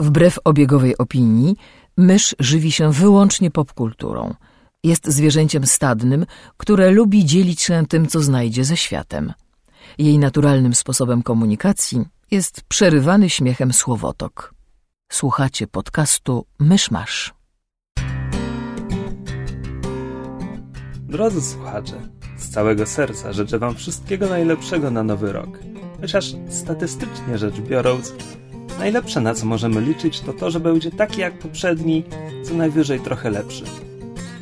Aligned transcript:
Wbrew 0.00 0.38
obiegowej 0.44 0.98
opinii, 0.98 1.56
mysz 1.96 2.34
żywi 2.38 2.72
się 2.72 2.92
wyłącznie 2.92 3.50
popkulturą. 3.50 4.34
Jest 4.84 5.06
zwierzęciem 5.06 5.66
stadnym, 5.66 6.26
które 6.56 6.90
lubi 6.90 7.24
dzielić 7.24 7.60
się 7.60 7.86
tym, 7.88 8.06
co 8.06 8.20
znajdzie 8.20 8.64
ze 8.64 8.76
światem. 8.76 9.32
Jej 9.98 10.18
naturalnym 10.18 10.74
sposobem 10.74 11.22
komunikacji 11.22 12.04
jest 12.30 12.62
przerywany 12.68 13.30
śmiechem 13.30 13.72
słowotok. 13.72 14.54
Słuchacie 15.12 15.66
podcastu 15.66 16.46
Myszmasz. 16.58 17.34
Drodzy 20.96 21.42
słuchacze, 21.42 22.08
z 22.36 22.50
całego 22.50 22.86
serca 22.86 23.32
życzę 23.32 23.58
Wam 23.58 23.74
wszystkiego 23.74 24.28
najlepszego 24.28 24.90
na 24.90 25.02
nowy 25.02 25.32
rok. 25.32 25.58
Chociaż 26.00 26.34
statystycznie 26.48 27.38
rzecz 27.38 27.60
biorąc, 27.60 28.14
najlepsze 28.80 29.20
na 29.20 29.34
co 29.34 29.46
możemy 29.46 29.80
liczyć 29.80 30.20
to 30.20 30.32
to, 30.32 30.50
że 30.50 30.60
będzie 30.60 30.90
taki 30.90 31.20
jak 31.20 31.38
poprzedni, 31.38 32.04
co 32.44 32.54
najwyżej 32.54 33.00
trochę 33.00 33.30
lepszy. 33.30 33.64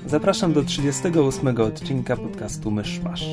Zapraszam 0.06 0.52
do 0.52 0.62
38 0.62 1.60
odcinka 1.60 2.16
podcastu 2.16 2.70
Myszmasz. 2.70 3.24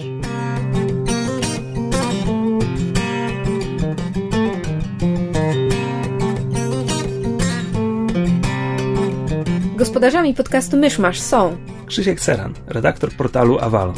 Gospodarzami 9.76 10.34
podcastu 10.34 10.78
Myszmasz 10.78 11.20
są 11.20 11.58
Krzysiek 11.86 12.20
Seran, 12.20 12.53
redaktor 12.67 13.12
portalu 13.12 13.59
Avalon. 13.59 13.95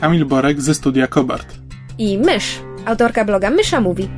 Kamil 0.00 0.26
Borek 0.26 0.60
ze 0.60 0.74
studia 0.74 1.06
Kobart. 1.06 1.54
i 1.98 2.18
Mysz, 2.18 2.60
autorka 2.86 3.24
bloga 3.24 3.50
Mysza 3.50 3.80
Mówi. 3.80 4.08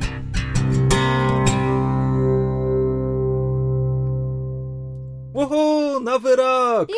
Nowy 6.03 6.35
rok! 6.35 6.89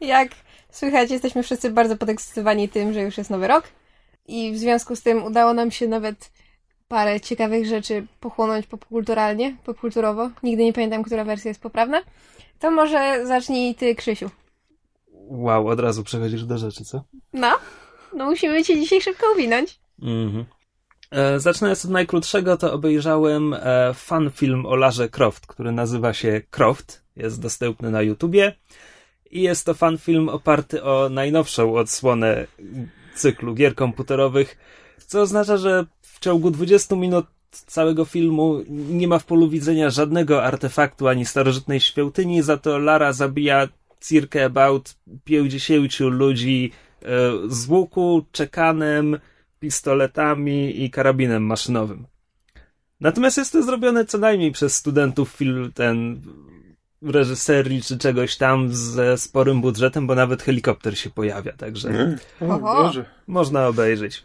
Jak 0.00 0.28
słychać, 0.70 1.10
jesteśmy 1.10 1.42
wszyscy 1.42 1.70
bardzo 1.70 1.96
podekscytowani 1.96 2.68
tym, 2.68 2.92
że 2.92 3.02
już 3.02 3.18
jest 3.18 3.30
nowy 3.30 3.48
rok 3.48 3.64
i 4.26 4.52
w 4.52 4.58
związku 4.58 4.96
z 4.96 5.02
tym 5.02 5.24
udało 5.24 5.54
nam 5.54 5.70
się 5.70 5.88
nawet 5.88 6.32
parę 6.88 7.20
ciekawych 7.20 7.66
rzeczy 7.66 8.06
pochłonąć 8.20 8.66
popkulturalnie, 8.66 9.56
popkulturowo. 9.64 10.30
Nigdy 10.42 10.64
nie 10.64 10.72
pamiętam, 10.72 11.02
która 11.02 11.24
wersja 11.24 11.48
jest 11.48 11.62
poprawna. 11.62 12.02
To 12.58 12.70
może 12.70 13.26
zacznij 13.26 13.74
ty, 13.74 13.94
Krzysiu. 13.94 14.30
Wow, 15.28 15.68
od 15.68 15.80
razu 15.80 16.04
przechodzisz 16.04 16.44
do 16.44 16.58
rzeczy, 16.58 16.84
co? 16.84 17.04
No, 17.32 17.58
no 18.14 18.24
musimy 18.24 18.64
cię 18.64 18.80
dzisiaj 18.80 19.00
szybko 19.00 19.26
uwinąć. 19.32 19.80
Mhm. 20.02 20.44
E, 21.12 21.40
Zaczynając 21.40 21.84
od 21.84 21.90
najkrótszego, 21.90 22.56
to 22.56 22.72
obejrzałem 22.72 23.54
e, 23.54 23.94
fan 23.94 24.30
film 24.30 24.66
o 24.66 24.76
Larze 24.76 25.08
Croft, 25.08 25.46
który 25.46 25.72
nazywa 25.72 26.12
się 26.12 26.40
Croft. 26.50 27.02
Jest 27.16 27.40
dostępny 27.40 27.90
na 27.90 28.02
YouTubie. 28.02 28.52
I 29.30 29.42
jest 29.42 29.66
to 29.66 29.74
fan 29.74 29.98
film 29.98 30.28
oparty 30.28 30.82
o 30.82 31.08
najnowszą 31.08 31.74
odsłonę 31.74 32.46
cyklu 33.14 33.54
gier 33.54 33.74
komputerowych, 33.74 34.58
co 35.06 35.20
oznacza, 35.20 35.56
że 35.56 35.86
w 36.02 36.20
ciągu 36.20 36.50
20 36.50 36.96
minut 36.96 37.26
całego 37.50 38.04
filmu 38.04 38.60
nie 38.68 39.08
ma 39.08 39.18
w 39.18 39.24
polu 39.24 39.48
widzenia 39.48 39.90
żadnego 39.90 40.44
artefaktu 40.44 41.08
ani 41.08 41.26
starożytnej 41.26 41.80
świątyni, 41.80 42.42
za 42.42 42.56
to 42.56 42.78
Lara 42.78 43.12
zabija 43.12 43.68
circa 44.00 44.44
about 44.44 44.94
50 45.24 46.00
ludzi 46.00 46.72
e, 47.02 47.06
z 47.48 47.68
łuku, 47.68 48.24
czekanem, 48.32 49.18
pistoletami 49.62 50.82
i 50.84 50.90
karabinem 50.90 51.42
maszynowym. 51.42 52.06
Natomiast 53.00 53.36
jest 53.36 53.52
to 53.52 53.62
zrobione 53.62 54.04
co 54.04 54.18
najmniej 54.18 54.52
przez 54.52 54.76
studentów 54.76 55.30
film 55.30 55.72
ten 55.74 56.22
reżyserii 57.02 57.82
czy 57.82 57.98
czegoś 57.98 58.36
tam 58.36 58.74
ze 58.74 59.18
sporym 59.18 59.60
budżetem, 59.60 60.06
bo 60.06 60.14
nawet 60.14 60.42
helikopter 60.42 60.98
się 60.98 61.10
pojawia, 61.10 61.52
także? 61.52 62.16
O, 62.40 62.92
można 63.26 63.66
obejrzeć. 63.66 64.24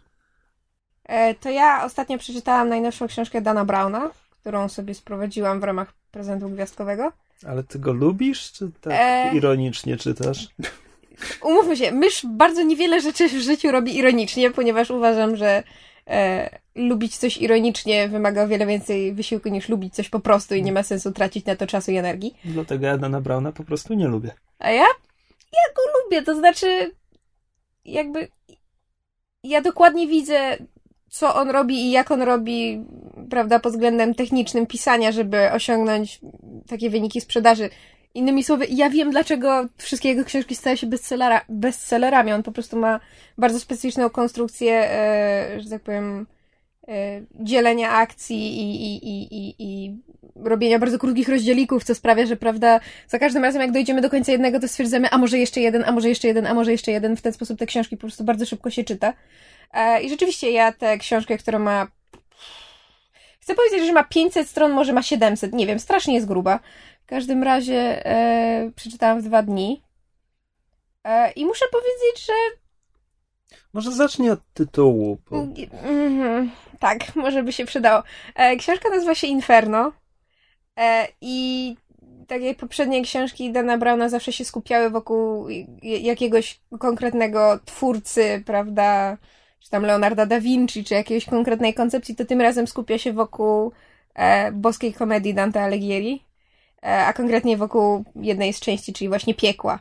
E, 1.03 1.35
to 1.35 1.49
ja 1.49 1.85
ostatnio 1.85 2.17
przeczytałam 2.17 2.69
najnowszą 2.69 3.07
książkę 3.07 3.41
Dana 3.41 3.65
Browna, 3.65 4.09
którą 4.41 4.69
sobie 4.69 4.93
sprowadziłam 4.93 5.59
w 5.59 5.63
ramach 5.63 5.93
prezentu 6.11 6.49
gwiazdkowego. 6.49 7.11
Ale 7.45 7.63
ty 7.63 7.79
go 7.79 7.93
lubisz, 7.93 8.51
czy 8.51 8.71
tak 8.81 8.93
E. 8.95 9.35
ironicznie 9.35 9.97
czytasz? 9.97 10.47
Umówmy 11.41 11.77
się, 11.77 11.91
mysz 11.91 12.25
bardzo 12.25 12.63
niewiele 12.63 13.01
rzeczy 13.01 13.27
w 13.29 13.31
życiu 13.31 13.71
robi 13.71 13.97
ironicznie, 13.97 14.51
ponieważ 14.51 14.91
uważam, 14.91 15.35
że 15.35 15.63
e, 16.07 16.49
lubić 16.75 17.17
coś 17.17 17.37
ironicznie 17.37 18.07
wymaga 18.07 18.43
o 18.43 18.47
wiele 18.47 18.65
więcej 18.65 19.13
wysiłku 19.13 19.49
niż 19.49 19.69
lubić 19.69 19.95
coś 19.95 20.09
po 20.09 20.19
prostu 20.19 20.55
i 20.55 20.63
nie 20.63 20.71
ma 20.71 20.83
sensu 20.83 21.11
tracić 21.11 21.45
na 21.45 21.55
to 21.55 21.67
czasu 21.67 21.91
i 21.91 21.95
energii. 21.95 22.37
Dlatego 22.45 22.85
ja 22.85 22.97
Dana 22.97 23.21
Browna 23.21 23.51
po 23.51 23.63
prostu 23.63 23.93
nie 23.93 24.07
lubię. 24.07 24.31
A 24.59 24.71
ja? 24.71 24.85
Ja 25.53 25.73
go 25.75 25.81
lubię, 26.03 26.21
to 26.21 26.35
znaczy 26.35 26.91
jakby 27.85 28.27
ja 29.43 29.61
dokładnie 29.61 30.07
widzę, 30.07 30.57
co 31.09 31.35
on 31.35 31.49
robi 31.49 31.75
i 31.75 31.91
jak 31.91 32.11
on 32.11 32.21
robi, 32.21 32.85
prawda, 33.29 33.59
pod 33.59 33.71
względem 33.71 34.15
technicznym 34.15 34.67
pisania, 34.67 35.11
żeby 35.11 35.51
osiągnąć 35.51 36.19
takie 36.67 36.89
wyniki 36.89 37.21
sprzedaży. 37.21 37.69
Innymi 38.17 38.43
słowy, 38.43 38.65
ja 38.69 38.89
wiem, 38.89 39.11
dlaczego 39.11 39.65
wszystkie 39.77 40.09
jego 40.09 40.25
książki 40.25 40.55
stały 40.55 40.77
się 40.77 40.87
bestsellera, 40.87 41.41
bestsellerami. 41.49 42.31
On 42.31 42.43
po 42.43 42.51
prostu 42.51 42.77
ma 42.77 42.99
bardzo 43.37 43.59
specyficzną 43.59 44.09
konstrukcję, 44.09 44.91
e, 44.91 45.61
że 45.61 45.69
tak 45.69 45.81
powiem, 45.81 46.27
e, 46.87 47.21
dzielenia 47.39 47.91
akcji 47.91 48.37
i, 48.37 48.85
i, 48.85 49.07
i, 49.07 49.35
i, 49.35 49.55
i 49.59 49.95
robienia 50.35 50.79
bardzo 50.79 50.99
krótkich 50.99 51.29
rozdzielików, 51.29 51.83
co 51.83 51.95
sprawia, 51.95 52.25
że 52.25 52.35
prawda, 52.35 52.79
za 53.07 53.19
każdym 53.19 53.43
razem 53.43 53.61
jak 53.61 53.71
dojdziemy 53.71 54.01
do 54.01 54.09
końca 54.09 54.31
jednego, 54.31 54.59
to 54.59 54.67
stwierdzamy, 54.67 55.09
a 55.09 55.17
może 55.17 55.37
jeszcze 55.37 55.61
jeden, 55.61 55.83
a 55.85 55.91
może 55.91 56.09
jeszcze 56.09 56.27
jeden, 56.27 56.47
a 56.47 56.53
może 56.53 56.71
jeszcze 56.71 56.91
jeden. 56.91 57.15
W 57.15 57.21
ten 57.21 57.33
sposób 57.33 57.59
te 57.59 57.65
książki 57.65 57.97
po 57.97 58.01
prostu 58.01 58.23
bardzo 58.23 58.45
szybko 58.45 58.69
się 58.69 58.83
czyta. 58.83 59.13
E, 59.73 60.01
I 60.01 60.09
rzeczywiście 60.09 60.51
ja 60.51 60.71
tę 60.71 60.97
książkę, 60.97 61.37
która 61.37 61.59
ma 61.59 61.87
Chcę 63.47 63.55
powiedzieć, 63.55 63.85
że 63.85 63.93
ma 63.93 64.03
500 64.03 64.49
stron, 64.49 64.71
może 64.71 64.93
ma 64.93 65.03
700, 65.03 65.53
nie 65.53 65.67
wiem, 65.67 65.79
strasznie 65.79 66.15
jest 66.15 66.27
gruba. 66.27 66.59
W 67.07 67.09
każdym 67.09 67.43
razie 67.43 68.05
e, 68.05 68.71
przeczytałam 68.75 69.21
w 69.21 69.23
dwa 69.23 69.43
dni. 69.43 69.83
E, 71.03 71.31
I 71.31 71.45
muszę 71.45 71.65
powiedzieć, 71.71 72.25
że 72.25 72.33
Może 73.73 73.91
zacznij 73.91 74.29
od 74.29 74.39
tytułu, 74.53 75.17
bo 75.29 75.37
Mhm, 75.83 76.51
tak, 76.79 77.15
może 77.15 77.43
by 77.43 77.53
się 77.53 77.65
przydało. 77.65 78.03
E, 78.35 78.55
książka 78.55 78.89
nazywa 78.89 79.15
się 79.15 79.27
Inferno 79.27 79.91
e, 80.77 81.07
i 81.21 81.75
tak 82.27 82.41
jak 82.41 82.57
poprzednie 82.57 83.03
książki 83.03 83.51
Dana 83.51 83.77
Browna 83.77 84.09
zawsze 84.09 84.33
się 84.33 84.45
skupiały 84.45 84.89
wokół 84.89 85.47
jakiegoś 85.81 86.59
konkretnego 86.79 87.59
twórcy, 87.65 88.43
prawda, 88.45 89.17
czy 89.59 89.69
tam 89.69 89.83
Leonarda 89.83 90.25
da 90.25 90.39
Vinci, 90.39 90.83
czy 90.83 90.93
jakiejś 90.93 91.25
konkretnej 91.25 91.73
koncepcji, 91.73 92.15
to 92.15 92.25
tym 92.25 92.41
razem 92.41 92.67
skupia 92.67 92.97
się 92.97 93.13
wokół 93.13 93.71
e, 94.15 94.51
boskiej 94.51 94.93
komedii 94.93 95.33
Dante 95.33 95.63
Alighieri, 95.63 96.26
a 96.81 97.13
konkretnie 97.13 97.57
wokół 97.57 98.03
jednej 98.15 98.53
z 98.53 98.59
części, 98.59 98.93
czyli 98.93 99.09
właśnie 99.09 99.33
Piekła, 99.33 99.79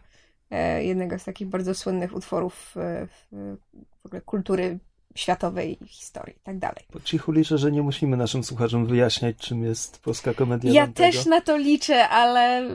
e, 0.50 0.84
jednego 0.84 1.18
z 1.18 1.24
takich 1.24 1.48
bardzo 1.48 1.74
słynnych 1.74 2.14
utworów 2.14 2.74
e, 2.76 3.06
w, 3.32 4.06
ogóle 4.06 4.20
kultury 4.20 4.78
światowej 5.14 5.78
historii 5.86 6.36
i 6.36 6.40
tak 6.40 6.58
dalej. 6.58 6.84
po 6.92 7.00
cichu 7.00 7.32
liczę, 7.32 7.58
że 7.58 7.72
nie 7.72 7.82
musimy 7.82 8.16
naszym 8.16 8.44
słuchaczom 8.44 8.86
wyjaśniać, 8.86 9.36
czym 9.36 9.64
jest 9.64 10.02
polska 10.02 10.34
komedia 10.34 10.72
Ja 10.72 10.86
też 10.86 11.26
na 11.26 11.40
to 11.40 11.56
liczę, 11.56 12.08
ale 12.08 12.68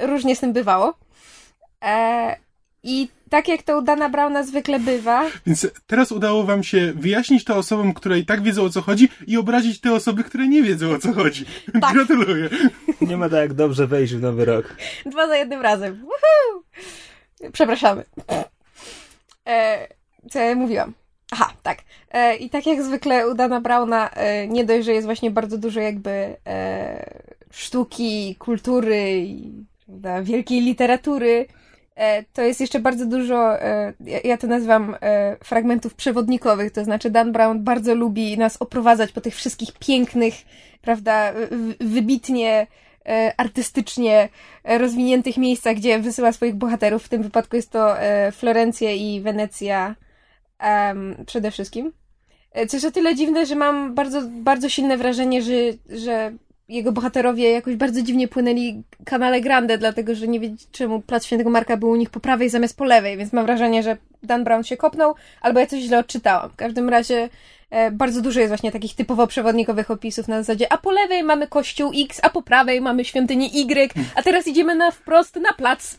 różnie 0.00 0.36
z 0.36 0.40
tym 0.40 0.52
bywało. 0.52 0.94
E, 1.84 2.36
I 2.82 3.08
tak 3.30 3.48
jak 3.48 3.62
to 3.62 3.78
u 3.78 3.82
Dana 3.82 4.08
Browna 4.08 4.42
zwykle 4.42 4.80
bywa, 4.80 5.24
Więc 5.46 5.66
teraz 5.86 6.12
udało 6.12 6.44
wam 6.44 6.62
się 6.62 6.92
wyjaśnić 6.96 7.44
to 7.44 7.56
osobom, 7.56 7.94
które 7.94 8.18
i 8.18 8.26
tak 8.26 8.42
wiedzą 8.42 8.62
o 8.64 8.70
co 8.70 8.82
chodzi 8.82 9.08
i 9.26 9.36
obrazić 9.36 9.80
te 9.80 9.92
osoby, 9.92 10.24
które 10.24 10.48
nie 10.48 10.62
wiedzą 10.62 10.90
o 10.90 10.98
co 10.98 11.12
chodzi. 11.12 11.44
Tak. 11.80 11.94
Gratuluję. 11.94 12.48
Nie 13.00 13.16
ma 13.16 13.28
tak 13.28 13.38
jak 13.38 13.54
dobrze 13.54 13.86
wejść 13.86 14.14
w 14.14 14.20
nowy 14.20 14.44
rok. 14.44 14.76
dwa 15.06 15.26
za 15.26 15.36
jednym 15.36 15.60
razem. 15.62 15.94
Woohoo! 15.94 16.62
Przepraszamy. 17.52 18.04
E, 19.46 19.88
co 20.30 20.38
ja 20.38 20.54
mówiłam? 20.54 20.92
Aha, 21.30 21.52
tak. 21.62 21.78
E, 22.10 22.36
I 22.36 22.50
tak 22.50 22.66
jak 22.66 22.82
zwykle 22.82 23.28
u 23.28 23.34
Dana 23.34 23.60
Browna, 23.60 24.10
e, 24.10 24.48
nie 24.48 24.64
dość, 24.64 24.84
że 24.84 24.92
jest 24.92 25.06
właśnie 25.06 25.30
bardzo 25.30 25.58
dużo 25.58 25.80
jakby 25.80 26.36
e, 26.46 27.20
sztuki, 27.50 28.36
kultury 28.38 29.18
i 29.18 29.52
prawda, 29.86 30.22
wielkiej 30.22 30.60
literatury, 30.60 31.46
to 32.32 32.42
jest 32.42 32.60
jeszcze 32.60 32.80
bardzo 32.80 33.06
dużo, 33.06 33.62
e, 33.62 33.92
ja, 34.24 34.36
to 34.36 34.46
nazywam 34.46 34.96
e, 35.00 35.36
fragmentów 35.44 35.94
przewodnikowych, 35.94 36.72
to 36.72 36.84
znaczy 36.84 37.10
Dan 37.10 37.32
Brown 37.32 37.64
bardzo 37.64 37.94
lubi 37.94 38.38
nas 38.38 38.56
oprowadzać 38.56 39.12
po 39.12 39.20
tych 39.20 39.34
wszystkich 39.34 39.72
pięknych, 39.78 40.34
prawda, 40.82 41.32
wybitnie 41.80 42.66
e, 43.06 43.34
artystycznie 43.36 44.28
e, 44.64 44.78
rozwiniętych 44.78 45.36
miejscach, 45.36 45.76
gdzie 45.76 45.98
wysyła 45.98 46.32
swoich 46.32 46.54
bohaterów. 46.54 47.04
W 47.04 47.08
tym 47.08 47.22
wypadku 47.22 47.56
jest 47.56 47.70
to 47.70 48.00
e, 48.00 48.32
Florencja 48.32 48.90
i 48.90 49.20
Wenecja 49.20 49.94
przede 51.26 51.50
wszystkim. 51.50 51.92
E, 52.52 52.66
Coś 52.66 52.84
o 52.84 52.90
tyle 52.90 53.14
dziwne, 53.14 53.46
że 53.46 53.54
mam 53.54 53.94
bardzo, 53.94 54.22
bardzo 54.28 54.68
silne 54.68 54.96
wrażenie, 54.96 55.42
że, 55.42 55.52
że 55.88 56.32
jego 56.72 56.92
bohaterowie 56.92 57.50
jakoś 57.50 57.76
bardzo 57.76 58.02
dziwnie 58.02 58.28
płynęli 58.28 58.82
kanale 59.04 59.40
Grande, 59.40 59.78
dlatego 59.78 60.14
że 60.14 60.28
nie 60.28 60.40
wiem 60.40 60.56
czemu 60.72 61.00
Plac 61.00 61.26
Świętego 61.26 61.50
Marka 61.50 61.76
był 61.76 61.90
u 61.90 61.96
nich 61.96 62.10
po 62.10 62.20
prawej 62.20 62.48
zamiast 62.48 62.76
po 62.76 62.84
lewej, 62.84 63.16
więc 63.16 63.32
mam 63.32 63.46
wrażenie, 63.46 63.82
że 63.82 63.96
Dan 64.22 64.44
Brown 64.44 64.64
się 64.64 64.76
kopnął, 64.76 65.14
albo 65.40 65.60
ja 65.60 65.66
coś 65.66 65.80
źle 65.82 65.98
odczytałam. 65.98 66.50
W 66.50 66.56
każdym 66.56 66.88
razie 66.88 67.28
e, 67.70 67.90
bardzo 67.90 68.22
dużo 68.22 68.40
jest 68.40 68.50
właśnie 68.50 68.72
takich 68.72 68.94
typowo 68.94 69.26
przewodnikowych 69.26 69.90
opisów 69.90 70.28
na 70.28 70.42
zasadzie, 70.42 70.72
a 70.72 70.78
po 70.78 70.90
lewej 70.90 71.22
mamy 71.22 71.46
kościół 71.46 71.92
X, 72.04 72.20
a 72.22 72.30
po 72.30 72.42
prawej 72.42 72.80
mamy 72.80 73.04
świątynię 73.04 73.46
Y, 73.46 73.94
a 74.14 74.22
teraz 74.22 74.46
idziemy 74.46 74.74
na 74.74 74.90
wprost 74.90 75.36
na 75.36 75.52
plac 75.52 75.96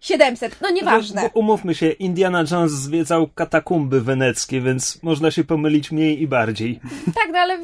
700. 0.00 0.56
No 0.60 0.70
nieważne. 0.70 1.22
Bo 1.22 1.40
umówmy 1.40 1.74
się, 1.74 1.90
Indiana 1.90 2.44
Jones 2.50 2.72
zwiedzał 2.72 3.28
katakumby 3.34 4.00
weneckie, 4.00 4.60
więc 4.60 5.02
można 5.02 5.30
się 5.30 5.44
pomylić 5.44 5.92
mniej 5.92 6.22
i 6.22 6.28
bardziej. 6.28 6.80
Tak, 7.14 7.28
no 7.32 7.38
ale 7.38 7.58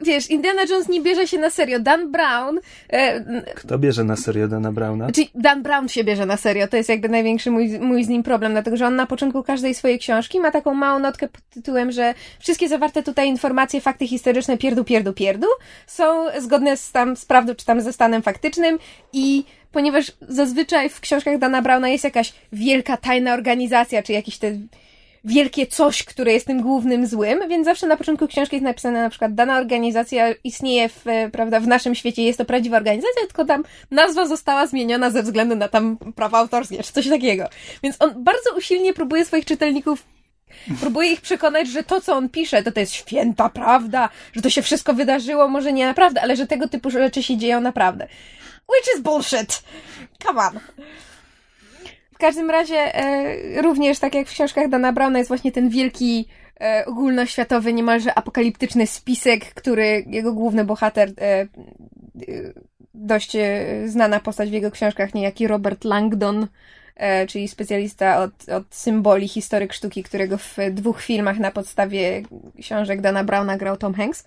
wiesz, 0.00 0.30
Indiana 0.30 0.62
Jones 0.70 0.88
nie 0.88 1.00
bierze 1.00 1.26
się 1.26 1.38
na 1.38 1.50
serio. 1.50 1.80
Dan 1.80 2.12
Brown, 2.12 2.60
e, 2.92 3.24
Kto 3.54 3.78
bierze 3.78 4.04
na 4.04 4.16
serio 4.16 4.48
Dana 4.48 4.72
Browna? 4.72 5.12
Czyli 5.12 5.30
Dan 5.34 5.62
Brown 5.62 5.88
się 5.88 6.04
bierze 6.04 6.26
na 6.26 6.36
serio. 6.36 6.68
To 6.68 6.76
jest 6.76 6.88
jakby 6.88 7.08
największy 7.08 7.50
mój, 7.50 7.78
mój 7.78 8.04
z 8.04 8.08
nim 8.08 8.22
problem, 8.22 8.52
dlatego 8.52 8.76
że 8.76 8.86
on 8.86 8.96
na 8.96 9.06
początku 9.06 9.42
każdej 9.42 9.74
swojej 9.74 9.98
książki 9.98 10.40
ma 10.40 10.50
taką 10.50 10.74
małą 10.74 10.98
notkę 10.98 11.28
pod 11.28 11.42
tytułem, 11.50 11.92
że 11.92 12.14
wszystkie 12.38 12.68
zawarte 12.68 13.02
tutaj 13.02 13.28
informacje, 13.28 13.80
fakty 13.80 14.06
historyczne, 14.06 14.58
pierdu, 14.58 14.84
pierdu, 14.84 15.12
pierdu, 15.12 15.46
są 15.86 16.26
zgodne 16.38 16.76
z 16.76 16.92
tam 16.92 17.16
z 17.16 17.24
prawdą 17.24 17.54
czy 17.54 17.66
tam 17.66 17.80
ze 17.80 17.92
stanem 17.92 18.22
faktycznym 18.22 18.78
i 19.12 19.44
ponieważ 19.72 20.12
zazwyczaj 20.20 20.88
w 20.88 21.00
książkach 21.00 21.38
Dana 21.38 21.62
Browna 21.62 21.88
jest 21.88 22.04
jakaś 22.04 22.32
wielka 22.52 22.96
tajna 22.96 23.34
organizacja, 23.34 24.02
czy 24.02 24.12
jakiś 24.12 24.38
te 24.38 24.52
wielkie 25.24 25.66
coś, 25.66 26.02
które 26.02 26.32
jest 26.32 26.46
tym 26.46 26.62
głównym 26.62 27.06
złym, 27.06 27.48
więc 27.48 27.64
zawsze 27.64 27.86
na 27.86 27.96
początku 27.96 28.28
książki 28.28 28.56
jest 28.56 28.64
napisane 28.64 29.02
na 29.02 29.10
przykład 29.10 29.34
dana 29.34 29.58
organizacja 29.58 30.34
istnieje 30.44 30.88
w, 30.88 31.06
e, 31.06 31.30
prawda, 31.30 31.60
w 31.60 31.66
naszym 31.66 31.94
świecie, 31.94 32.22
jest 32.22 32.38
to 32.38 32.44
prawdziwa 32.44 32.76
organizacja, 32.76 33.22
tylko 33.26 33.44
tam 33.44 33.64
nazwa 33.90 34.26
została 34.26 34.66
zmieniona 34.66 35.10
ze 35.10 35.22
względu 35.22 35.56
na 35.56 35.68
tam 35.68 35.96
prawa 35.96 36.38
autorskie, 36.38 36.82
czy 36.82 36.92
coś 36.92 37.08
takiego. 37.08 37.48
Więc 37.82 37.96
on 37.98 38.24
bardzo 38.24 38.56
usilnie 38.56 38.92
próbuje 38.92 39.24
swoich 39.24 39.44
czytelników 39.44 40.04
Próbuje 40.80 41.12
ich 41.12 41.20
przekonać, 41.20 41.68
że 41.68 41.82
to, 41.82 42.00
co 42.00 42.16
on 42.16 42.28
pisze, 42.28 42.62
to 42.62 42.72
to 42.72 42.80
jest 42.80 42.92
święta 42.92 43.48
prawda, 43.48 44.08
że 44.32 44.42
to 44.42 44.50
się 44.50 44.62
wszystko 44.62 44.94
wydarzyło, 44.94 45.48
może 45.48 45.72
nie 45.72 45.86
naprawdę, 45.86 46.22
ale 46.22 46.36
że 46.36 46.46
tego 46.46 46.68
typu 46.68 46.90
rzeczy 46.90 47.22
się 47.22 47.36
dzieją 47.36 47.60
naprawdę. 47.60 48.08
Which 48.68 48.96
is 48.96 49.02
bullshit! 49.02 49.62
Come 50.22 50.40
on! 50.40 50.60
W 52.20 52.22
każdym 52.22 52.50
razie, 52.50 52.94
e, 52.94 53.62
również 53.62 53.98
tak 53.98 54.14
jak 54.14 54.28
w 54.28 54.30
książkach 54.30 54.68
Dana 54.68 54.92
Browna 54.92 55.18
jest 55.18 55.28
właśnie 55.28 55.52
ten 55.52 55.68
wielki 55.68 56.28
e, 56.60 56.84
ogólnoświatowy, 56.86 57.72
niemalże 57.72 58.14
apokaliptyczny 58.14 58.86
spisek, 58.86 59.54
który 59.54 60.04
jego 60.06 60.32
główny 60.32 60.64
bohater, 60.64 61.08
e, 61.08 61.24
e, 61.24 61.46
dość 62.94 63.36
e, 63.36 63.64
znana 63.86 64.20
postać 64.20 64.50
w 64.50 64.52
jego 64.52 64.70
książkach, 64.70 65.14
niejaki 65.14 65.46
Robert 65.46 65.84
Langdon, 65.84 66.46
e, 66.96 67.26
czyli 67.26 67.48
specjalista 67.48 68.22
od, 68.22 68.48
od 68.48 68.64
symboli, 68.70 69.28
historyk 69.28 69.72
sztuki, 69.72 70.02
którego 70.02 70.38
w 70.38 70.56
dwóch 70.70 71.02
filmach 71.02 71.38
na 71.38 71.50
podstawie 71.50 72.22
książek 72.60 73.00
Dana 73.00 73.24
Browna 73.24 73.56
grał 73.56 73.76
Tom 73.76 73.94
Hanks. 73.94 74.24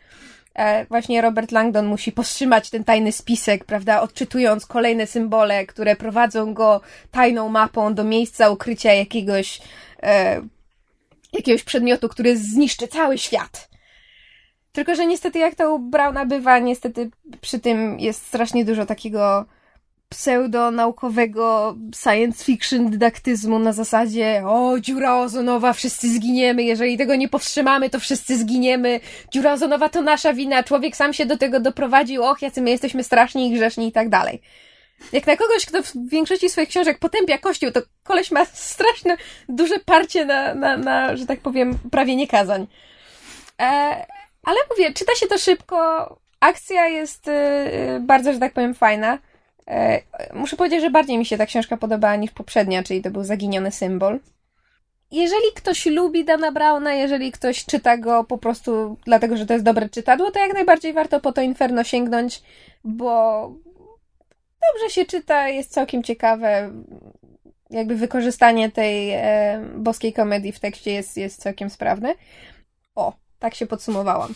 E, 0.56 0.86
właśnie 0.86 1.22
Robert 1.22 1.52
Langdon 1.52 1.86
musi 1.86 2.12
powstrzymać 2.12 2.70
ten 2.70 2.84
tajny 2.84 3.12
spisek, 3.12 3.66
prawda, 3.66 4.02
odczytując 4.02 4.66
kolejne 4.66 5.08
symbole, 5.08 5.66
które 5.66 5.96
prowadzą 5.96 6.54
go 6.54 6.82
tajną 7.12 7.50
mapą 7.50 7.94
do 7.94 8.04
miejsca 8.04 8.50
ukrycia 8.50 8.94
jakiegoś, 8.94 9.62
e, 10.04 10.42
jakiegoś 11.34 11.64
przedmiotu, 11.64 12.10
który 12.10 12.38
zniszczy 12.38 12.88
cały 12.88 13.18
świat. 13.18 13.70
Tylko, 14.72 14.96
że 14.96 15.06
niestety 15.06 15.40
jak 15.40 15.56
to 15.56 15.76
u 15.76 15.80
Browna 15.80 16.26
bywa, 16.26 16.60
niestety 16.60 17.10
przy 17.42 17.60
tym 17.60 18.00
jest 18.00 18.26
strasznie 18.26 18.66
dużo 18.66 18.86
takiego 18.86 19.46
pseudonaukowego 20.13 21.75
science 21.95 22.45
fiction 22.45 22.89
dydaktyzmu 22.89 23.60
na 23.60 23.74
zasadzie 23.74 24.44
o, 24.45 24.80
dziura 24.80 25.19
ozonowa, 25.19 25.74
wszyscy 25.74 26.10
zginiemy, 26.13 26.63
jeżeli 26.63 26.98
tego 26.98 27.15
nie 27.15 27.30
powstrzymamy, 27.30 27.89
to 27.89 28.00
wszyscy 28.00 28.38
zginiemy, 28.38 29.00
dziura 29.31 29.54
ozonowa 29.54 29.89
to 29.89 30.01
nasza 30.01 30.33
wina, 30.33 30.63
człowiek 30.63 30.95
sam 30.95 31.13
się 31.13 31.25
do 31.25 31.38
tego 31.38 31.60
doprowadził, 31.60 32.24
och, 32.24 32.42
jacy 32.42 32.62
my 32.62 32.69
jesteśmy 32.69 33.04
straszni 33.04 33.48
i 33.48 33.56
grzeszni 33.56 33.88
i 33.88 33.92
tak 33.92 34.10
dalej. 34.10 34.42
Jak 35.12 35.27
na 35.27 35.38
kogoś, 35.38 35.65
kto 35.65 35.83
w 35.83 36.10
większości 36.10 36.50
swoich 36.50 36.69
książek 36.69 37.00
potępia 37.00 37.38
Kościół, 37.38 37.71
to 37.71 37.81
koleś 38.04 38.31
ma 38.31 38.45
straszne, 38.45 39.18
duże 39.50 39.80
parcie 39.80 40.25
na, 40.25 40.56
na, 40.56 40.77
na 40.77 41.18
że 41.18 41.25
tak 41.25 41.39
powiem, 41.39 41.80
prawie 41.92 42.15
niekazań. 42.15 42.68
E, 43.62 43.65
ale 44.44 44.57
mówię, 44.71 44.94
czyta 44.94 45.15
się 45.15 45.27
to 45.27 45.38
szybko, 45.38 46.10
akcja 46.39 46.88
jest 46.88 47.27
y, 47.27 47.31
bardzo, 48.00 48.33
że 48.33 48.39
tak 48.39 48.54
powiem, 48.54 48.75
fajna. 48.75 49.18
E, 49.68 50.01
muszę 50.33 50.56
powiedzieć, 50.56 50.81
że 50.81 50.89
bardziej 50.89 51.18
mi 51.18 51.25
się 51.25 51.38
ta 51.38 51.45
książka 51.45 51.77
podobała 51.77 52.15
niż 52.15 52.31
poprzednia, 52.31 52.83
czyli 52.83 53.01
to 53.01 53.12
był 53.12 53.24
Zaginiony 53.24 53.71
Symbol. 53.71 54.19
Jeżeli 55.12 55.45
ktoś 55.56 55.86
lubi 55.86 56.25
Dana 56.25 56.51
Browna, 56.51 56.94
jeżeli 56.94 57.31
ktoś 57.31 57.65
czyta 57.65 57.98
go 57.98 58.24
po 58.24 58.38
prostu 58.38 58.98
dlatego, 59.06 59.38
że 59.38 59.45
to 59.45 59.54
jest 59.54 59.65
dobre 59.65 59.89
czytadło, 59.89 60.31
to 60.31 60.39
jak 60.39 60.54
najbardziej 60.54 60.94
warto 60.94 61.19
po 61.19 61.31
to 61.31 61.42
Inferno 61.42 61.83
sięgnąć, 61.83 62.42
bo 62.83 63.48
dobrze 64.71 64.89
się 64.89 65.06
czyta, 65.06 65.50
jest 65.50 65.71
całkiem 65.71 66.04
ciekawe. 66.04 66.71
Jakby 67.69 67.95
wykorzystanie 67.95 68.71
tej 68.71 69.12
e, 69.12 69.62
boskiej 69.75 70.13
komedii 70.13 70.51
w 70.51 70.60
tekście 70.60 70.92
jest, 70.92 71.18
jest 71.18 71.42
całkiem 71.42 71.69
sprawne. 71.69 72.15
O, 72.95 73.13
tak 73.39 73.56
się 73.56 73.68
podsumowałam. 73.68 74.33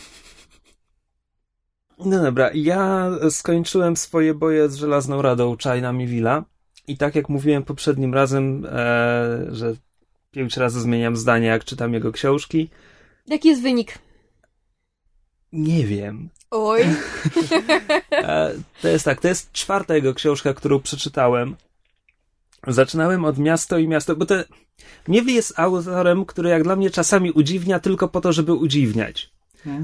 No 1.97 2.23
dobra, 2.23 2.51
ja 2.53 3.11
skończyłem 3.29 3.97
swoje 3.97 4.33
boje 4.33 4.69
z 4.69 4.75
Żelazną 4.75 5.21
Radą 5.21 5.57
China 5.57 5.93
i 6.87 6.97
tak 6.97 7.15
jak 7.15 7.29
mówiłem 7.29 7.63
poprzednim 7.63 8.13
razem, 8.13 8.65
e, 8.65 8.69
że 9.51 9.75
pięć 10.31 10.57
razy 10.57 10.81
zmieniam 10.81 11.17
zdanie, 11.17 11.47
jak 11.47 11.65
czytam 11.65 11.93
jego 11.93 12.11
książki. 12.11 12.69
Jaki 13.27 13.47
jest 13.49 13.61
wynik? 13.61 13.99
Nie 15.51 15.85
wiem. 15.85 16.29
Oj. 16.51 16.81
E, 18.11 18.53
to 18.81 18.87
jest 18.87 19.05
tak, 19.05 19.21
to 19.21 19.27
jest 19.27 19.51
czwarta 19.51 19.95
jego 19.95 20.13
książka, 20.13 20.53
którą 20.53 20.79
przeczytałem. 20.79 21.55
Zaczynałem 22.67 23.25
od 23.25 23.37
Miasto 23.37 23.77
i 23.77 23.87
Miasto, 23.87 24.15
bo 24.15 24.25
to 24.25 24.35
Miewli 25.07 25.35
jest 25.35 25.59
autorem, 25.59 26.25
który 26.25 26.49
jak 26.49 26.63
dla 26.63 26.75
mnie 26.75 26.89
czasami 26.89 27.31
udziwnia 27.31 27.79
tylko 27.79 28.07
po 28.07 28.21
to, 28.21 28.33
żeby 28.33 28.53
udziwniać. 28.53 29.36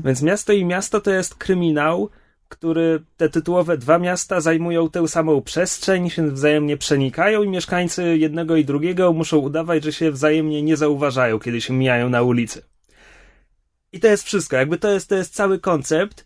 Więc 0.06 0.21
Miasto 0.21 0.53
i 0.53 0.65
Miasto 0.65 1.01
to 1.01 1.12
jest 1.12 1.35
kryminał, 1.35 2.10
który 2.50 3.03
te 3.17 3.29
tytułowe 3.29 3.77
dwa 3.77 4.00
miasta 4.00 4.41
zajmują 4.41 4.89
tę 4.89 5.07
samą 5.07 5.41
przestrzeń, 5.41 6.10
się 6.10 6.31
wzajemnie 6.31 6.77
przenikają 6.77 7.43
i 7.43 7.50
mieszkańcy 7.50 8.17
jednego 8.17 8.55
i 8.55 8.65
drugiego 8.65 9.13
muszą 9.13 9.38
udawać, 9.38 9.84
że 9.84 9.93
się 9.93 10.12
wzajemnie 10.12 10.63
nie 10.63 10.77
zauważają, 10.77 11.39
kiedy 11.39 11.62
się 11.62 11.74
mijają 11.74 12.10
na 12.10 12.22
ulicy. 12.22 12.62
I 13.93 14.00
to 14.00 14.07
jest 14.07 14.24
wszystko, 14.24 14.55
jakby 14.55 14.77
to 14.77 14.91
jest, 14.91 15.10
to 15.10 15.15
jest 15.15 15.34
cały 15.34 15.60
koncept. 15.60 16.25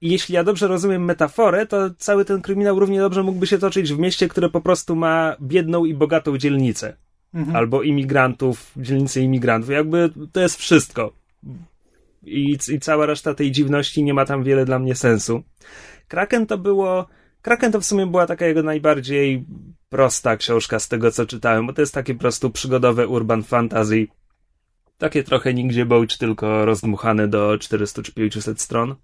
I 0.00 0.10
jeśli 0.10 0.34
ja 0.34 0.44
dobrze 0.44 0.68
rozumiem 0.68 1.04
metaforę, 1.04 1.66
to 1.66 1.90
cały 1.98 2.24
ten 2.24 2.42
kryminał 2.42 2.78
równie 2.78 3.00
dobrze 3.00 3.22
mógłby 3.22 3.46
się 3.46 3.58
toczyć 3.58 3.92
w 3.92 3.98
mieście, 3.98 4.28
które 4.28 4.48
po 4.48 4.60
prostu 4.60 4.96
ma 4.96 5.36
biedną 5.40 5.84
i 5.84 5.94
bogatą 5.94 6.38
dzielnicę. 6.38 6.96
Mhm. 7.34 7.56
Albo 7.56 7.82
imigrantów, 7.82 8.72
dzielnicę 8.76 9.20
imigrantów. 9.20 9.70
Jakby 9.70 10.10
to 10.32 10.40
jest 10.40 10.56
wszystko. 10.56 11.12
I, 12.22 12.58
I 12.68 12.80
cała 12.80 13.06
reszta 13.06 13.34
tej 13.34 13.52
dziwności 13.52 14.02
nie 14.02 14.14
ma 14.14 14.24
tam 14.24 14.44
wiele 14.44 14.64
dla 14.64 14.78
mnie 14.78 14.94
sensu. 14.94 15.42
Kraken 16.08 16.46
to 16.46 16.58
było. 16.58 17.08
Kraken 17.42 17.72
to 17.72 17.80
w 17.80 17.84
sumie 17.84 18.06
była 18.06 18.26
taka 18.26 18.46
jego 18.46 18.62
najbardziej 18.62 19.44
prosta 19.88 20.36
książka 20.36 20.78
z 20.78 20.88
tego, 20.88 21.10
co 21.10 21.26
czytałem, 21.26 21.66
bo 21.66 21.72
to 21.72 21.82
jest 21.82 21.94
takie 21.94 22.14
po 22.14 22.20
prostu 22.20 22.50
przygodowe 22.50 23.08
urban 23.08 23.42
fantasy. 23.42 24.06
Takie 24.98 25.24
trochę 25.24 25.54
nigdzie 25.54 25.86
bołcz, 25.86 26.16
tylko 26.16 26.64
rozdmuchane 26.64 27.28
do 27.28 27.58
400 27.58 28.02
czy 28.02 28.12
500 28.12 28.60
stron. 28.60 28.94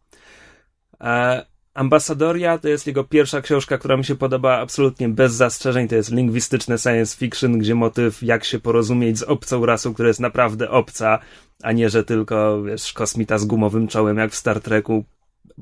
E, 1.01 1.47
Ambasadoria 1.75 2.59
to 2.59 2.69
jest 2.69 2.87
jego 2.87 3.05
pierwsza 3.05 3.41
książka, 3.41 3.79
która 3.79 3.97
mi 3.97 4.05
się 4.05 4.15
podoba 4.15 4.59
absolutnie 4.59 5.09
bez 5.09 5.33
zastrzeżeń. 5.33 5.89
To 5.89 5.95
jest 5.95 6.13
lingwistyczne 6.13 6.79
science 6.79 7.17
fiction, 7.17 7.59
gdzie 7.59 7.75
motyw 7.75 8.23
jak 8.23 8.45
się 8.45 8.59
porozumieć 8.59 9.19
z 9.19 9.23
obcą 9.23 9.67
rasą, 9.67 9.95
która 9.95 10.09
jest 10.09 10.21
naprawdę 10.21 10.71
obca, 10.71 11.19
a 11.63 11.73
nie, 11.73 11.91
że 11.91 12.05
tylko, 12.05 12.63
wiesz, 12.63 12.93
kosmita 12.93 13.39
z 13.39 13.45
gumowym 13.45 13.89
czołem, 13.89 14.19
jak 14.19 14.33
w 14.33 14.37
Star 14.37 14.61
Treku. 14.61 15.05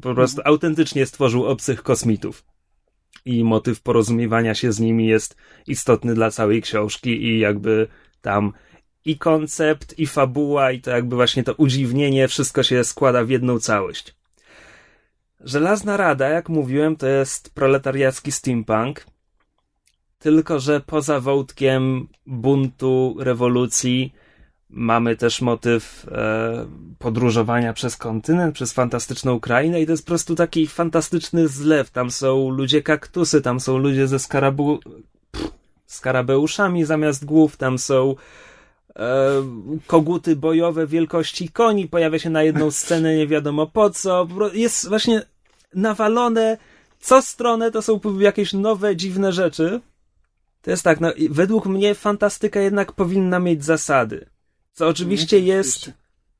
Po 0.02 0.14
prostu 0.14 0.42
autentycznie 0.45 1.07
stworzył 1.07 1.47
obcych 1.47 1.83
kosmitów. 1.83 2.45
I 3.25 3.45
motyw 3.45 3.81
porozumiewania 3.81 4.54
się 4.54 4.73
z 4.73 4.81
nimi 4.81 5.07
jest 5.07 5.37
istotny 5.66 6.14
dla 6.14 6.31
całej 6.31 6.62
książki 6.62 7.25
i 7.25 7.38
jakby 7.38 7.88
tam 8.21 8.52
i 9.04 9.19
koncept, 9.19 9.99
i 9.99 10.07
fabuła, 10.07 10.73
i 10.73 10.81
to 10.81 10.90
jakby 10.90 11.16
właśnie 11.16 11.45
to 11.45 11.54
udziwnienie, 11.54 12.28
wszystko 12.28 12.62
się 12.62 12.85
składa 12.85 13.25
w 13.25 13.31
jedną 13.31 13.59
całość. 13.59 14.22
Żelazna 15.44 15.96
Rada, 15.96 16.28
jak 16.28 16.49
mówiłem, 16.49 16.96
to 16.96 17.06
jest 17.06 17.54
proletariacki 17.54 18.32
steampunk. 18.32 19.06
Tylko, 20.18 20.61
że 20.61 20.80
poza 20.80 21.20
wątkiem 21.20 22.08
buntu, 22.26 23.16
rewolucji, 23.18 24.12
Mamy 24.75 25.16
też 25.16 25.40
motyw 25.40 26.06
e, 26.12 26.66
podróżowania 26.99 27.72
przez 27.72 27.96
kontynent, 27.96 28.54
przez 28.54 28.72
fantastyczną 28.72 29.34
Ukrainę 29.34 29.80
i 29.82 29.87
to 29.87 29.92
jest 29.92 30.04
po 30.04 30.08
prostu 30.08 30.34
taki 30.34 30.66
fantastyczny 30.66 31.49
zlew. 31.49 31.90
Tam 31.90 32.11
są 32.11 32.50
ludzie 32.50 32.82
kaktusy, 32.82 33.42
tam 33.42 33.61
są 33.61 33.78
ludzie 33.78 34.08
ze 34.08 34.18
skarabu... 34.18 34.78
Pff, 35.32 35.52
skarabeuszami 35.87 36.84
zamiast 36.84 37.25
głów, 37.25 37.56
tam 37.56 37.78
są 37.78 38.14
e, 38.96 39.30
koguty 39.87 40.37
bojowe 40.37 40.87
wielkości 40.87 41.49
koni, 41.49 41.88
pojawia 41.88 42.18
się 42.18 42.30
na 42.30 42.42
jedną 42.42 42.70
scenę 42.70 43.16
nie 43.16 43.26
wiadomo 43.26 43.66
po 43.66 43.90
co. 43.90 44.28
Jest 44.52 44.88
właśnie 44.88 45.22
nawalone 45.75 46.59
co 47.02 47.23
stronę 47.23 47.71
to 47.71 47.83
są 47.83 48.00
jakieś 48.19 48.52
nowe, 48.52 48.97
dziwne 48.97 49.33
rzeczy. 49.33 49.81
To 50.62 50.71
jest 50.71 50.83
tak, 50.83 51.00
no, 51.00 51.12
według 51.31 51.67
mnie 51.67 51.95
fantastyka 51.95 52.61
jednak 52.61 52.93
powinna 52.93 53.38
mieć 53.38 53.64
zasady. 53.64 54.26
Co 54.73 54.88
oczywiście 54.88 55.37
mhm, 55.37 55.57
jest 55.57 55.91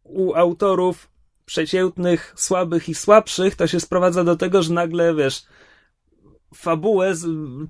u 0.03 0.35
autorów 0.35 1.09
przeciętnych, 1.45 2.35
słabych 2.37 2.89
i 2.89 2.95
słabszych, 2.95 3.57
to 3.57 3.67
się 3.67 3.81
sprowadza 3.81 4.25
do 4.25 4.37
tego, 4.37 4.62
że 4.62 4.75
nagle, 4.75 5.15
wiesz, 5.15 5.43
fabułę 6.55 7.15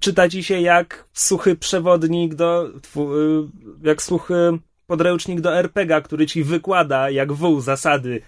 czyta 0.01 0.29
ci 0.29 0.45
się 0.45 0.61
jak 0.61 1.09
suchy 1.13 1.57
przewodnik 1.57 2.35
do, 2.35 2.69
y, 2.97 3.89
jak 3.89 4.03
suchy 4.03 4.59
podręcznik 4.87 5.41
do 5.41 5.57
RPG, 5.57 6.03
który 6.03 6.27
ci 6.27 6.45
wykłada 6.45 7.11
jak 7.11 7.33
wół 7.33 7.61
zasady 7.61 8.23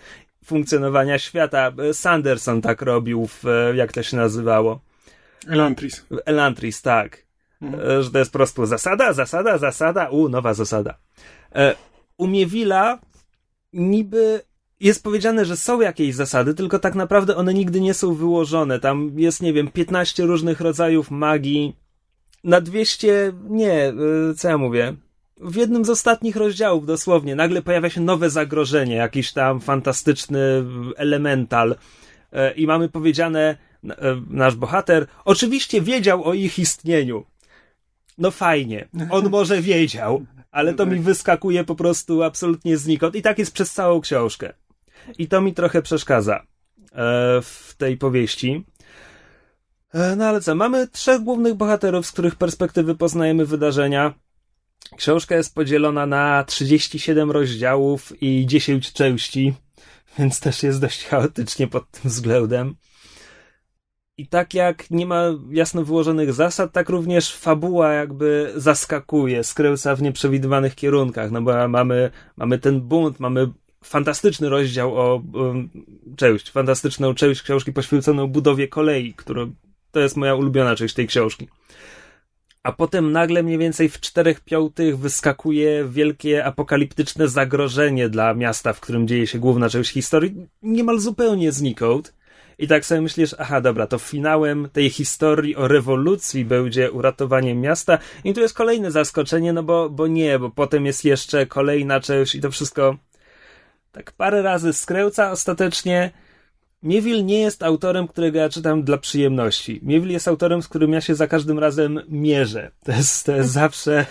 funkcjonowania 0.45 1.19
świata. 1.19 1.73
Sanderson 1.93 2.63
tak 2.63 2.83
robił 2.83 3.27
w, 3.27 3.45
jak 3.75 3.93
to 3.93 4.03
się 4.03 4.17
nazywało? 4.17 4.81
Elantris. 5.49 6.07
Elantris, 6.25 6.83
tak. 6.83 7.25
Mhm. 7.63 8.03
Że 8.03 8.11
to 8.11 8.19
jest 8.19 8.33
po 8.33 8.39
prostu 8.39 8.67
zasada, 8.67 9.13
zasada, 9.13 9.59
zasada, 9.59 10.09
u, 10.09 10.29
nowa 10.29 10.55
zasada. 10.55 10.95
E, 11.55 11.75
u 12.17 12.27
Miewila 12.27 12.99
niby 13.73 14.41
jest 14.81 15.05
powiedziane, 15.05 15.45
że 15.45 15.57
są 15.57 15.81
jakieś 15.81 16.15
zasady, 16.15 16.55
tylko 16.55 16.79
tak 16.79 16.95
naprawdę 16.95 17.37
one 17.37 17.55
nigdy 17.55 17.81
nie 17.81 17.95
są 17.95 18.15
wyłożone. 18.15 18.81
Tam 18.81 19.13
jest, 19.17 19.43
nie 19.43 19.53
wiem, 19.53 19.69
15 19.69 20.23
różnych 20.23 20.61
rodzajów 20.61 21.11
magii. 21.11 21.77
Na 22.45 22.61
200, 22.61 23.33
nie, 23.49 23.73
e, 23.73 23.95
co 24.37 24.49
ja 24.49 24.59
mówię? 24.59 24.95
W 25.45 25.57
jednym 25.57 25.85
z 25.85 25.91
ostatnich 25.91 26.37
rozdziałów 26.37 26.87
dosłownie 26.87 27.37
nagle 27.37 27.63
pojawia 27.63 27.91
się 27.91 28.01
nowe 28.01 28.31
zagrożenie, 28.31 28.95
jakiś 28.95 29.33
tam 29.33 29.61
fantastyczny 29.61 30.65
elemental 30.97 31.77
e, 32.33 32.53
i 32.53 32.67
mamy 32.67 32.89
powiedziane, 32.89 33.57
e, 33.85 33.97
nasz 34.31 34.57
bohater 34.57 35.07
oczywiście 35.25 35.81
wiedział 35.81 36.25
o 36.25 36.35
ich 36.35 36.59
istnieniu. 36.59 37.25
No 38.19 38.31
fajnie, 38.31 38.89
on 39.11 39.31
może 39.31 39.63
wiedział, 39.63 40.27
ale 40.51 40.75
to 40.75 40.87
mi 40.87 40.99
wyskakuje 40.99 41.65
po 41.65 41.75
prostu 41.75 42.23
absolutnie 42.23 42.77
znikąd 42.77 43.15
i 43.15 43.23
tak 43.23 43.39
jest 43.39 43.53
przez 43.53 43.73
całą 43.73 44.01
książkę. 44.01 44.53
I 45.19 45.29
to 45.29 45.41
mi 45.41 45.55
trochę 45.55 45.83
przeszkadza 45.83 46.37
e, 46.37 46.43
w 47.43 47.75
tej 47.79 47.97
powieści. 47.97 48.65
No 50.17 50.27
ale 50.27 50.41
co, 50.41 50.55
mamy 50.55 50.89
trzech 50.89 51.21
głównych 51.21 51.55
bohaterów, 51.55 52.07
z 52.07 52.13
których 52.13 52.37
perspektywy 52.37 52.95
poznajemy 52.95 53.47
wydarzenia. 53.47 54.15
Książka 54.97 55.37
jest 55.37 55.55
podzielona 55.55 56.07
na 56.07 56.45
37 56.45 57.31
rozdziałów 57.31 58.23
i 58.23 58.47
10 58.47 58.93
części, 58.93 59.55
więc 60.19 60.41
też 60.41 60.63
jest 60.63 60.81
dość 60.81 61.05
chaotycznie 61.05 61.67
pod 61.67 61.91
tym 61.91 62.11
względem. 62.11 62.75
I 64.17 64.27
tak 64.27 64.55
jak 64.55 64.91
nie 64.91 65.07
ma 65.07 65.23
jasno 65.51 65.85
wyłożonych 65.85 66.33
zasad, 66.33 66.73
tak 66.73 66.89
również 66.89 67.35
fabuła 67.35 67.93
jakby 67.93 68.53
zaskakuje, 68.57 69.45
skręca 69.45 69.97
w 69.97 70.03
nieprzewidywanych 70.03 70.75
kierunkach, 70.75 71.31
no 71.31 71.43
bo 71.43 71.69
mamy, 71.69 72.11
mamy 72.37 72.59
ten 72.59 72.81
bunt, 72.81 73.21
mamy 73.21 73.53
fantastyczny 73.85 74.49
rozdział 74.49 74.97
o 74.97 75.23
um, 75.33 75.71
część, 76.17 76.51
fantastyczną 76.51 77.15
część 77.15 77.43
książki 77.43 77.73
poświęconą 77.73 78.27
budowie 78.27 78.69
kolei, 78.69 79.15
która 79.15 79.47
to 79.91 80.01
jest 80.01 80.17
moja 80.17 80.35
ulubiona 80.35 80.77
część 80.77 80.95
tej 80.95 81.07
książki 81.07 81.49
a 82.64 82.73
potem 82.73 83.12
nagle 83.12 83.42
mniej 83.42 83.59
więcej 83.59 83.88
w 83.88 84.00
czterech 84.00 84.40
piątych 84.40 84.99
wyskakuje 84.99 85.85
wielkie 85.88 86.44
apokaliptyczne 86.44 87.28
zagrożenie 87.28 88.09
dla 88.09 88.35
miasta, 88.35 88.73
w 88.73 88.80
którym 88.80 89.09
dzieje 89.09 89.26
się 89.26 89.38
główna 89.38 89.68
część 89.68 89.90
historii, 89.90 90.47
niemal 90.62 90.99
zupełnie 90.99 91.52
znikąd. 91.52 92.14
I 92.59 92.68
tak 92.68 92.87
sobie 92.87 93.00
myślisz, 93.00 93.35
aha, 93.38 93.61
dobra, 93.61 93.87
to 93.87 93.99
finałem 93.99 94.68
tej 94.73 94.90
historii 94.90 95.56
o 95.56 95.68
rewolucji 95.68 96.44
będzie 96.44 96.92
uratowanie 96.92 97.54
miasta. 97.54 97.99
I 98.25 98.35
tu 98.35 98.40
jest 98.40 98.54
kolejne 98.54 98.90
zaskoczenie, 98.90 99.52
no 99.52 99.62
bo, 99.62 99.90
bo 99.90 100.06
nie, 100.06 100.38
bo 100.38 100.50
potem 100.50 100.87
jest 100.87 101.04
jeszcze 101.04 101.47
kolejna 101.47 102.00
część 102.00 102.35
i 102.35 102.40
to 102.40 102.50
wszystko 102.50 102.97
tak 103.92 104.12
parę 104.12 104.42
razy 104.42 104.73
skręca 104.73 105.30
ostatecznie 105.30 106.11
Miewil 106.85 107.25
nie 107.25 107.41
jest 107.41 107.62
autorem, 107.62 108.09
którego 108.09 108.38
ja 108.38 108.49
czytam 108.49 108.83
dla 108.83 108.99
przyjemności. 108.99 109.81
Miewil 109.83 110.11
jest 110.11 110.29
autorem, 110.29 110.62
z 110.62 110.69
którym 110.69 110.93
ja 110.93 111.00
się 111.00 111.14
za 111.14 111.26
każdym 111.26 111.59
razem 111.59 112.00
mierzę. 112.09 112.71
To 112.85 112.93
jest, 112.93 113.26
to 113.26 113.33
jest 113.33 113.50
zawsze, 113.50 114.07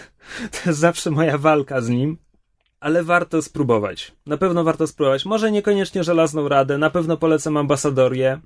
to 0.51 0.69
jest 0.69 0.79
zawsze 0.79 1.11
moja 1.11 1.37
walka 1.37 1.81
z 1.81 1.89
nim. 1.89 2.17
Ale 2.79 3.03
warto 3.03 3.41
spróbować. 3.41 4.11
Na 4.25 4.37
pewno 4.37 4.63
warto 4.63 4.87
spróbować. 4.87 5.25
Może 5.25 5.51
niekoniecznie 5.51 6.03
żelazną 6.03 6.47
radę, 6.47 6.77
na 6.77 6.89
pewno 6.89 7.17
polecam 7.17 7.57
ambasadorię. 7.57 8.39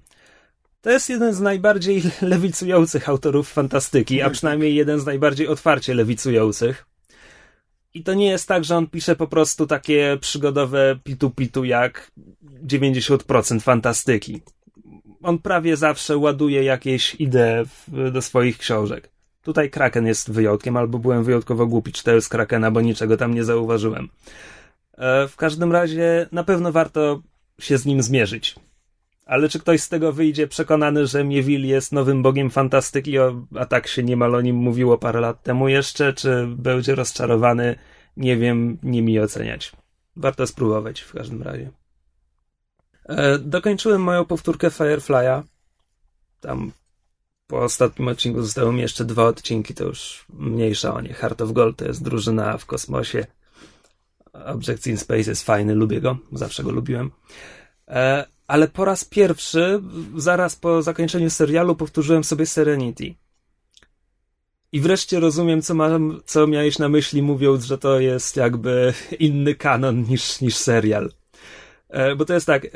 To 0.81 0.89
jest 0.89 1.09
jeden 1.09 1.33
z 1.33 1.39
najbardziej 1.39 2.03
lewicujących 2.21 3.09
autorów 3.09 3.49
fantastyki, 3.49 4.21
a 4.21 4.29
przynajmniej 4.29 4.75
jeden 4.75 4.99
z 4.99 5.05
najbardziej 5.05 5.47
otwarcie 5.47 5.93
lewicujących. 5.93 6.85
I 7.93 8.03
to 8.03 8.13
nie 8.13 8.27
jest 8.27 8.47
tak, 8.47 8.63
że 8.63 8.77
on 8.77 8.87
pisze 8.87 9.15
po 9.15 9.27
prostu 9.27 9.67
takie 9.67 10.17
przygodowe 10.21 10.99
pitu-pitu 11.03 11.63
jak 11.63 12.11
90% 12.67 13.59
fantastyki. 13.59 14.41
On 15.21 15.39
prawie 15.39 15.77
zawsze 15.77 16.17
ładuje 16.17 16.63
jakieś 16.63 17.15
idee 17.15 17.65
w, 17.65 18.11
do 18.11 18.21
swoich 18.21 18.57
książek. 18.57 19.09
Tutaj 19.41 19.69
Kraken 19.69 20.07
jest 20.07 20.31
wyjątkiem, 20.31 20.77
albo 20.77 20.99
byłem 20.99 21.23
wyjątkowo 21.23 21.67
głupi 21.67 21.91
czytając 21.91 22.29
Krakena, 22.29 22.71
bo 22.71 22.81
niczego 22.81 23.17
tam 23.17 23.33
nie 23.33 23.43
zauważyłem. 23.43 24.09
E, 24.97 25.27
w 25.27 25.35
każdym 25.35 25.71
razie 25.71 26.27
na 26.31 26.43
pewno 26.43 26.71
warto 26.71 27.21
się 27.59 27.77
z 27.77 27.85
nim 27.85 28.01
zmierzyć. 28.01 28.55
Ale 29.27 29.49
czy 29.49 29.59
ktoś 29.59 29.81
z 29.81 29.89
tego 29.89 30.13
wyjdzie 30.13 30.47
przekonany, 30.47 31.07
że 31.07 31.23
Miewil 31.23 31.65
jest 31.65 31.91
nowym 31.91 32.23
bogiem 32.23 32.49
fantastyki, 32.49 33.13
a 33.55 33.65
tak 33.65 33.87
się 33.87 34.03
niemal 34.03 34.35
o 34.35 34.41
nim 34.41 34.55
mówiło 34.55 34.97
parę 34.97 35.19
lat 35.19 35.43
temu 35.43 35.67
jeszcze, 35.67 36.13
czy 36.13 36.47
będzie 36.47 36.95
rozczarowany, 36.95 37.75
nie 38.17 38.37
wiem, 38.37 38.77
nie 38.83 39.01
mi 39.01 39.19
oceniać. 39.19 39.71
Warto 40.15 40.47
spróbować 40.47 41.01
w 41.01 41.13
każdym 41.13 41.41
razie. 41.43 41.71
E, 43.05 43.39
dokończyłem 43.39 44.01
moją 44.01 44.25
powtórkę 44.25 44.67
Firefly'a. 44.67 45.43
Tam 46.39 46.71
po 47.47 47.63
ostatnim 47.63 48.07
odcinku 48.07 48.41
zostały 48.41 48.73
mi 48.73 48.81
jeszcze 48.81 49.05
dwa 49.05 49.25
odcinki, 49.25 49.73
to 49.73 49.83
już 49.83 50.25
mniejsza 50.33 50.93
o 50.93 51.01
nie. 51.01 51.13
Heart 51.13 51.41
of 51.41 51.51
Gold 51.51 51.77
to 51.77 51.85
jest 51.85 52.03
drużyna 52.03 52.57
w 52.57 52.65
kosmosie. 52.65 53.25
Objects 54.33 54.87
in 54.87 54.97
Space 54.97 55.29
jest 55.29 55.43
fajny, 55.43 55.75
lubię 55.75 56.01
go, 56.01 56.17
zawsze 56.31 56.63
go 56.63 56.71
lubiłem. 56.71 57.11
E, 57.87 58.36
ale 58.47 58.67
po 58.67 58.85
raz 58.85 59.05
pierwszy, 59.05 59.81
zaraz 60.15 60.55
po 60.55 60.81
zakończeniu 60.81 61.29
serialu, 61.29 61.75
powtórzyłem 61.75 62.23
sobie 62.23 62.45
Serenity. 62.45 63.15
I 64.71 64.79
wreszcie 64.79 65.19
rozumiem, 65.19 65.61
co, 65.61 65.73
mam, 65.73 66.19
co 66.25 66.47
miałeś 66.47 66.79
na 66.79 66.89
myśli, 66.89 67.21
mówiąc, 67.21 67.65
że 67.65 67.77
to 67.77 67.99
jest 67.99 68.35
jakby 68.35 68.93
inny 69.19 69.55
kanon 69.55 70.03
niż, 70.03 70.41
niż 70.41 70.55
serial. 70.55 71.11
E, 71.89 72.15
bo 72.15 72.25
to 72.25 72.33
jest 72.33 72.47
tak, 72.47 72.65
e, 72.65 72.69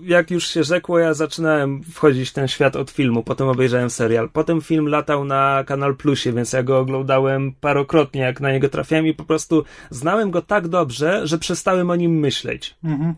jak 0.00 0.30
już 0.30 0.46
się 0.46 0.64
rzekło, 0.64 0.98
ja 0.98 1.14
zaczynałem 1.14 1.82
wchodzić 1.82 2.30
w 2.30 2.32
ten 2.32 2.48
świat 2.48 2.76
od 2.76 2.90
filmu, 2.90 3.22
potem 3.22 3.48
obejrzałem 3.48 3.90
serial. 3.90 4.30
Potem 4.32 4.60
film 4.60 4.88
latał 4.88 5.24
na 5.24 5.64
Kanal 5.66 5.96
Plusie, 5.96 6.32
więc 6.32 6.52
ja 6.52 6.62
go 6.62 6.78
oglądałem 6.78 7.52
parokrotnie, 7.52 8.20
jak 8.20 8.40
na 8.40 8.52
niego 8.52 8.68
trafiałem 8.68 9.06
i 9.06 9.14
po 9.14 9.24
prostu 9.24 9.64
znałem 9.90 10.30
go 10.30 10.42
tak 10.42 10.68
dobrze, 10.68 11.26
że 11.26 11.38
przestałem 11.38 11.90
o 11.90 11.96
nim 11.96 12.18
myśleć. 12.18 12.74
Mhm. 12.84 13.14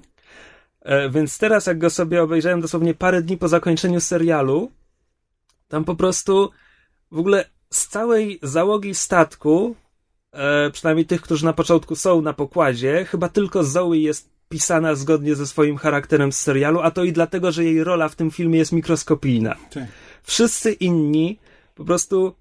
E, 0.88 1.11
więc 1.11 1.38
teraz, 1.38 1.66
jak 1.66 1.78
go 1.78 1.90
sobie 1.90 2.23
obejrzałem 2.23 2.61
dosłownie 2.61 2.95
parę 2.95 3.23
dni 3.23 3.37
po 3.37 3.49
zakończeniu 3.49 4.00
serialu, 4.00 4.71
tam 5.68 5.85
po 5.85 5.95
prostu 5.95 6.50
w 7.11 7.18
ogóle 7.18 7.45
z 7.71 7.88
całej 7.88 8.38
załogi 8.42 8.95
statku, 8.95 9.76
przynajmniej 10.73 11.07
tych, 11.07 11.21
którzy 11.21 11.45
na 11.45 11.52
początku 11.52 11.97
są 11.97 12.23
na 12.23 12.33
pokładzie, 12.33 13.04
chyba 13.04 13.28
tylko 13.28 13.64
Zoe 13.64 13.95
jest 13.95 14.30
pisana 14.49 14.95
zgodnie 14.95 15.35
ze 15.35 15.47
swoim 15.47 15.76
charakterem 15.76 16.33
z 16.33 16.38
serialu, 16.38 16.80
a 16.80 16.90
to 16.90 17.04
i 17.04 17.12
dlatego, 17.12 17.52
że 17.52 17.64
jej 17.64 17.85
rola 17.85 18.09
w 18.09 18.16
tym 18.16 18.30
filmie 18.30 18.59
jest 18.59 18.73
mikroskopijna. 18.73 19.57
Tak. 19.71 19.85
Wszyscy 20.23 20.73
inni 20.73 21.38
po 21.75 21.85
prostu 21.85 22.35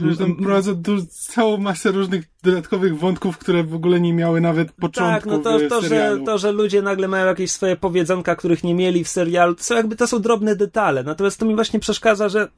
Zresztą 0.00 0.36
prowadzą 0.36 0.82
całą 1.10 1.56
masę 1.56 1.92
różnych 1.92 2.24
dodatkowych 2.42 2.98
wątków, 2.98 3.38
które 3.38 3.64
w 3.64 3.74
ogóle 3.74 4.00
nie 4.00 4.12
miały 4.12 4.40
nawet 4.40 4.72
początku 4.72 5.14
Tak, 5.14 5.26
no 5.26 5.38
to, 5.38 5.58
to, 5.68 5.82
że, 5.82 6.18
to, 6.26 6.38
że 6.38 6.52
ludzie 6.52 6.82
nagle 6.82 7.08
mają 7.08 7.26
jakieś 7.26 7.50
swoje 7.50 7.76
powiedzonka, 7.76 8.36
których 8.36 8.64
nie 8.64 8.74
mieli 8.74 9.04
w 9.04 9.08
serialu, 9.08 9.54
to 9.54 9.64
są 9.64 9.74
jakby, 9.74 9.96
to 9.96 10.06
są 10.06 10.20
drobne 10.20 10.56
detale. 10.56 11.02
Natomiast 11.02 11.40
to 11.40 11.46
mi 11.46 11.54
właśnie 11.54 11.80
przeszkadza, 11.80 12.28
że 12.28 12.48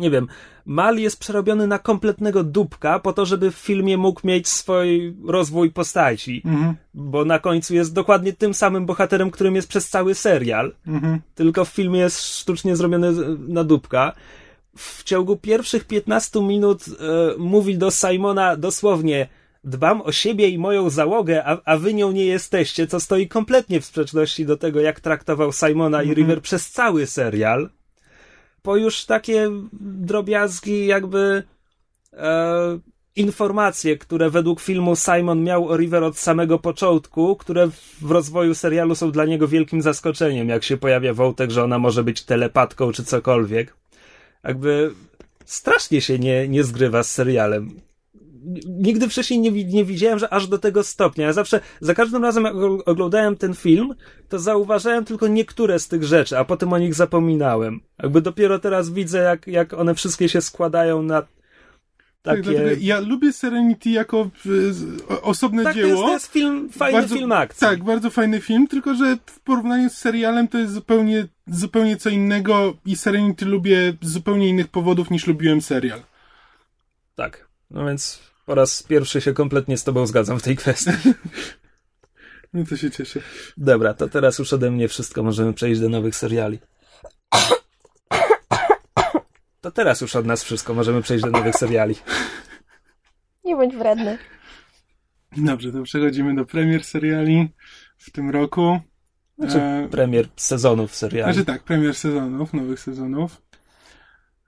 nie 0.00 0.10
wiem, 0.10 0.28
Mal 0.66 0.98
jest 0.98 1.20
przerobiony 1.20 1.66
na 1.66 1.78
kompletnego 1.78 2.44
dupka 2.44 2.98
po 2.98 3.12
to, 3.12 3.26
żeby 3.26 3.50
w 3.50 3.54
filmie 3.54 3.98
mógł 3.98 4.20
mieć 4.24 4.48
swój 4.48 5.16
rozwój 5.26 5.70
postaci. 5.70 6.42
Mhm. 6.44 6.74
Bo 6.94 7.24
na 7.24 7.38
końcu 7.38 7.74
jest 7.74 7.94
dokładnie 7.94 8.32
tym 8.32 8.54
samym 8.54 8.86
bohaterem, 8.86 9.30
którym 9.30 9.54
jest 9.54 9.68
przez 9.68 9.88
cały 9.88 10.14
serial. 10.14 10.74
Mhm. 10.86 11.20
Tylko 11.34 11.64
w 11.64 11.68
filmie 11.68 12.00
jest 12.00 12.22
sztucznie 12.22 12.76
zrobiony 12.76 13.12
na 13.48 13.64
dupka. 13.64 14.12
W 14.76 15.04
ciągu 15.04 15.36
pierwszych 15.36 15.84
15 15.84 16.42
minut 16.42 16.84
e, 16.88 16.92
mówi 17.38 17.78
do 17.78 17.90
Simona 17.90 18.56
dosłownie 18.56 19.28
dbam 19.64 20.00
o 20.02 20.12
siebie 20.12 20.48
i 20.48 20.58
moją 20.58 20.90
załogę, 20.90 21.44
a, 21.44 21.58
a 21.64 21.76
wy 21.76 21.94
nią 21.94 22.12
nie 22.12 22.26
jesteście, 22.26 22.86
co 22.86 23.00
stoi 23.00 23.28
kompletnie 23.28 23.80
w 23.80 23.84
sprzeczności 23.84 24.46
do 24.46 24.56
tego, 24.56 24.80
jak 24.80 25.00
traktował 25.00 25.52
Simona 25.52 26.02
i 26.02 26.14
River 26.14 26.42
przez 26.42 26.70
cały 26.70 27.06
serial. 27.06 27.70
Po 28.62 28.76
już 28.76 29.04
takie 29.04 29.50
drobiazgi, 29.80 30.86
jakby 30.86 31.42
e, 32.12 32.78
informacje, 33.16 33.98
które 33.98 34.30
według 34.30 34.60
filmu 34.60 34.96
Simon 34.96 35.42
miał 35.44 35.68
o 35.68 35.76
River 35.76 36.04
od 36.04 36.18
samego 36.18 36.58
początku, 36.58 37.36
które 37.36 37.68
w 38.02 38.10
rozwoju 38.10 38.54
serialu 38.54 38.94
są 38.94 39.10
dla 39.10 39.24
niego 39.24 39.48
wielkim 39.48 39.82
zaskoczeniem, 39.82 40.48
jak 40.48 40.64
się 40.64 40.76
pojawia 40.76 41.14
wątek, 41.14 41.50
że 41.50 41.64
ona 41.64 41.78
może 41.78 42.04
być 42.04 42.22
telepatką 42.22 42.92
czy 42.92 43.04
cokolwiek. 43.04 43.76
Jakby 44.46 44.90
strasznie 45.44 46.00
się 46.00 46.18
nie, 46.18 46.48
nie 46.48 46.64
zgrywa 46.64 47.02
z 47.02 47.10
serialem 47.10 47.80
nigdy 48.66 49.08
wcześniej 49.08 49.40
nie, 49.40 49.64
nie 49.64 49.84
widziałem, 49.84 50.18
że 50.18 50.32
aż 50.32 50.46
do 50.46 50.58
tego 50.58 50.84
stopnia. 50.84 51.26
Ja 51.26 51.32
zawsze, 51.32 51.60
za 51.80 51.94
każdym 51.94 52.22
razem 52.22 52.44
jak 52.44 52.54
oglądałem 52.86 53.36
ten 53.36 53.54
film, 53.54 53.94
to 54.28 54.38
zauważałem 54.38 55.04
tylko 55.04 55.28
niektóre 55.28 55.78
z 55.78 55.88
tych 55.88 56.04
rzeczy, 56.04 56.38
a 56.38 56.44
potem 56.44 56.72
o 56.72 56.78
nich 56.78 56.94
zapominałem. 56.94 57.80
Jakby 58.02 58.20
dopiero 58.20 58.58
teraz 58.58 58.90
widzę, 58.90 59.18
jak, 59.18 59.46
jak 59.46 59.72
one 59.72 59.94
wszystkie 59.94 60.28
się 60.28 60.40
składają 60.40 61.02
na 61.02 61.22
takie... 62.26 62.42
dlatego 62.42 62.70
ja 62.80 63.00
lubię 63.00 63.32
Serenity 63.32 63.90
jako 63.90 64.30
o- 65.08 65.22
osobne 65.22 65.64
tak, 65.64 65.72
to 65.74 65.78
dzieło. 65.78 65.90
jest, 65.90 66.02
to 66.06 66.12
jest 66.12 66.26
film, 66.32 66.68
fajny 66.72 66.98
Bardzo- 67.00 67.14
film 67.16 67.32
akcji. 67.32 67.60
Tak, 67.60 67.84
bardzo 67.84 68.10
fajny 68.10 68.40
film, 68.40 68.66
tylko 68.66 68.94
że 68.94 69.16
w 69.26 69.40
porównaniu 69.40 69.90
z 69.90 69.92
serialem 69.92 70.48
to 70.48 70.58
jest 70.58 70.72
zupełnie, 70.72 71.26
zupełnie 71.46 71.96
co 71.96 72.10
innego 72.10 72.76
i 72.86 72.96
Serenity 72.96 73.44
lubię 73.44 73.94
z 74.02 74.10
zupełnie 74.10 74.48
innych 74.48 74.68
powodów 74.68 75.10
niż 75.10 75.26
lubiłem 75.26 75.60
serial. 75.60 76.00
tak. 77.14 77.46
No 77.70 77.86
więc 77.86 78.20
po 78.46 78.54
raz 78.54 78.82
pierwszy 78.82 79.20
się 79.20 79.32
kompletnie 79.32 79.76
z 79.78 79.84
tobą 79.84 80.06
zgadzam 80.06 80.38
w 80.38 80.42
tej 80.42 80.56
kwestii. 80.56 80.90
No 82.52 82.64
to 82.68 82.76
się 82.76 82.90
cieszę. 82.90 83.20
Dobra, 83.56 83.94
to 83.94 84.08
teraz 84.08 84.38
już 84.38 84.52
ode 84.52 84.70
mnie 84.70 84.88
wszystko, 84.88 85.22
możemy 85.22 85.52
przejść 85.52 85.80
do 85.80 85.88
nowych 85.88 86.16
seriali. 86.16 86.58
To 89.66 89.70
teraz 89.70 90.00
już 90.00 90.16
od 90.16 90.26
nas 90.26 90.44
wszystko, 90.44 90.74
możemy 90.74 91.02
przejść 91.02 91.24
do 91.24 91.30
nowych 91.30 91.54
seriali. 91.54 91.94
Nie 93.44 93.56
bądź 93.56 93.76
wredny. 93.76 94.18
Dobrze, 95.36 95.72
to 95.72 95.82
przechodzimy 95.82 96.34
do 96.34 96.44
premier 96.44 96.84
seriali 96.84 97.48
w 97.98 98.10
tym 98.10 98.30
roku. 98.30 98.80
Znaczy, 99.38 99.60
E, 99.60 99.88
premier 99.90 100.28
sezonów 100.36 100.94
seriali. 100.94 101.32
Znaczy 101.32 101.46
tak, 101.46 101.62
premier 101.62 101.94
sezonów, 101.94 102.52
nowych 102.52 102.80
sezonów. 102.80 103.42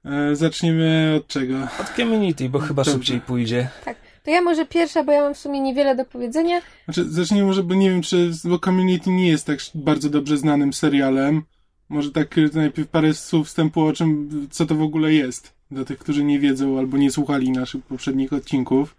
E, 0.04 0.36
zaczniemy 0.36 1.14
od 1.20 1.26
czego? 1.26 1.54
Od 1.80 1.88
Community, 1.96 2.48
bo 2.48 2.58
chyba 2.58 2.82
Dobrze. 2.82 2.92
szybciej 2.92 3.20
pójdzie. 3.20 3.68
Tak. 3.84 3.96
To 4.24 4.30
ja 4.30 4.42
może 4.42 4.66
pierwsza, 4.66 5.04
bo 5.04 5.12
ja 5.12 5.20
mam 5.22 5.34
w 5.34 5.38
sumie 5.38 5.60
niewiele 5.60 5.96
do 5.96 6.04
powiedzenia. 6.04 6.60
Znaczy, 6.84 7.10
zacznijmy 7.10 7.46
może, 7.46 7.62
bo 7.62 7.74
nie 7.74 7.90
wiem, 7.90 8.02
czy, 8.02 8.30
bo 8.44 8.58
Community 8.58 9.10
nie 9.10 9.28
jest 9.28 9.46
tak 9.46 9.58
bardzo 9.74 10.10
dobrze 10.10 10.36
znanym 10.36 10.72
serialem. 10.72 11.42
Może 11.88 12.10
tak 12.12 12.38
e, 12.38 12.40
najpierw 12.54 12.88
parę 12.88 13.14
słów 13.14 13.46
wstępu 13.46 13.86
o 13.86 13.92
czym, 13.92 14.28
co 14.50 14.66
to 14.66 14.74
w 14.74 14.82
ogóle 14.82 15.12
jest. 15.12 15.52
Dla 15.70 15.84
tych, 15.84 15.98
którzy 15.98 16.24
nie 16.24 16.38
wiedzą 16.38 16.78
albo 16.78 16.96
nie 16.96 17.10
słuchali 17.10 17.50
naszych 17.50 17.84
poprzednich 17.84 18.32
odcinków. 18.32 18.96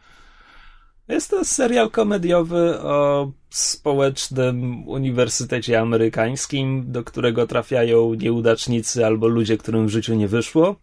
Jest 1.08 1.30
to 1.30 1.46
serial 1.46 1.90
komediowy 1.90 2.80
o 2.80 3.32
społecznym 3.50 4.88
uniwersytecie 4.88 5.80
amerykańskim, 5.80 6.92
do 6.92 7.04
którego 7.04 7.48
trafiają 7.48 8.14
nieudacznicy 8.14 9.06
albo 9.06 9.28
ludzie, 9.28 9.58
którym 9.58 9.88
w 9.88 9.90
życiu 9.90 10.16
nie 10.16 10.28
wyszło 10.28 10.76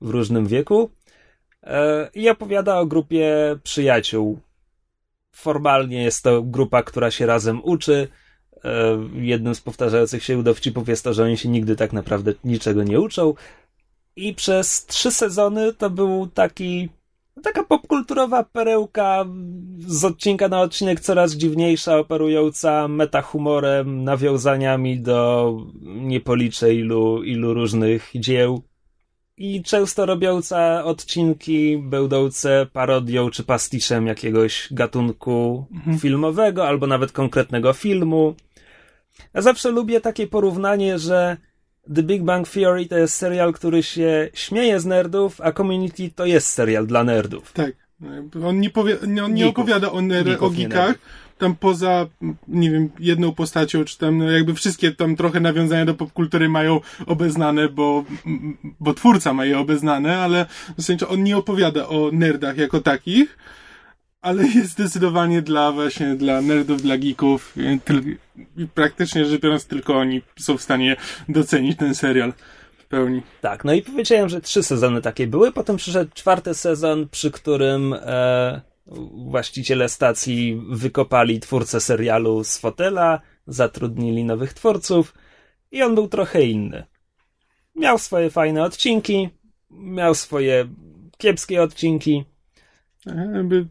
w 0.00 0.10
różnym 0.10 0.46
wieku. 0.46 0.90
E, 1.62 2.10
I 2.14 2.28
opowiada 2.28 2.78
o 2.78 2.86
grupie 2.86 3.58
przyjaciół. 3.62 4.40
Formalnie 5.32 6.02
jest 6.02 6.22
to 6.22 6.42
grupa, 6.42 6.82
która 6.82 7.10
się 7.10 7.26
razem 7.26 7.60
uczy. 7.64 8.08
E, 8.64 8.98
Jednym 9.14 9.54
z 9.54 9.60
powtarzających 9.60 10.24
się 10.24 10.42
dowcipów 10.42 10.88
jest 10.88 11.04
to, 11.04 11.14
że 11.14 11.24
oni 11.24 11.36
się 11.36 11.48
nigdy 11.48 11.76
tak 11.76 11.92
naprawdę 11.92 12.32
niczego 12.44 12.82
nie 12.82 13.00
uczą. 13.00 13.34
I 14.16 14.34
przez 14.34 14.86
trzy 14.86 15.10
sezony 15.10 15.72
to 15.72 15.90
był 15.90 16.26
taki 16.34 16.88
taka 17.42 17.64
popkulturowa 17.64 18.44
perełka 18.44 19.24
z 19.78 20.04
odcinka 20.04 20.48
na 20.48 20.60
odcinek 20.60 21.00
coraz 21.00 21.32
dziwniejsza, 21.32 21.98
operująca 21.98 22.88
metahumorem, 22.88 24.04
nawiązaniami 24.04 25.00
do 25.00 25.52
nie 25.82 26.20
policzę 26.20 26.74
ilu, 26.74 27.22
ilu 27.22 27.54
różnych 27.54 28.10
dzieł 28.14 28.62
i 29.38 29.62
często 29.62 30.06
robiąca 30.06 30.84
odcinki 30.84 31.78
będące 31.78 32.66
parodią 32.72 33.30
czy 33.30 33.44
pastiszem 33.44 34.06
jakiegoś 34.06 34.68
gatunku 34.70 35.66
filmowego 36.00 36.68
albo 36.68 36.86
nawet 36.86 37.12
konkretnego 37.12 37.72
filmu. 37.72 38.34
Ja 39.34 39.42
zawsze 39.42 39.70
lubię 39.70 40.00
takie 40.00 40.26
porównanie, 40.26 40.98
że 40.98 41.36
The 41.94 42.02
Big 42.02 42.22
Bang 42.22 42.48
Theory 42.48 42.86
to 42.86 42.98
jest 42.98 43.14
serial, 43.14 43.52
który 43.52 43.82
się 43.82 44.30
śmieje 44.34 44.80
z 44.80 44.86
nerdów, 44.86 45.40
a 45.40 45.52
Community 45.52 46.10
to 46.14 46.26
jest 46.26 46.46
serial 46.46 46.86
dla 46.86 47.04
nerdów. 47.04 47.52
Tak. 47.52 47.72
On 48.44 48.60
nie, 48.60 48.70
powie, 48.70 48.96
nie, 49.06 49.24
on 49.24 49.34
nie 49.34 49.44
Geeków. 49.44 49.64
opowiada 49.64 49.92
o, 49.92 50.00
ner- 50.00 50.24
Geeków, 50.24 50.48
o 50.48 50.50
geekach. 50.50 50.94
Tam 51.38 51.54
poza, 51.54 52.06
nie 52.48 52.70
wiem, 52.70 52.90
jedną 52.98 53.32
postacią, 53.34 53.84
czy 53.84 53.98
tam, 53.98 54.18
no 54.18 54.30
jakby 54.30 54.54
wszystkie 54.54 54.92
tam 54.92 55.16
trochę 55.16 55.40
nawiązania 55.40 55.84
do 55.84 55.94
popkultury 55.94 56.48
mają 56.48 56.80
obeznane, 57.06 57.68
bo, 57.68 58.04
bo 58.80 58.94
twórca 58.94 59.32
ma 59.34 59.44
je 59.44 59.58
obeznane, 59.58 60.18
ale 60.18 60.46
zasadniczo 60.76 61.08
on 61.08 61.22
nie 61.22 61.36
opowiada 61.36 61.88
o 61.88 62.10
nerdach 62.12 62.56
jako 62.56 62.80
takich, 62.80 63.38
ale 64.20 64.46
jest 64.46 64.70
zdecydowanie 64.70 65.42
dla 65.42 65.72
właśnie, 65.72 66.14
dla 66.14 66.40
nerdów, 66.40 66.82
dla 66.82 66.98
geeków. 66.98 67.54
I 68.56 68.66
praktycznie 68.66 69.24
rzecz 69.24 69.40
biorąc, 69.40 69.66
tylko 69.66 69.98
oni 69.98 70.22
są 70.38 70.56
w 70.56 70.62
stanie 70.62 70.96
docenić 71.28 71.78
ten 71.78 71.94
serial 71.94 72.32
w 72.78 72.86
pełni. 72.86 73.22
Tak, 73.40 73.64
no 73.64 73.72
i 73.72 73.82
powiedziałem, 73.82 74.28
że 74.28 74.40
trzy 74.40 74.62
sezony 74.62 75.02
takie 75.02 75.26
były. 75.26 75.52
Potem 75.52 75.76
przyszedł 75.76 76.10
czwarty 76.14 76.54
sezon, 76.54 77.08
przy 77.08 77.30
którym 77.30 77.94
e, 78.00 78.60
właściciele 79.30 79.88
stacji 79.88 80.62
wykopali 80.70 81.40
twórcę 81.40 81.80
serialu 81.80 82.44
z 82.44 82.58
fotela, 82.58 83.20
zatrudnili 83.46 84.24
nowych 84.24 84.52
twórców 84.52 85.14
i 85.72 85.82
on 85.82 85.94
był 85.94 86.08
trochę 86.08 86.42
inny. 86.42 86.84
Miał 87.74 87.98
swoje 87.98 88.30
fajne 88.30 88.62
odcinki, 88.62 89.28
miał 89.70 90.14
swoje 90.14 90.68
kiepskie 91.18 91.62
odcinki. 91.62 92.24
E, 93.06 93.30
Jakby 93.34 93.66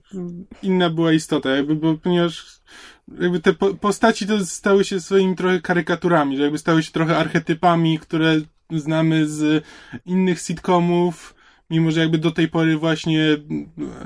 inna 0.63 0.89
była 0.89 1.13
istota, 1.13 1.49
jakby, 1.49 1.75
bo 1.75 1.97
ponieważ 1.97 2.59
jakby 3.21 3.39
te 3.39 3.53
po, 3.53 3.73
postaci 3.73 4.27
to 4.27 4.45
stały 4.45 4.83
się 4.83 4.99
swoimi 4.99 5.35
trochę 5.35 5.61
karykaturami, 5.61 6.37
że 6.37 6.43
jakby 6.43 6.57
stały 6.57 6.83
się 6.83 6.91
trochę 6.91 7.17
archetypami, 7.17 7.99
które 7.99 8.41
znamy 8.71 9.27
z 9.27 9.65
innych 10.05 10.39
sitcomów, 10.39 11.35
mimo 11.69 11.91
że 11.91 11.99
jakby 11.99 12.17
do 12.17 12.31
tej 12.31 12.47
pory 12.47 12.77
właśnie 12.77 13.37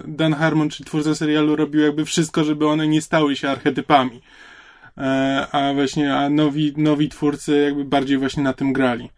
Dan 0.08 0.34
Harmon, 0.34 0.70
czy 0.70 0.84
twórca 0.84 1.16
serialu, 1.16 1.56
robił 1.56 1.82
jakby 1.82 2.06
wszystko, 2.06 2.44
żeby 2.44 2.68
one 2.68 2.88
nie 2.88 3.02
stały 3.02 3.36
się 3.36 3.50
archetypami. 3.50 4.22
E, 4.98 5.48
a 5.52 5.74
właśnie, 5.74 6.16
a 6.16 6.30
nowi, 6.30 6.74
nowi 6.78 7.10
twórcy 7.10 7.62
jakby 7.62 7.86
bardziej 7.86 8.18
właśnie 8.18 8.44
na 8.44 8.54
tym 8.54 8.74
grali. 8.74 9.10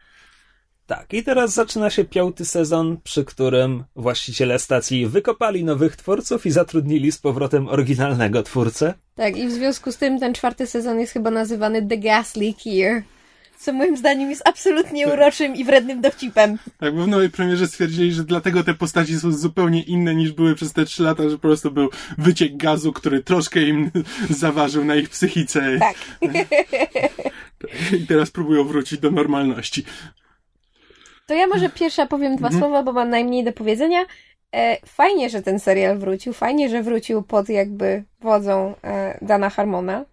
Tak, 0.88 1.14
i 1.14 1.24
teraz 1.24 1.54
zaczyna 1.54 1.90
się 1.90 2.04
piąty 2.04 2.46
sezon, 2.46 2.98
przy 3.04 3.26
którym 3.26 3.84
właściciele 3.96 4.60
stacji 4.60 5.08
wykopali 5.08 5.64
nowych 5.64 5.96
twórców 5.96 6.46
i 6.46 6.52
zatrudnili 6.52 7.12
z 7.12 7.18
powrotem 7.18 7.68
oryginalnego 7.68 8.44
twórcę. 8.44 8.94
Tak, 9.16 9.38
i 9.38 9.48
w 9.48 9.52
związku 9.52 9.92
z 9.92 9.98
tym 9.98 10.20
ten 10.20 10.34
czwarty 10.34 10.68
sezon 10.68 11.00
jest 11.00 11.14
chyba 11.14 11.32
nazywany 11.32 11.88
The 11.88 11.98
Gas 11.98 12.36
Leak 12.36 12.66
Year. 12.66 13.04
Co 13.60 13.74
moim 13.74 13.98
zdaniem 13.98 14.30
jest 14.30 14.48
absolutnie 14.48 15.08
uroczym 15.08 15.56
i 15.56 15.64
wrednym 15.64 16.02
dowcipem. 16.02 16.58
Tak, 16.78 16.96
bo 16.96 17.04
w 17.04 17.08
nowej 17.08 17.30
premierze 17.30 17.68
stwierdzili, 17.68 18.14
że 18.14 18.24
dlatego 18.24 18.64
te 18.64 18.74
postaci 18.74 19.20
są 19.20 19.32
zupełnie 19.32 19.84
inne 19.84 20.16
niż 20.16 20.32
były 20.32 20.56
przez 20.56 20.74
te 20.74 20.86
trzy 20.86 21.04
lata, 21.04 21.30
że 21.30 21.36
po 21.36 21.42
prostu 21.42 21.72
był 21.72 21.90
wyciek 22.18 22.58
gazu, 22.58 22.94
który 22.94 23.24
troszkę 23.24 23.62
im 23.62 23.92
zaważył 24.30 24.86
na 24.86 24.96
ich 24.96 25.10
psychice 25.10 25.80
Tak. 25.80 25.96
i 28.00 28.08
teraz 28.08 28.32
próbują 28.32 28.64
wrócić 28.64 29.00
do 29.00 29.12
normalności. 29.12 29.84
To 31.28 31.34
ja 31.34 31.48
może 31.48 31.70
pierwsza 31.70 32.06
powiem 32.06 32.36
dwa 32.36 32.52
słowa, 32.52 32.84
bo 32.84 32.94
mam 32.94 33.10
najmniej 33.10 33.44
do 33.44 33.54
powiedzenia. 33.54 34.06
E, 34.56 34.78
fajnie, 34.86 35.30
że 35.30 35.42
ten 35.42 35.60
serial 35.60 35.98
wrócił. 35.98 36.34
Fajnie, 36.34 36.70
że 36.70 36.84
wrócił 36.84 37.24
pod 37.24 37.50
jakby 37.50 38.04
wodzą 38.20 38.74
e, 38.84 39.18
Dana 39.22 39.50
Harmona. 39.50 40.06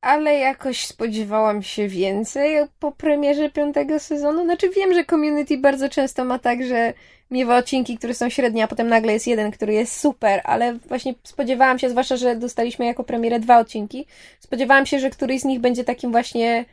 Ale 0.00 0.34
jakoś 0.34 0.86
spodziewałam 0.86 1.62
się 1.62 1.88
więcej 1.88 2.56
po 2.78 2.92
premierze 2.92 3.50
piątego 3.50 3.98
sezonu. 3.98 4.44
Znaczy 4.44 4.70
wiem, 4.70 4.94
że 4.94 5.04
Community 5.04 5.58
bardzo 5.58 5.88
często 5.88 6.24
ma 6.24 6.38
tak, 6.38 6.64
że 6.64 6.92
miewa 7.30 7.56
odcinki, 7.56 7.98
które 7.98 8.14
są 8.14 8.28
średnie, 8.28 8.64
a 8.64 8.68
potem 8.68 8.88
nagle 8.88 9.12
jest 9.12 9.26
jeden, 9.26 9.50
który 9.50 9.72
jest 9.72 10.00
super, 10.00 10.40
ale 10.44 10.74
właśnie 10.74 11.14
spodziewałam 11.22 11.78
się, 11.78 11.90
zwłaszcza, 11.90 12.16
że 12.16 12.36
dostaliśmy 12.36 12.86
jako 12.86 13.04
premierę 13.04 13.40
dwa 13.40 13.58
odcinki, 13.58 14.06
spodziewałam 14.40 14.86
się, 14.86 14.98
że 14.98 15.10
któryś 15.10 15.40
z 15.40 15.44
nich 15.44 15.60
będzie 15.60 15.84
takim 15.84 16.12
właśnie 16.12 16.64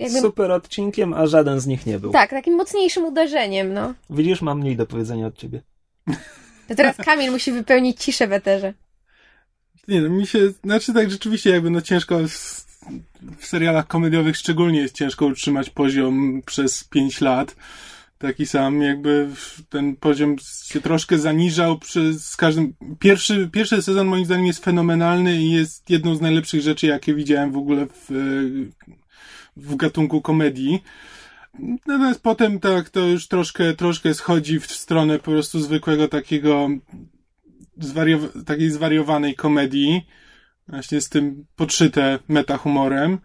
jakby... 0.00 0.20
Super 0.20 0.50
odcinkiem, 0.50 1.14
a 1.14 1.26
żaden 1.26 1.60
z 1.60 1.66
nich 1.66 1.86
nie 1.86 1.98
był. 1.98 2.12
Tak, 2.12 2.30
takim 2.30 2.54
mocniejszym 2.54 3.04
uderzeniem, 3.04 3.74
no. 3.74 3.94
Widzisz, 4.10 4.42
mam 4.42 4.60
mniej 4.60 4.76
do 4.76 4.86
powiedzenia 4.86 5.26
od 5.26 5.38
ciebie. 5.38 5.62
To 6.68 6.74
teraz 6.74 6.96
Kamil 6.96 7.32
musi 7.32 7.52
wypełnić 7.52 8.00
ciszę 8.04 8.28
w 8.28 8.32
eterze. 8.32 8.74
Nie 9.88 10.00
no, 10.00 10.08
mi 10.08 10.26
się, 10.26 10.38
znaczy 10.64 10.94
tak 10.94 11.10
rzeczywiście 11.10 11.50
jakby 11.50 11.70
no 11.70 11.80
ciężko 11.80 12.18
w, 12.28 13.46
serialach 13.46 13.86
komediowych 13.86 14.36
szczególnie 14.36 14.80
jest 14.80 14.94
ciężko 14.94 15.26
utrzymać 15.26 15.70
poziom 15.70 16.42
przez 16.46 16.84
pięć 16.84 17.20
lat. 17.20 17.56
Taki 18.18 18.46
sam 18.46 18.82
jakby 18.82 19.28
ten 19.68 19.96
poziom 19.96 20.36
się 20.64 20.80
troszkę 20.80 21.18
zaniżał 21.18 21.78
przez 21.78 22.36
każdym... 22.36 22.74
Pierwszy, 22.98 23.48
pierwszy 23.52 23.82
sezon 23.82 24.06
moim 24.06 24.24
zdaniem 24.24 24.46
jest 24.46 24.64
fenomenalny 24.64 25.36
i 25.36 25.50
jest 25.50 25.90
jedną 25.90 26.14
z 26.14 26.20
najlepszych 26.20 26.60
rzeczy, 26.60 26.86
jakie 26.86 27.14
widziałem 27.14 27.52
w 27.52 27.56
ogóle 27.56 27.86
w, 27.86 28.10
w 29.56 29.76
gatunku 29.76 30.20
komedii. 30.20 30.82
Natomiast 31.58 32.22
potem 32.22 32.60
tak 32.60 32.90
to 32.90 33.00
już 33.00 33.28
troszkę, 33.28 33.74
troszkę 33.74 34.14
schodzi 34.14 34.60
w 34.60 34.66
stronę 34.66 35.18
po 35.18 35.24
prostu 35.24 35.60
zwykłego 35.60 36.08
takiego 36.08 36.68
takiej 38.46 38.70
zwariowanej 38.70 39.34
komedii, 39.34 40.06
właśnie 40.68 41.00
z 41.00 41.08
tym 41.08 41.46
podszyte 41.56 42.18
metahumorem. 42.28 43.18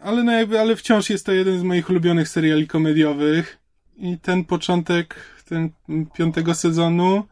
Ale 0.00 0.24
no 0.24 0.32
jakby, 0.32 0.60
ale 0.60 0.76
wciąż 0.76 1.10
jest 1.10 1.26
to 1.26 1.32
jeden 1.32 1.58
z 1.58 1.62
moich 1.62 1.90
ulubionych 1.90 2.28
seriali 2.28 2.66
komediowych 2.66 3.58
i 3.96 4.18
ten 4.18 4.44
początek, 4.44 5.16
ten 5.48 5.70
piątego 6.14 6.54
sezonu, 6.54 7.24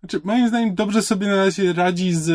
znaczy 0.00 0.20
moim 0.24 0.48
zdaniem 0.48 0.74
dobrze 0.74 1.02
sobie 1.02 1.26
na 1.26 1.36
razie 1.36 1.72
radzi 1.72 2.14
z 2.14 2.30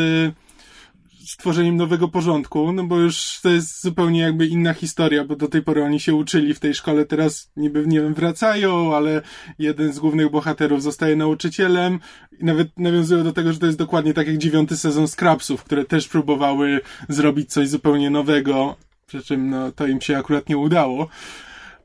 stworzeniem 1.31 1.77
nowego 1.77 2.07
porządku, 2.07 2.71
no 2.71 2.83
bo 2.83 2.99
już 2.99 3.39
to 3.43 3.49
jest 3.49 3.81
zupełnie 3.81 4.19
jakby 4.19 4.47
inna 4.47 4.73
historia, 4.73 5.23
bo 5.23 5.35
do 5.35 5.47
tej 5.47 5.61
pory 5.61 5.83
oni 5.83 5.99
się 5.99 6.15
uczyli 6.15 6.53
w 6.53 6.59
tej 6.59 6.73
szkole, 6.73 7.05
teraz 7.05 7.51
niby, 7.55 7.87
nie 7.87 8.01
wiem, 8.01 8.13
wracają, 8.13 8.95
ale 8.95 9.21
jeden 9.59 9.93
z 9.93 9.99
głównych 9.99 10.31
bohaterów 10.31 10.83
zostaje 10.83 11.15
nauczycielem 11.15 11.99
i 12.39 12.45
nawet 12.45 12.79
nawiązują 12.79 13.23
do 13.23 13.33
tego, 13.33 13.53
że 13.53 13.59
to 13.59 13.65
jest 13.65 13.77
dokładnie 13.77 14.13
tak 14.13 14.27
jak 14.27 14.37
dziewiąty 14.37 14.77
sezon 14.77 15.07
Scrapsów, 15.07 15.63
które 15.63 15.85
też 15.85 16.07
próbowały 16.07 16.81
zrobić 17.09 17.51
coś 17.51 17.69
zupełnie 17.69 18.09
nowego, 18.09 18.75
przy 19.07 19.23
czym 19.23 19.49
no, 19.49 19.71
to 19.71 19.87
im 19.87 20.01
się 20.01 20.17
akurat 20.17 20.49
nie 20.49 20.57
udało. 20.57 21.07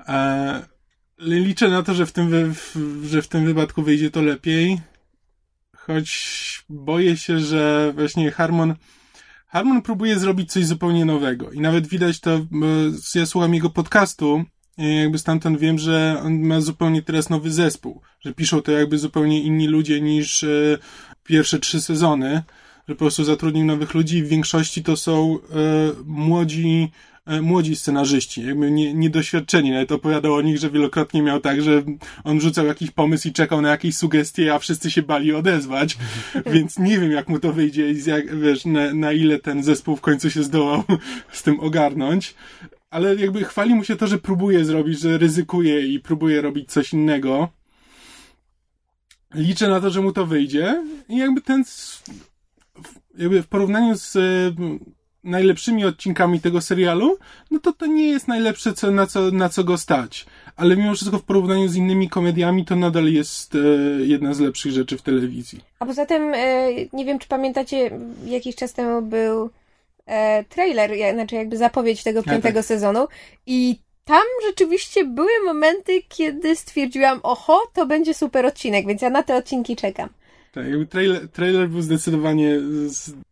E, 0.08 0.62
liczę 1.18 1.68
na 1.68 1.82
to, 1.82 1.94
że 1.94 2.06
w, 2.06 2.12
tym 2.12 2.28
wy, 2.28 2.52
że 3.04 3.22
w 3.22 3.28
tym 3.28 3.44
wypadku 3.44 3.82
wyjdzie 3.82 4.10
to 4.10 4.22
lepiej, 4.22 4.80
choć 5.76 6.64
boję 6.68 7.16
się, 7.16 7.40
że 7.40 7.92
właśnie 7.94 8.30
Harmon 8.30 8.74
Harmon 9.50 9.82
próbuje 9.82 10.18
zrobić 10.18 10.52
coś 10.52 10.66
zupełnie 10.66 11.04
nowego 11.04 11.50
i 11.50 11.60
nawet 11.60 11.86
widać 11.86 12.20
to, 12.20 12.40
ja 13.14 13.26
słucham 13.26 13.54
jego 13.54 13.70
podcastu 13.70 14.44
i 14.78 14.96
jakby 14.96 15.18
stamtąd 15.18 15.58
wiem, 15.58 15.78
że 15.78 16.20
on 16.24 16.40
ma 16.40 16.60
zupełnie 16.60 17.02
teraz 17.02 17.30
nowy 17.30 17.50
zespół, 17.50 18.02
że 18.20 18.34
piszą 18.34 18.62
to 18.62 18.72
jakby 18.72 18.98
zupełnie 18.98 19.42
inni 19.42 19.66
ludzie 19.66 20.00
niż 20.00 20.44
e, 20.44 20.78
pierwsze 21.24 21.58
trzy 21.58 21.80
sezony, 21.80 22.42
że 22.88 22.94
po 22.94 22.98
prostu 22.98 23.24
zatrudnił 23.24 23.64
nowych 23.64 23.94
ludzi. 23.94 24.16
I 24.16 24.22
w 24.22 24.28
większości 24.28 24.82
to 24.82 24.96
są 24.96 25.38
e, 25.38 25.38
młodzi 26.04 26.90
młodzi 27.42 27.76
scenarzyści, 27.76 28.46
jakby 28.46 28.70
nie, 28.70 28.94
niedoświadczeni. 28.94 29.70
Nawet 29.70 29.92
opowiadał 29.92 30.34
o 30.34 30.42
nich, 30.42 30.58
że 30.58 30.70
wielokrotnie 30.70 31.22
miał 31.22 31.40
tak, 31.40 31.62
że 31.62 31.82
on 32.24 32.40
rzucał 32.40 32.66
jakiś 32.66 32.90
pomysł 32.90 33.28
i 33.28 33.32
czekał 33.32 33.60
na 33.60 33.70
jakieś 33.70 33.96
sugestie, 33.96 34.54
a 34.54 34.58
wszyscy 34.58 34.90
się 34.90 35.02
bali 35.02 35.34
odezwać, 35.34 35.98
więc 36.52 36.78
nie 36.78 36.98
wiem, 36.98 37.10
jak 37.10 37.28
mu 37.28 37.38
to 37.38 37.52
wyjdzie 37.52 37.90
i 37.90 38.04
jak, 38.04 38.40
wiesz, 38.40 38.64
na, 38.64 38.94
na 38.94 39.12
ile 39.12 39.38
ten 39.38 39.62
zespół 39.62 39.96
w 39.96 40.00
końcu 40.00 40.30
się 40.30 40.42
zdołał 40.42 40.82
z 41.32 41.42
tym 41.42 41.60
ogarnąć. 41.60 42.34
Ale 42.90 43.14
jakby 43.14 43.44
chwali 43.44 43.74
mu 43.74 43.84
się 43.84 43.96
to, 43.96 44.06
że 44.06 44.18
próbuje 44.18 44.64
zrobić, 44.64 45.00
że 45.00 45.18
ryzykuje 45.18 45.86
i 45.86 46.00
próbuje 46.00 46.40
robić 46.40 46.70
coś 46.70 46.92
innego. 46.92 47.48
Liczę 49.34 49.68
na 49.68 49.80
to, 49.80 49.90
że 49.90 50.00
mu 50.00 50.12
to 50.12 50.26
wyjdzie 50.26 50.84
i 51.08 51.16
jakby 51.16 51.40
ten 51.40 51.64
jakby 53.18 53.42
w 53.42 53.48
porównaniu 53.48 53.96
z 53.96 54.16
najlepszymi 55.24 55.84
odcinkami 55.84 56.40
tego 56.40 56.60
serialu, 56.60 57.18
no 57.50 57.58
to 57.58 57.72
to 57.72 57.86
nie 57.86 58.08
jest 58.08 58.28
najlepsze, 58.28 58.72
co, 58.72 58.90
na, 58.90 59.06
co, 59.06 59.30
na 59.30 59.48
co 59.48 59.64
go 59.64 59.78
stać. 59.78 60.26
Ale 60.56 60.76
mimo 60.76 60.94
wszystko 60.94 61.18
w 61.18 61.22
porównaniu 61.22 61.68
z 61.68 61.76
innymi 61.76 62.08
komediami 62.08 62.64
to 62.64 62.76
nadal 62.76 63.06
jest 63.06 63.54
e, 63.54 63.58
jedna 64.06 64.34
z 64.34 64.40
lepszych 64.40 64.72
rzeczy 64.72 64.98
w 64.98 65.02
telewizji. 65.02 65.60
A 65.78 65.86
poza 65.86 66.06
tym, 66.06 66.34
e, 66.34 66.68
nie 66.92 67.04
wiem 67.04 67.18
czy 67.18 67.28
pamiętacie, 67.28 67.90
jakiś 68.24 68.56
czas 68.56 68.72
temu 68.72 69.02
był 69.02 69.50
e, 70.06 70.44
trailer, 70.44 70.90
znaczy 71.14 71.34
jakby 71.34 71.56
zapowiedź 71.56 72.02
tego 72.02 72.22
piątego 72.22 72.58
tak. 72.58 72.66
sezonu 72.66 73.08
i 73.46 73.78
tam 74.04 74.22
rzeczywiście 74.48 75.04
były 75.04 75.30
momenty, 75.46 76.02
kiedy 76.08 76.56
stwierdziłam, 76.56 77.20
oho, 77.22 77.62
to 77.74 77.86
będzie 77.86 78.14
super 78.14 78.46
odcinek, 78.46 78.86
więc 78.86 79.02
ja 79.02 79.10
na 79.10 79.22
te 79.22 79.36
odcinki 79.36 79.76
czekam. 79.76 80.08
Tak, 80.52 80.64
trailer, 80.90 81.28
trailer 81.28 81.68
był 81.68 81.82
zdecydowanie 81.82 82.60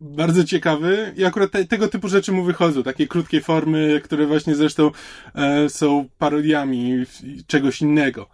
bardzo 0.00 0.44
ciekawy 0.44 1.14
i 1.16 1.24
akurat 1.24 1.50
te, 1.50 1.64
tego 1.64 1.88
typu 1.88 2.08
rzeczy 2.08 2.32
mu 2.32 2.44
wychodzą, 2.44 2.82
takie 2.82 3.06
krótkie 3.06 3.40
formy, 3.40 4.00
które 4.04 4.26
właśnie 4.26 4.54
zresztą 4.54 4.90
e, 5.34 5.68
są 5.68 6.08
parodiami 6.18 7.04
czegoś 7.46 7.80
innego. 7.80 8.28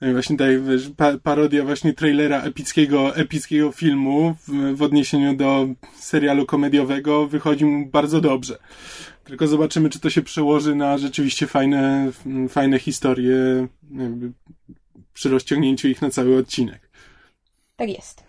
No 0.00 0.08
i 0.08 0.12
właśnie 0.12 0.36
tutaj 0.36 0.62
wiesz, 0.62 0.90
pa, 0.96 1.18
parodia 1.18 1.64
właśnie 1.64 1.92
trailera 1.94 2.42
epickiego, 2.42 3.16
epickiego 3.16 3.72
filmu 3.72 4.36
w, 4.48 4.76
w 4.76 4.82
odniesieniu 4.82 5.36
do 5.36 5.68
serialu 5.94 6.46
komediowego 6.46 7.26
wychodzi 7.26 7.64
mu 7.64 7.86
bardzo 7.86 8.20
dobrze. 8.20 8.58
Tylko 9.24 9.46
zobaczymy, 9.46 9.90
czy 9.90 10.00
to 10.00 10.10
się 10.10 10.22
przełoży 10.22 10.74
na 10.74 10.98
rzeczywiście 10.98 11.46
fajne, 11.46 12.10
fajne 12.48 12.78
historie 12.78 13.66
przy 15.12 15.28
rozciągnięciu 15.28 15.88
ich 15.88 16.02
na 16.02 16.10
cały 16.10 16.38
odcinek. 16.38 16.85
Tak 17.76 17.88
jest. 17.88 18.24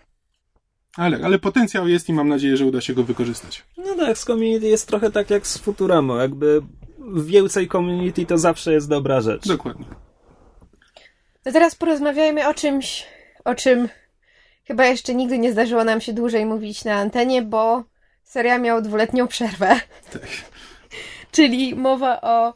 Ale, 0.96 1.18
ale 1.24 1.38
potencjał 1.38 1.88
jest 1.88 2.08
i 2.08 2.12
mam 2.12 2.28
nadzieję, 2.28 2.56
że 2.56 2.66
uda 2.66 2.80
się 2.80 2.94
go 2.94 3.04
wykorzystać. 3.04 3.64
No 3.76 3.94
tak, 3.94 4.18
z 4.18 4.24
community 4.24 4.66
jest 4.66 4.88
trochę 4.88 5.10
tak 5.10 5.30
jak 5.30 5.46
z 5.46 5.58
Futuramo. 5.58 6.16
Jakby 6.16 6.62
więcej 7.14 7.68
community 7.68 8.26
to 8.26 8.38
zawsze 8.38 8.72
jest 8.72 8.88
dobra 8.88 9.20
rzecz. 9.20 9.48
Dokładnie. 9.48 9.86
To 11.42 11.52
teraz 11.52 11.74
porozmawiajmy 11.74 12.48
o 12.48 12.54
czymś, 12.54 13.06
o 13.44 13.54
czym 13.54 13.88
chyba 14.64 14.86
jeszcze 14.86 15.14
nigdy 15.14 15.38
nie 15.38 15.52
zdarzyło 15.52 15.84
nam 15.84 16.00
się 16.00 16.12
dłużej 16.12 16.46
mówić 16.46 16.84
na 16.84 16.94
antenie, 16.94 17.42
bo 17.42 17.84
seria 18.24 18.58
miał 18.58 18.82
dwuletnią 18.82 19.28
przerwę. 19.28 19.80
Tak. 20.12 20.22
Czyli 21.32 21.74
mowa 21.74 22.20
o 22.20 22.54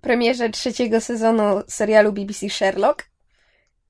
premierze 0.00 0.50
trzeciego 0.50 1.00
sezonu 1.00 1.62
serialu 1.68 2.12
BBC 2.12 2.50
Sherlock. 2.50 3.13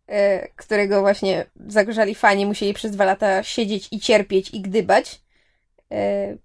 E, 0.09 0.49
którego 0.57 1.01
właśnie 1.01 1.47
zagorzali 1.67 2.14
fani, 2.14 2.47
musieli 2.47 2.75
przez 2.75 2.93
dwa 2.93 3.05
lata 3.05 3.43
siedzieć 3.43 3.88
i 3.90 4.01
cierpieć 4.01 4.51
i 4.51 4.61
gdybać. 4.61 5.21
E, 5.93 6.37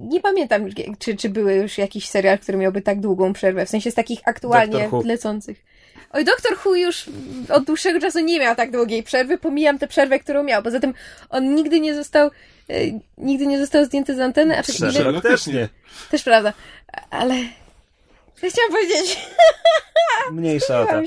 nie 0.00 0.20
pamiętam, 0.20 0.68
czy, 0.98 1.16
czy 1.16 1.28
były 1.28 1.54
już 1.54 1.78
jakiś 1.78 2.08
serial, 2.08 2.38
który 2.38 2.58
miałby 2.58 2.82
tak 2.82 3.00
długą 3.00 3.32
przerwę, 3.32 3.66
w 3.66 3.68
sensie 3.68 3.90
z 3.90 3.94
takich 3.94 4.20
aktualnie 4.24 4.90
lecących. 5.04 5.64
Oj, 6.12 6.24
Doktor 6.24 6.58
Who 6.64 6.74
już 6.74 7.10
od 7.48 7.64
dłuższego 7.64 8.00
czasu 8.00 8.20
nie 8.20 8.40
miał 8.40 8.56
tak 8.56 8.70
długiej 8.70 9.02
przerwy, 9.02 9.38
pomijam 9.38 9.78
tę 9.78 9.88
przerwę, 9.88 10.18
którą 10.18 10.42
miał. 10.42 10.62
Poza 10.62 10.80
tym 10.80 10.94
on 11.30 11.54
nigdy 11.54 11.80
nie 11.80 11.94
został 11.94 12.30
e, 12.68 12.74
nigdy 13.18 13.46
nie 13.46 13.58
został 13.58 13.84
zdjęty 13.84 14.14
z 14.14 14.20
anteny, 14.20 14.58
a 14.58 14.62
czy 14.62 14.72
ile... 15.00 15.20
też 15.20 15.46
nie. 15.46 15.68
Też 16.10 16.22
prawda. 16.22 16.52
Ale 17.10 17.34
chciałam 18.36 18.70
powiedzieć? 18.70 19.18
Mniejsza 20.32 20.80
o 20.80 20.86
to. 20.86 21.02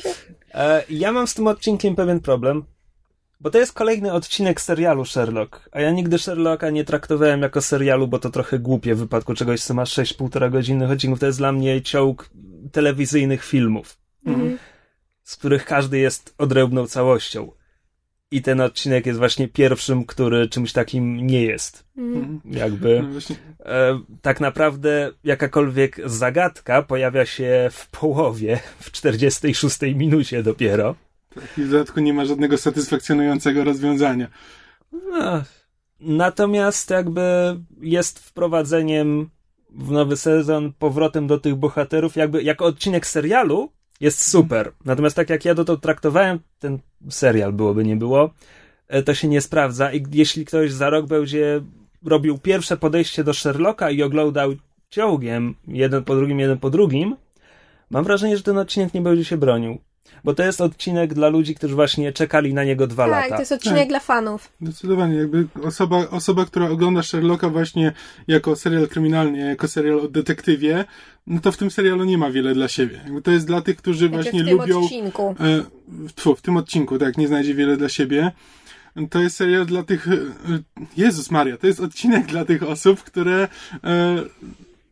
E, 0.54 0.84
ja 0.90 1.12
mam 1.12 1.28
z 1.28 1.34
tym 1.34 1.48
odcinkiem 1.48 1.96
pewien 1.96 2.20
problem, 2.20 2.64
bo 3.40 3.50
to 3.50 3.58
jest 3.58 3.74
kolejny 3.74 4.14
odcinek 4.14 4.62
serialu 4.62 5.06
Sherlock, 5.06 5.70
a 5.72 5.82
ja 5.82 5.92
nigdy 5.92 6.20
Sherlocka 6.20 6.70
nie 6.70 6.84
traktowałem 6.84 7.42
jako 7.42 7.62
serialu, 7.62 8.08
bo 8.08 8.20
to 8.20 8.30
trochę 8.30 8.60
głupie 8.60 8.96
w 8.96 9.00
wypadku 9.00 9.34
czegoś, 9.34 9.62
co 9.62 9.74
ma 9.74 9.84
6,5 9.84 10.52
godzinnych 10.52 10.92
odcinków. 10.92 11.20
To 11.20 11.26
jest 11.26 11.38
dla 11.38 11.52
mnie 11.52 11.82
ciąg 11.82 12.30
telewizyjnych 12.72 13.46
filmów, 13.46 13.98
mhm. 14.26 14.58
z 15.24 15.36
których 15.36 15.66
każdy 15.66 15.98
jest 15.98 16.36
odrębną 16.38 16.88
całością. 16.88 17.52
I 18.32 18.42
ten 18.42 18.62
odcinek 18.62 19.06
jest 19.06 19.20
właśnie 19.20 19.48
pierwszym, 19.48 20.06
który 20.06 20.50
czymś 20.50 20.74
takim 20.74 21.28
nie 21.28 21.44
jest. 21.44 21.86
Mhm. 21.98 22.42
Jakby. 22.46 23.04
No 23.04 23.36
e, 23.66 24.00
tak 24.22 24.40
naprawdę 24.40 25.12
jakakolwiek 25.24 26.10
zagadka 26.10 26.82
pojawia 26.82 27.26
się 27.26 27.70
w 27.72 27.90
połowie, 27.90 28.60
w 28.80 28.92
46 28.92 29.82
minucie 29.82 30.44
dopiero. 30.44 30.96
Tak, 31.36 31.58
I 31.58 31.62
w 31.62 31.70
dodatku 31.70 32.00
nie 32.00 32.14
ma 32.14 32.26
żadnego 32.26 32.58
satysfakcjonującego 32.58 33.64
rozwiązania. 33.64 34.28
No. 34.92 35.44
Natomiast 36.00 36.90
jakby 36.90 37.22
jest 37.82 38.20
wprowadzeniem 38.20 39.30
w 39.70 39.92
nowy 39.92 40.18
sezon, 40.18 40.74
powrotem 40.80 41.28
do 41.28 41.40
tych 41.40 41.56
bohaterów, 41.56 42.16
jakby 42.16 42.44
jako 42.44 42.66
odcinek 42.66 43.08
serialu 43.08 43.72
jest 44.00 44.28
super. 44.28 44.72
Natomiast 44.86 45.16
tak 45.16 45.30
jak 45.30 45.46
ja 45.46 45.56
to 45.56 45.78
traktowałem, 45.78 46.40
ten 46.60 46.80
serial 47.10 47.54
byłoby 47.54 47.84
nie 47.84 47.96
było, 47.96 48.34
e, 48.88 49.04
to 49.04 49.14
się 49.14 49.28
nie 49.28 49.42
sprawdza 49.42 49.94
i 49.94 50.04
jeśli 50.12 50.46
ktoś 50.46 50.72
za 50.72 50.90
rok 50.90 51.08
będzie 51.08 51.62
robił 52.06 52.38
pierwsze 52.38 52.78
podejście 52.78 53.24
do 53.24 53.34
Sherlocka 53.34 53.92
i 53.92 54.04
oglądał 54.04 54.52
ciągiem, 54.90 55.56
jeden 55.68 56.04
po 56.04 56.16
drugim, 56.16 56.40
jeden 56.40 56.58
po 56.58 56.70
drugim, 56.70 57.16
mam 57.90 58.04
wrażenie, 58.04 58.38
że 58.38 58.44
ten 58.44 58.58
odcinek 58.58 58.94
nie 58.94 59.02
będzie 59.02 59.26
się 59.26 59.38
bronił. 59.38 59.80
Bo 60.24 60.34
to 60.34 60.44
jest 60.44 60.62
odcinek 60.62 61.14
dla 61.14 61.30
ludzi, 61.30 61.56
którzy 61.56 61.76
właśnie 61.76 62.14
czekali 62.14 62.54
na 62.54 62.64
niego 62.64 62.88
dwa 62.88 63.04
tak, 63.04 63.12
lata. 63.12 63.28
Tak, 63.30 63.38
to 63.38 63.42
jest 63.42 63.52
odcinek 63.52 63.80
Tak. 63.80 63.88
dla 63.88 64.00
fanów. 64.00 64.50
Zdecydowanie, 64.62 65.16
jakby 65.16 65.48
osoba, 65.64 66.10
osoba, 66.10 66.46
która 66.46 66.70
ogląda 66.70 67.04
Sherlocka 67.04 67.50
właśnie 67.50 67.94
jako 68.28 68.56
serial 68.56 68.88
kryminalny, 68.88 69.38
jako 69.40 69.68
serial 69.68 70.00
o 70.00 70.08
detektywie, 70.08 70.86
no 71.28 71.42
to 71.42 71.52
w 71.52 71.58
tym 71.58 71.72
serialu 71.72 72.04
nie 72.04 72.18
ma 72.18 72.32
wiele 72.32 72.54
dla 72.54 72.68
siebie. 72.68 73.02
Jakby 73.04 73.22
to 73.22 73.32
jest 73.32 73.48
dla 73.48 73.62
tych, 73.62 73.78
którzy 73.78 74.08
Znaczy 74.08 74.14
właśnie 74.24 74.44
w 74.44 74.46
tym 74.48 74.58
lubią... 74.58 74.84
odcinku. 74.84 75.36
E, 75.40 75.64
w, 75.88 76.14
tfu, 76.14 76.36
w 76.36 76.42
tym 76.42 76.58
odcinku, 76.58 76.98
tak, 76.98 77.18
nie 77.18 77.28
znajdzie 77.28 77.54
wiele 77.56 77.78
dla 77.78 77.90
siebie. 77.90 78.32
To 79.10 79.22
jest 79.22 79.36
serial 79.36 79.66
dla 79.66 79.84
tych. 79.84 80.08
e, 80.08 80.12
Jezus 80.98 81.32
Maria, 81.32 81.58
to 81.58 81.68
jest 81.68 81.80
odcinek 81.80 82.26
dla 82.26 82.46
tych 82.46 82.64
osób, 82.64 83.04
które 83.04 83.48
e, 83.84 84.16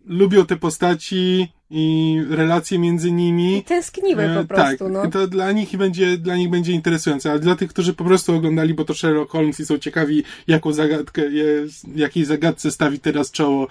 lubią 0.08 0.46
te 0.46 0.56
postaci 0.56 1.48
i 1.70 2.18
relacje 2.30 2.80
między 2.80 3.12
nimi. 3.12 3.58
I 3.58 3.64
tęskniły 3.64 4.24
E, 4.24 4.36
po 4.42 4.46
prostu, 4.46 4.84
tak, 4.84 4.94
no. 4.94 5.12
to 5.12 5.28
dla 5.28 5.52
nich 5.52 5.78
będzie, 5.78 6.18
dla 6.18 6.36
nich 6.36 6.50
będzie 6.50 6.74
interesujące, 6.74 7.32
a 7.32 7.40
dla 7.40 7.56
tych, 7.56 7.70
którzy 7.70 7.94
po 7.94 8.04
prostu 8.04 8.36
oglądali, 8.36 8.74
bo 8.74 8.86
to 8.86 8.94
Sherlock 8.94 9.32
Holmes 9.32 9.60
i 9.60 9.66
są 9.66 9.78
ciekawi, 9.78 10.24
jaką 10.48 10.74
zagadkę, 10.74 11.22
jest, 11.22 11.96
jakiej 11.96 12.26
zagadce 12.26 12.72
stawi 12.72 13.00
teraz 13.00 13.32
czoło 13.32 13.68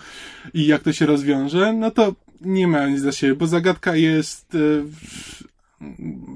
i 0.55 0.67
jak 0.67 0.83
to 0.83 0.93
się 0.93 1.07
rozwiąże, 1.07 1.73
no 1.73 1.91
to 1.91 2.15
nie 2.41 2.69
ma 2.69 2.87
nic 2.87 3.03
dla 3.03 3.13
siebie, 3.13 3.35
bo 3.35 3.47
zagadka 3.47 3.97
jest 3.97 4.55
e, 4.55 4.59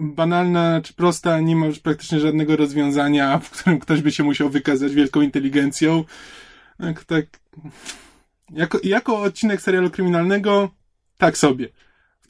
banalna 0.01 0.81
czy 0.85 0.95
prosta, 0.95 1.41
nie 1.41 1.57
ma 1.57 1.67
już 1.67 1.79
praktycznie 1.79 2.21
żadnego 2.21 2.57
rozwiązania, 2.57 3.39
w 3.39 3.51
którym 3.51 3.79
ktoś 3.79 4.03
by 4.03 4.13
się 4.13 4.25
musiał 4.25 4.51
wykazać 4.51 4.95
wielką 4.95 5.21
inteligencją. 5.21 6.05
Tak, 6.79 7.05
tak. 7.05 7.27
Jako, 8.55 8.79
jako 8.83 9.21
odcinek 9.21 9.61
serialu 9.63 9.91
kryminalnego, 9.91 10.71
tak 11.19 11.39
sobie. 11.39 11.69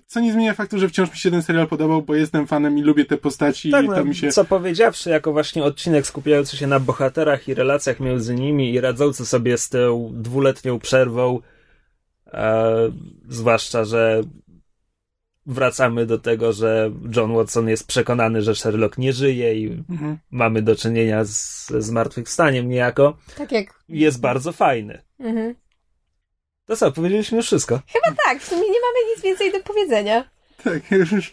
Co 0.07 0.21
nie 0.21 0.33
zmienia 0.33 0.55
faktu, 0.55 0.79
że 0.79 0.89
wciąż 0.89 1.11
mi 1.11 1.17
się 1.17 1.31
ten 1.31 1.43
serial 1.43 1.69
podobał, 1.69 2.03
bo 2.03 2.15
jestem 2.15 2.47
fanem 2.47 2.79
i 2.79 2.83
lubię 2.83 3.05
te 3.05 3.17
postaci 3.17 3.71
Tak, 3.71 3.85
i 3.85 3.89
to 3.89 3.97
no, 3.97 4.05
mi 4.05 4.15
się... 4.15 4.29
co 4.33 4.45
powiedziawszy, 4.45 5.11
jako 5.11 5.33
właśnie 5.33 5.65
odcinek 5.65 6.07
skupiający 6.07 6.57
się 6.57 6.67
na 6.67 6.81
bohaterach 6.81 7.49
i 7.49 7.55
relacjach 7.55 8.01
między 8.01 8.35
nimi 8.35 8.73
i 8.75 8.81
radzący 8.81 9.27
sobie 9.27 9.59
z 9.59 9.69
tą 9.69 10.11
dwuletnią 10.15 10.79
przerwą, 10.79 11.41
e, 12.27 12.75
zwłaszcza, 13.29 13.85
że 13.85 14.21
wracamy 15.47 16.07
do 16.07 16.19
tego, 16.19 16.53
że 16.53 16.91
John 17.17 17.35
Watson 17.35 17.69
jest 17.69 17.87
przekonany, 17.87 18.43
że 18.43 18.55
Sherlock 18.55 18.99
nie 18.99 19.13
żyje 19.13 19.55
i 19.55 19.85
Mhm. 19.91 20.19
mamy 20.31 20.63
do 20.63 20.77
czynienia 20.77 21.25
z 21.25 21.67
zmartwychwstaniem 21.79 22.69
niejako, 22.69 23.17
Tak 23.37 23.53
jak... 23.53 23.85
jest 23.89 24.21
bardzo 24.21 24.53
fajny. 24.53 25.03
Mhm. 25.21 25.55
To 26.71 26.77
co, 26.77 26.93
powiedzieliśmy 26.93 27.37
już 27.37 27.47
wszystko. 27.47 27.81
Chyba 27.87 28.17
tak, 28.25 28.43
w 28.43 28.49
sumie 28.49 28.61
nie 28.63 28.67
mamy 28.67 29.15
nic 29.15 29.25
więcej 29.25 29.53
do 29.53 29.61
powiedzenia. 29.61 30.25
Tak, 30.65 30.91
już... 30.91 31.31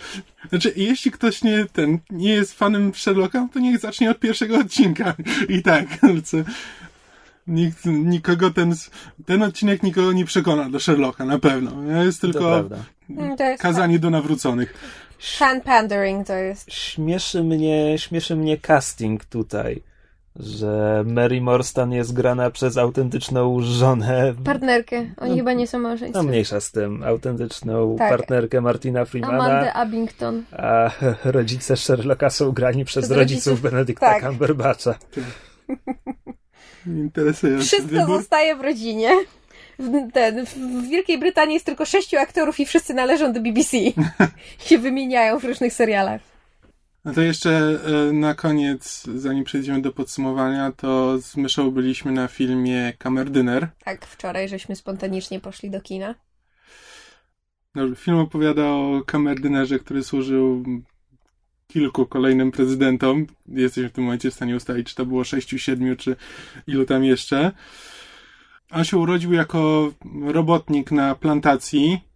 Znaczy, 0.49 0.73
jeśli 0.75 1.11
ktoś 1.11 1.43
nie, 1.43 1.65
ten, 1.73 1.99
nie 2.09 2.33
jest 2.33 2.53
fanem 2.53 2.91
Sherlocka, 2.95 3.47
to 3.53 3.59
niech 3.59 3.79
zacznie 3.79 4.11
od 4.11 4.19
pierwszego 4.19 4.57
odcinka. 4.57 5.13
I 5.49 5.61
tak, 5.63 5.85
co... 6.25 6.37
Nikt, 7.47 7.85
nikogo 7.85 8.51
ten, 8.51 8.75
ten 9.25 9.43
odcinek 9.43 9.83
nikogo 9.83 10.11
nie 10.13 10.25
przekona 10.25 10.69
do 10.69 10.79
Sherlocka, 10.79 11.25
na 11.25 11.39
pewno. 11.39 12.03
Jest 12.03 12.21
To 12.21 12.27
tylko 12.27 12.39
prawda. 12.49 12.77
Mm, 13.09 13.37
To 13.37 13.43
jest 13.43 13.63
kazanie 13.63 13.99
do 13.99 14.09
nawróconych. 14.09 14.73
fan 15.19 15.61
pandering 15.61 16.27
to 16.27 16.33
jest. 16.33 16.73
Śmieszy 16.73 17.43
mnie, 17.43 17.99
śmieszy 17.99 18.35
mnie 18.35 18.57
casting 18.57 19.25
tutaj, 19.25 19.83
że 20.39 21.03
Mary 21.07 21.41
Morstan 21.41 21.91
jest 21.91 22.13
grana 22.13 22.51
przez 22.51 22.77
autentyczną 22.77 23.57
żonę, 23.61 24.33
Partnerkę. 24.43 25.05
Oni 25.17 25.29
No, 25.31 25.35
chyba 25.37 25.53
nie 25.53 25.67
są 25.67 25.79
no 25.79 25.87
małżeństwem. 25.87 26.25
mniejsza 26.27 26.61
z 26.61 26.71
tym, 26.71 27.03
autentyczną 27.03 27.95
Tak. 27.97 28.09
partnerkę 28.09 28.61
Martina 28.61 29.05
Freemana, 29.05 29.33
Amanda 29.37 29.73
Abington. 29.73 30.43
a 30.51 30.91
rodzice 31.37 31.77
Sherlocka 31.77 32.29
są 32.29 32.51
grani 32.51 32.85
przez, 32.85 33.05
Przez 33.05 33.17
rodziców, 33.17 33.45
rodziców, 33.47 33.61
Benedykta 33.71 34.05
tak. 34.13 34.23
Cumberbatcha. 34.23 34.95
Interesujący 36.87 37.65
Wszystko 37.65 37.87
wybór. 37.95 38.17
zostaje 38.17 38.55
w 38.55 38.61
rodzinie. 38.61 39.09
W- 39.79 40.11
Ten, 40.13 40.45
w 40.45 40.87
Wielkiej 40.89 41.17
Brytanii 41.19 41.53
jest 41.53 41.65
tylko 41.65 41.85
sześciu 41.85 42.17
aktorów 42.17 42.59
i 42.59 42.65
wszyscy 42.65 42.93
należą 42.93 43.33
do 43.33 43.39
BBC. 43.41 43.77
się 44.67 44.77
wymieniają 44.77 45.39
w 45.39 45.43
różnych 45.43 45.73
serialach. 45.73 46.21
No 47.07 47.13
to 47.13 47.21
jeszcze 47.21 47.79
e, 48.09 48.13
na 48.13 48.33
koniec, 48.33 49.03
zanim 49.15 49.43
przejdziemy 49.43 49.81
do 49.81 49.91
podsumowania, 49.91 50.71
to 50.71 51.17
z 51.21 51.37
Myszą 51.37 51.71
byliśmy 51.71 52.11
na 52.11 52.27
filmie 52.27 52.93
Kamerdyner. 52.97 53.67
Tak, 53.83 54.05
wczoraj 54.05 54.49
żeśmy 54.49 54.75
spontanicznie 54.75 55.39
poszli 55.39 55.69
do 55.69 55.81
kina. 55.81 56.15
No, 57.75 57.95
film 57.95 58.17
opowiada 58.17 58.65
o 58.65 59.01
kamerdynerze, 59.05 59.79
który 59.79 60.03
służył 60.03 60.63
kilku 61.67 62.05
kolejnym 62.05 62.51
prezydentom. 62.51 63.27
Jesteśmy 63.47 63.89
w 63.89 63.93
tym 63.93 64.03
momencie 64.03 64.31
w 64.31 64.33
stanie 64.33 64.55
ustalić, 64.55 64.87
czy 64.87 64.95
to 64.95 65.05
było 65.05 65.23
sześciu, 65.23 65.57
siedmiu, 65.57 65.95
czy 65.95 66.15
ilu 66.67 66.85
tam 66.85 67.03
jeszcze. 67.03 67.51
On 68.71 68.83
się 68.83 68.97
urodził 68.97 69.33
jako 69.33 69.91
robotnik 70.25 70.91
na 70.91 71.15
plantacji. 71.15 72.06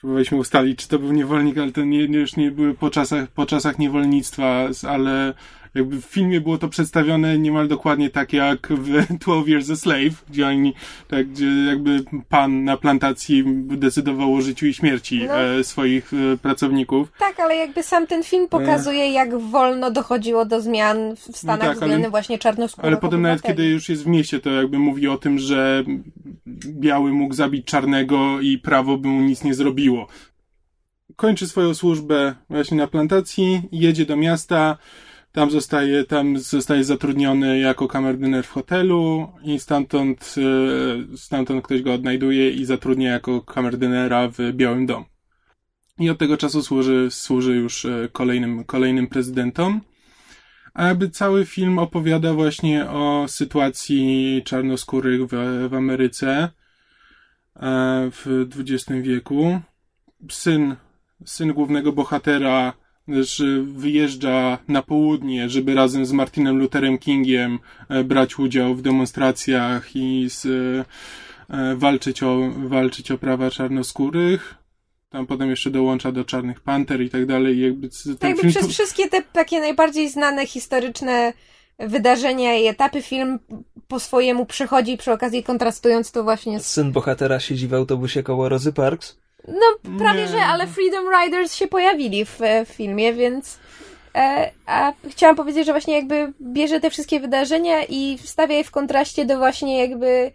Próbowaliśmy 0.00 0.38
ustalić, 0.38 0.78
czy 0.78 0.88
to 0.88 0.98
był 0.98 1.12
niewolnik, 1.12 1.58
ale 1.58 1.72
to 1.72 1.84
nie, 1.84 2.04
już 2.04 2.36
nie 2.36 2.50
były 2.50 2.74
po 2.74 2.90
czasach, 2.90 3.28
po 3.28 3.46
czasach 3.46 3.78
niewolnictwa, 3.78 4.68
ale 4.88 5.34
jakby 5.76 6.00
w 6.00 6.04
filmie 6.04 6.40
było 6.40 6.58
to 6.58 6.68
przedstawione 6.68 7.38
niemal 7.38 7.68
dokładnie 7.68 8.10
tak 8.10 8.32
jak 8.32 8.68
w 8.68 8.84
12 9.24 9.50
Years 9.50 9.70
a 9.70 9.76
Slave, 9.76 10.24
gdzie 10.30 10.46
oni, 10.46 10.74
tak, 11.08 11.28
gdzie 11.28 11.46
jakby 11.46 12.04
pan 12.28 12.64
na 12.64 12.76
plantacji 12.76 13.44
decydował 13.56 14.34
o 14.34 14.40
życiu 14.40 14.66
i 14.66 14.74
śmierci 14.74 15.24
No. 15.28 15.40
e, 15.40 15.64
swoich 15.64 16.10
e, 16.12 16.36
pracowników. 16.36 17.12
Tak, 17.18 17.40
ale 17.40 17.56
jakby 17.56 17.82
sam 17.82 18.06
ten 18.06 18.22
film 18.24 18.48
pokazuje, 18.48 19.10
jak 19.12 19.38
wolno 19.38 19.90
dochodziło 19.90 20.44
do 20.44 20.60
zmian 20.60 21.16
w 21.16 21.36
Stanach 21.36 21.58
tak, 21.60 21.68
ale- 21.68 21.74
względem 21.74 22.10
właśnie 22.10 22.38
czarnoskórych 22.38 22.86
Ale 22.88 22.96
potem 22.96 23.22
nawet 23.22 23.42
kiedy 23.42 23.64
już 23.68 23.88
jest 23.88 24.04
w 24.04 24.06
mieście, 24.06 24.40
to 24.40 24.50
jakby 24.50 24.78
mówi 24.78 25.08
o 25.08 25.18
tym, 25.18 25.38
że 25.38 25.84
biały 26.66 27.12
mógł 27.12 27.34
zabić 27.34 27.66
czarnego 27.66 28.40
i 28.40 28.58
prawo 28.58 28.98
by 28.98 29.08
mu 29.08 29.20
nic 29.20 29.44
nie 29.44 29.54
zrobiło. 29.54 30.06
Kończy 31.16 31.48
swoją 31.48 31.74
służbę 31.74 32.34
właśnie 32.50 32.76
na 32.76 32.86
plantacji, 32.86 33.62
jedzie 33.72 34.06
do 34.06 34.16
miasta, 34.16 34.76
tam 35.36 35.50
zostaje, 35.50 36.04
tam 36.04 36.38
zostaje 36.38 36.84
zatrudniony 36.84 37.58
jako 37.58 37.88
kamerdyner 37.88 38.44
w 38.44 38.50
hotelu 38.50 39.32
i 39.44 39.60
stamtąd, 39.60 40.34
e, 40.38 41.16
stamtąd 41.16 41.64
ktoś 41.64 41.82
go 41.82 41.94
odnajduje 41.94 42.50
i 42.50 42.64
zatrudnia 42.64 43.10
jako 43.10 43.40
kamerdynera 43.40 44.28
w 44.28 44.52
Białym 44.52 44.86
Domu. 44.86 45.04
I 45.98 46.10
od 46.10 46.18
tego 46.18 46.36
czasu 46.36 46.62
służy, 46.62 47.08
służy 47.10 47.56
już 47.56 47.84
e, 47.84 48.08
kolejnym, 48.12 48.64
kolejnym 48.64 49.06
prezydentom. 49.06 49.80
A 50.74 50.86
jakby 50.86 51.10
cały 51.10 51.46
film 51.46 51.78
opowiada 51.78 52.34
właśnie 52.34 52.90
o 52.90 53.24
sytuacji 53.28 54.42
czarnoskórych 54.44 55.20
w, 55.26 55.68
w 55.70 55.74
Ameryce 55.74 56.28
e, 56.36 56.50
w 58.10 58.46
XX 58.56 59.00
wieku. 59.02 59.60
Syn, 60.30 60.76
syn 61.24 61.52
głównego 61.52 61.92
bohatera 61.92 62.85
wyjeżdża 63.62 64.58
na 64.68 64.82
południe, 64.82 65.48
żeby 65.48 65.74
razem 65.74 66.06
z 66.06 66.12
Martinem 66.12 66.58
Lutherem 66.58 66.98
Kingiem 66.98 67.58
e, 67.88 68.04
brać 68.04 68.38
udział 68.38 68.74
w 68.74 68.82
demonstracjach 68.82 69.96
i 69.96 70.26
z, 70.30 70.46
e, 70.46 71.76
walczyć, 71.76 72.22
o, 72.22 72.50
walczyć 72.56 73.10
o 73.10 73.18
prawa 73.18 73.50
czarnoskórych. 73.50 74.54
Tam 75.10 75.26
potem 75.26 75.50
jeszcze 75.50 75.70
dołącza 75.70 76.12
do 76.12 76.24
Czarnych 76.24 76.60
Panter 76.60 77.02
i 77.02 77.10
tak 77.10 77.26
dalej. 77.26 77.56
i 77.56 77.60
Jakby 77.60 77.88
Tak 77.88 78.28
jakby 78.28 78.40
film 78.40 78.52
przez 78.52 78.68
wszystkie 78.68 79.08
te 79.08 79.22
takie 79.22 79.60
najbardziej 79.60 80.10
znane 80.10 80.46
historyczne 80.46 81.32
wydarzenia 81.78 82.58
i 82.58 82.66
etapy 82.66 83.02
film 83.02 83.38
po 83.88 84.00
swojemu 84.00 84.46
przechodzi 84.46 84.96
przy 84.96 85.12
okazji 85.12 85.42
kontrastując 85.42 86.10
to 86.10 86.24
właśnie 86.24 86.60
z... 86.60 86.66
Syn 86.66 86.92
bohatera 86.92 87.40
siedzi 87.40 87.68
w 87.68 87.74
autobusie 87.74 88.22
koło 88.22 88.48
Rozy 88.48 88.72
Parks. 88.72 89.18
No 89.48 89.94
prawie, 89.98 90.20
Nie. 90.20 90.28
że, 90.28 90.38
ale 90.38 90.66
Freedom 90.66 91.04
Riders 91.20 91.54
się 91.54 91.66
pojawili 91.66 92.24
w, 92.24 92.42
e, 92.42 92.64
w 92.64 92.68
filmie, 92.68 93.12
więc... 93.12 93.58
E, 94.14 94.50
a 94.66 94.92
chciałam 95.10 95.36
powiedzieć, 95.36 95.66
że 95.66 95.72
właśnie 95.72 95.94
jakby 95.94 96.32
bierze 96.40 96.80
te 96.80 96.90
wszystkie 96.90 97.20
wydarzenia 97.20 97.84
i 97.88 98.18
wstawia 98.22 98.56
je 98.56 98.64
w 98.64 98.70
kontraście 98.70 99.24
do 99.24 99.38
właśnie 99.38 99.78
jakby 99.78 100.06
e, 100.06 100.32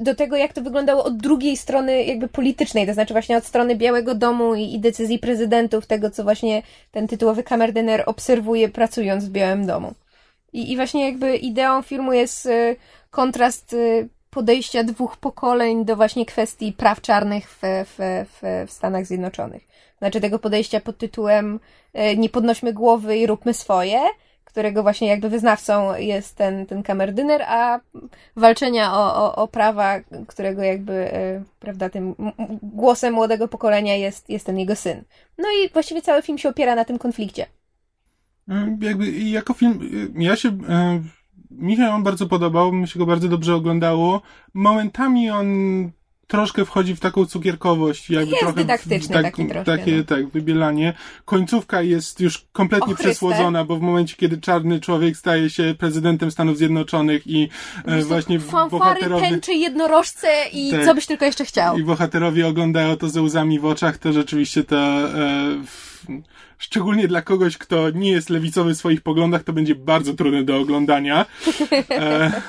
do 0.00 0.14
tego, 0.14 0.36
jak 0.36 0.52
to 0.52 0.62
wyglądało 0.62 1.04
od 1.04 1.16
drugiej 1.16 1.56
strony 1.56 2.04
jakby 2.04 2.28
politycznej, 2.28 2.86
to 2.86 2.94
znaczy 2.94 3.14
właśnie 3.14 3.36
od 3.36 3.44
strony 3.44 3.76
Białego 3.76 4.14
Domu 4.14 4.54
i, 4.54 4.74
i 4.74 4.80
decyzji 4.80 5.18
prezydentów, 5.18 5.86
tego 5.86 6.10
co 6.10 6.24
właśnie 6.24 6.62
ten 6.92 7.08
tytułowy 7.08 7.42
kamerdyner 7.42 8.02
obserwuje 8.06 8.68
pracując 8.68 9.24
w 9.24 9.30
Białym 9.30 9.66
Domu. 9.66 9.94
I, 10.52 10.72
i 10.72 10.76
właśnie 10.76 11.04
jakby 11.04 11.36
ideą 11.36 11.82
filmu 11.82 12.12
jest 12.12 12.46
e, 12.46 12.76
kontrast 13.10 13.76
podejścia 14.30 14.84
dwóch 14.84 15.16
pokoleń 15.16 15.84
do 15.84 15.96
właśnie 15.96 16.26
kwestii 16.26 16.72
praw 16.72 17.00
czarnych 17.00 17.50
w, 17.50 17.60
w, 17.62 18.26
w, 18.28 18.66
w 18.68 18.72
Stanach 18.72 19.06
Zjednoczonych. 19.06 19.62
Znaczy 19.98 20.20
tego 20.20 20.38
podejścia 20.38 20.80
pod 20.80 20.98
tytułem 20.98 21.60
e, 21.92 22.16
nie 22.16 22.28
podnośmy 22.28 22.72
głowy 22.72 23.18
i 23.18 23.26
róbmy 23.26 23.54
swoje, 23.54 24.00
którego 24.44 24.82
właśnie 24.82 25.08
jakby 25.08 25.28
wyznawcą 25.28 25.96
jest 25.96 26.36
ten, 26.36 26.66
ten 26.66 26.82
kamerdyner, 26.82 27.42
a 27.42 27.80
walczenia 28.36 28.94
o, 28.94 29.24
o, 29.24 29.34
o 29.36 29.48
prawa, 29.48 30.00
którego 30.26 30.62
jakby, 30.62 30.92
e, 30.92 31.42
prawda, 31.60 31.90
tym 31.90 32.14
głosem 32.62 33.14
młodego 33.14 33.48
pokolenia 33.48 33.96
jest, 33.96 34.30
jest 34.30 34.46
ten 34.46 34.58
jego 34.58 34.76
syn. 34.76 35.04
No 35.38 35.48
i 35.48 35.68
właściwie 35.72 36.02
cały 36.02 36.22
film 36.22 36.38
się 36.38 36.48
opiera 36.48 36.74
na 36.74 36.84
tym 36.84 36.98
konflikcie. 36.98 37.46
E, 38.48 38.76
jakby 38.80 39.10
jako 39.10 39.54
film, 39.54 39.90
ja 40.18 40.36
się 40.36 40.58
mi 41.50 41.76
się 41.76 41.88
on 41.88 42.02
bardzo 42.02 42.26
podobał, 42.26 42.72
mi 42.72 42.88
się 42.88 42.98
go 42.98 43.06
bardzo 43.06 43.28
dobrze 43.28 43.54
oglądało. 43.54 44.22
Momentami 44.54 45.30
on 45.30 45.46
troszkę 46.30 46.64
wchodzi 46.64 46.96
w 46.96 47.00
taką 47.00 47.26
cukierkowość. 47.26 48.10
Jakby 48.10 48.30
jest 48.30 48.40
trochę 48.40 48.56
dydaktyczny 48.56 49.14
tak, 49.14 49.24
taki 49.24 49.46
troszkę. 49.46 49.78
Takie, 49.78 49.96
no. 49.96 50.04
tak, 50.04 50.28
wybielanie. 50.28 50.94
Końcówka 51.24 51.82
jest 51.82 52.20
już 52.20 52.46
kompletnie 52.52 52.94
przesłodzona, 52.94 53.64
bo 53.64 53.76
w 53.76 53.80
momencie, 53.80 54.16
kiedy 54.16 54.38
czarny 54.38 54.80
człowiek 54.80 55.16
staje 55.16 55.50
się 55.50 55.74
prezydentem 55.78 56.30
Stanów 56.30 56.56
Zjednoczonych 56.58 57.26
i 57.26 57.48
e, 57.84 58.02
właśnie 58.02 58.38
bohaterowie... 58.70 59.30
tęczy, 59.30 59.54
jednorożce 59.54 60.28
i 60.52 60.70
Tak. 60.70 60.84
co 60.84 60.94
byś 60.94 61.06
tylko 61.06 61.24
jeszcze 61.24 61.44
chciał. 61.44 61.78
I 61.78 61.82
bohaterowie 61.84 62.46
oglądają 62.46 62.96
to 62.96 63.08
ze 63.08 63.22
łzami 63.22 63.58
w 63.58 63.64
oczach, 63.64 63.98
to 63.98 64.12
rzeczywiście 64.12 64.64
to... 64.64 64.76
E, 64.76 65.89
szczególnie 66.58 67.08
dla 67.08 67.22
kogoś, 67.22 67.58
kto 67.58 67.90
nie 67.90 68.10
jest 68.10 68.30
lewicowy 68.30 68.74
w 68.74 68.78
swoich 68.78 69.00
poglądach, 69.00 69.42
to 69.42 69.52
będzie 69.52 69.74
bardzo 69.74 70.14
trudne 70.14 70.44
do 70.44 70.56
oglądania. 70.56 71.26
E, 71.90 72.42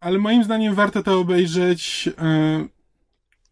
ale 0.00 0.18
moim 0.18 0.44
zdaniem 0.44 0.74
warto 0.74 1.02
to 1.02 1.20
obejrzeć. 1.20 2.08
E, 2.18 2.68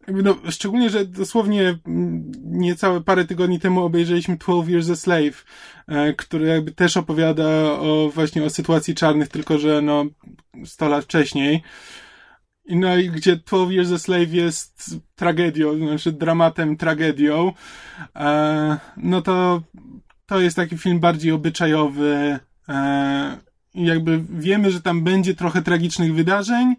no, 0.07 0.35
szczególnie, 0.49 0.89
że 0.89 1.05
dosłownie 1.05 1.79
mm, 1.87 2.31
niecałe 2.43 3.01
parę 3.01 3.25
tygodni 3.25 3.59
temu 3.59 3.83
obejrzeliśmy 3.83 4.37
12 4.37 4.71
Years 4.71 4.89
a 4.89 4.95
Slave, 4.95 5.45
e, 5.87 6.13
który 6.13 6.47
jakby 6.47 6.71
też 6.71 6.97
opowiada 6.97 7.47
o 7.71 8.11
właśnie 8.13 8.43
o 8.43 8.49
sytuacji 8.49 8.95
czarnych, 8.95 9.27
tylko 9.27 9.57
że 9.57 9.81
no 9.81 10.05
100 10.65 10.89
lat 10.89 11.03
wcześniej. 11.03 11.63
I 12.67 12.75
No 12.75 12.97
i 12.97 13.09
gdzie 13.09 13.35
12 13.35 13.73
Years 13.73 13.91
a 13.91 13.97
Slave 13.97 14.33
jest 14.33 14.95
tragedią, 15.15 15.77
znaczy 15.77 16.11
dramatem, 16.11 16.77
tragedią, 16.77 17.53
e, 18.15 18.77
no 18.97 19.21
to 19.21 19.61
to 20.25 20.39
jest 20.39 20.55
taki 20.55 20.77
film 20.77 20.99
bardziej 20.99 21.31
obyczajowy, 21.31 22.39
e, 22.69 23.37
jakby 23.75 24.23
wiemy, 24.29 24.71
że 24.71 24.81
tam 24.81 25.03
będzie 25.03 25.35
trochę 25.35 25.61
tragicznych 25.61 26.13
wydarzeń, 26.13 26.75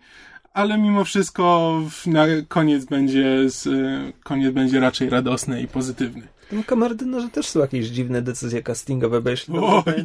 ale 0.53 0.79
mimo 0.79 1.05
wszystko 1.05 1.73
na 2.07 2.27
koniec 2.49 2.85
będzie, 2.85 3.51
z, 3.51 3.67
e, 3.67 4.13
koniec 4.23 4.55
będzie 4.55 4.81
raczej 4.81 5.11
radosny 5.11 5.63
i 5.63 5.69
pozytywny. 5.69 6.29
Tym 6.51 6.63
kamerdynerze 6.65 7.29
też 7.29 7.47
są 7.47 7.61
jakieś 7.61 7.87
dziwne 7.87 8.23
decyzje 8.23 8.63
castingowe, 8.63 9.21
bo 9.21 9.31
jeśli 9.31 9.55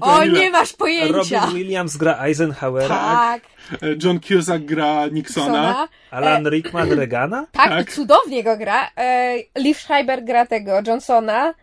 O, 0.02 0.24
ile? 0.24 0.40
nie 0.40 0.50
masz 0.52 0.74
pojęcia! 0.74 1.40
Robin 1.42 1.56
Williams 1.58 1.98
gra 1.98 2.20
Eisenhowera, 2.26 2.88
Tak, 2.88 3.42
E, 3.74 3.78
John 4.04 4.20
Cusack 4.20 4.64
gra 4.66 5.08
Nixona. 5.08 5.46
Sona. 5.46 5.88
Alan 6.12 6.48
Rickman 6.50 6.92
Reagana. 7.00 7.48
Tak, 7.52 7.70
Tak. 7.70 7.90
i 7.90 7.92
cudownie 7.92 8.44
go 8.44 8.58
gra. 8.58 8.90
E, 8.98 9.36
Liv 9.58 9.80
Schreiber 9.80 10.24
gra 10.24 10.46
tego 10.46 10.72
Johnsona. 10.88 11.54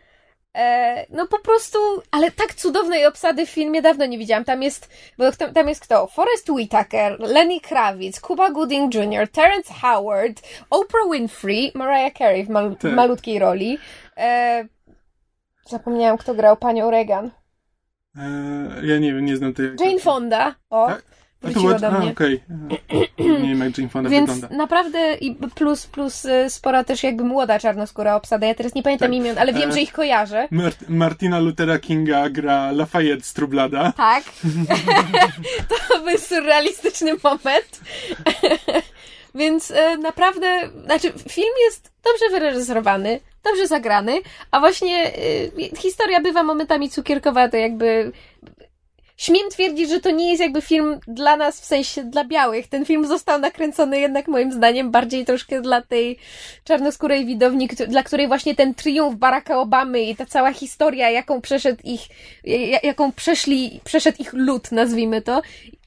E, 0.57 1.07
no 1.11 1.27
po 1.27 1.39
prostu, 1.39 1.79
ale 2.11 2.31
tak 2.31 2.55
cudownej 2.55 3.07
obsady 3.07 3.47
w 3.47 3.51
filmie 3.51 3.83
dawno 3.83 4.07
nie 4.07 4.19
widziałam. 4.19 4.45
Tam 4.45 4.63
jest, 4.63 4.89
bo 5.19 5.33
tam, 5.33 5.53
tam 5.55 5.69
jest 5.69 5.81
kto? 5.85 6.07
Forrest 6.07 6.51
Whitaker, 6.51 7.17
Lenny 7.21 7.61
Kravitz, 7.61 8.21
Cuba 8.21 8.51
Gooding 8.51 8.95
Jr., 8.95 9.29
Terrence 9.29 9.75
Howard, 9.75 10.43
Oprah 10.71 11.11
Winfrey, 11.13 11.73
Mariah 11.75 12.13
Carey 12.19 12.45
w 12.45 12.49
mal- 12.49 12.77
Tak. 12.77 12.93
malutkiej 12.95 13.39
roli. 13.39 13.79
E, 14.21 14.65
zapomniałam, 15.69 16.19
kto 16.19 16.35
grał 16.35 16.57
panią 16.57 16.91
Reagan. 16.91 17.31
E, 18.17 18.21
ja 18.87 18.99
nie 18.99 19.15
wiem, 19.15 19.25
nie 19.25 19.37
znam 19.37 19.55
tej 19.55 19.67
Jane 19.81 20.01
Fonda. 20.01 20.55
O, 20.71 20.87
Tak? 20.87 21.03
A 21.45 21.49
to 21.49 21.61
była- 21.61 21.79
do 21.79 21.87
a, 21.89 21.91
mnie. 21.99 22.11
okej. 22.11 22.43
E, 23.19 23.23
Nie 23.41 23.49
wiem, 23.49 23.61
jak 23.61 23.79
Jane 23.79 23.91
Fonda 23.91 24.11
Więc 24.11 24.31
wygląda. 24.31 24.57
naprawdę 24.57 25.15
i 25.15 25.35
plus, 25.55 25.87
plus 25.87 26.25
y, 26.25 26.51
spora 26.51 26.85
też 26.85 27.03
jakby 27.03 27.25
młoda 27.25 27.59
czarnoskóra 27.59 28.17
obsada. 28.17 28.47
Ja 28.47 28.55
teraz 28.55 28.75
nie 28.75 28.83
pamiętam 28.83 29.09
Tak. 29.09 29.17
imion, 29.17 29.39
ale 29.39 29.53
wiem, 29.53 29.71
E, 29.71 29.73
że 29.73 29.81
ich 29.81 29.93
kojarzę. 29.93 30.49
Mart- 30.53 30.89
Martina 30.89 31.39
Luthera 31.39 31.79
Kinga 31.79 32.31
gra 32.31 32.73
Lafayette 32.73 33.25
z 33.25 33.33
Trublada. 33.35 33.93
Tak. 33.97 34.25
to 35.91 36.01
był 36.05 36.19
surrealistyczny 36.19 37.13
moment. 37.25 37.81
Więc 39.35 39.71
e, 39.71 39.97
naprawdę, 39.97 40.69
znaczy 40.85 41.13
film 41.29 41.55
jest 41.65 41.93
dobrze 42.05 42.41
wyreżyserowany, 42.41 43.21
dobrze 43.45 43.67
zagrany, 43.67 44.21
a 44.51 44.61
właśnie 44.61 45.07
e, 45.07 45.77
historia 45.77 46.21
bywa 46.21 46.43
momentami 46.43 46.91
cukierkowa, 46.91 47.49
to 47.49 47.57
jakby 47.57 48.13
śmiem 49.21 49.51
twierdzić, 49.51 49.91
że 49.91 50.01
to 50.01 50.11
nie 50.11 50.31
jest 50.31 50.43
jakby 50.43 50.63
film 50.63 51.01
dla 51.09 51.37
nas, 51.37 51.61
w 51.61 51.65
sensie 51.65 52.05
dla 52.05 52.25
białych. 52.25 52.69
Ten 52.69 52.85
film 52.85 53.07
został 53.07 53.41
nakręcony 53.41 54.01
jednak 54.01 54.29
moim 54.29 54.53
zdaniem 54.53 54.91
bardziej 54.91 55.25
troszkę 55.25 55.61
dla 55.61 55.83
tej 55.83 56.19
czarnoskórej 56.65 57.27
widowni, 57.27 57.69
dla 57.89 58.03
której 58.03 58.29
właśnie 58.29 58.55
ten 58.55 58.75
triumf 58.75 59.17
Baracka 59.17 59.59
Obamy 59.59 60.03
i 60.03 60.17
ta 60.17 60.27
cała 60.27 60.53
historia, 60.53 61.11
jaką 61.11 61.41
przeszedł 61.41 61.81
ich, 61.85 62.01
ja- 62.45 62.81
jaką 62.83 63.13
przeszli, 63.13 63.81
przeszedł 63.85 64.17
ich 64.21 64.33
lud, 64.33 64.73
nazwijmy 64.73 65.23
to, 65.23 65.43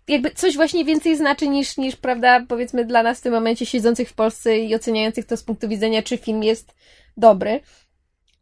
jakby 0.08 0.32
coś 0.32 0.56
właśnie 0.56 0.86
więcej 0.86 1.18
znaczy 1.18 1.48
niż, 1.48 1.78
niż, 1.78 1.96
prawda, 1.96 2.46
powiedzmy 2.48 2.86
dla 2.86 3.04
nas 3.04 3.20
w 3.20 3.22
tym 3.22 3.34
momencie 3.34 3.66
siedzących 3.66 4.10
w 4.10 4.14
Polsce 4.14 4.58
i 4.58 4.76
oceniających 4.76 5.26
to 5.26 5.38
z 5.38 5.44
punktu 5.44 5.68
widzenia, 5.68 6.04
czy 6.04 6.18
film 6.18 6.44
jest 6.44 6.74
dobry. 7.18 7.62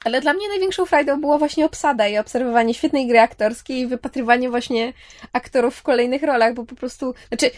Ale 0.06 0.22
dla 0.22 0.34
mnie 0.34 0.48
największą 0.48 0.86
frajdą 0.86 1.22
było 1.22 1.40
właśnie 1.40 1.66
obsada 1.66 2.08
i 2.08 2.18
obserwowanie 2.18 2.74
świetnej 2.74 3.08
gry 3.08 3.20
aktorskiej 3.20 3.80
i 3.80 3.88
wypatrywanie 3.88 4.50
właśnie 4.50 4.94
aktorów 5.34 5.76
w 5.76 5.84
kolejnych 5.84 6.24
rolach, 6.24 6.54
bo 6.54 6.66
po 6.66 6.76
prostu, 6.76 7.14
znaczy, 7.28 7.52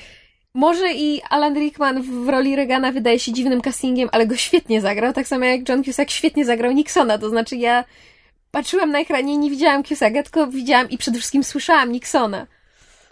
może 0.53 0.93
i 0.93 1.21
Alan 1.29 1.55
Rickman 1.55 2.01
w 2.01 2.29
roli 2.29 2.55
Regana 2.55 2.91
wydaje 2.91 3.19
się 3.19 3.33
dziwnym 3.33 3.61
castingiem, 3.61 4.09
ale 4.11 4.27
go 4.27 4.35
świetnie 4.35 4.81
zagrał, 4.81 5.13
tak 5.13 5.27
samo 5.27 5.45
jak 5.45 5.69
John 5.69 5.83
Cusack 5.83 6.11
świetnie 6.11 6.45
zagrał 6.45 6.71
Nixona, 6.71 7.17
to 7.17 7.29
znaczy 7.29 7.55
ja 7.55 7.83
patrzyłam 8.51 8.91
na 8.91 8.99
ekranie 8.99 9.33
i 9.33 9.37
nie 9.37 9.49
widziałam 9.49 9.83
Cusacka, 9.83 10.23
tylko 10.23 10.47
widziałam 10.47 10.89
i 10.89 10.97
przede 10.97 11.17
wszystkim 11.17 11.43
słyszałam 11.43 11.91
Nixona. 11.91 12.47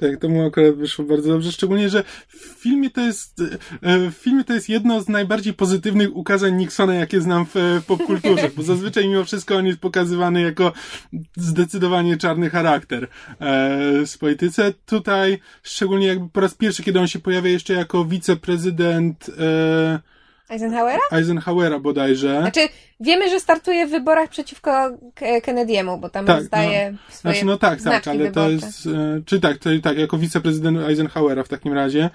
Tak, 0.01 0.19
to 0.19 0.29
mu 0.29 0.45
akurat 0.45 0.75
wyszło 0.75 1.05
bardzo 1.05 1.29
dobrze, 1.29 1.51
szczególnie, 1.51 1.89
że 1.89 2.03
w 2.27 2.37
filmie 2.37 2.89
to 2.89 3.01
jest, 3.01 3.41
e, 3.81 4.09
w 4.09 4.13
filmie 4.13 4.43
to 4.43 4.53
jest 4.53 4.69
jedno 4.69 5.01
z 5.01 5.09
najbardziej 5.09 5.53
pozytywnych 5.53 6.15
ukazań 6.15 6.55
Nixona, 6.55 6.93
jakie 6.93 7.21
znam 7.21 7.45
w 7.45 7.57
e, 7.57 7.81
popkulturze, 7.87 8.49
bo 8.55 8.63
zazwyczaj 8.63 9.07
mimo 9.07 9.25
wszystko 9.25 9.55
on 9.55 9.65
jest 9.67 9.79
pokazywany 9.79 10.41
jako 10.41 10.73
zdecydowanie 11.35 12.17
czarny 12.17 12.49
charakter 12.49 13.03
e, 13.03 13.07
w 14.05 14.17
polityce. 14.17 14.73
Tutaj, 14.85 15.39
szczególnie 15.63 16.07
jakby 16.07 16.29
po 16.29 16.41
raz 16.41 16.53
pierwszy, 16.53 16.83
kiedy 16.83 16.99
on 16.99 17.07
się 17.07 17.19
pojawia 17.19 17.49
jeszcze 17.49 17.73
jako 17.73 18.05
wiceprezydent 18.05 19.31
Eisenhowera? 20.51 20.99
Eisenhowera 21.11 21.79
bodajże. 21.79 22.39
Znaczy, 22.41 22.69
wiemy, 23.01 23.29
że 23.29 23.39
startuje 23.39 23.87
w 23.87 23.89
wyborach 23.91 24.29
przeciwko 24.29 24.89
Kennedy'emu, 25.45 25.99
bo 25.99 26.09
tam 26.09 26.25
Tak, 26.25 26.37
rozdaje 26.37 26.97
swoje 27.09 27.33
Znaczy, 27.33 27.45
no 27.45 27.57
tak, 27.57 27.81
tak, 27.81 28.07
ale 28.07 28.31
to 28.31 28.47
wyborcze. 28.47 28.65
jest, 28.65 28.85
e, 28.87 29.21
czy 29.25 29.39
tak, 29.39 29.57
to, 29.57 29.69
tak, 29.83 29.97
jako 29.97 30.17
wiceprezydent 30.17 30.77
Eisenhowera 30.77 31.43
w 31.43 31.47
takim 31.47 31.73
razie, 31.73 32.09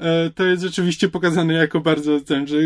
e, 0.00 0.30
to 0.30 0.44
jest 0.44 0.62
rzeczywiście 0.62 1.08
pokazane 1.08 1.54
jako 1.54 1.80
bardzo 1.80 2.20
ten, 2.20 2.46
że 2.46 2.56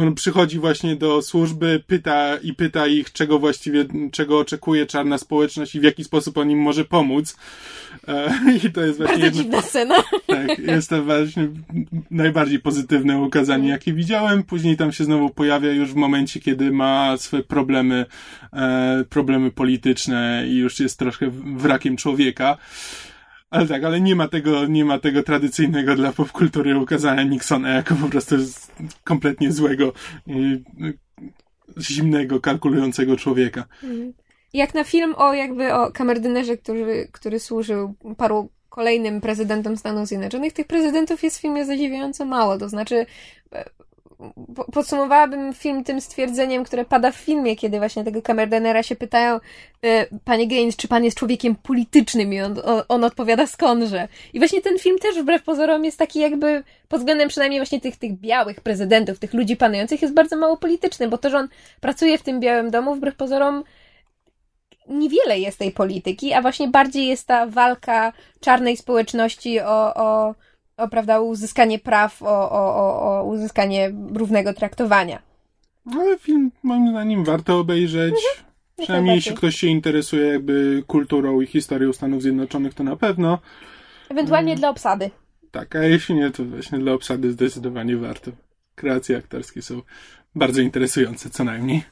on 0.00 0.14
przychodzi 0.14 0.58
właśnie 0.58 0.96
do 0.96 1.22
służby, 1.22 1.82
pyta 1.86 2.36
i 2.36 2.54
pyta 2.54 2.86
ich, 2.86 3.12
czego 3.12 3.38
właściwie, 3.38 3.84
czego 4.12 4.38
oczekuje 4.38 4.86
czarna 4.86 5.18
społeczność 5.18 5.74
i 5.74 5.80
w 5.80 5.82
jaki 5.82 6.04
sposób 6.04 6.38
on 6.38 6.50
im 6.50 6.58
może 6.58 6.84
pomóc. 6.84 7.36
E, 8.08 8.34
I 8.64 8.72
to 8.72 8.80
jest 8.80 8.98
właśnie 8.98 9.18
Bardzo 9.18 9.42
dziwna 9.42 9.62
scena. 9.62 9.94
tak, 10.26 10.58
jest 10.58 10.90
to 10.90 11.02
właśnie 11.02 11.48
najbardziej 12.10 12.58
pozytywne 12.58 13.18
ukazanie, 13.18 13.68
jakie 13.68 13.92
widziałem. 13.92 14.42
Później 14.42 14.76
tam 14.76 14.92
się 14.92 15.04
znowu 15.04 15.30
pojawia 15.30 15.72
już 15.72 15.92
w 15.92 15.96
momencie, 15.96 16.40
kiedy 16.40 16.70
ma 16.70 16.93
swoje 17.16 17.42
problemy, 17.42 18.06
e, 18.52 19.04
problemy 19.08 19.50
polityczne 19.50 20.44
i 20.48 20.56
już 20.56 20.80
jest 20.80 20.98
troszkę 20.98 21.30
wrakiem 21.56 21.96
człowieka. 21.96 22.56
Ale 23.50 23.66
tak, 23.66 23.84
ale 23.84 24.00
nie 24.00 24.16
ma 24.16 24.28
tego, 24.28 24.66
nie 24.66 24.84
ma 24.84 24.98
tego 24.98 25.22
tradycyjnego 25.22 25.96
dla 25.96 26.12
popkultury 26.12 26.78
ukazania 26.78 27.22
Nixona 27.22 27.68
jako 27.68 27.94
po 27.94 28.08
prostu 28.08 28.36
kompletnie 29.04 29.52
złego 29.52 29.92
y, 30.28 30.62
zimnego, 31.78 32.40
kalkulującego 32.40 33.16
człowieka. 33.16 33.64
Jak 34.52 34.74
na 34.74 34.84
film 34.84 35.14
o 35.16 35.34
jakby 35.34 35.74
o 35.74 35.92
kamerdynerze, 35.92 36.56
który, 36.56 37.08
który 37.12 37.40
służył 37.40 37.94
paru 38.16 38.50
kolejnym 38.68 39.20
prezydentom 39.20 39.76
Stanów 39.76 40.08
Zjednoczonych, 40.08 40.52
tych 40.52 40.66
prezydentów 40.66 41.22
jest 41.22 41.38
w 41.38 41.40
filmie 41.40 41.64
zadziwiająco 41.64 42.24
mało. 42.24 42.58
To 42.58 42.68
znaczy, 42.68 43.06
e, 43.52 43.64
podsumowałabym 44.72 45.54
film 45.54 45.84
tym 45.84 46.00
stwierdzeniem, 46.00 46.64
które 46.64 46.84
pada 46.84 47.12
w 47.12 47.16
filmie, 47.16 47.56
kiedy 47.56 47.78
właśnie 47.78 48.04
tego 48.04 48.22
kamerdenera 48.22 48.82
się 48.82 48.96
pytają, 48.96 49.40
e, 49.82 50.06
panie 50.24 50.48
Gaines, 50.48 50.76
czy 50.76 50.88
pan 50.88 51.04
jest 51.04 51.16
człowiekiem 51.18 51.54
politycznym? 51.54 52.32
I 52.32 52.40
on, 52.40 52.60
on, 52.88 53.04
odpowiada 53.04 53.46
skądże. 53.46 54.08
I 54.32 54.38
właśnie 54.38 54.60
ten 54.60 54.78
film 54.78 54.98
też 54.98 55.18
wbrew 55.18 55.42
pozorom 55.42 55.84
jest 55.84 55.98
taki 55.98 56.18
jakby, 56.18 56.62
pod 56.88 57.00
względem 57.00 57.28
przynajmniej 57.28 57.60
właśnie 57.60 57.80
tych, 57.80 57.96
tych 57.96 58.12
białych 58.20 58.60
prezydentów, 58.60 59.18
tych 59.18 59.34
ludzi 59.34 59.56
panujących, 59.56 60.02
jest 60.02 60.14
bardzo 60.14 60.36
mało 60.36 60.56
polityczny, 60.56 61.08
bo 61.08 61.18
to, 61.18 61.30
że 61.30 61.38
on 61.38 61.48
pracuje 61.80 62.18
w 62.18 62.22
tym 62.22 62.40
Białym 62.40 62.70
Domu, 62.70 62.94
wbrew 62.94 63.16
pozorom 63.16 63.64
niewiele 64.88 65.38
jest 65.38 65.58
tej 65.58 65.72
polityki, 65.72 66.32
a 66.32 66.42
właśnie 66.42 66.68
bardziej 66.68 67.06
jest 67.06 67.26
ta 67.26 67.46
walka 67.46 68.12
czarnej 68.40 68.76
społeczności 68.76 69.60
o, 69.60 69.94
o, 69.94 70.34
o 70.76 70.88
prawda, 70.88 71.20
uzyskanie 71.20 71.78
praw, 71.78 72.22
o, 72.22 72.50
o, 72.50 72.76
o, 72.76 73.20
o 73.20 73.24
uzyskanie 73.24 73.92
równego 74.14 74.54
traktowania. 74.54 75.22
Ale 75.92 76.18
film 76.18 76.50
moim 76.62 76.88
zdaniem 76.90 77.24
warto 77.24 77.58
obejrzeć. 77.58 78.14
Przynajmniej 78.76 79.14
jeśli 79.14 79.34
ktoś 79.36 79.56
się 79.56 79.66
interesuje 79.66 80.26
jakby 80.26 80.84
kulturą 80.86 81.40
i 81.40 81.46
historią 81.46 81.92
Stanów 81.92 82.22
Zjednoczonych, 82.22 82.74
to 82.74 82.84
na 82.84 82.96
pewno. 82.96 83.38
Ewentualnie 84.08 84.52
Mm. 84.52 84.60
dla 84.60 84.68
obsady. 84.68 85.10
Tak, 85.50 85.76
a 85.76 85.84
jeśli 85.84 86.14
nie, 86.14 86.30
to 86.30 86.44
właśnie 86.44 86.78
dla 86.78 86.92
obsady 86.92 87.32
zdecydowanie 87.32 87.96
warto. 87.96 88.30
Kreacje 88.74 89.16
aktorskie 89.16 89.62
są 89.62 89.82
bardzo 90.34 90.60
interesujące, 90.60 91.30
co 91.30 91.44
najmniej. 91.44 91.82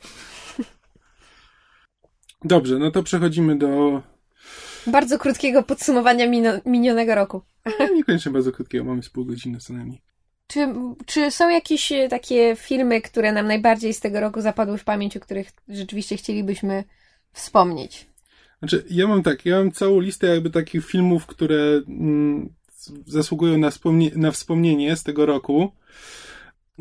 Dobrze, 2.44 2.78
no 2.78 2.90
to 2.90 3.02
przechodzimy 3.02 3.58
do 3.58 4.02
Bardzo 4.86 5.18
krótkiego 5.18 5.62
podsumowania 5.62 6.28
mino- 6.28 6.60
minionego 6.66 7.14
roku. 7.14 7.42
niekoniecznie 7.96 8.32
bardzo 8.32 8.52
krótkiego, 8.52 8.84
mamy 8.84 9.02
z 9.02 9.10
pół 9.10 9.24
godziny 9.24 9.58
co 9.58 9.72
najmniej. 9.72 10.02
Czy, 10.46 10.68
czy 11.06 11.30
są 11.30 11.48
jakieś 11.48 11.92
e, 11.92 12.08
takie 12.08 12.56
filmy, 12.56 13.00
które 13.00 13.32
nam 13.32 13.46
najbardziej 13.46 13.94
z 13.94 14.00
tego 14.00 14.20
roku 14.20 14.40
zapadły 14.40 14.78
w 14.78 14.84
pamięć, 14.84 15.16
o 15.16 15.20
których 15.20 15.50
rzeczywiście 15.68 16.16
chcielibyśmy 16.16 16.84
wspomnieć? 17.32 18.06
Znaczy, 18.58 18.84
ja 18.90 19.06
mam 19.06 19.22
tak, 19.22 19.46
ja 19.46 19.58
mam 19.58 19.72
całą 19.72 20.00
listę 20.00 20.26
jakby 20.26 20.50
takich 20.50 20.86
filmów, 20.86 21.26
które 21.26 21.82
mm, 21.88 22.54
zasługują 23.06 23.58
na, 23.58 23.70
wspomnie- 23.70 24.16
na 24.16 24.30
wspomnienie 24.30 24.96
z 24.96 25.02
tego 25.02 25.26
roku. 25.26 25.72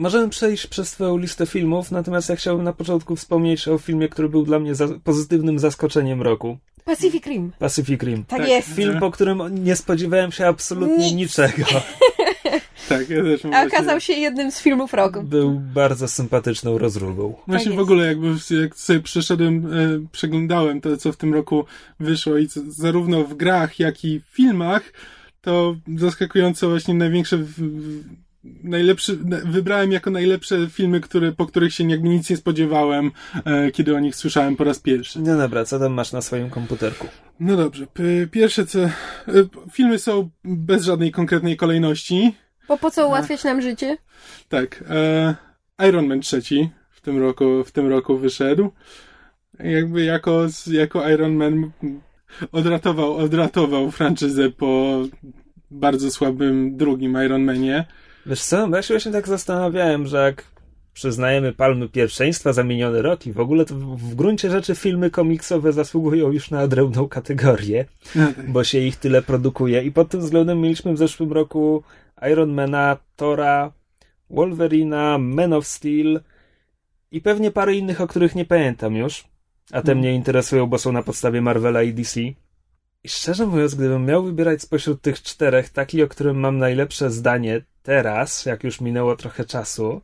Możemy 0.01 0.29
przejść 0.29 0.67
przez 0.67 0.91
twoją 0.91 1.17
listę 1.17 1.45
filmów, 1.45 1.91
natomiast 1.91 2.29
ja 2.29 2.35
chciałbym 2.35 2.63
na 2.65 2.73
początku 2.73 3.15
wspomnieć 3.15 3.67
o 3.67 3.77
filmie, 3.77 4.09
który 4.09 4.29
był 4.29 4.43
dla 4.45 4.59
mnie 4.59 4.75
za 4.75 4.87
pozytywnym 5.03 5.59
zaskoczeniem 5.59 6.21
roku. 6.21 6.57
Pacific 6.85 7.25
Rim. 7.25 7.51
Pacific 7.59 8.03
Rim. 8.03 8.23
Tak, 8.25 8.39
Tak. 8.39 8.49
jest. 8.49 8.67
Film, 8.73 8.99
po 8.99 9.11
którym 9.11 9.63
nie 9.63 9.75
spodziewałem 9.75 10.31
się 10.31 10.47
absolutnie 10.47 11.05
Nic. 11.05 11.13
niczego. 11.13 11.63
Tak, 12.89 13.09
ja 13.09 13.23
też 13.23 13.43
mam 13.43 13.53
A 13.53 13.61
właśnie- 13.61 13.77
okazał 13.77 13.99
się 14.01 14.13
jednym 14.13 14.51
z 14.51 14.61
filmów 14.61 14.93
roku. 14.93 15.23
Był 15.23 15.59
bardzo 15.73 16.07
sympatyczną 16.07 16.77
rozróbą. 16.77 17.35
Właśnie 17.47 17.71
Tak 17.71 17.77
w 17.77 17.81
ogóle 17.81 18.05
jakby 18.07 18.27
jak 18.61 18.75
sobie 18.75 18.99
przeszedłem, 18.99 19.73
e, 19.73 20.07
przeglądałem 20.11 20.81
to, 20.81 20.97
co 20.97 21.11
w 21.11 21.17
tym 21.17 21.33
roku 21.33 21.65
wyszło 21.99 22.37
i 22.37 22.47
co, 22.47 22.59
zarówno 22.67 23.23
w 23.23 23.33
grach, 23.33 23.79
jak 23.79 24.05
i 24.05 24.19
w 24.19 24.23
filmach, 24.25 24.93
to 25.41 25.75
zaskakująco 25.97 26.69
właśnie 26.69 26.93
największe, 26.93 27.37
w, 27.37 27.47
w, 27.57 28.03
najlepszy, 28.43 29.17
na- 29.25 29.37
wybrałem 29.45 29.91
jako 29.91 30.11
najlepsze 30.11 30.67
filmy, 30.69 31.01
które, 31.01 31.31
po 31.31 31.45
których 31.45 31.73
się 31.73 31.89
jakby 31.89 32.09
nic 32.09 32.29
nie 32.29 32.37
spodziewałem, 32.37 33.11
e, 33.45 33.71
kiedy 33.71 33.95
o 33.95 33.99
nich 33.99 34.15
słyszałem 34.15 34.55
po 34.55 34.63
raz 34.63 34.79
pierwszy. 34.79 35.19
No 35.19 35.37
dobra, 35.37 35.65
co 35.65 35.79
tam 35.79 35.93
masz 35.93 36.11
na 36.11 36.21
swoim 36.21 36.49
komputerku? 36.49 37.07
No 37.39 37.57
dobrze, 37.57 37.87
p- 37.87 38.27
pierwsze 38.31 38.65
co, 38.65 38.79
e, 38.83 38.91
filmy 39.71 39.99
są 39.99 40.29
bez 40.43 40.83
żadnej 40.83 41.11
konkretnej 41.11 41.57
kolejności, 41.57 42.33
Bo 42.67 42.77
po 42.77 42.91
co 42.91 43.07
ułatwiać 43.07 43.43
nam 43.43 43.61
życie? 43.61 43.97
Tak. 44.49 44.83
E, 44.89 45.35
Iron 45.89 46.07
Man 46.07 46.21
trzeci 46.21 46.69
w 46.89 47.01
tym 47.01 47.19
roku, 47.19 47.63
w 47.63 47.71
tym 47.71 47.87
roku 47.87 48.17
wyszedł. 48.17 48.71
Jakby 49.59 50.03
jako, 50.03 50.45
jako 50.71 51.09
Iron 51.09 51.33
Man 51.35 51.71
odratował, 52.51 53.17
odratował 53.17 53.91
franczyzę 53.91 54.49
po 54.49 55.01
bardzo 55.71 56.11
słabym 56.11 56.77
drugim 56.77 57.17
Iron 57.25 57.43
Manie. 57.43 57.85
Wiesz 58.25 58.41
co, 58.43 58.69
ja 58.69 58.81
się 58.81 58.93
właśnie 58.93 59.11
tak 59.11 59.27
zastanawiałem, 59.27 60.07
że 60.07 60.17
jak 60.17 60.43
przyznajemy 60.93 61.53
palmy 61.53 61.89
pierwszeństwa 61.89 62.53
za 62.53 62.63
miniony 62.63 63.01
rok 63.01 63.27
i 63.27 63.33
w 63.33 63.39
ogóle 63.39 63.65
to 63.65 63.75
w, 63.75 64.15
gruncie 64.15 64.51
rzeczy 64.51 64.75
filmy 64.75 65.09
komiksowe 65.09 65.73
zasługują 65.73 66.31
już 66.31 66.51
na 66.51 66.61
odrębną 66.61 67.07
kategorię, 67.07 67.85
bo 68.47 68.63
się 68.63 68.79
ich 68.79 68.95
tyle 68.95 69.21
produkuje 69.21 69.83
i 69.83 69.91
pod 69.91 70.09
tym 70.09 70.19
względem 70.19 70.61
mieliśmy 70.61 70.93
w 70.93 70.97
zeszłym 70.97 71.31
roku 71.31 71.83
Ironmana, 72.31 72.97
Tora, 73.15 73.71
Wolverina, 74.29 75.17
Man 75.17 75.53
of 75.53 75.67
Steel 75.67 76.21
i 77.11 77.21
pewnie 77.21 77.51
parę 77.51 77.75
innych, 77.75 78.01
o 78.01 78.07
których 78.07 78.35
nie 78.35 78.45
pamiętam 78.45 78.95
już, 78.95 79.23
a 79.71 79.81
te 79.81 79.91
Mhm. 79.91 79.97
mnie 79.97 80.13
interesują, 80.13 80.67
bo 80.67 80.77
są 80.77 80.91
na 80.91 81.03
podstawie 81.03 81.41
Marvela 81.41 81.83
i 81.83 81.93
DC. 81.93 82.21
I 83.03 83.09
szczerze 83.09 83.45
mówiąc, 83.45 83.75
gdybym 83.75 84.05
miał 84.05 84.23
wybierać 84.23 84.61
spośród 84.61 85.01
tych 85.01 85.21
czterech 85.21 85.69
taki, 85.69 86.03
o 86.03 86.07
którym 86.07 86.39
mam 86.39 86.57
najlepsze 86.57 87.11
zdanie 87.11 87.61
teraz, 87.83 88.45
jak 88.45 88.63
już 88.63 88.81
minęło 88.81 89.15
trochę 89.15 89.45
czasu, 89.45 90.01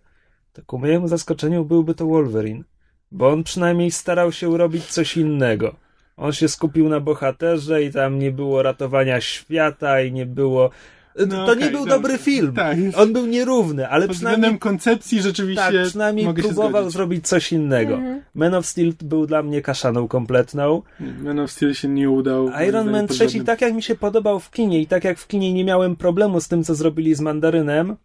to 0.54 0.62
ku 0.66 0.78
mojemu 0.78 1.08
zaskoczeniu 1.08 1.66
byłby 1.66 1.96
to 1.96 2.06
Wolverine. 2.06 2.64
Bo 3.12 3.30
on 3.30 3.44
przynajmniej 3.44 3.92
starał 3.92 4.32
się 4.32 4.58
robić 4.58 4.86
coś 4.86 5.18
innego. 5.18 5.76
On 6.18 6.34
się 6.34 6.48
skupił 6.48 6.90
na 6.90 7.00
bohaterze 7.00 7.84
i 7.84 7.92
tam 7.92 8.20
nie 8.20 8.32
było 8.32 8.64
ratowania 8.64 9.22
świata 9.22 10.02
i 10.02 10.12
nie 10.12 10.26
było... 10.26 10.70
No 11.18 11.46
to 11.46 11.52
okej, 11.52 11.64
nie 11.64 11.70
był 11.70 11.80
dobra. 11.80 11.96
dobry 11.96 12.18
film. 12.18 12.54
Tak. 12.54 12.78
On 12.96 13.14
był 13.14 13.26
nierówny, 13.26 13.90
ale 13.90 14.08
Pod 14.08 14.16
przynajmniej, 14.16 14.38
względem 14.42 14.60
koncepcji 14.60 15.22
rzeczywiście 15.22 15.72
tak, 15.72 15.88
przynajmniej 15.88 16.34
próbował 16.34 16.90
zrobić 16.90 17.28
coś 17.28 17.52
innego. 17.52 17.94
Mhm. 17.94 18.22
Man 18.36 18.54
of 18.54 18.66
Steel 18.66 18.94
był 19.02 19.28
dla 19.28 19.44
mnie 19.44 19.62
kaszaną 19.62 20.08
kompletną. 20.08 20.82
Man 21.00 21.40
of 21.40 21.52
Steel 21.52 21.74
się 21.74 21.88
nie 21.88 22.10
udał. 22.10 22.50
Iron 22.68 22.92
Man 22.92 23.08
pod 23.08 23.16
trzeci, 23.16 23.32
żadnym- 23.32 23.46
tak 23.46 23.62
jak 23.62 23.74
mi 23.74 23.84
się 23.84 23.96
podobał 23.96 24.40
w 24.40 24.52
kinie 24.52 24.82
i 24.82 24.88
tak 24.88 25.04
jak 25.04 25.18
w 25.18 25.28
kinie 25.28 25.54
nie 25.54 25.66
miałem 25.66 25.96
problemu 25.96 26.42
z 26.42 26.48
tym, 26.48 26.64
co 26.64 26.76
zrobili 26.76 27.16
z 27.16 27.22
Mandarynem, 27.22 27.96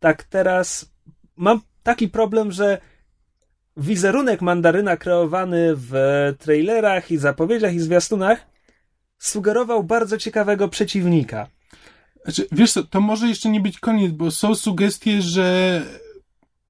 tak 0.00 0.22
teraz 0.22 0.90
mam 1.36 1.60
taki 1.82 2.08
problem, 2.08 2.52
że 2.52 2.78
wizerunek 3.76 4.42
Mandaryna 4.42 4.96
kreowany 4.96 5.72
w 5.76 5.92
trailerach 6.38 7.10
i 7.10 7.16
zapowiedziach 7.16 7.74
i 7.74 7.80
zwiastunach 7.80 8.46
sugerował 9.18 9.84
bardzo 9.84 10.18
ciekawego 10.18 10.68
przeciwnika. 10.68 11.46
Znaczy, 12.28 12.48
wiesz 12.52 12.72
co, 12.72 12.84
to 12.84 13.00
może 13.00 13.28
jeszcze 13.28 13.48
nie 13.48 13.60
być 13.60 13.78
koniec, 13.78 14.12
bo 14.12 14.30
są 14.30 14.54
sugestie, 14.54 15.22
że 15.22 15.82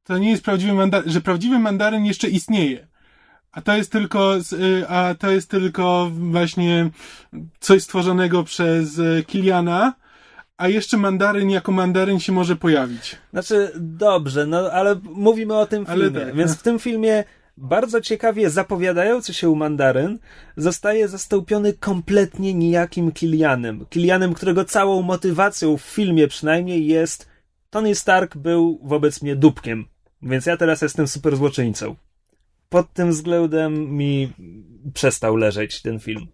to 0.04 0.18
nie 0.18 0.30
jest 0.30 0.44
prawdziwy 0.44 0.72
mandaryn, 0.72 1.12
że 1.12 1.20
prawdziwy 1.20 1.58
mandaryn 1.58 2.04
jeszcze 2.04 2.28
istnieje. 2.28 2.86
A 3.52 3.60
to 3.62 3.76
jest 3.76 3.92
tylko, 3.92 4.36
y, 4.52 4.88
a 4.88 5.14
to 5.14 5.30
jest 5.30 5.50
tylko 5.50 6.10
właśnie 6.12 6.90
coś 7.60 7.82
stworzonego 7.82 8.44
przez 8.44 8.98
y, 8.98 9.24
Kiliana, 9.26 9.94
a 10.56 10.68
jeszcze 10.68 10.96
mandaryn 10.96 11.50
jako 11.50 11.72
mandaryn 11.72 12.20
się 12.20 12.32
może 12.32 12.56
pojawić. 12.56 13.16
Znaczy, 13.30 13.72
dobrze, 13.76 14.46
no 14.46 14.58
ale 14.72 15.00
mówimy 15.02 15.56
o 15.56 15.66
tym 15.66 15.86
filmie. 15.86 16.20
tak, 16.20 16.34
Więc 16.34 16.50
no. 16.50 16.56
w 16.56 16.62
tym 16.62 16.78
filmie 16.78 17.24
bardzo 17.60 18.00
ciekawie 18.00 18.50
zapowiadający 18.50 19.34
się 19.34 19.56
mandaryn 19.56 20.18
zostaje 20.56 21.08
zastąpiony 21.08 21.72
kompletnie 21.72 22.54
nijakim 22.54 23.12
Kilianem. 23.12 23.86
Kilianem, 23.90 24.34
którego 24.34 24.64
całą 24.64 25.02
motywacją 25.02 25.76
w 25.76 25.82
filmie 25.82 26.28
przynajmniej 26.28 26.86
jest 26.86 27.28
Tony 27.70 27.94
Stark 27.94 28.36
był 28.36 28.80
wobec 28.82 29.22
mnie 29.22 29.36
dupkiem, 29.36 29.84
więc 30.22 30.46
ja 30.46 30.56
teraz 30.56 30.82
jestem 30.82 31.08
super 31.08 31.36
złoczyńcą. 31.36 31.96
Pod 32.68 32.92
tym 32.92 33.10
względem 33.10 33.96
mi 33.96 34.32
przestał 34.94 35.36
leżeć 35.36 35.82
ten 35.82 36.00
film. 36.00 36.26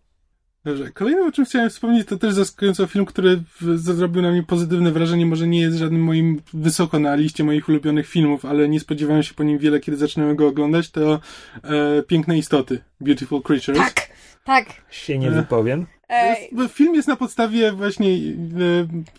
Dobrze, 0.65 0.91
kolejnym 0.91 1.29
o 1.29 1.33
czym 1.33 1.45
chciałem 1.45 1.71
wspomnieć, 1.71 2.09
to 2.09 2.17
też 2.17 2.35
zaskakująco 2.35 2.87
film, 2.87 3.05
który 3.05 3.43
zrobił 3.75 4.23
na 4.23 4.31
mnie 4.31 4.43
pozytywne 4.43 4.93
wrażenie. 4.93 5.27
Może 5.27 5.47
nie 5.47 5.61
jest 5.61 5.77
żadnym 5.77 6.03
moim 6.03 6.41
wysoko 6.55 6.99
na 6.99 7.15
liście 7.15 7.45
moich 7.45 7.69
ulubionych 7.69 8.09
filmów, 8.09 8.45
ale 8.45 8.69
nie 8.69 8.81
spodziewałem 8.81 9.23
się 9.23 9.35
po 9.35 9.43
nim 9.45 9.59
wiele, 9.59 9.81
kiedy 9.81 9.97
zaczynałem 9.97 10.37
go 10.37 10.49
oglądać. 10.49 10.91
To 10.91 11.21
e, 11.65 12.03
Piękne 12.03 12.39
Istoty, 12.39 12.79
Beautiful 13.01 13.43
Creatures. 13.43 13.79
Tak, 13.79 14.09
tak. 14.45 14.67
Się 14.91 15.19
nie 15.19 15.31
wypowiem. 15.31 15.87
E, 16.09 16.29
jest, 16.29 16.55
bo 16.55 16.69
film 16.69 16.95
jest 16.95 17.09
na 17.09 17.17
podstawie 17.17 17.73
właśnie. 17.73 18.11
E, 18.11 18.17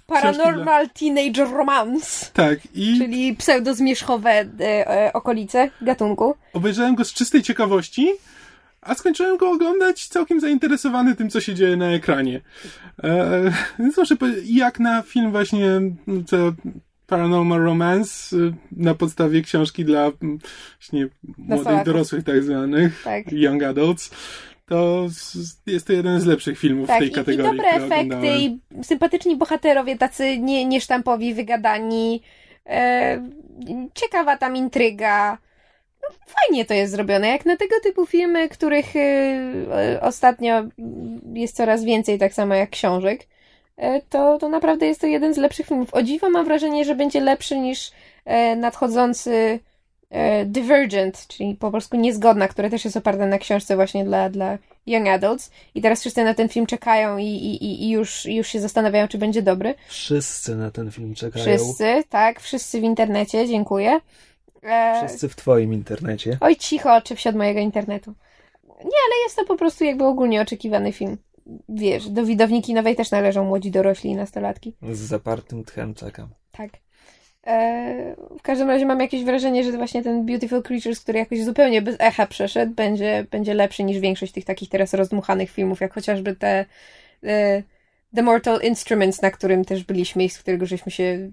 Paranormal 0.08 0.90
Teenage 0.90 1.46
Romance, 1.46 2.26
tak, 2.34 2.60
i 2.74 2.98
czyli 2.98 3.36
pseudozmierzchowe 3.36 4.30
e, 4.32 4.46
e, 4.60 5.14
okolice 5.14 5.70
gatunku. 5.82 6.36
obejrzałem 6.54 6.96
go 6.96 7.06
z 7.06 7.14
czystej 7.14 7.44
ciekawości, 7.44 8.10
a 8.86 8.96
skończyłem 8.96 9.38
go 9.38 9.52
oglądać 9.52 10.08
całkiem 10.08 10.40
zainteresowany 10.40 11.16
tym, 11.16 11.30
co 11.30 11.42
się 11.42 11.54
dzieje 11.54 11.78
na 11.78 11.92
ekranie. 11.92 12.42
E, 13.04 13.52
więc 13.80 13.98
muszę 13.98 14.16
powiedzieć, 14.16 14.50
jak 14.50 14.80
na 14.80 15.02
film 15.02 15.32
właśnie 15.32 15.82
co 16.26 16.38
Paranormal 17.08 17.62
Romance 17.62 18.36
y, 18.36 18.54
na 18.72 18.96
podstawie 18.96 19.42
książki 19.42 19.86
dla 19.86 20.12
mm, 20.22 20.40
właśnie 20.80 21.08
młodych 21.38 21.84
dorosłych 21.86 22.24
tak 22.24 22.44
zwanych, 22.44 23.02
Tak. 23.04 23.32
young 23.32 23.64
adults, 23.64 24.12
to 24.66 25.08
jest 25.66 25.88
to 25.88 25.94
jeden 25.94 26.22
z 26.22 26.26
lepszych 26.26 26.60
filmów 26.60 26.86
w 26.86 26.88
Tak, 26.88 27.00
tej 27.00 27.08
i, 27.08 27.12
i 27.12 27.16
kategorii, 27.16 27.52
dobre 27.52 27.72
które 27.72 27.86
efekty, 27.86 28.28
i 28.38 28.60
sympatyczni 28.84 29.36
bohaterowie, 29.36 29.98
tacy 29.98 30.40
nie, 30.40 30.66
niesztampowi, 30.66 31.34
wygadani. 31.34 32.22
E, 32.66 33.30
ciekawa 33.94 34.38
tam 34.38 34.56
intryga. 34.56 35.38
Fajnie 36.28 36.66
to 36.66 36.74
jest 36.74 36.92
zrobione. 36.92 37.28
Jak 37.28 37.46
na 37.46 37.58
tego 37.58 37.76
typu 37.84 38.06
filmy, 38.06 38.50
których 38.50 38.96
e, 38.96 40.00
ostatnio 40.02 40.64
jest 41.34 41.56
coraz 41.56 41.84
więcej, 41.84 42.20
tak 42.20 42.34
samo 42.34 42.56
jak 42.56 42.70
książek, 42.70 43.28
e, 43.78 44.02
to, 44.02 44.38
to 44.38 44.50
naprawdę 44.50 44.86
jest 44.86 45.02
to 45.02 45.08
jeden 45.08 45.34
z 45.34 45.38
lepszych 45.38 45.68
filmów. 45.68 45.94
O 45.94 46.04
dziwo 46.04 46.30
mam 46.30 46.46
wrażenie, 46.46 46.86
że 46.86 46.96
będzie 46.96 47.22
lepszy 47.22 47.58
niż 47.58 47.92
nadchodzący 48.58 49.60
Divergent, 50.46 51.28
czyli 51.28 51.56
po 51.56 51.72
polsku 51.72 51.98
Niezgodna, 51.98 52.48
które 52.48 52.70
też 52.70 52.86
jest 52.86 52.98
oparte 52.98 53.26
na 53.28 53.38
książce 53.38 53.76
właśnie 53.76 54.06
dla, 54.06 54.30
dla 54.30 54.58
young 54.86 55.08
adults. 55.08 55.52
I 55.76 55.82
teraz 55.82 56.00
wszyscy 56.00 56.24
na 56.24 56.34
ten 56.34 56.50
film 56.50 56.66
czekają 56.66 57.18
i, 57.18 57.24
i, 57.24 57.84
i 57.84 57.90
już, 57.90 58.26
już 58.26 58.48
się 58.48 58.60
zastanawiają, 58.60 59.08
czy 59.08 59.18
będzie 59.18 59.42
dobry. 59.42 59.76
Wszyscy 59.88 60.56
na 60.56 60.72
ten 60.72 60.92
film 60.92 61.16
czekają. 61.16 61.46
Wszyscy, 61.46 62.04
tak, 62.10 62.40
wszyscy 62.40 62.80
w 62.82 62.84
internecie, 62.84 63.48
dziękuję. 63.48 64.00
E... 64.66 65.06
Wszyscy 65.06 65.30
w 65.30 65.36
twoim 65.36 65.74
internecie. 65.74 66.38
Oj, 66.42 66.56
cicho, 66.56 67.02
czy 67.02 67.16
wsiadł 67.16 67.38
mojego 67.38 67.60
internetu. 67.60 68.14
Nie, 68.64 68.76
ale 69.06 69.24
jest 69.24 69.36
to 69.36 69.46
po 69.46 69.56
prostu 69.56 69.84
jakby 69.84 70.06
ogólnie 70.06 70.42
oczekiwany 70.42 70.92
film. 70.92 71.18
Wiesz, 71.70 72.10
do 72.10 72.26
widowniki 72.26 72.74
nowej 72.74 72.96
też 72.96 73.12
należą 73.12 73.46
młodzi 73.46 73.72
dorośli 73.72 74.10
i 74.10 74.16
nastolatki. 74.16 74.76
Z 74.92 75.00
zapartym 75.00 75.64
tchem 75.64 75.94
czekam. 75.94 76.30
Tak. 76.52 76.70
E, 77.48 78.16
w 78.40 78.42
każdym 78.42 78.68
razie 78.70 78.86
mam 78.86 79.00
jakieś 79.00 79.24
wrażenie, 79.24 79.64
że 79.64 79.72
właśnie 79.72 80.04
ten 80.04 80.26
Beautiful 80.26 80.64
Creatures, 80.64 81.00
który 81.00 81.20
jakoś 81.20 81.44
zupełnie 81.44 81.82
bez 81.82 81.96
echa 82.00 82.28
przeszedł, 82.28 82.74
będzie, 82.74 83.26
będzie 83.32 83.54
lepszy 83.54 83.84
niż 83.84 84.00
większość 84.00 84.32
tych 84.32 84.46
takich 84.46 84.70
teraz 84.70 84.94
rozdmuchanych 84.94 85.52
filmów, 85.52 85.82
jak 85.82 85.94
chociażby 85.94 86.36
te 86.36 86.66
e, 87.24 87.64
The 88.16 88.22
Mortal 88.22 88.62
Instruments, 88.62 89.22
na 89.22 89.32
którym 89.32 89.66
też 89.66 89.84
byliśmy 89.84 90.24
i 90.24 90.30
z 90.30 90.40
którego 90.40 90.66
żeśmy 90.66 90.92
się 90.92 91.32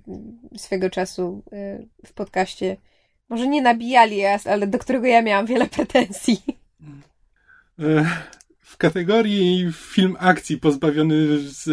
swego 0.57 0.91
czasu 0.91 1.43
e, 1.53 1.79
w 2.07 2.13
podcaście 2.13 2.77
może 3.33 3.49
nie 3.49 3.63
nabijali, 3.63 4.21
ale 4.45 4.67
do 4.67 4.79
którego 4.79 5.07
ja 5.07 5.23
miałam 5.23 5.47
wiele 5.47 5.67
pretensji. 5.67 6.43
W 8.61 8.77
kategorii 8.77 9.73
film 9.73 10.17
akcji 10.21 10.59
pozbawiony 10.59 11.39
z 11.39 11.69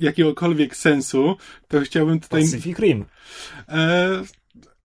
jakiegokolwiek 0.00 0.76
sensu, 0.76 1.36
to 1.68 1.80
chciałbym 1.80 2.20
tutaj... 2.20 2.42
Pacific 2.42 2.78
Rim. 2.78 3.04
E, 3.68 4.08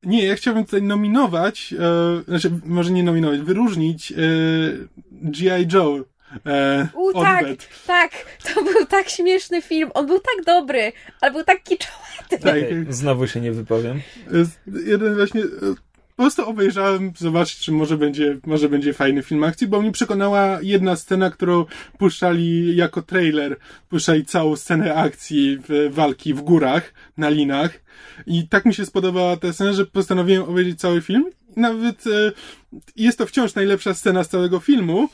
nie, 0.03 0.25
ja 0.25 0.35
chciałbym 0.35 0.65
tutaj 0.65 0.81
nominować, 0.81 1.73
e, 1.73 2.23
znaczy 2.27 2.51
może 2.65 2.91
nie 2.91 3.03
nominować, 3.03 3.39
wyróżnić 3.39 4.11
e, 4.11 4.15
G.I. 5.11 5.67
Joe. 5.73 6.03
E, 6.45 6.87
U, 6.93 7.13
tak, 7.13 7.45
tak, 7.87 8.11
to 8.43 8.63
był 8.63 8.85
tak 8.85 9.09
śmieszny 9.09 9.61
film, 9.61 9.91
on 9.93 10.07
był 10.07 10.19
tak 10.19 10.45
dobry, 10.45 10.91
ale 11.21 11.31
był 11.31 11.43
tak 11.43 11.63
kiczowaty. 11.63 12.39
Tak, 12.41 12.93
znowu 12.93 13.27
się 13.27 13.41
nie 13.41 13.51
wypowiem. 13.51 14.01
Jeden 14.85 15.15
właśnie 15.15 15.41
po 16.15 16.23
prostu 16.23 16.49
obejrzałem, 16.49 17.11
zobaczyć, 17.17 17.59
czy 17.59 17.71
może 17.71 17.97
będzie, 17.97 18.37
może 18.45 18.69
będzie 18.69 18.93
fajny 18.93 19.23
film 19.23 19.43
akcji, 19.43 19.67
bo 19.67 19.81
mnie 19.81 19.91
przekonała 19.91 20.59
jedna 20.61 20.95
scena, 20.95 21.31
którą 21.31 21.65
puszczali 21.97 22.75
jako 22.75 23.01
trailer. 23.01 23.57
Puszczali 23.89 24.25
całą 24.25 24.55
scenę 24.55 24.95
akcji 24.95 25.57
w, 25.69 25.93
walki 25.93 26.33
w 26.33 26.41
górach, 26.41 26.93
na 27.17 27.29
linach. 27.29 27.71
I 28.27 28.47
tak 28.47 28.65
mi 28.65 28.73
się 28.73 28.85
spodobała 28.85 29.37
ta 29.37 29.53
scena, 29.53 29.73
że 29.73 29.85
postanowiłem 29.85 30.43
obejrzeć 30.43 30.79
cały 30.79 31.01
film. 31.01 31.25
Nawet 31.55 32.07
e, 32.07 32.31
jest 32.95 33.17
to 33.17 33.25
wciąż 33.25 33.55
najlepsza 33.55 33.93
scena 33.93 34.23
z 34.23 34.29
całego 34.29 34.59
filmu, 34.59 35.09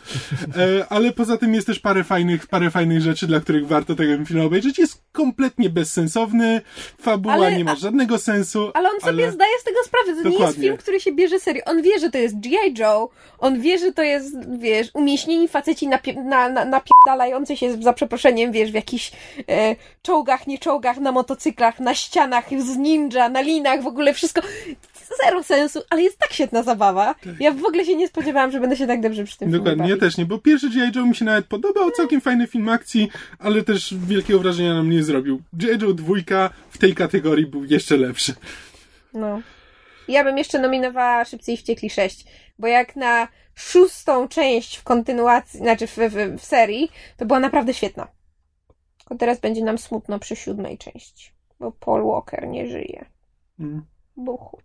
e, 0.57 0.85
ale 0.89 1.11
poza 1.11 1.37
tym 1.37 1.53
jest 1.53 1.67
też 1.67 1.79
parę 1.79 2.03
fajnych, 2.03 2.47
parę 2.47 2.71
fajnych 2.71 3.01
rzeczy, 3.01 3.27
dla 3.27 3.39
których 3.39 3.67
warto 3.67 3.95
tego 3.95 4.25
filmu 4.25 4.45
obejrzeć. 4.45 4.79
Jest 4.79 5.03
kompletnie 5.11 5.69
bezsensowny, 5.69 6.61
fabuła 7.01 7.33
ale, 7.33 7.57
nie 7.57 7.63
ma 7.63 7.75
żadnego 7.75 8.17
sensu. 8.17 8.71
Ale 8.73 8.89
on 8.89 9.01
sobie 9.01 9.23
ale... 9.23 9.31
zdaje 9.31 9.51
z 9.61 9.63
tego 9.63 9.77
sprawę, 9.85 10.07
to 10.07 10.15
Dokładnie. 10.15 10.39
nie 10.39 10.45
jest 10.45 10.59
film, 10.59 10.77
który 10.77 10.99
się 10.99 11.11
bierze 11.11 11.39
serio. 11.39 11.63
On 11.65 11.81
wie, 11.81 11.99
że 11.99 12.09
to 12.09 12.17
jest 12.17 12.39
G.I. 12.39 12.79
Joe, 12.79 13.09
on 13.39 13.61
wie, 13.61 13.79
że 13.79 13.93
to 13.93 14.03
jest, 14.03 14.35
wiesz, 14.59 14.87
umieśnieni 14.93 15.47
faceci 15.47 15.87
napie- 15.87 16.23
na, 16.23 16.49
na, 16.49 16.65
napierdalający 16.65 17.57
się, 17.57 17.81
za 17.81 17.93
przeproszeniem, 17.93 18.51
wiesz, 18.51 18.71
w 18.71 18.75
jakichś 18.75 19.11
e, 19.49 19.75
czołgach, 20.01 20.47
nie 20.47 20.59
czołgach, 20.59 20.97
na 20.97 21.11
motocyklach, 21.11 21.79
na 21.79 21.93
ścianach, 21.93 22.45
z 22.59 22.77
ninja, 22.77 23.29
na 23.29 23.41
linach, 23.41 23.83
w 23.83 23.87
ogóle 23.87 24.13
wszystko 24.13 24.41
zero 25.23 25.43
sensu, 25.43 25.79
ale 25.89 26.01
jest 26.01 26.17
tak 26.17 26.33
świetna 26.33 26.63
zabawa. 26.63 27.13
Tak. 27.13 27.39
Ja 27.39 27.51
w 27.51 27.65
ogóle 27.65 27.85
się 27.85 27.95
nie 27.95 28.07
spodziewałam, 28.07 28.51
że 28.51 28.59
będę 28.59 28.75
się 28.75 28.87
tak 28.87 29.01
dobrze 29.01 29.23
przy 29.23 29.37
tym 29.37 29.51
Dokładnie, 29.51 29.89
ja 29.89 29.97
też 29.97 30.17
nie, 30.17 30.25
bo 30.25 30.37
pierwszy 30.37 30.69
G.I. 30.69 30.97
Joe 30.97 31.05
mi 31.05 31.15
się 31.15 31.25
nawet 31.25 31.45
podobał, 31.45 31.91
całkiem 31.91 32.21
fajny 32.21 32.47
film 32.47 32.69
akcji, 32.69 33.09
ale 33.39 33.63
też 33.63 33.95
wielkiego 34.07 34.39
wrażenia 34.39 34.73
na 34.73 34.83
mnie 34.83 34.95
nie 34.97 35.03
zrobił. 35.03 35.41
G.I. 35.53 35.81
Joe 35.81 35.93
dwójka 35.93 36.49
w 36.69 36.77
tej 36.77 36.95
kategorii 36.95 37.45
był 37.45 37.65
jeszcze 37.65 37.97
lepszy. 37.97 38.33
No. 39.13 39.41
Ja 40.07 40.23
bym 40.23 40.37
jeszcze 40.37 40.59
nominowała 40.59 41.25
Szybcy 41.25 41.51
i 41.51 41.57
Wściekli 41.57 41.89
6, 41.89 42.25
bo 42.59 42.67
jak 42.67 42.95
na 42.95 43.27
szóstą 43.55 44.27
część 44.27 44.77
w 44.77 44.83
kontynuacji, 44.83 45.59
znaczy 45.59 45.87
w, 45.87 45.97
w, 45.97 46.37
w 46.37 46.45
serii, 46.45 46.91
to 47.17 47.25
była 47.25 47.39
naprawdę 47.39 47.73
świetna. 47.73 48.07
Tylko 48.97 49.15
teraz 49.15 49.39
będzie 49.39 49.63
nam 49.63 49.77
smutno 49.77 50.19
przy 50.19 50.35
siódmej 50.35 50.77
części, 50.77 51.31
bo 51.59 51.71
Paul 51.71 52.03
Walker 52.03 52.47
nie 52.47 52.67
żyje. 52.67 53.05
Mm. 53.59 53.85
Buchu 54.17 54.61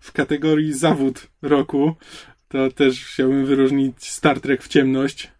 w 0.00 0.12
kategorii 0.12 0.72
zawód 0.72 1.26
roku, 1.42 1.94
to 2.48 2.70
też 2.70 3.04
chciałbym 3.04 3.46
wyróżnić 3.46 4.10
Star 4.10 4.40
Trek 4.40 4.62
w 4.62 4.68
ciemność. 4.68 5.32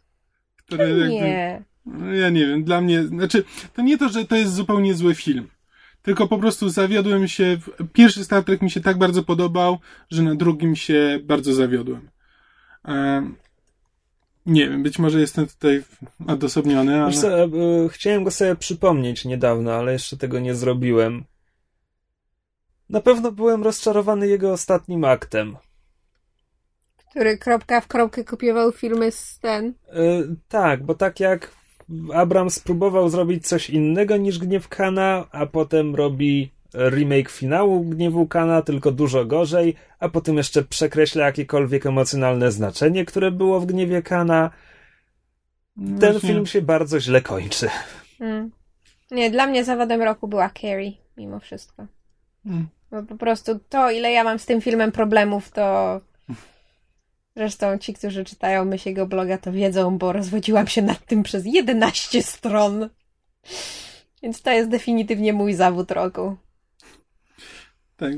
Które 0.57 1.09
nie. 1.09 1.63
no 1.87 2.15
ja 2.15 2.31
nie 2.31 2.47
wiem, 2.47 2.65
dla 2.65 2.81
mnie, 2.81 3.03
znaczy, 3.03 3.45
to 3.75 3.83
nie 3.83 3.99
to, 3.99 4.09
że 4.09 4.25
to 4.25 4.37
jest 4.37 4.55
zupełnie 4.55 4.95
zły 4.95 5.15
film. 5.15 5.49
Tylko 6.03 6.29
po 6.29 6.39
prostu 6.39 6.69
zawiodłem 6.69 7.29
się. 7.29 7.59
Pierwszy 7.93 8.25
Star 8.25 8.45
Trek 8.45 8.63
mi 8.63 8.71
się 8.71 8.81
tak 8.81 8.99
bardzo 8.99 9.23
podobał, 9.23 9.79
że 10.11 10.23
na 10.23 10.35
drugim 10.35 10.77
się 10.77 11.21
bardzo 11.23 11.55
zawiodłem. 11.55 12.09
Um, 12.85 13.37
nie 14.47 14.69
wiem, 14.69 14.83
być 14.83 14.99
może 14.99 15.21
jestem 15.21 15.47
tutaj 15.47 15.83
odosobniony, 16.27 17.03
ale... 17.03 17.13
Co, 17.13 17.45
e, 17.45 17.49
chciałem 17.91 18.25
go 18.25 18.31
sobie 18.31 18.57
przypomnieć 18.57 19.25
niedawno, 19.25 19.73
ale 19.73 19.93
jeszcze 19.93 20.17
tego 20.17 20.41
nie 20.41 20.55
zrobiłem. 20.55 21.25
Na 22.91 23.01
pewno 23.01 23.33
byłem 23.33 23.63
rozczarowany 23.63 24.29
jego 24.29 24.53
ostatnim 24.53 25.05
aktem. 25.05 25.57
Który 27.11 27.39
kropka 27.39 27.81
w 27.81 27.87
kropkę 27.87 28.25
kopiował 28.25 28.73
filmy 28.73 29.13
z 29.13 29.39
ten. 29.39 29.75
Yy, 29.93 30.37
tak, 30.49 30.83
bo 30.85 30.95
tak 30.95 31.21
jak 31.21 31.51
Abram 32.15 32.51
spróbował 32.51 33.09
zrobić 33.09 33.47
coś 33.47 33.71
innego 33.71 34.17
niż 34.17 34.39
Gniew 34.39 34.69
Kana, 34.69 35.27
a 35.31 35.47
potem 35.47 35.95
robi 35.95 36.51
remake 36.75 37.31
finału 37.31 37.85
Gniewu 37.85 38.27
Kana, 38.27 38.63
tylko 38.63 38.93
dużo 38.93 39.25
gorzej, 39.25 39.75
a 39.99 40.09
potem 40.09 40.37
jeszcze 40.37 40.65
przekreśla 40.65 41.27
jakiekolwiek 41.27 41.87
emocjonalne 41.87 42.53
znaczenie, 42.53 43.05
które 43.05 43.31
było 43.31 43.61
w 43.61 43.67
Gniewie 43.67 44.03
Kana. 44.03 44.51
No 45.77 45.99
Ten 45.99 46.21
film 46.21 46.47
się 46.47 46.63
bardzo 46.63 47.01
źle 47.01 47.21
kończy. 47.21 47.69
Hmm. 48.19 48.51
Nie, 49.11 49.31
dla 49.31 49.47
mnie 49.47 49.65
zawodem 49.65 50.03
roku 50.03 50.29
była 50.29 50.51
Carrie, 50.61 50.93
mimo 51.17 51.41
wszystko. 51.41 51.87
Bo 52.91 53.03
po 53.03 53.17
prostu 53.17 53.61
to, 53.69 53.91
ile 53.91 54.13
ja 54.13 54.25
mam 54.25 54.39
z 54.39 54.47
tym 54.47 54.61
filmem 54.61 54.93
problemów, 54.93 55.51
to 55.51 56.01
zresztą 57.37 57.79
ci, 57.79 57.95
którzy 57.95 58.25
czytają 58.25 58.65
myślego 58.65 59.07
bloga, 59.07 59.39
to 59.39 59.53
wiedzą, 59.53 59.99
bo 59.99 60.13
rozwodziłam 60.13 60.67
się 60.67 60.83
nad 60.83 61.07
tym 61.07 61.23
przez 61.23 61.45
11 61.47 62.23
stron. 62.23 62.89
Więc 64.23 64.43
to 64.43 64.51
jest 64.51 64.71
definitywnie 64.71 65.33
mój 65.33 65.55
zawód 65.55 65.91
roku. 65.91 66.37
Tak, 67.97 68.13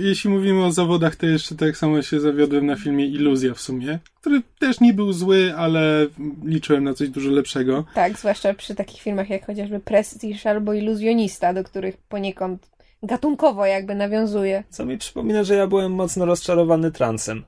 jeśli 0.00 0.30
mówimy 0.30 0.64
o 0.64 0.72
zawodach, 0.72 1.16
to 1.16 1.26
jeszcze 1.26 1.54
tak 1.54 1.76
samo 1.76 2.02
się 2.02 2.20
zawiodłem 2.20 2.66
na 2.66 2.76
filmie 2.76 3.06
Iluzja 3.06 3.54
w 3.54 3.60
sumie, 3.60 3.98
który 4.20 4.42
też 4.58 4.80
nie 4.80 4.94
był 4.94 5.12
zły, 5.12 5.54
ale 5.56 6.06
liczyłem 6.44 6.84
na 6.84 6.94
coś 6.94 7.08
dużo 7.08 7.30
lepszego. 7.30 7.84
Tak, 7.94 8.18
zwłaszcza 8.18 8.54
przy 8.54 8.74
takich 8.74 9.02
filmach 9.02 9.30
jak 9.30 9.46
chociażby 9.46 9.80
Prestige 9.80 10.50
albo 10.50 10.72
Iluzjonista, 10.74 11.54
do 11.54 11.64
których 11.64 11.96
poniekąd 11.96 12.70
gatunkowo 13.02 13.66
jakby 13.66 13.94
nawiązuje. 13.94 14.64
Co 14.70 14.84
mi 14.84 14.98
przypomina, 14.98 15.44
że 15.44 15.54
ja 15.54 15.66
byłem 15.66 15.92
mocno 15.92 16.24
rozczarowany 16.24 16.92
transem. 16.92 17.44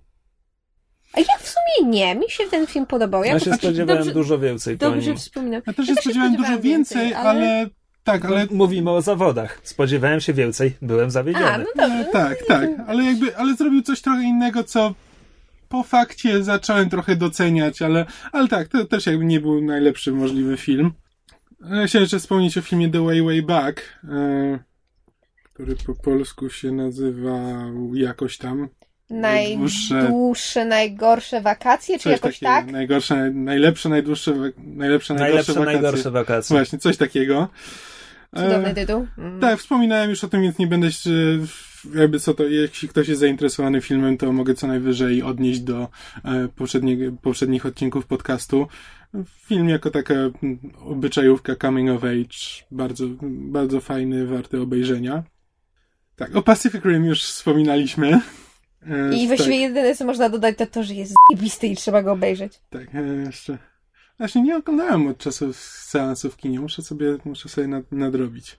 A 1.13 1.21
ja 1.21 1.39
w 1.39 1.49
sumie 1.49 1.91
nie, 1.91 2.15
mi 2.15 2.31
się 2.31 2.45
ten 2.51 2.67
film 2.67 2.87
podobał. 2.87 3.25
Ja, 3.25 3.33
ja 3.33 3.41
się 3.41 3.55
spodziewałem 3.55 3.99
dobrze, 4.03 4.15
dużo 4.15 4.39
więcej. 4.39 4.77
Dobrze 4.77 5.15
wspominam. 5.15 5.63
Ja 5.67 5.73
też 5.73 5.87
się 5.87 5.93
ja 5.93 6.01
spodziewałem, 6.01 6.33
się 6.33 6.39
spodziewałem 6.39 6.59
dużo 6.59 6.63
więcej, 6.63 7.03
więcej 7.03 7.15
ale... 7.15 7.31
ale... 7.31 7.67
Tak, 8.05 8.25
ale... 8.25 8.47
Mówimy 8.51 8.91
o 8.91 9.03
zawodach. 9.03 9.61
Spodziewałem 9.63 10.21
się 10.21 10.33
więcej, 10.33 10.77
byłem 10.83 11.11
zawiedziony. 11.11 11.47
A, 11.47 11.59
no 11.59 11.65
dobrze. 11.77 12.05
No, 12.07 12.13
tak, 12.13 12.39
tak, 12.49 12.71
ale 12.87 13.05
jakby, 13.05 13.37
ale 13.37 13.55
zrobił 13.55 13.83
coś 13.83 14.01
trochę 14.01 14.23
innego, 14.23 14.65
co 14.65 14.95
po 15.69 15.83
fakcie 15.83 16.43
zacząłem 16.43 16.91
trochę 16.91 17.17
doceniać, 17.17 17.83
ale, 17.83 18.07
ale 18.33 18.49
tak, 18.49 18.69
to 18.69 18.85
też 18.85 19.07
jakby 19.07 19.25
nie 19.25 19.41
był 19.41 19.63
najlepszy 19.63 20.13
możliwy 20.13 20.57
film. 20.57 20.93
Ja 21.61 21.87
chciałem 21.87 22.03
jeszcze 22.03 22.19
wspomnieć 22.19 22.59
o 22.59 22.63
filmie 22.63 22.91
The 22.91 23.05
Way 23.05 23.23
Way 23.23 23.43
Back. 23.43 23.83
Który 25.55 25.77
po 25.87 25.95
polsku 25.95 26.51
się 26.51 26.73
nazywał 26.73 27.95
jakoś 27.95 28.39
tam. 28.39 28.69
Najdłuższe, 29.11 29.95
najdłuższe 29.95 30.65
najgorsze 30.65 31.41
wakacje, 31.41 31.99
czy 31.99 32.09
jakoś 32.09 32.39
takiego, 32.39 32.53
tak? 32.53 32.73
Najgorsze, 32.73 33.31
najlepsze, 33.31 33.89
najdłuższe, 33.89 34.35
najlepsze, 34.35 34.55
najgorsze, 34.59 35.15
najlepsze 35.15 35.55
wakacje. 35.55 35.73
najgorsze 35.73 36.11
wakacje. 36.11 36.57
Właśnie, 36.57 36.79
coś 36.79 36.97
takiego. 36.97 37.49
Cudowny 38.37 38.69
E, 38.69 38.75
tytuł. 38.75 39.07
Mm. 39.19 39.41
Tak, 39.41 39.59
wspominałem 39.59 40.11
już 40.11 40.25
o 40.25 40.29
tym, 40.29 40.43
więc 40.43 40.59
nie 40.59 40.67
będę 40.67 40.93
się, 40.93 41.11
jakby 41.95 42.21
co 42.21 42.35
to, 42.35 42.45
jeśli 42.45 42.89
ktoś 42.89 43.09
jest 43.09 43.21
zainteresowany 43.21 43.81
filmem, 43.81 44.17
to 44.17 44.33
mogę 44.33 44.55
co 44.55 44.67
najwyżej 44.67 45.23
odnieść 45.23 45.61
do 45.61 45.89
e, 46.25 46.49
poprzednich 47.23 47.67
odcinków 47.67 48.07
podcastu. 48.07 48.67
Film 49.47 49.69
jako 49.69 49.91
taka 49.91 50.15
mm, 50.15 50.59
obyczajówka 50.81 51.57
coming 51.57 51.91
of 51.91 52.05
age, 52.05 52.65
bardzo, 52.71 53.05
bardzo 53.31 53.81
fajny, 53.81 54.27
warty 54.27 54.61
obejrzenia. 54.61 55.23
Tak, 56.17 56.37
o 56.37 56.43
Pacific 56.43 56.85
Rim 56.85 57.05
już 57.05 57.23
wspominaliśmy. 57.23 58.21
E, 58.91 59.15
I 59.17 59.27
właściwie 59.27 59.57
jedyne, 59.57 59.95
co 59.95 60.05
można 60.05 60.29
dodać, 60.29 60.59
to 60.59 60.67
to, 60.67 60.83
że 60.83 60.95
jest 60.95 61.15
zjebisty 61.31 61.67
i 61.67 61.77
trzeba 61.77 62.03
go 62.03 62.13
obejrzeć. 62.13 62.61
Tak, 62.71 62.95
e, 62.95 63.03
jeszcze. 63.27 63.59
Właśnie 64.19 64.43
nie 64.43 64.57
oglądałem 64.57 65.07
od 65.07 65.19
czasu 65.19 65.53
seansów 65.53 66.35
w 66.35 66.37
kinie. 66.37 66.61
Muszę 66.61 66.83
sobie, 66.83 67.17
muszę 67.25 67.49
sobie 67.49 67.67
nad, 67.67 67.93
nadrobić. 67.93 68.59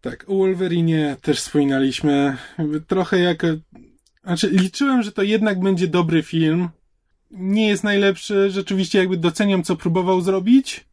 Tak, 0.00 0.24
o 0.28 0.34
Wolverine 0.36 1.16
też 1.20 1.40
wspominaliśmy. 1.40 2.36
Trochę 2.86 3.18
jak. 3.18 3.42
Znaczy, 4.24 4.50
liczyłem, 4.50 5.02
że 5.02 5.12
to 5.12 5.22
jednak 5.22 5.60
będzie 5.60 5.88
dobry 5.88 6.22
film. 6.22 6.68
Nie 7.30 7.68
jest 7.68 7.84
najlepszy. 7.84 8.50
Rzeczywiście, 8.50 8.98
jakby 8.98 9.16
doceniam, 9.16 9.62
co 9.62 9.76
próbował 9.76 10.20
zrobić. 10.20 10.86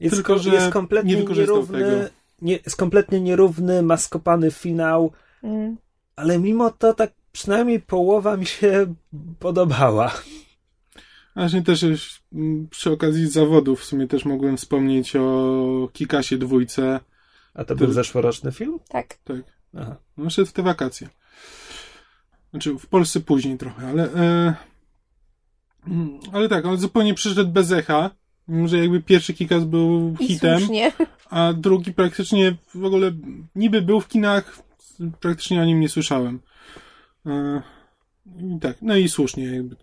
Jest, 0.00 0.14
Tylko, 0.14 0.34
ko- 0.34 0.38
że 0.38 0.50
jest 0.50 0.70
kompletnie 0.70 1.14
nie 1.14 1.20
wykorzystał 1.20 1.56
nierówny, 1.56 1.78
tego. 1.78 2.23
Nie, 2.44 2.56
jest 2.56 2.76
kompletnie 2.76 3.20
nierówny, 3.20 3.82
maskopany 3.82 4.50
finał, 4.50 5.12
Mm. 5.42 5.76
ale 6.16 6.38
mimo 6.38 6.70
to 6.70 6.94
tak 6.94 7.12
przynajmniej 7.32 7.80
połowa 7.80 8.36
mi 8.36 8.46
się 8.46 8.94
podobała. 9.38 10.12
Właśnie 11.36 11.62
też 11.62 11.84
mm, 12.32 12.68
przy 12.70 12.92
okazji 12.92 13.28
zawodów 13.30 13.80
w 13.80 13.84
sumie 13.84 14.06
też 14.08 14.24
mogłem 14.24 14.56
wspomnieć 14.56 15.16
o 15.16 15.88
Kikasie 15.92 16.38
dwójce. 16.38 17.00
A 17.54 17.58
to 17.58 17.64
To- 17.64 17.74
był 17.74 17.92
zeszłoroczny 17.92 18.52
film? 18.52 18.78
Tak. 18.88 19.18
Tak. 19.24 19.36
Aha. 19.78 19.96
No, 20.16 20.30
szedł 20.30 20.48
w 20.48 20.52
te 20.52 20.62
wakacje. 20.62 21.08
Znaczy, 22.50 22.74
w 22.78 22.86
Polsce 22.86 23.20
później 23.20 23.58
trochę, 23.58 23.88
ale. 23.88 24.02
E, 24.14 24.54
mm, 25.86 26.18
ale 26.32 26.48
tak, 26.48 26.66
on 26.66 26.78
zupełnie 26.78 27.14
przyszedł 27.14 27.50
bez 27.50 27.72
echa. 27.72 28.10
Że 28.64 28.78
jakby 28.78 29.02
pierwszy 29.02 29.34
Kikas 29.34 29.64
był 29.64 30.16
I 30.20 30.26
hitem, 30.26 30.58
słusznie. 30.58 30.92
a 31.30 31.52
drugi 31.52 31.92
praktycznie 31.92 32.56
w 32.74 32.84
ogóle 32.84 33.12
niby 33.54 33.82
był 33.82 34.00
w 34.00 34.08
kinach, 34.08 34.62
praktycznie 35.20 35.62
o 35.62 35.64
nim 35.64 35.80
nie 35.80 35.88
słyszałem. 35.88 36.40
E, 37.26 37.62
i 38.56 38.60
tak, 38.60 38.76
no 38.82 38.96
i 38.96 39.08
słusznie 39.08 39.44
jakby. 39.44 39.76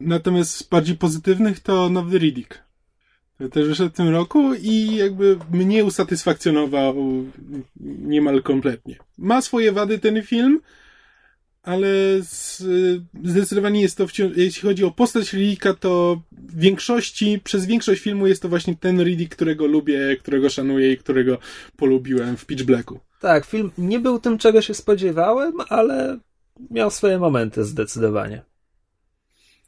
Natomiast 0.00 0.50
z 0.50 0.62
bardziej 0.62 0.96
pozytywnych 0.96 1.60
to 1.60 1.88
nowy 1.88 2.18
Riddick. 2.18 2.58
To 3.38 3.48
też 3.48 3.68
wyszedł 3.68 3.90
w 3.90 3.96
tym 3.96 4.08
roku 4.08 4.54
i 4.54 4.96
jakby 4.96 5.38
mnie 5.52 5.84
usatysfakcjonował 5.84 6.94
niemal 7.80 8.42
kompletnie. 8.42 8.96
Ma 9.18 9.40
swoje 9.40 9.72
wady 9.72 9.98
ten 9.98 10.22
film, 10.22 10.60
ale 11.62 11.88
z, 12.22 12.62
zdecydowanie 13.24 13.82
jest 13.82 13.96
to 13.96 14.06
wciąż, 14.06 14.36
jeśli 14.36 14.62
chodzi 14.62 14.84
o 14.84 14.90
postać 14.90 15.32
Riddicka, 15.32 15.74
to 15.74 16.22
w 16.32 16.58
większości, 16.58 17.40
przez 17.44 17.66
większość 17.66 18.02
filmu 18.02 18.26
jest 18.26 18.42
to 18.42 18.48
właśnie 18.48 18.76
ten 18.76 19.02
Riddick, 19.02 19.34
którego 19.34 19.66
lubię, 19.66 20.16
którego 20.16 20.50
szanuję 20.50 20.92
i 20.92 20.98
którego 20.98 21.38
polubiłem 21.76 22.36
w 22.36 22.46
Pitch 22.46 22.64
Blacku. 22.64 23.00
Tak, 23.20 23.44
film 23.44 23.70
nie 23.78 24.00
był 24.00 24.18
tym, 24.18 24.38
czego 24.38 24.62
się 24.62 24.74
spodziewałem, 24.74 25.52
ale 25.68 26.18
miał 26.70 26.90
swoje 26.90 27.18
momenty 27.18 27.64
zdecydowanie. 27.64 28.42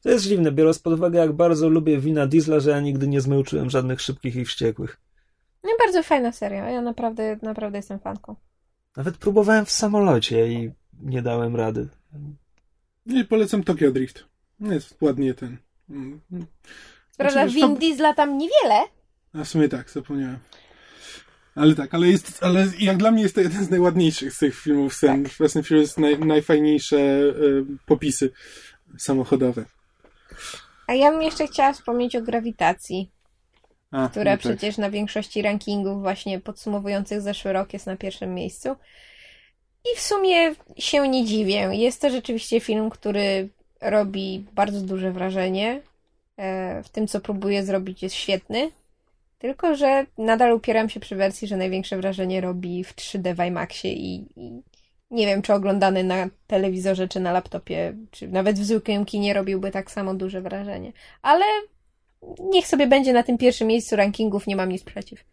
To 0.02 0.10
jest 0.10 0.24
dziwne, 0.24 0.52
biorąc 0.52 0.78
pod 0.78 0.92
uwagę, 0.92 1.18
jak 1.18 1.32
bardzo 1.32 1.68
lubię 1.68 1.98
wina 1.98 2.26
Diesla, 2.26 2.60
że 2.60 2.70
ja 2.70 2.80
nigdy 2.80 3.08
nie 3.08 3.20
zmyłczyłem 3.20 3.70
żadnych 3.70 4.00
szybkich 4.00 4.36
i 4.36 4.44
wściekłych. 4.44 5.00
No 5.64 5.70
bardzo 5.78 6.02
fajna 6.02 6.32
seria. 6.32 6.70
Ja 6.70 6.82
naprawdę, 6.82 7.38
naprawdę 7.42 7.78
jestem 7.78 7.98
fanką. 7.98 8.36
Nawet 8.96 9.16
próbowałem 9.16 9.64
w 9.64 9.70
samolocie 9.70 10.48
i 10.52 10.70
nie 11.02 11.22
dałem 11.22 11.56
rady. 11.56 11.88
Nie 13.06 13.24
polecam 13.24 13.64
Tokyo 13.64 13.90
Drift. 13.90 14.24
Jest 14.60 14.96
ładnie 15.00 15.34
ten. 15.34 15.56
Prawda, 17.16 17.32
Znaczy, 17.32 17.54
Vin 17.54 17.76
Diesla 17.76 18.14
tam 18.14 18.38
niewiele. 18.38 18.84
A 19.32 19.44
w 19.44 19.48
sumie 19.48 19.68
tak, 19.68 19.90
zapomniałem. 19.90 20.38
Ale 21.54 21.74
tak, 21.74 21.94
ale 21.94 22.08
jest, 22.08 22.42
ale 22.42 22.66
jak 22.78 22.96
dla 22.96 23.10
mnie 23.10 23.22
jest 23.22 23.34
to 23.34 23.40
jeden 23.40 23.64
z 23.64 23.70
najładniejszych 23.70 24.32
z 24.32 24.38
tych 24.38 24.60
filmów. 24.60 25.00
Ten 25.00 25.28
Fast 25.28 25.56
and 25.56 25.66
Furious 25.66 25.98
naj, 25.98 26.18
najfajniejsze 26.18 26.96
e, 26.98 27.32
popisy 27.86 28.32
samochodowe. 28.98 29.64
A 30.86 30.94
ja 30.94 31.10
bym 31.10 31.22
jeszcze 31.22 31.46
chciała 31.46 31.72
wspomnieć 31.72 32.16
o 32.16 32.22
grawitacji, 32.22 33.10
A, 33.90 34.08
która 34.08 34.30
no 34.30 34.30
tak. 34.30 34.40
przecież 34.40 34.78
na 34.78 34.90
większości 34.90 35.42
rankingów 35.42 36.02
właśnie 36.02 36.40
podsumowujących 36.40 37.20
zeszły 37.20 37.52
rok 37.52 37.72
jest 37.72 37.86
na 37.86 37.96
pierwszym 37.96 38.34
miejscu. 38.34 38.76
I 39.92 39.96
w 39.96 40.00
sumie 40.00 40.54
się 40.76 41.08
nie 41.08 41.24
dziwię. 41.24 41.70
Jest 41.72 42.00
to 42.00 42.10
rzeczywiście 42.10 42.60
film, 42.60 42.90
który 42.90 43.48
robi 43.80 44.44
bardzo 44.52 44.80
duże 44.80 45.12
wrażenie. 45.12 45.80
E, 46.36 46.82
W 46.82 46.88
tym, 46.88 47.06
co 47.06 47.20
próbuje 47.20 47.64
zrobić, 47.64 48.02
jest 48.02 48.14
świetny. 48.14 48.70
Tylko, 49.38 49.76
że 49.76 50.06
nadal 50.18 50.52
upieram 50.52 50.88
się 50.88 51.00
przy 51.00 51.16
wersji, 51.16 51.48
że 51.48 51.56
największe 51.56 51.96
wrażenie 51.96 52.40
robi 52.40 52.84
w 52.84 52.94
3D 52.94 53.34
w 53.34 53.46
IMAXie 53.46 53.92
i, 53.92 54.26
i 54.36 54.62
nie 55.10 55.26
wiem, 55.26 55.42
czy 55.42 55.52
oglądany 55.52 56.04
na 56.04 56.28
telewizorze, 56.46 57.08
czy 57.08 57.20
na 57.20 57.32
laptopie, 57.32 57.94
czy 58.10 58.28
nawet 58.28 58.58
w 58.58 58.64
zwykłym 58.64 59.04
kinie 59.04 59.34
robiłby 59.34 59.70
tak 59.70 59.90
samo 59.90 60.14
duże 60.14 60.40
wrażenie. 60.40 60.92
Ale 61.22 61.44
niech 62.52 62.66
sobie 62.66 62.86
będzie 62.86 63.12
na 63.12 63.22
tym 63.22 63.38
pierwszym 63.38 63.68
miejscu 63.68 63.96
rankingów, 63.96 64.46
nie 64.46 64.56
mam 64.56 64.68
nic 64.68 64.82
przeciw. 64.84 65.24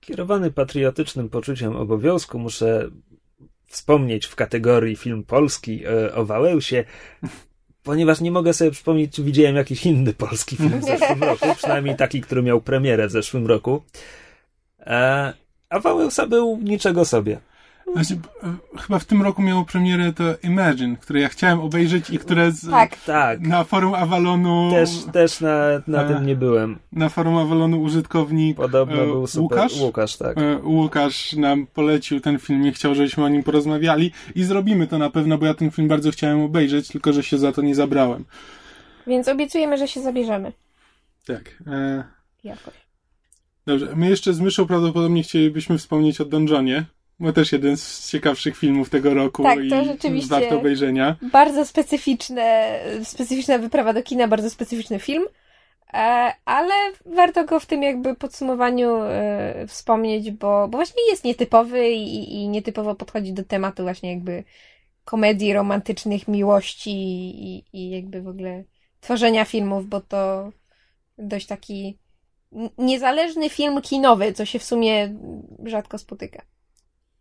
Kierowany 0.00 0.50
patriotycznym 0.50 1.28
poczuciem 1.28 1.76
obowiązku 1.76 2.38
muszę 2.38 2.90
wspomnieć 3.66 4.26
w 4.26 4.34
kategorii 4.34 4.96
film 4.96 5.24
polski 5.24 5.84
e, 5.86 6.14
o 6.14 6.24
Wałęsie, 6.24 6.84
ponieważ 7.82 8.20
nie 8.20 8.30
mogę 8.30 8.52
sobie 8.52 8.70
przypomnieć, 8.70 9.14
czy 9.14 9.22
widziałem 9.22 9.56
jakiś 9.56 9.86
inny 9.86 10.12
polski 10.12 10.56
film 10.56 10.80
w 10.80 10.84
zeszłym 10.84 11.22
roku, 11.22 11.46
przynajmniej 11.56 11.96
taki, 11.96 12.20
który 12.20 12.42
miał 12.42 12.60
premierę 12.60 13.06
w 13.06 13.10
zeszłym 13.10 13.46
roku. 13.46 13.82
E, 14.80 15.32
a 15.68 15.80
Wałęsa 15.80 16.26
był 16.26 16.58
niczego 16.62 17.04
sobie. 17.04 17.40
Właśnie, 17.94 18.16
e, 18.42 18.78
chyba 18.78 18.98
w 18.98 19.04
tym 19.04 19.22
roku 19.22 19.42
miało 19.42 19.64
premierę 19.64 20.12
to 20.12 20.24
Imagine, 20.42 20.96
które 20.96 21.20
ja 21.20 21.28
chciałem 21.28 21.60
obejrzeć 21.60 22.10
i 22.10 22.18
które 22.18 22.52
z, 22.52 22.70
Tak, 22.70 22.96
Tak, 23.04 23.40
na 23.40 23.64
forum 23.64 23.94
Avalonu 23.94 24.70
też, 24.70 24.90
też 25.12 25.40
na, 25.40 25.66
na 25.86 26.02
E. 26.04 26.08
tym 26.08 26.26
nie 26.26 26.36
byłem. 26.36 26.78
na 26.92 27.08
forum 27.08 27.36
Avalonu 27.36 27.82
użytkownik 27.82 28.56
Podobno 28.56 29.02
e, 29.02 29.06
był 29.06 29.26
super. 29.26 29.58
Łukasz, 29.58 29.80
Łukasz 29.80 30.16
tak. 30.16 30.38
E, 30.38 30.58
Łukasz 30.64 31.32
nam 31.32 31.66
polecił 31.66 32.20
ten 32.20 32.38
film 32.38 32.66
i 32.66 32.72
chciał, 32.72 32.94
żebyśmy 32.94 33.24
o 33.24 33.28
nim 33.28 33.42
porozmawiali 33.42 34.12
i 34.34 34.44
zrobimy 34.44 34.86
to 34.86 34.98
na 34.98 35.10
pewno, 35.10 35.38
bo 35.38 35.46
ja 35.46 35.54
ten 35.54 35.70
film 35.70 35.88
bardzo 35.88 36.10
chciałem 36.10 36.40
obejrzeć, 36.40 36.88
tylko 36.88 37.12
że 37.12 37.22
się 37.22 37.38
za 37.38 37.52
to 37.52 37.62
nie 37.62 37.74
zabrałem. 37.74 38.24
więc 39.06 39.28
obiecujemy, 39.28 39.78
że 39.78 39.88
się 39.88 40.00
zabierzemy. 40.02 40.52
Tak. 41.26 41.62
E, 41.66 42.04
Jakoś. 42.44 42.74
dobrze, 43.66 43.88
my 43.96 44.08
jeszcze 44.08 44.34
z 44.34 44.40
Myszą 44.40 44.66
prawdopodobnie 44.66 45.22
chcielibyśmy 45.22 45.78
wspomnieć 45.78 46.20
o 46.20 46.24
Donjonie, 46.24 46.84
bo 47.18 47.32
też 47.32 47.52
jeden 47.52 47.76
z 47.76 48.10
ciekawszych 48.10 48.56
filmów 48.56 48.90
tego 48.90 49.14
roku 49.14 49.42
Tak, 49.42 49.64
i 49.64 49.70
to 49.70 49.84
rzeczywiście- 49.84 50.30
warto 50.30 50.58
obejrzenia. 50.58 51.16
Bardzo 51.32 51.64
specyficzne, 51.64 52.78
specyficzna 53.04 53.58
wyprawa 53.58 53.92
do 53.92 54.02
kina, 54.02 54.28
bardzo 54.28 54.50
specyficzny 54.50 54.98
film, 54.98 55.24
e, 55.92 56.32
ale 56.44 56.74
warto 57.06 57.44
go 57.44 57.60
w 57.60 57.66
tym 57.66 57.82
jakby 57.82 58.14
podsumowaniu 58.14 58.96
e, 59.02 59.66
wspomnieć, 59.68 60.30
bo, 60.30 60.68
bo 60.68 60.78
właśnie 60.78 61.02
jest 61.10 61.24
nietypowy 61.24 61.90
i, 61.90 62.34
i 62.34 62.48
nietypowo 62.48 62.94
podchodzi 62.94 63.32
do 63.32 63.44
tematu 63.44 63.82
właśnie 63.82 64.10
jakby 64.10 64.44
komedii 65.04 65.52
romantycznych, 65.52 66.28
miłości 66.28 66.90
i, 66.90 67.64
i 67.72 67.90
jakby 67.90 68.22
w 68.22 68.28
ogóle 68.28 68.64
tworzenia 69.00 69.44
filmów, 69.44 69.88
bo 69.88 70.00
to 70.00 70.52
dość 71.18 71.46
taki 71.46 71.98
niezależny 72.78 73.50
film 73.50 73.82
kinowy, 73.82 74.32
co 74.32 74.44
się 74.44 74.58
w 74.58 74.64
sumie 74.64 75.14
rzadko 75.64 75.98
spotyka. 75.98 76.42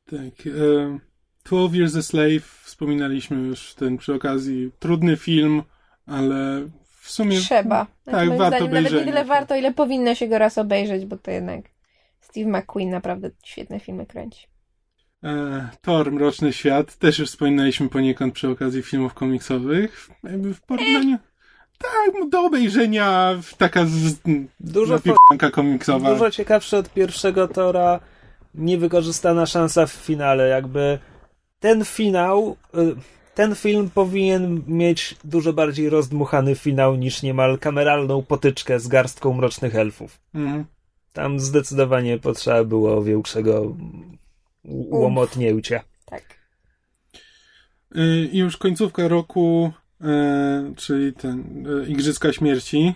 Tak. 0.05 0.47
E, 0.47 0.99
12 1.45 1.77
Years 1.77 1.95
a 1.95 2.01
Slave 2.01 2.61
wspominaliśmy 2.63 3.37
już 3.37 3.73
ten 3.73 3.97
przy 3.97 4.13
okazji. 4.13 4.71
Trudny 4.79 5.17
film, 5.17 5.63
ale 6.05 6.69
w 7.01 7.11
sumie... 7.11 7.39
Trzeba. 7.39 7.87
Znaczy, 8.03 8.17
Tak, 8.17 8.27
moim 8.27 8.39
warto 8.39 8.57
zdaniem 8.57 8.73
nawet 8.73 8.93
nie 8.93 9.11
tyle 9.11 9.25
warto, 9.25 9.55
ile 9.55 9.73
powinno 9.73 10.15
się 10.15 10.27
go 10.27 10.37
raz 10.37 10.57
obejrzeć, 10.57 11.05
bo 11.05 11.17
to 11.17 11.31
jednak 11.31 11.61
Steve 12.19 12.49
McQueen 12.49 12.89
naprawdę 12.89 13.29
świetne 13.43 13.79
filmy 13.79 14.05
kręci. 14.05 14.47
E, 15.23 15.69
Thor, 15.81 16.11
Mroczny 16.11 16.53
Świat, 16.53 16.95
też 16.95 17.19
już 17.19 17.29
wspominaliśmy 17.29 17.89
poniekąd 17.89 18.33
przy 18.33 18.49
okazji 18.49 18.83
filmów 18.83 19.13
komiksowych. 19.13 20.09
Jakby 20.23 20.53
w 20.53 20.61
porównaniu... 20.61 21.17
Tak, 21.77 22.29
do 22.29 22.41
obejrzenia 22.41 23.35
taka 23.57 23.85
z... 23.85 24.15
Dużo, 24.59 24.99
komiksowa. 25.51 26.13
dużo 26.13 26.31
ciekawsze 26.31 26.77
od 26.77 26.93
pierwszego 26.93 27.47
Tora 27.47 27.99
niewykorzystana 28.57 29.45
szansa 29.45 29.85
w 29.85 29.91
finale. 29.91 30.47
Jakby 30.47 30.99
ten 31.59 31.85
finał, 31.85 32.57
y, 32.77 32.95
ten 33.35 33.55
film 33.55 33.89
powinien 33.89 34.61
mieć 34.67 35.15
dużo 35.23 35.53
bardziej 35.53 35.89
rozdmuchany 35.89 36.55
finał 36.55 36.95
niż 36.95 37.21
niemal 37.21 37.59
kameralną 37.59 38.23
potyczkę 38.23 38.79
z 38.79 38.87
garstką 38.87 39.33
mrocznych 39.33 39.75
elfów. 39.75 40.19
Mhm. 40.33 40.65
Tam 41.13 41.39
zdecydowanie 41.39 42.19
potrzeba 42.19 42.63
było 42.63 43.03
większego 43.03 43.75
łomotnięcia. 44.91 45.83
Tak. 46.05 46.23
Y, 47.95 48.29
I 48.31 48.37
już 48.37 48.57
końcówka 48.57 49.07
roku, 49.07 49.71
e, 50.01 50.73
czyli 50.75 51.13
ten 51.13 51.67
Igrzyska 51.87 52.33
Śmierci. 52.33 52.93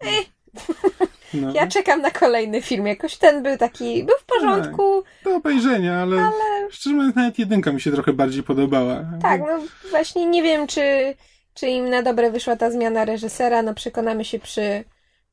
No, 1.34 1.52
Ja 1.54 1.66
czekam 1.66 2.00
na 2.02 2.10
kolejny 2.10 2.62
film. 2.62 2.86
Jakoś 2.86 3.16
ten 3.16 3.42
był 3.42 3.56
taki, 3.58 4.04
był 4.04 4.16
w 4.20 4.24
porządku. 4.24 5.02
do 5.24 5.36
obejrzenia, 5.36 6.02
ale, 6.02 6.16
Ale- 6.20 6.70
szczerze 6.70 6.96
mówiąc 6.96 7.16
nawet 7.16 7.38
jedynka 7.38 7.72
mi 7.72 7.80
się 7.80 7.92
trochę 7.92 8.12
bardziej 8.12 8.42
podobała. 8.42 9.04
Tak, 9.22 9.40
no 9.40 9.58
właśnie 9.90 10.26
nie 10.26 10.42
wiem, 10.42 10.66
czy, 10.66 11.14
czy 11.54 11.66
im 11.68 11.90
na 11.90 12.02
dobre 12.02 12.30
wyszła 12.30 12.56
ta 12.56 12.70
zmiana 12.70 13.04
reżysera. 13.04 13.62
No 13.62 13.74
przekonamy 13.74 14.24
się 14.24 14.38
przy, 14.38 14.84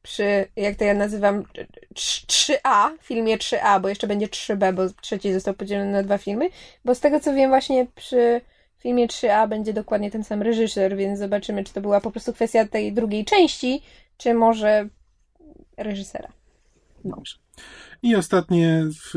przy 0.04 0.48
jak 0.56 0.76
to 0.76 0.84
ja 0.84 0.94
nazywam, 0.94 1.44
3A, 1.96 2.90
filmie 3.02 3.38
3A, 3.38 3.82
bo 3.82 3.90
jeszcze 3.90 4.08
będzie 4.08 4.28
3B, 4.28 4.74
bo 4.74 4.82
trzeci 5.02 5.34
został 5.34 5.54
podzielony 5.54 5.92
na 5.92 6.04
dwa 6.04 6.18
filmy. 6.18 6.50
Bo 6.86 6.96
z 6.96 7.00
tego 7.00 7.20
co 7.20 7.34
wiem, 7.34 7.50
właśnie 7.50 7.88
przy 7.96 8.42
filmie 8.80 9.08
3A 9.08 9.48
będzie 9.48 9.74
dokładnie 9.74 10.12
ten 10.12 10.24
sam 10.24 10.42
reżyser, 10.42 10.96
więc 10.98 11.20
zobaczymy, 11.20 11.64
czy 11.64 11.74
to 11.74 11.82
była 11.82 12.02
po 12.02 12.12
prostu 12.12 12.34
kwestia 12.34 12.66
tej 12.66 12.94
drugiej 12.94 13.26
części, 13.26 13.82
czy 14.18 14.34
może 14.34 14.88
reżysera. 15.78 16.30
Dobrze. 17.06 17.36
I 18.04 18.16
ostatnie, 18.16 18.84
w... 19.12 19.16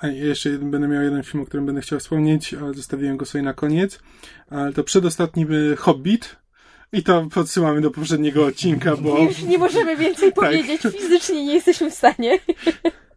A 0.00 0.06
jeszcze 0.06 0.50
jeden, 0.50 0.70
będę 0.70 0.88
miał 0.88 1.02
jeden 1.02 1.22
film, 1.22 1.42
o 1.42 1.46
którym 1.46 1.66
będę 1.66 1.80
chciał 1.80 1.98
wspomnieć, 2.00 2.54
ale 2.54 2.74
zostawiłem 2.74 3.16
go 3.16 3.26
sobie 3.26 3.42
na 3.42 3.54
koniec. 3.54 4.00
Ale 4.50 4.72
to 4.72 4.84
przedostatni 4.84 5.46
by 5.46 5.76
Hobbit. 5.78 6.36
I 6.92 7.02
to 7.02 7.26
podsyłamy 7.34 7.80
do 7.80 7.90
poprzedniego 7.90 8.46
odcinka, 8.46 8.96
bo 8.96 9.18
Już 9.24 9.42
nie 9.42 9.58
możemy 9.58 9.96
więcej 9.96 10.32
Tak. 10.32 10.44
powiedzieć, 10.44 10.82
fizycznie 10.82 11.44
nie 11.46 11.54
jesteśmy 11.54 11.90
w 11.90 11.94
stanie. 11.94 12.38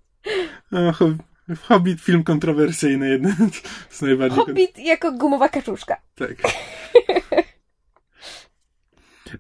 Hob- 0.72 1.18
Hobbit 1.62 2.02
film 2.02 2.24
kontrowersyjny, 2.24 3.10
jeden 3.10 3.36
z 3.90 4.02
najbardziej... 4.02 4.46
Hobbit 4.46 4.78
jako 4.80 5.12
gumowa 5.12 5.50
kaczuszka. 5.50 5.98
Tak. 6.16 6.36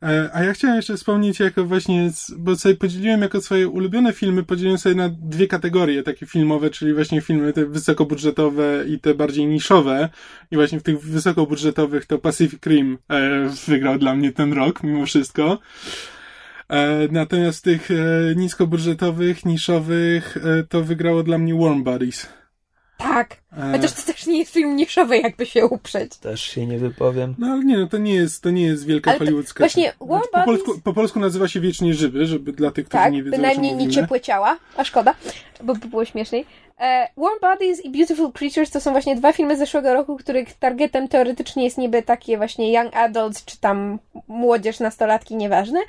E, 0.03 0.29
A 0.33 0.43
ja 0.43 0.53
chciałem 0.53 0.75
jeszcze 0.75 0.97
wspomnieć, 0.97 1.39
jako 1.39 1.65
właśnie, 1.65 2.11
bo 2.37 2.55
sobie 2.55 2.75
podzieliłem 2.75 3.21
jako 3.21 3.41
swoje 3.41 3.67
ulubione 3.69 4.13
filmy, 4.13 4.43
podzieliłem 4.43 4.77
sobie 4.77 4.95
na 4.95 5.09
dwie 5.09 5.47
kategorie 5.47 6.03
takie 6.03 6.25
filmowe, 6.25 6.69
czyli 6.69 6.93
właśnie 6.93 7.21
filmy 7.21 7.53
te 7.53 7.65
wysokobudżetowe 7.65 8.83
i 8.87 8.99
te 8.99 9.13
bardziej 9.13 9.45
niszowe. 9.45 10.09
I 10.51 10.55
właśnie 10.55 10.79
w 10.79 10.83
tych 10.83 11.01
wysokobudżetowych 11.01 12.05
to 12.05 12.17
Pacific 12.17 12.65
Rim 12.65 12.97
e, 13.09 13.49
wygrał 13.67 13.99
dla 13.99 14.15
mnie 14.15 14.31
ten 14.31 14.53
rok, 14.53 14.83
mimo 14.83 15.05
wszystko. 15.05 15.59
E, 16.69 17.07
natomiast 17.11 17.63
tych 17.63 17.89
niskobudżetowych, 18.35 19.45
niszowych 19.45 20.37
to 20.69 20.83
wygrało 20.83 21.23
dla 21.23 21.37
mnie 21.37 21.55
Warm 21.55 21.83
Bodies. 21.83 22.27
Tak. 22.97 23.37
E, 23.57 23.71
Chociaż 23.71 23.91
to 23.93 24.01
też 24.13 24.25
nie 24.27 24.39
jest 24.39 24.51
film 24.53 24.75
niszowy, 24.75 25.17
jakby 25.17 25.45
się 25.45 25.65
uprzeć. 25.65 26.17
Też 26.17 26.41
się 26.41 26.65
nie 26.67 26.77
wypowiem. 26.77 27.35
No 27.37 27.47
ale 27.47 27.63
nie, 27.63 27.77
no 27.77 27.87
to 27.87 27.97
nie 27.97 28.13
jest, 28.13 28.43
to 28.43 28.49
nie 28.49 28.63
jest 28.63 28.85
wielka 28.85 29.11
Ale 29.11 29.17
hollywoodzka. 29.19 29.59
właśnie 29.63 29.93
po, 29.99 30.05
Warm 30.05 30.23
po, 30.31 30.37
Bodies- 30.39 30.45
polsku, 30.45 30.81
po 30.83 30.93
polsku 30.93 31.19
nazywa 31.19 31.47
się 31.47 31.59
Wiecznie 31.59 31.93
Żywy, 31.93 32.25
żeby 32.25 32.53
dla 32.53 32.71
tych, 32.71 32.85
którzy 32.85 33.03
Tak, 33.03 33.13
nie 33.13 33.23
wiedzą, 33.23 33.37
bynajmniej 33.37 33.71
o 33.73 33.77
czym 33.77 33.87
nie 33.87 33.93
ciepłe 33.93 34.21
ciała, 34.21 34.57
a 34.77 34.83
szkoda, 34.83 35.15
bo 35.63 35.75
by 35.75 35.87
było 35.87 36.05
śmieszniej. 36.05 36.45
E, 36.79 37.09
Warm 37.17 37.39
Bodies 37.41 37.85
i 37.85 37.89
Beautiful 37.89 38.31
Creatures 38.31 38.71
to 38.71 38.81
są 38.81 38.91
właśnie 38.91 39.15
dwa 39.15 39.33
filmy 39.33 39.55
z 39.55 39.59
zeszłego 39.59 39.93
roku, 39.93 40.17
których 40.17 40.53
targetem 40.53 41.07
teoretycznie 41.07 41.63
jest 41.63 41.77
niby 41.77 42.01
takie 42.01 42.37
właśnie 42.37 42.73
young 42.73 42.95
adults, 42.95 43.45
czy 43.45 43.59
tam 43.59 43.99
młodzież, 44.27 44.79
nastolatki, 44.79 45.35
nieważne. 45.35 45.79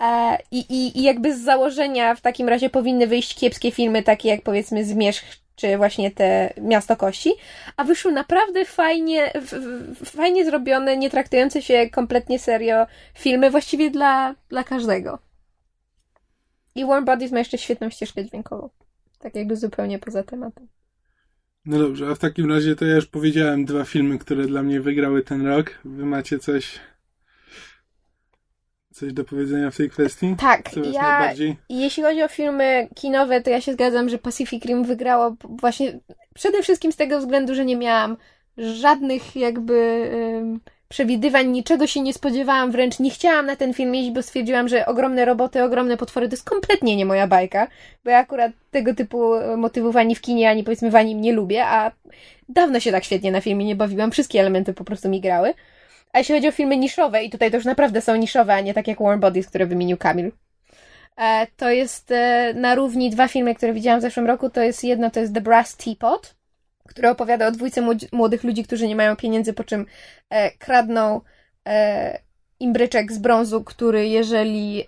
E, 0.00 0.38
i, 0.50 0.58
i, 0.58 0.98
I 0.98 1.02
jakby 1.02 1.36
z 1.36 1.40
założenia 1.40 2.14
w 2.14 2.20
takim 2.20 2.48
razie 2.48 2.70
powinny 2.70 3.06
wyjść 3.06 3.34
kiepskie 3.34 3.70
filmy, 3.70 4.02
takie 4.02 4.28
jak 4.28 4.42
powiedzmy 4.42 4.84
Zmierzch, 4.84 5.24
czy 5.60 5.76
właśnie 5.76 6.10
te 6.10 6.54
Miasto 6.60 6.96
Kości, 6.96 7.32
a 7.76 7.84
wyszły 7.84 8.12
naprawdę 8.12 8.64
fajnie, 8.64 9.32
fajnie 10.04 10.44
zrobione, 10.44 10.96
nie 10.96 11.10
traktujące 11.10 11.62
się 11.62 11.90
kompletnie 11.90 12.38
serio 12.38 12.86
filmy, 13.14 13.50
właściwie 13.50 13.90
dla, 13.90 14.34
dla 14.48 14.64
każdego. 14.64 15.18
I 16.74 16.86
Warm 16.86 17.04
Bodies 17.04 17.32
ma 17.32 17.38
jeszcze 17.38 17.58
świetną 17.58 17.90
ścieżkę 17.90 18.24
dźwiękową. 18.24 18.70
Tak 19.18 19.34
jakby 19.34 19.56
zupełnie 19.56 19.98
poza 19.98 20.22
tematem. 20.22 20.68
No 21.64 21.78
dobrze, 21.78 22.08
a 22.08 22.14
w 22.14 22.18
takim 22.18 22.50
razie 22.50 22.76
to 22.76 22.84
ja 22.84 22.94
już 22.94 23.06
powiedziałem 23.06 23.64
dwa 23.64 23.84
filmy, 23.84 24.18
które 24.18 24.46
dla 24.46 24.62
mnie 24.62 24.80
wygrały 24.80 25.22
ten 25.22 25.46
rok. 25.46 25.78
Wy 25.84 26.04
macie 26.04 26.38
coś 26.38 26.80
coś 28.92 29.12
do 29.12 29.24
powiedzenia 29.24 29.70
w 29.70 29.76
tej 29.76 29.90
kwestii? 29.90 30.34
Tak, 30.38 30.76
ja, 30.92 31.32
jeśli 31.68 32.02
chodzi 32.02 32.22
o 32.22 32.28
filmy 32.28 32.88
kinowe, 32.94 33.40
to 33.40 33.50
ja 33.50 33.60
się 33.60 33.72
zgadzam, 33.72 34.08
że 34.08 34.18
Pacific 34.18 34.64
Rim 34.64 34.84
wygrało 34.84 35.36
właśnie 35.48 35.98
przede 36.34 36.62
wszystkim 36.62 36.92
z 36.92 36.96
tego 36.96 37.18
względu, 37.18 37.54
że 37.54 37.64
nie 37.64 37.76
miałam 37.76 38.16
żadnych 38.58 39.36
jakby 39.36 40.10
ym, 40.38 40.60
przewidywań, 40.88 41.48
niczego 41.48 41.86
się 41.86 42.00
nie 42.00 42.12
spodziewałam, 42.12 42.70
wręcz 42.70 42.98
nie 42.98 43.10
chciałam 43.10 43.46
na 43.46 43.56
ten 43.56 43.74
film 43.74 43.94
iść, 43.94 44.10
bo 44.10 44.22
stwierdziłam, 44.22 44.68
że 44.68 44.86
ogromne 44.86 45.24
roboty, 45.24 45.62
ogromne 45.64 45.96
potwory 45.96 46.28
to 46.28 46.32
jest 46.32 46.48
kompletnie 46.50 46.96
nie 46.96 47.06
moja 47.06 47.26
bajka, 47.26 47.66
bo 48.04 48.10
ja 48.10 48.18
akurat 48.18 48.52
tego 48.70 48.94
typu 48.94 49.34
e, 49.34 49.56
motywów 49.56 49.96
ani 49.96 50.14
w 50.14 50.20
kinie, 50.20 50.50
ani 50.50 50.64
powiedzmy 50.64 50.90
w 50.90 50.96
anim 50.96 51.20
nie 51.20 51.32
lubię, 51.32 51.66
a 51.66 51.92
dawno 52.48 52.80
się 52.80 52.92
tak 52.92 53.04
świetnie 53.04 53.32
na 53.32 53.40
filmie 53.40 53.64
nie 53.64 53.76
bawiłam, 53.76 54.10
wszystkie 54.10 54.40
elementy 54.40 54.74
po 54.74 54.84
prostu 54.84 55.08
mi 55.08 55.20
grały. 55.20 55.54
A 56.12 56.18
jeśli 56.18 56.34
chodzi 56.34 56.48
o 56.48 56.52
filmy 56.52 56.76
niszowe, 56.76 57.24
i 57.24 57.30
tutaj 57.30 57.50
to 57.50 57.56
już 57.56 57.66
naprawdę 57.66 58.00
są 58.00 58.16
niszowe, 58.16 58.54
a 58.54 58.60
nie 58.60 58.74
tak 58.74 58.88
jak 58.88 59.02
Warm 59.02 59.20
Bodies, 59.20 59.46
które 59.46 59.66
wymienił 59.66 59.96
Kamil, 59.96 60.32
e, 61.16 61.46
to 61.56 61.70
jest 61.70 62.10
e, 62.10 62.54
na 62.54 62.74
równi 62.74 63.10
dwa 63.10 63.28
filmy, 63.28 63.54
które 63.54 63.72
widziałam 63.72 64.00
w 64.00 64.02
zeszłym 64.02 64.26
roku. 64.26 64.50
To 64.50 64.62
jest 64.62 64.84
jedno, 64.84 65.10
to 65.10 65.20
jest 65.20 65.34
The 65.34 65.40
Brass 65.40 65.76
Teapot, 65.76 66.34
które 66.88 67.10
opowiada 67.10 67.46
o 67.46 67.50
dwójce 67.50 67.82
młodych 68.12 68.44
ludzi, 68.44 68.64
którzy 68.64 68.88
nie 68.88 68.96
mają 68.96 69.16
pieniędzy, 69.16 69.52
po 69.52 69.64
czym 69.64 69.86
e, 70.30 70.50
kradną 70.50 71.20
imbryczek 72.60 73.12
z 73.12 73.18
brązu, 73.18 73.64
który 73.64 74.08
jeżeli 74.08 74.84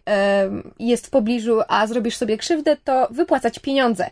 jest 0.78 1.06
w 1.06 1.10
pobliżu, 1.10 1.60
a 1.68 1.86
zrobisz 1.86 2.16
sobie 2.16 2.38
krzywdę, 2.38 2.76
to 2.76 3.08
wypłacać 3.10 3.58
pieniądze. 3.58 4.10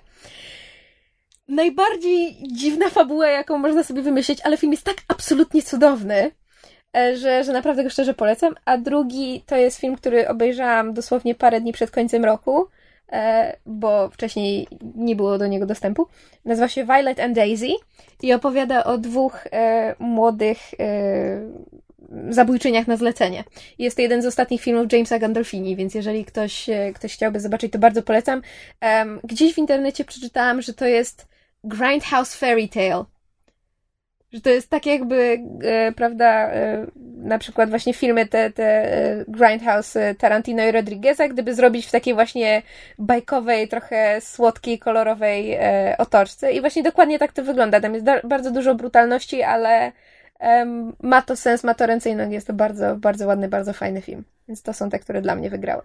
Najbardziej 1.49 2.37
dziwna 2.53 2.91
fabuła, 2.91 3.29
jaką 3.29 3.59
można 3.59 3.85
sobie 3.85 4.03
wymyślić, 4.03 4.41
ale 4.45 4.57
film 4.57 4.73
jest 4.73 4.85
tak 4.85 4.97
absolutnie 5.09 5.63
cudowny, 5.63 6.31
że, 6.95 7.45
że 7.45 7.53
naprawdę 7.53 7.85
go 7.85 7.91
szczerze 7.91 8.15
polecam. 8.15 8.55
A 8.65 8.79
drugi 8.79 9.43
to 9.47 9.57
jest 9.57 9.79
film, 9.79 9.97
który 9.97 10.29
obejrzałam 10.29 10.95
dosłownie 10.95 11.35
parę 11.35 11.61
dni 11.61 11.73
przed 11.73 11.91
końcem 11.91 12.25
roku, 12.25 12.67
e, 13.13 13.57
bo 13.67 14.09
wcześniej 14.09 14.69
nie 14.95 15.17
było 15.17 15.39
do 15.39 15.47
niego 15.47 15.67
dostępu. 15.67 16.07
Nazywa 16.45 16.69
się 16.69 16.85
Violet 16.85 17.21
and 17.21 17.35
Daisy 17.35 17.69
i 18.23 18.33
opowiada 18.33 18.85
o 18.85 18.99
dwóch 18.99 19.47
e, 19.53 19.95
młodych 19.99 20.59
e, 20.79 21.41
zabójczyniach 22.29 22.87
na 22.87 22.97
zlecenie. 22.97 23.45
Jest 23.79 23.97
to 23.97 24.03
jeden 24.03 24.23
z 24.23 24.27
ostatnich 24.27 24.63
filmów 24.63 24.93
Jamesa 24.93 25.19
Gandolfini, 25.19 25.77
więc 25.77 25.95
jeżeli 25.95 26.25
ktoś, 26.25 26.69
e, 26.69 26.93
ktoś 26.93 27.15
chciałby 27.15 27.41
zobaczyć, 27.41 27.73
to 27.73 27.79
bardzo 27.79 28.03
polecam. 28.03 28.43
Gdzieś 29.25 29.55
w 29.55 29.59
internecie 29.59 30.05
przeczytałam, 30.05 30.63
że 30.63 30.75
to 30.75 30.87
jest 30.87 31.29
Grindhouse 31.65 32.35
Fairy 32.35 32.69
Tale. 32.69 33.05
Że 34.33 34.41
to 34.41 34.51
jest 34.51 34.71
tak 34.71 34.87
jakby, 34.87 35.39
e, 35.63 35.93
prawda, 35.93 36.51
e, 36.51 36.87
na 37.17 37.39
przykład 37.39 37.71
właśnie 37.71 37.95
filmy 37.95 38.27
te, 38.27 38.51
te 38.51 38.65
e, 38.65 39.25
Grindhouse 39.29 39.97
e, 39.97 40.15
Tarantino 40.15 40.65
i 40.67 40.73
Rodrigueza, 40.73 41.29
gdyby 41.29 41.55
zrobić 41.55 41.87
w 41.87 41.91
takiej 41.91 42.15
właśnie 42.15 42.63
bajkowej, 42.99 43.69
trochę 43.69 44.21
słodkiej, 44.21 44.79
kolorowej 44.79 45.53
e, 45.53 45.95
otoczce. 45.99 46.53
I 46.53 46.61
właśnie 46.61 46.83
dokładnie 46.83 47.19
tak 47.19 47.33
to 47.33 47.45
wygląda. 47.45 47.81
Tam 47.81 47.95
jest 47.95 48.07
bardzo 48.25 48.51
dużo 48.51 48.75
brutalności, 48.75 49.43
ale 49.43 49.93
ma 51.03 51.23
to 51.23 51.37
sens, 51.37 51.65
ma 51.65 51.75
to 51.75 51.87
ręce 51.87 52.11
i 52.11 52.15
nogi. 52.15 52.33
Jest 52.33 52.47
to 52.47 52.53
bardzo, 52.53 52.97
bardzo 52.97 53.27
ładny, 53.27 53.49
bardzo 53.49 53.73
fajny 53.73 54.03
film. 54.03 54.25
Więc 54.49 54.63
to 54.63 54.73
są 54.73 54.91
te, 54.91 54.99
które 54.99 55.23
dla 55.23 55.35
mnie 55.35 55.51
wygrały. 55.51 55.83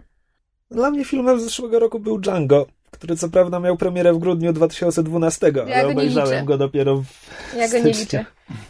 Dla 0.70 0.90
mnie 0.90 1.04
filmem 1.04 1.40
z 1.40 1.44
zeszłego 1.44 1.78
roku 1.78 1.98
był 1.98 2.18
Django, 2.18 2.66
który 2.96 3.16
co 3.16 3.28
prawda 3.28 3.60
miał 3.60 3.76
premierę 3.76 4.12
w 4.12 4.18
grudniu 4.18 4.52
2012, 4.52 5.52
Ja 5.54 5.62
ale 5.62 5.82
go 5.82 5.90
obejrzałem 5.90 6.32
liczę. 6.32 6.44
go 6.44 6.58
dopiero 6.58 6.96
w 6.96 7.56
Ja 7.56 7.68
go 7.68 7.78
nie 7.78 7.92
liczę. 7.92 8.24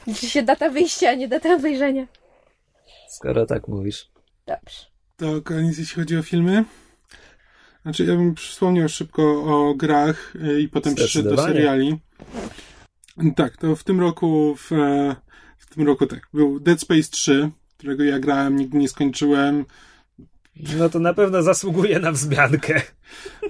Liczy 0.06 0.26
się 0.26 0.42
data 0.42 0.70
wyjścia, 0.70 1.10
a 1.10 1.14
nie 1.14 1.28
data 1.28 1.54
obejrzenia. 1.54 2.06
Skoro 3.08 3.46
tak 3.46 3.68
mówisz. 3.68 4.08
Dobrze. 4.46 4.80
To 5.16 5.42
koniec, 5.42 5.78
jeśli 5.78 5.96
chodzi 6.02 6.16
o 6.16 6.22
filmy. 6.22 6.64
Znaczy, 7.82 8.04
ja 8.04 8.16
bym 8.16 8.34
wspomniał 8.36 8.88
szybko 8.88 9.22
o 9.22 9.74
grach 9.74 10.36
y, 10.36 10.60
i 10.60 10.68
potem 10.68 10.94
przeszedł 10.94 11.30
do 11.30 11.42
seriali. 11.42 11.98
Tak, 13.36 13.56
to 13.56 13.76
w 13.76 13.84
tym 13.84 14.00
roku, 14.00 14.56
w, 14.56 14.72
e, 14.72 15.16
w 15.58 15.74
tym 15.74 15.86
roku 15.86 16.06
tak, 16.06 16.28
był 16.34 16.60
Dead 16.60 16.80
Space 16.80 17.10
3, 17.10 17.50
którego 17.76 18.04
ja 18.04 18.18
grałem, 18.18 18.56
nigdy 18.56 18.78
nie 18.78 18.88
skończyłem. 18.88 19.64
No 20.78 20.88
to 20.88 20.98
na 20.98 21.14
pewno 21.14 21.42
zasługuje 21.42 21.98
na 21.98 22.12
wzmiankę. 22.12 22.82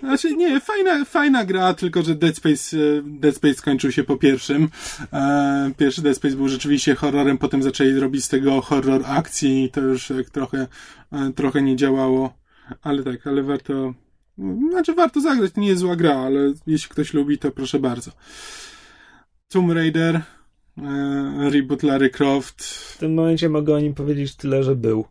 Znaczy, 0.00 0.36
nie, 0.36 0.60
fajna, 0.60 1.04
fajna 1.04 1.44
gra, 1.44 1.74
tylko 1.74 2.02
że 2.02 2.14
Dead 2.14 2.36
Space, 2.36 2.76
e, 2.76 3.02
Dead 3.04 3.36
Space 3.36 3.54
skończył 3.54 3.92
się 3.92 4.04
po 4.04 4.16
pierwszym. 4.16 4.68
E, 5.12 5.70
Pierwszy 5.76 6.02
Dead 6.02 6.16
Space 6.16 6.36
był 6.36 6.48
rzeczywiście 6.48 6.94
horrorem, 6.94 7.38
potem 7.38 7.62
zaczęli 7.62 7.92
robić 7.92 8.24
z 8.24 8.28
tego 8.28 8.60
horror 8.60 9.02
akcji 9.06 9.64
i 9.64 9.70
to 9.70 9.80
już 9.80 10.12
trochę, 10.32 10.66
e, 11.12 11.32
trochę 11.32 11.62
nie 11.62 11.76
działało. 11.76 12.34
Ale 12.82 13.02
tak, 13.02 13.26
ale 13.26 13.42
warto, 13.42 13.94
Znaczy 14.70 14.94
warto 14.94 15.20
zagrać, 15.20 15.52
to 15.52 15.60
nie 15.60 15.68
jest 15.68 15.80
zła 15.80 15.96
gra, 15.96 16.14
ale 16.14 16.52
jeśli 16.66 16.88
ktoś 16.88 17.14
lubi, 17.14 17.38
to 17.38 17.50
proszę 17.50 17.78
bardzo. 17.78 18.10
Tomb 19.48 19.72
Raider, 19.72 20.20
reboot 21.50 21.82
Larry 21.82 22.10
Croft. 22.10 22.64
W 22.64 22.98
tym 22.98 23.14
momencie 23.14 23.48
mogę 23.48 23.74
o 23.74 23.80
nim 23.80 23.94
powiedzieć 23.94 24.36
tyle, 24.36 24.62
że 24.62 24.76
był. 24.76 25.04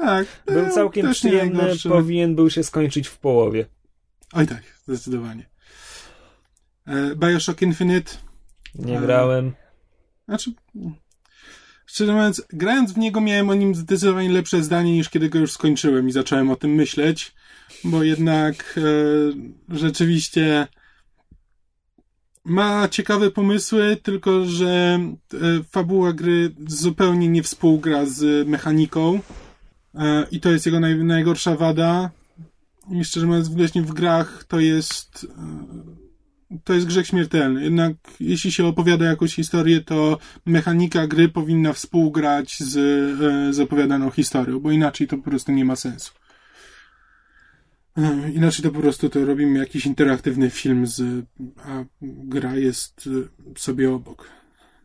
Tak. 0.00 0.26
Był 0.46 0.70
całkiem 0.70 1.12
przyjemny, 1.12 1.72
powinien 1.88 2.34
był 2.34 2.50
się 2.50 2.64
skończyć 2.64 3.08
w 3.08 3.18
połowie. 3.18 3.66
Oj 4.32 4.46
tak, 4.46 4.62
zdecydowanie. 4.86 5.46
E, 6.86 7.16
Bioshock 7.16 7.62
Infinite. 7.62 8.12
Nie 8.74 8.98
e, 8.98 9.00
grałem. 9.00 9.52
Znaczy, 10.28 10.52
szczerze 11.86 12.12
mówiąc, 12.12 12.42
grając 12.52 12.92
w 12.92 12.98
niego 12.98 13.20
miałem 13.20 13.48
o 13.50 13.54
nim 13.54 13.74
zdecydowanie 13.74 14.30
lepsze 14.30 14.62
zdanie 14.62 14.92
niż 14.92 15.08
kiedy 15.08 15.28
go 15.28 15.38
już 15.38 15.52
skończyłem 15.52 16.08
i 16.08 16.12
zacząłem 16.12 16.50
o 16.50 16.56
tym 16.56 16.70
myśleć, 16.70 17.34
bo 17.84 18.02
jednak 18.02 18.78
e, 18.78 19.76
rzeczywiście 19.76 20.66
ma 22.44 22.88
ciekawe 22.88 23.30
pomysły, 23.30 23.96
tylko 24.02 24.44
że 24.44 25.00
e, 25.34 25.38
fabuła 25.70 26.12
gry 26.12 26.54
zupełnie 26.66 27.28
nie 27.28 27.42
współgra 27.42 28.06
z 28.06 28.48
mechaniką 28.48 29.14
e, 29.14 29.20
i 30.30 30.40
to 30.40 30.50
jest 30.50 30.66
jego 30.66 30.80
naj, 30.80 31.04
najgorsza 31.04 31.56
wada. 31.56 32.10
I 32.90 33.04
szczerze 33.04 33.26
mówiąc, 33.26 33.48
właśnie 33.48 33.82
w 33.82 33.92
grach 33.92 34.44
to 34.44 34.60
jest 34.60 35.26
e, 35.38 36.10
to 36.64 36.74
jest 36.74 36.86
grzech 36.86 37.06
śmiertelny. 37.06 37.64
Jednak 37.64 37.92
jeśli 38.20 38.52
się 38.52 38.66
opowiada 38.66 39.04
jakąś 39.04 39.34
historię, 39.34 39.80
to 39.80 40.18
mechanika 40.46 41.06
gry 41.06 41.28
powinna 41.28 41.72
współgrać 41.72 42.58
z, 42.58 42.72
z 43.54 43.60
opowiadaną 43.60 44.10
historią, 44.10 44.60
bo 44.60 44.70
inaczej 44.70 45.06
to 45.06 45.16
po 45.16 45.22
prostu 45.22 45.52
nie 45.52 45.64
ma 45.64 45.76
sensu. 45.76 46.12
Inaczej 48.34 48.62
to 48.62 48.70
po 48.70 48.80
prostu 48.80 49.08
to 49.08 49.24
robimy 49.24 49.58
jakiś 49.58 49.86
interaktywny 49.86 50.50
film 50.50 50.86
z, 50.86 51.26
a 51.56 51.84
gra 52.02 52.56
jest 52.56 53.08
sobie 53.56 53.92
obok. 53.92 54.30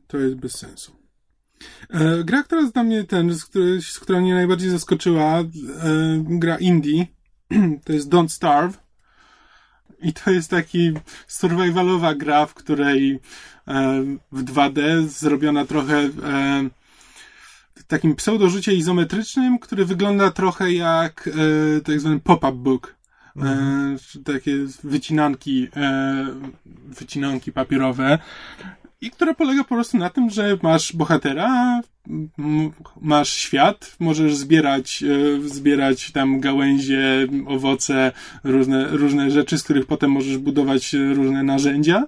To 0.07 0.17
jest 0.17 0.35
bez 0.35 0.57
sensu. 0.57 1.04
E, 1.89 2.23
gra, 2.23 2.43
która 2.43 2.63
dla 2.63 2.83
mnie 2.83 3.03
ten, 3.03 3.33
z, 3.33 3.45
której, 3.45 3.81
z 3.81 3.99
która 3.99 4.21
mnie 4.21 4.33
najbardziej 4.33 4.69
zaskoczyła, 4.69 5.39
e, 5.39 5.45
gra 6.23 6.57
indie, 6.57 7.05
to 7.85 7.93
jest 7.93 8.09
Don't 8.09 8.29
Starve. 8.29 8.85
I 10.01 10.13
to 10.13 10.31
jest 10.31 10.49
taki 10.49 10.93
survivalowa 11.27 12.15
gra, 12.15 12.45
w 12.45 12.53
której 12.53 13.19
e, 13.67 14.03
w 14.31 14.43
2D 14.43 15.07
zrobiona 15.07 15.65
trochę 15.65 16.09
takim 17.87 18.15
pseudo-życie 18.15 18.73
izometrycznym, 18.73 19.59
który 19.59 19.85
wygląda 19.85 20.31
trochę 20.31 20.73
jak 20.73 21.29
e, 21.77 21.81
tak 21.81 21.99
zwany 21.99 22.19
pop-up 22.19 22.57
book. 22.57 22.95
Mhm. 23.35 23.97
E, 24.15 24.23
takie 24.23 24.51
wycinanki, 24.83 25.67
e, 25.75 26.25
wycinanki 26.85 27.51
papierowe 27.51 28.19
i 29.01 29.11
które 29.11 29.33
polega 29.33 29.63
po 29.63 29.75
prostu 29.75 29.97
na 29.97 30.09
tym, 30.09 30.29
że 30.29 30.57
masz 30.63 30.93
bohatera, 30.93 31.81
masz 33.01 33.29
świat, 33.29 33.95
możesz 33.99 34.35
zbierać, 34.35 35.03
e, 35.03 35.49
zbierać 35.49 36.11
tam 36.11 36.39
gałęzie, 36.39 37.27
owoce, 37.47 38.11
różne, 38.43 38.87
różne 38.87 39.31
rzeczy, 39.31 39.57
z 39.57 39.63
których 39.63 39.85
potem 39.85 40.11
możesz 40.11 40.37
budować 40.37 40.93
różne 40.93 41.43
narzędzia. 41.43 42.03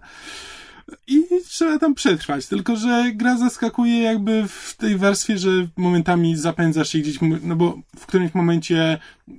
I 1.08 1.24
trzeba 1.48 1.80
tam 1.80 1.96
przetrwać. 1.96 2.48
Tylko, 2.48 2.76
że 2.76 3.12
gra 3.14 3.38
zaskakuje 3.38 4.00
jakby 4.00 4.48
w 4.48 4.76
tej 4.78 4.98
warstwie, 4.98 5.38
że 5.38 5.50
momentami 5.78 6.36
zapędzasz 6.36 6.90
się 6.90 7.00
gdzieś, 7.00 7.18
no 7.44 7.56
bo 7.56 7.80
w 7.96 8.06
którymś 8.06 8.34
momencie 8.34 8.98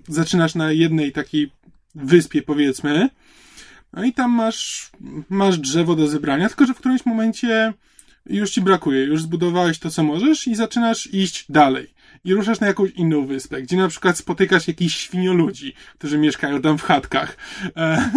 zaczynasz 0.08 0.54
na 0.54 0.72
jednej 0.72 1.12
takiej 1.12 1.50
wyspie, 1.94 2.42
powiedzmy. 2.42 3.08
No 3.92 4.04
i 4.04 4.12
tam 4.12 4.30
masz, 4.30 4.90
masz 5.28 5.58
drzewo 5.58 5.94
do 5.96 6.06
zebrania, 6.06 6.48
tylko 6.48 6.66
że 6.66 6.74
w 6.74 6.78
którymś 6.78 7.06
momencie 7.06 7.72
już 8.26 8.50
ci 8.50 8.60
brakuje, 8.60 9.04
już 9.04 9.22
zbudowałeś 9.22 9.78
to, 9.78 9.90
co 9.90 10.02
możesz 10.02 10.46
i 10.46 10.54
zaczynasz 10.54 11.06
iść 11.14 11.46
dalej. 11.48 11.98
I 12.24 12.34
ruszasz 12.34 12.60
na 12.60 12.66
jakąś 12.66 12.90
inną 12.90 13.26
wyspę, 13.26 13.62
gdzie 13.62 13.76
na 13.76 13.88
przykład 13.88 14.18
spotykasz 14.18 14.68
jakichś 14.68 14.96
świnioludzi, 14.96 15.74
którzy 15.98 16.18
mieszkają 16.18 16.62
tam 16.62 16.78
w 16.78 16.82
chatkach. 16.82 17.36
E, 17.76 18.10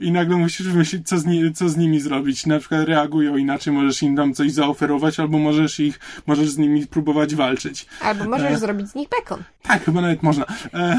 I 0.00 0.12
nagle 0.12 0.36
musisz 0.36 0.68
wymyślić, 0.68 1.08
co 1.08 1.18
z, 1.18 1.26
ni- 1.26 1.52
co 1.52 1.68
z 1.68 1.76
nimi 1.76 2.00
zrobić. 2.00 2.46
Na 2.46 2.58
przykład 2.58 2.88
reagują 2.88 3.36
inaczej, 3.36 3.72
możesz 3.72 4.02
im 4.02 4.16
tam 4.16 4.34
coś 4.34 4.52
zaoferować, 4.52 5.20
albo 5.20 5.38
możesz 5.38 5.80
ich, 5.80 6.00
możesz 6.26 6.48
z 6.50 6.58
nimi 6.58 6.86
próbować 6.86 7.34
walczyć. 7.34 7.86
Albo 8.00 8.24
możesz 8.24 8.52
e, 8.52 8.58
zrobić 8.58 8.88
z 8.88 8.94
nich 8.94 9.08
bekon. 9.08 9.42
Tak, 9.62 9.84
chyba 9.84 10.00
nawet 10.00 10.22
można. 10.22 10.44
E, 10.74 10.98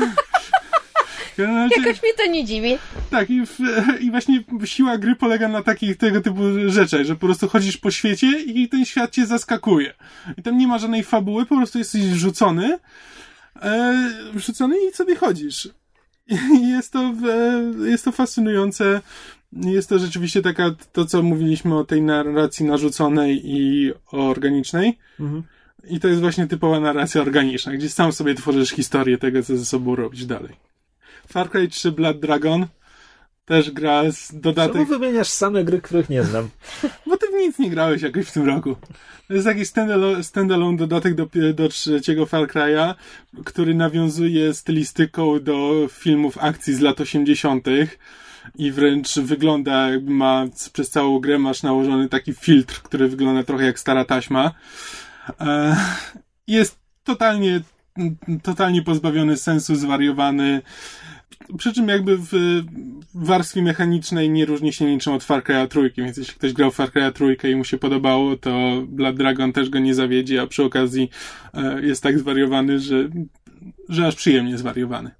Razie, 1.45 1.75
Jakoś 1.81 2.03
mnie 2.03 2.13
to 2.13 2.31
nie 2.31 2.45
dziwi. 2.45 2.77
Tak, 3.09 3.29
i, 3.29 3.45
w, 3.45 3.57
i 3.99 4.11
właśnie 4.11 4.43
siła 4.65 4.97
gry 4.97 5.15
polega 5.15 5.47
na 5.47 5.63
takich 5.63 5.97
tego 5.97 6.21
typu 6.21 6.41
rzeczach, 6.67 7.03
że 7.05 7.15
po 7.15 7.25
prostu 7.25 7.47
chodzisz 7.47 7.77
po 7.77 7.91
świecie 7.91 8.39
i 8.41 8.69
ten 8.69 8.85
świat 8.85 9.11
cię 9.11 9.25
zaskakuje. 9.25 9.93
I 10.37 10.43
tam 10.43 10.57
nie 10.57 10.67
ma 10.67 10.79
żadnej 10.79 11.03
fabuły, 11.03 11.45
po 11.45 11.57
prostu 11.57 11.77
jesteś 11.77 12.01
rzucony, 12.01 12.79
e, 13.61 14.11
rzucony 14.35 14.75
i 14.89 14.93
sobie 14.93 15.15
chodzisz. 15.15 15.69
I 16.61 16.69
jest 16.69 16.93
to, 16.93 16.99
e, 16.99 17.89
jest 17.89 18.05
to 18.05 18.11
fascynujące. 18.11 19.01
Jest 19.53 19.89
to 19.89 19.99
rzeczywiście 19.99 20.41
taka, 20.41 20.75
to 20.93 21.05
co 21.05 21.23
mówiliśmy 21.23 21.77
o 21.77 21.83
tej 21.83 22.01
narracji 22.01 22.65
narzuconej 22.65 23.41
i 23.43 23.91
organicznej. 24.11 24.97
Mhm. 25.19 25.43
I 25.89 25.99
to 25.99 26.07
jest 26.07 26.21
właśnie 26.21 26.47
typowa 26.47 26.79
narracja 26.79 27.21
organiczna, 27.21 27.73
gdzie 27.73 27.89
sam 27.89 28.11
sobie 28.11 28.35
tworzysz 28.35 28.69
historię 28.69 29.17
tego, 29.17 29.43
co 29.43 29.57
ze 29.57 29.65
sobą 29.65 29.95
robić 29.95 30.25
dalej. 30.25 30.68
Far 31.31 31.49
Cry 31.49 31.67
3 31.67 31.91
Blood 31.91 32.19
Dragon 32.19 32.67
też 33.49 33.71
gra 33.71 34.11
z 34.11 34.31
dodatek. 34.33 34.73
Czemu 34.73 34.85
wymieniasz 34.85 35.29
same 35.29 35.63
gry, 35.63 35.81
których 35.81 36.09
nie 36.09 36.23
znam? 36.23 36.49
Bo 37.07 37.17
ty 37.17 37.27
w 37.27 37.33
nic 37.33 37.59
nie 37.59 37.69
grałeś 37.69 38.01
jakoś 38.01 38.27
w 38.27 38.31
tym 38.31 38.47
roku. 38.47 38.75
To 39.27 39.33
jest 39.33 39.45
jakiś 39.45 39.67
standalone, 39.67 40.23
standalone 40.23 40.77
dodatek 40.77 41.15
do, 41.15 41.27
do 41.53 41.69
trzeciego 41.69 42.25
Far 42.25 42.47
Cry'a, 42.47 42.95
który 43.45 43.75
nawiązuje 43.75 44.53
stylistyką 44.53 45.39
do 45.39 45.87
filmów 45.91 46.37
akcji 46.37 46.73
z 46.73 46.79
lat 46.79 47.01
80. 47.01 47.67
i 48.55 48.71
wręcz 48.71 49.19
wygląda 49.19 49.89
jakby 49.89 50.11
ma, 50.11 50.45
przez 50.73 50.89
całą 50.89 51.19
grę 51.19 51.39
masz 51.39 51.63
nałożony 51.63 52.09
taki 52.09 52.33
filtr, 52.33 52.81
który 52.81 53.07
wygląda 53.07 53.43
trochę 53.43 53.65
jak 53.65 53.79
stara 53.79 54.05
taśma. 54.05 54.51
E, 55.41 55.75
jest 56.47 56.79
totalnie, 57.03 57.61
totalnie 58.43 58.81
pozbawiony 58.81 59.37
sensu, 59.37 59.75
zwariowany 59.75 60.61
przy 61.57 61.73
czym 61.73 61.87
jakby 61.87 62.17
w 62.17 62.63
warstwie 63.13 63.61
mechanicznej 63.61 64.29
nie 64.29 64.45
różni 64.45 64.73
się 64.73 64.85
niczym 64.85 65.13
od 65.13 65.23
Far 65.23 65.43
Cry'a 65.43 65.67
trójki, 65.67 66.01
więc 66.01 66.17
jeśli 66.17 66.33
ktoś 66.33 66.53
grał 66.53 66.71
Far 66.71 66.89
Cry'a 66.89 67.11
trójkę 67.11 67.51
i 67.51 67.55
mu 67.55 67.63
się 67.63 67.77
podobało, 67.77 68.37
to 68.37 68.83
Blood 68.87 69.15
Dragon 69.15 69.53
też 69.53 69.69
go 69.69 69.79
nie 69.79 69.95
zawiedzie, 69.95 70.41
a 70.41 70.47
przy 70.47 70.63
okazji 70.63 71.09
e, 71.53 71.81
jest 71.81 72.03
tak 72.03 72.19
zwariowany, 72.19 72.79
że, 72.79 73.09
że 73.89 74.07
aż 74.07 74.15
przyjemnie 74.15 74.57
zwariowany. 74.57 75.11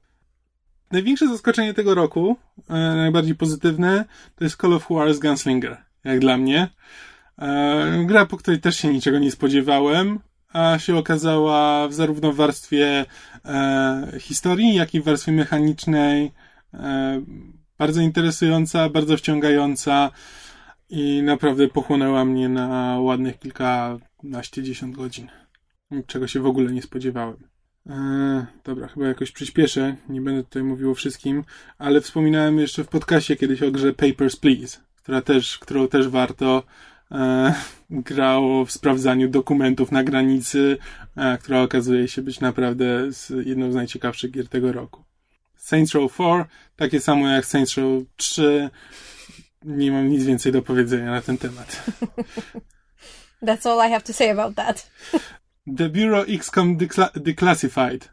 Największe 0.91 1.27
zaskoczenie 1.27 1.73
tego 1.73 1.95
roku, 1.95 2.37
e, 2.69 2.73
najbardziej 2.73 3.35
pozytywne, 3.35 4.05
to 4.35 4.43
jest 4.43 4.61
Call 4.61 4.73
of 4.73 4.89
Juarez 4.89 5.19
Gunslinger, 5.19 5.77
jak 6.03 6.19
dla 6.19 6.37
mnie. 6.37 6.67
E, 7.39 8.03
gra, 8.05 8.25
po 8.25 8.37
której 8.37 8.59
też 8.59 8.77
się 8.77 8.93
niczego 8.93 9.19
nie 9.19 9.31
spodziewałem, 9.31 10.19
a 10.53 10.79
się 10.79 10.97
okazała 10.97 11.87
w 11.87 11.93
zarówno 11.93 12.31
w 12.31 12.35
warstwie 12.35 13.05
e, 13.45 14.11
historii, 14.19 14.75
jak 14.75 14.93
i 14.93 15.01
w 15.01 15.03
warstwie 15.03 15.31
mechanicznej 15.31 16.31
e, 16.73 17.21
bardzo 17.77 18.01
interesująca, 18.01 18.89
bardzo 18.89 19.17
wciągająca 19.17 20.11
i 20.89 21.23
naprawdę 21.23 21.67
pochłonęła 21.67 22.25
mnie 22.25 22.49
na 22.49 22.99
ładnych 22.99 23.39
kilkanaście, 23.39 24.63
dziesiąt 24.63 24.95
godzin. 24.95 25.27
Czego 26.07 26.27
się 26.27 26.39
w 26.39 26.45
ogóle 26.45 26.71
nie 26.71 26.81
spodziewałem. 26.81 27.37
E, 27.89 28.45
dobra, 28.63 28.87
chyba 28.87 29.07
jakoś 29.07 29.31
przyspieszę, 29.31 29.95
nie 30.09 30.21
będę 30.21 30.43
tutaj 30.43 30.63
mówił 30.63 30.91
o 30.91 30.95
wszystkim, 30.95 31.43
ale 31.77 32.01
wspominałem 32.01 32.59
jeszcze 32.59 32.83
w 32.83 32.87
podcaście 32.87 33.35
kiedyś 33.35 33.63
o 33.63 33.71
grze 33.71 33.93
Papers, 33.93 34.35
Please, 34.35 34.77
która 34.95 35.21
też, 35.21 35.57
którą 35.57 35.87
też 35.87 36.07
warto 36.07 36.63
e, 37.11 37.53
grał 37.89 38.65
w 38.65 38.71
sprawdzaniu 38.71 39.29
dokumentów 39.29 39.91
na 39.91 40.03
granicy, 40.03 40.77
e, 41.15 41.37
która 41.37 41.61
okazuje 41.61 42.07
się 42.07 42.21
być 42.21 42.39
naprawdę 42.39 43.11
z, 43.11 43.29
jedną 43.45 43.71
z 43.71 43.75
najciekawszych 43.75 44.31
gier 44.31 44.47
tego 44.47 44.71
roku. 44.71 45.03
Saints 45.55 45.93
Row 45.93 46.13
4, 46.13 46.45
takie 46.75 46.99
samo 46.99 47.27
jak 47.27 47.45
Saints 47.45 47.77
Row 47.77 48.03
3. 48.15 48.69
Nie 49.65 49.91
mam 49.91 50.09
nic 50.09 50.23
więcej 50.23 50.51
do 50.51 50.61
powiedzenia 50.61 51.11
na 51.11 51.21
ten 51.21 51.37
temat. 51.37 51.83
That's 53.45 53.69
all 53.69 53.87
I 53.87 53.91
have 53.91 54.03
to 54.03 54.13
say 54.13 54.29
about 54.29 54.55
that. 54.55 54.91
The 55.77 55.89
Bureau 55.89 56.25
XCOM 56.27 56.77
Declassified. 57.15 58.09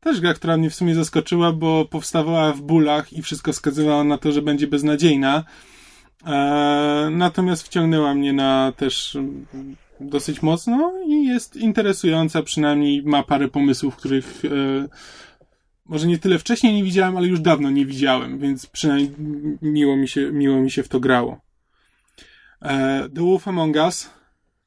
Też 0.00 0.20
gra, 0.20 0.34
która 0.34 0.56
mnie 0.56 0.70
w 0.70 0.74
sumie 0.74 0.94
zaskoczyła, 0.94 1.52
bo 1.52 1.84
powstawała 1.84 2.52
w 2.52 2.60
bólach 2.60 3.12
i 3.12 3.22
wszystko 3.22 3.52
wskazywało 3.52 4.04
na 4.04 4.18
to, 4.18 4.32
że 4.32 4.42
będzie 4.42 4.66
beznadziejna. 4.66 5.44
E, 6.26 7.08
natomiast 7.10 7.62
wciągnęła 7.62 8.14
mnie 8.14 8.32
na 8.32 8.72
też 8.76 9.18
dosyć 10.00 10.42
mocno 10.42 10.92
i 11.06 11.26
jest 11.26 11.56
interesująca, 11.56 12.42
przynajmniej 12.42 13.02
ma 13.02 13.22
parę 13.22 13.48
pomysłów, 13.48 13.96
których, 13.96 14.42
e, 14.44 14.48
może 15.84 16.06
nie 16.06 16.18
tyle 16.18 16.38
wcześniej 16.38 16.74
nie 16.74 16.84
widziałem, 16.84 17.16
ale 17.16 17.26
już 17.26 17.40
dawno 17.40 17.70
nie 17.70 17.86
widziałem, 17.86 18.38
więc 18.38 18.66
przynajmniej 18.66 19.12
miło 19.62 19.96
mi 19.96 20.08
się, 20.08 20.32
miło 20.32 20.60
mi 20.60 20.70
się 20.70 20.82
w 20.82 20.88
to 20.88 21.00
grało. 21.00 21.40
E, 22.62 23.08
The 23.14 23.20
Wolf 23.20 23.48
Among 23.48 23.76
Us, 23.76 24.10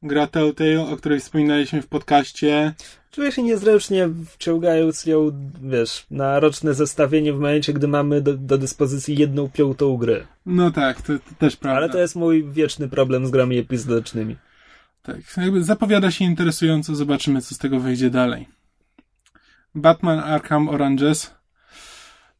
gra 0.03 0.27
Telltale, 0.27 0.81
o 0.81 0.97
której 0.97 1.19
wspominaliśmy 1.19 1.81
w 1.81 1.87
podcaście. 1.87 2.73
Czuję 3.11 3.31
się 3.31 3.43
niezręcznie 3.43 4.09
wciągając 4.25 5.05
ją, 5.05 5.31
wiesz, 5.61 6.05
na 6.11 6.39
roczne 6.39 6.73
zestawienie 6.73 7.33
w 7.33 7.35
momencie, 7.35 7.73
gdy 7.73 7.87
mamy 7.87 8.21
do, 8.21 8.37
do 8.37 8.57
dyspozycji 8.57 9.17
jedną 9.17 9.49
piątą 9.49 9.97
gry. 9.97 10.27
No 10.45 10.71
tak, 10.71 11.01
to, 11.01 11.13
to 11.13 11.35
też 11.37 11.55
prawda. 11.55 11.77
Ale 11.77 11.89
to 11.89 11.97
jest 11.97 12.15
mój 12.15 12.43
wieczny 12.51 12.87
problem 12.87 13.27
z 13.27 13.31
grami 13.31 13.57
epizodycznymi. 13.57 14.35
Tak, 15.03 15.17
jakby 15.37 15.63
zapowiada 15.63 16.11
się 16.11 16.25
interesująco, 16.25 16.95
zobaczymy 16.95 17.41
co 17.41 17.55
z 17.55 17.57
tego 17.57 17.79
wyjdzie 17.79 18.09
dalej. 18.09 18.47
Batman 19.75 20.19
Arkham 20.19 20.69
Oranges, 20.69 21.33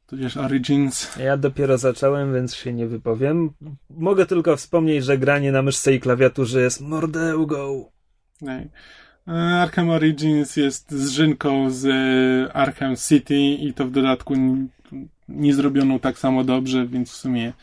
tudzież 0.08 0.38
Origins. 0.38 1.18
Ja 1.18 1.38
dopiero 1.38 1.78
zacząłem, 1.78 2.34
więc 2.34 2.56
się 2.56 2.74
nie 2.74 2.88
wypowiem. 2.88 3.50
Mogę 3.90 4.26
tylko 4.26 4.58
wspomnieć, 4.58 5.06
że 5.06 5.18
granie 5.18 5.52
na 5.52 5.62
myszce 5.62 5.94
i 5.94 6.00
klawiaturze 6.00 6.62
jest 6.62 6.82
mordełgą. 6.82 7.92
Tak. 8.46 8.68
Arkham 9.38 9.90
Origins 9.90 10.56
jest 10.56 10.92
zżynką 10.92 11.70
z 11.70 11.86
e, 11.86 12.54
Arkham 12.54 12.96
City 12.96 13.36
i 13.36 13.74
to 13.74 13.86
w 13.86 13.92
dodatku 13.92 14.34
nie 15.30 15.54
zrobioną 15.54 16.00
tak 16.00 16.20
samo 16.20 16.44
dobrze, 16.44 16.88
więc 16.88 17.12
w 17.12 17.16
sumie 17.16 17.54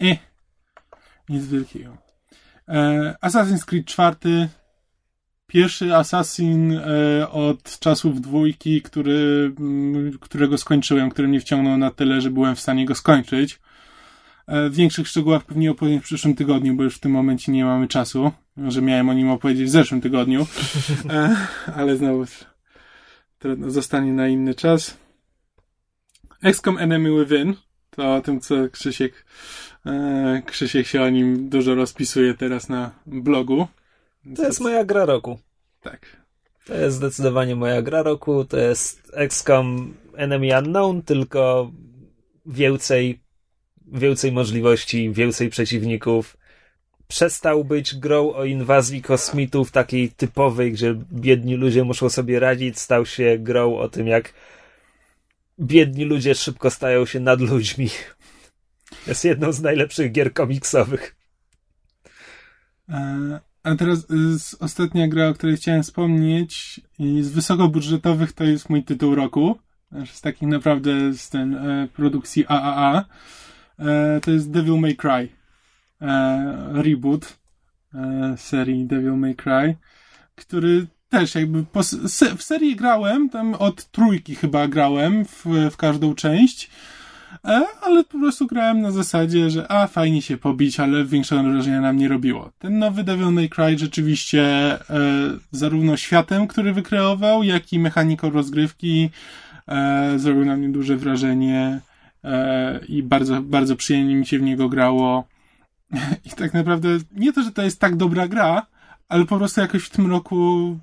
eh, 0.00 0.18
nic 1.28 1.46
wielkiego. 1.46 1.96
E, 2.68 3.14
Assassin's 3.22 3.64
Creed 3.64 3.86
4 3.86 4.48
pierwszy 5.46 5.96
Assassin 5.96 6.72
e, 6.72 7.30
od 7.30 7.78
czasów 7.78 8.20
dwójki, 8.20 8.82
który, 8.82 9.52
którego 10.20 10.58
skończyłem, 10.58 11.10
który 11.10 11.28
mnie 11.28 11.40
wciągnął 11.40 11.78
na 11.78 11.90
tyle, 11.90 12.20
że 12.20 12.30
byłem 12.30 12.56
w 12.56 12.60
stanie 12.60 12.86
go 12.86 12.94
skończyć. 12.94 13.60
W 14.48 14.74
większych 14.74 15.08
szczegółach 15.08 15.44
pewnie 15.44 15.70
opowiem 15.70 16.00
w 16.00 16.04
przyszłym 16.04 16.34
tygodniu, 16.34 16.74
bo 16.74 16.82
już 16.82 16.96
w 16.96 17.00
tym 17.00 17.12
momencie 17.12 17.52
nie 17.52 17.64
mamy 17.64 17.88
czasu, 17.88 18.32
że 18.68 18.82
miałem 18.82 19.08
o 19.08 19.12
nim 19.12 19.30
opowiedzieć 19.30 19.66
w 19.66 19.70
zeszłym 19.70 20.00
tygodniu, 20.00 20.46
ale 21.76 21.96
znowu 21.96 22.24
trudno, 23.38 23.70
zostanie 23.70 24.12
na 24.12 24.28
inny 24.28 24.54
czas. 24.54 24.96
XCOM 26.42 26.78
Enemy 26.78 27.10
Within, 27.24 27.54
to 27.90 28.14
o 28.14 28.20
tym, 28.20 28.40
co 28.40 28.68
Krzysiek, 28.68 29.24
Krzysiek 30.46 30.86
się 30.86 31.02
o 31.02 31.10
nim 31.10 31.48
dużo 31.48 31.74
rozpisuje 31.74 32.34
teraz 32.34 32.68
na 32.68 32.90
blogu. 33.06 33.66
To 34.36 34.44
jest 34.44 34.60
moja 34.60 34.84
gra 34.84 35.04
roku. 35.04 35.38
Tak. 35.82 36.16
To 36.66 36.74
jest 36.74 36.96
zdecydowanie 36.96 37.56
moja 37.56 37.82
gra 37.82 38.02
roku. 38.02 38.44
To 38.44 38.56
jest 38.56 39.12
XCOM 39.14 39.94
Enemy 40.14 40.58
Unknown, 40.58 41.02
tylko 41.02 41.72
więcej, 42.46 43.20
więcej 43.86 44.32
możliwości, 44.32 45.12
więcej 45.12 45.50
przeciwników. 45.50 46.36
Przestał 47.10 47.64
być 47.64 47.94
grą 47.94 48.32
o 48.32 48.44
inwazji 48.44 49.02
kosmitów, 49.02 49.70
takiej 49.70 50.10
typowej, 50.10 50.72
gdzie 50.72 50.94
biedni 51.12 51.54
ludzie 51.54 51.84
muszą 51.84 52.08
sobie 52.08 52.40
radzić. 52.40 52.78
Stał 52.78 53.06
się 53.06 53.38
grą 53.38 53.76
o 53.76 53.88
tym, 53.88 54.06
jak 54.06 54.32
biedni 55.60 56.04
ludzie 56.04 56.34
szybko 56.34 56.70
stają 56.70 57.06
się 57.06 57.20
nad 57.20 57.40
ludźmi. 57.40 57.88
Jest 59.06 59.24
jedną 59.24 59.52
z 59.52 59.62
najlepszych 59.62 60.12
gier 60.12 60.32
komiksowych. 60.32 61.16
E, 62.88 63.40
a 63.62 63.74
teraz 63.74 63.98
y, 63.98 64.56
ostatnia 64.60 65.08
gra, 65.08 65.28
o 65.28 65.34
której 65.34 65.56
chciałem 65.56 65.82
wspomnieć, 65.82 66.80
i 66.98 67.22
z 67.22 67.28
wysokobudżetowych 67.28 68.32
to 68.32 68.44
jest 68.44 68.70
mój 68.70 68.84
tytuł 68.84 69.14
roku. 69.14 69.58
Z 70.12 70.20
takich 70.20 70.48
naprawdę 70.48 71.14
z 71.14 71.28
ten 71.28 71.54
e, 71.54 71.88
produkcji 71.88 72.46
AAA. 72.46 73.04
E, 73.78 74.20
to 74.20 74.30
jest 74.30 74.50
Devil 74.50 74.78
May 74.78 74.96
Cry. 74.96 75.39
E, 76.02 76.82
reboot 76.82 77.38
e, 77.94 78.34
serii 78.36 78.84
Devil 78.84 79.16
May 79.16 79.34
Cry, 79.34 79.76
który 80.34 80.86
też 81.08 81.34
jakby 81.34 81.64
po, 81.64 81.82
se, 81.82 82.36
w 82.36 82.42
serii 82.42 82.76
grałem, 82.76 83.28
tam 83.28 83.54
od 83.54 83.84
trójki 83.84 84.34
chyba 84.34 84.68
grałem 84.68 85.24
w, 85.24 85.44
w 85.70 85.76
każdą 85.76 86.14
część. 86.14 86.70
E, 87.44 87.64
ale 87.82 88.04
po 88.04 88.18
prostu 88.18 88.46
grałem 88.46 88.80
na 88.80 88.90
zasadzie, 88.90 89.50
że 89.50 89.72
a, 89.72 89.86
fajnie 89.86 90.22
się 90.22 90.36
pobić, 90.36 90.80
ale 90.80 91.04
większego 91.04 91.42
wrażenia 91.42 91.80
nam 91.80 91.96
nie 91.96 92.08
robiło. 92.08 92.50
Ten 92.58 92.78
nowy 92.78 93.04
Devil 93.04 93.32
May 93.32 93.48
Cry 93.48 93.78
rzeczywiście 93.78 94.42
e, 94.42 94.80
zarówno 95.50 95.96
światem, 95.96 96.46
który 96.46 96.72
wykreował, 96.72 97.42
jak 97.42 97.72
i 97.72 97.78
mechaniką 97.78 98.30
rozgrywki 98.30 99.10
e, 99.68 100.12
zrobił 100.18 100.44
na 100.44 100.56
mnie 100.56 100.68
duże 100.68 100.96
wrażenie 100.96 101.80
i 102.88 103.02
bardzo, 103.02 103.42
bardzo 103.42 103.76
przyjemnie 103.76 104.14
mi 104.14 104.26
się 104.26 104.38
w 104.38 104.42
niego 104.42 104.68
grało. 104.68 105.24
I 106.26 106.30
tak 106.30 106.54
naprawdę 106.54 106.88
nie 107.16 107.32
to, 107.32 107.42
że 107.42 107.52
to 107.52 107.62
jest 107.62 107.80
tak 107.80 107.96
dobra 107.96 108.28
gra, 108.28 108.66
ale 109.08 109.24
po 109.24 109.38
prostu 109.38 109.60
jakoś 109.60 109.84
w 109.84 109.90
tym 109.90 110.10
roku 110.10 110.78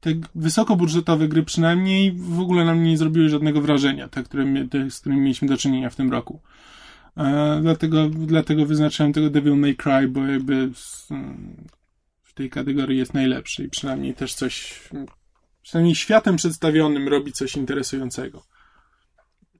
te 0.00 0.10
wysokobudżetowe 0.34 1.28
gry 1.28 1.42
przynajmniej 1.42 2.12
w 2.12 2.40
ogóle 2.40 2.64
na 2.64 2.74
mnie 2.74 2.90
nie 2.90 2.98
zrobiły 2.98 3.28
żadnego 3.28 3.60
wrażenia, 3.60 4.08
te, 4.08 4.22
które, 4.22 4.68
te 4.70 4.90
z 4.90 5.00
którymi 5.00 5.20
mieliśmy 5.20 5.48
do 5.48 5.56
czynienia 5.56 5.90
w 5.90 5.96
tym 5.96 6.12
roku. 6.12 6.40
E, 7.16 7.58
dlatego, 7.62 8.08
dlatego 8.08 8.66
wyznaczyłem 8.66 9.12
tego 9.12 9.30
Devil 9.30 9.56
May 9.56 9.76
Cry, 9.76 10.08
bo 10.08 10.26
jakby 10.26 10.70
z, 10.74 11.08
w 12.22 12.34
tej 12.34 12.50
kategorii 12.50 12.98
jest 12.98 13.14
najlepszy 13.14 13.64
i 13.64 13.68
przynajmniej 13.68 14.14
też 14.14 14.34
coś, 14.34 14.82
przynajmniej 15.62 15.94
światem 15.94 16.36
przedstawionym 16.36 17.08
robi 17.08 17.32
coś 17.32 17.56
interesującego. 17.56 18.42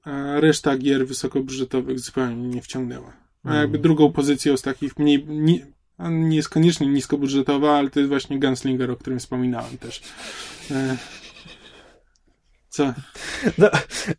A 0.03 0.39
reszta 0.39 0.77
gier 0.77 1.07
wysokobudżetowych 1.07 1.99
zupełnie 1.99 2.47
nie 2.47 2.61
wciągnęła. 2.61 3.24
A 3.45 3.55
jakby 3.55 3.77
drugą 3.77 4.11
pozycją 4.11 4.57
z 4.57 4.61
takich 4.61 4.97
mniej, 4.97 5.25
nie, 5.27 5.59
nie 6.09 6.35
jest 6.35 6.49
koniecznie 6.49 6.87
niskobudżetowa, 6.87 7.77
ale 7.77 7.89
to 7.89 7.99
jest 7.99 8.09
właśnie 8.09 8.39
Gunslinger, 8.39 8.91
o 8.91 8.95
którym 8.95 9.19
wspominałem 9.19 9.77
też. 9.77 10.01
E... 10.71 10.97
Co? 12.69 12.93
No, 13.57 13.69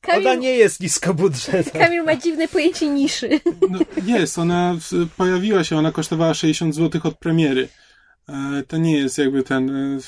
Kamil... 0.01 0.29
Ona 0.29 0.35
nie 0.35 0.51
jest 0.51 0.81
niskobudżetowa. 0.81 1.79
Kamil 1.79 2.05
ma 2.05 2.17
dziwne 2.17 2.49
pojęcie 2.49 2.89
niszy. 2.89 3.41
No, 3.71 3.79
jest, 4.07 4.39
ona 4.39 4.77
pojawiła 5.17 5.65
się, 5.65 5.77
ona 5.77 5.93
kosztowała 5.93 6.35
60 6.35 6.75
zł 6.75 7.01
od 7.05 7.19
premiery. 7.19 7.69
E, 8.29 8.63
to 8.69 8.77
nie 8.77 8.99
jest 8.99 9.19
jakby 9.19 9.43
ten... 9.43 9.71
E, 9.71 9.99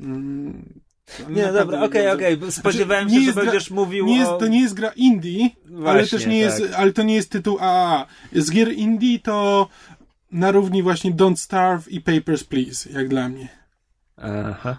mm, 0.00 0.80
nie, 1.28 1.52
dobra, 1.52 1.82
okej, 1.82 1.86
okay, 2.08 2.12
okej. 2.12 2.34
Okay. 2.34 2.52
Spodziewałem 2.52 3.08
znaczy, 3.08 3.24
się, 3.24 3.32
że 3.32 3.40
będziesz 3.40 3.68
gra, 3.68 3.76
mówił 3.76 4.06
nie 4.06 4.18
jest, 4.18 4.30
o... 4.30 4.38
To 4.38 4.46
nie 4.46 4.60
jest 4.60 4.74
gra 4.74 4.92
indie, 4.96 5.50
Właśnie, 5.66 5.90
ale 5.90 6.06
też 6.06 6.26
nie 6.26 6.48
tak. 6.48 6.60
jest, 6.60 6.74
ale 6.74 6.92
to 6.92 7.02
nie 7.02 7.14
jest 7.14 7.30
tytuł 7.30 7.58
AAA. 7.60 8.06
Z 8.32 8.50
gier 8.50 8.72
indie 8.72 9.18
to 9.18 9.68
na 10.32 10.50
równi 10.50 10.82
właśnie 10.82 11.12
Don't 11.12 11.36
Starve 11.36 11.88
i 11.88 12.00
Papers, 12.00 12.44
Please, 12.44 12.90
jak 12.92 13.08
dla 13.08 13.28
mnie. 13.28 13.48
Aha. 14.16 14.76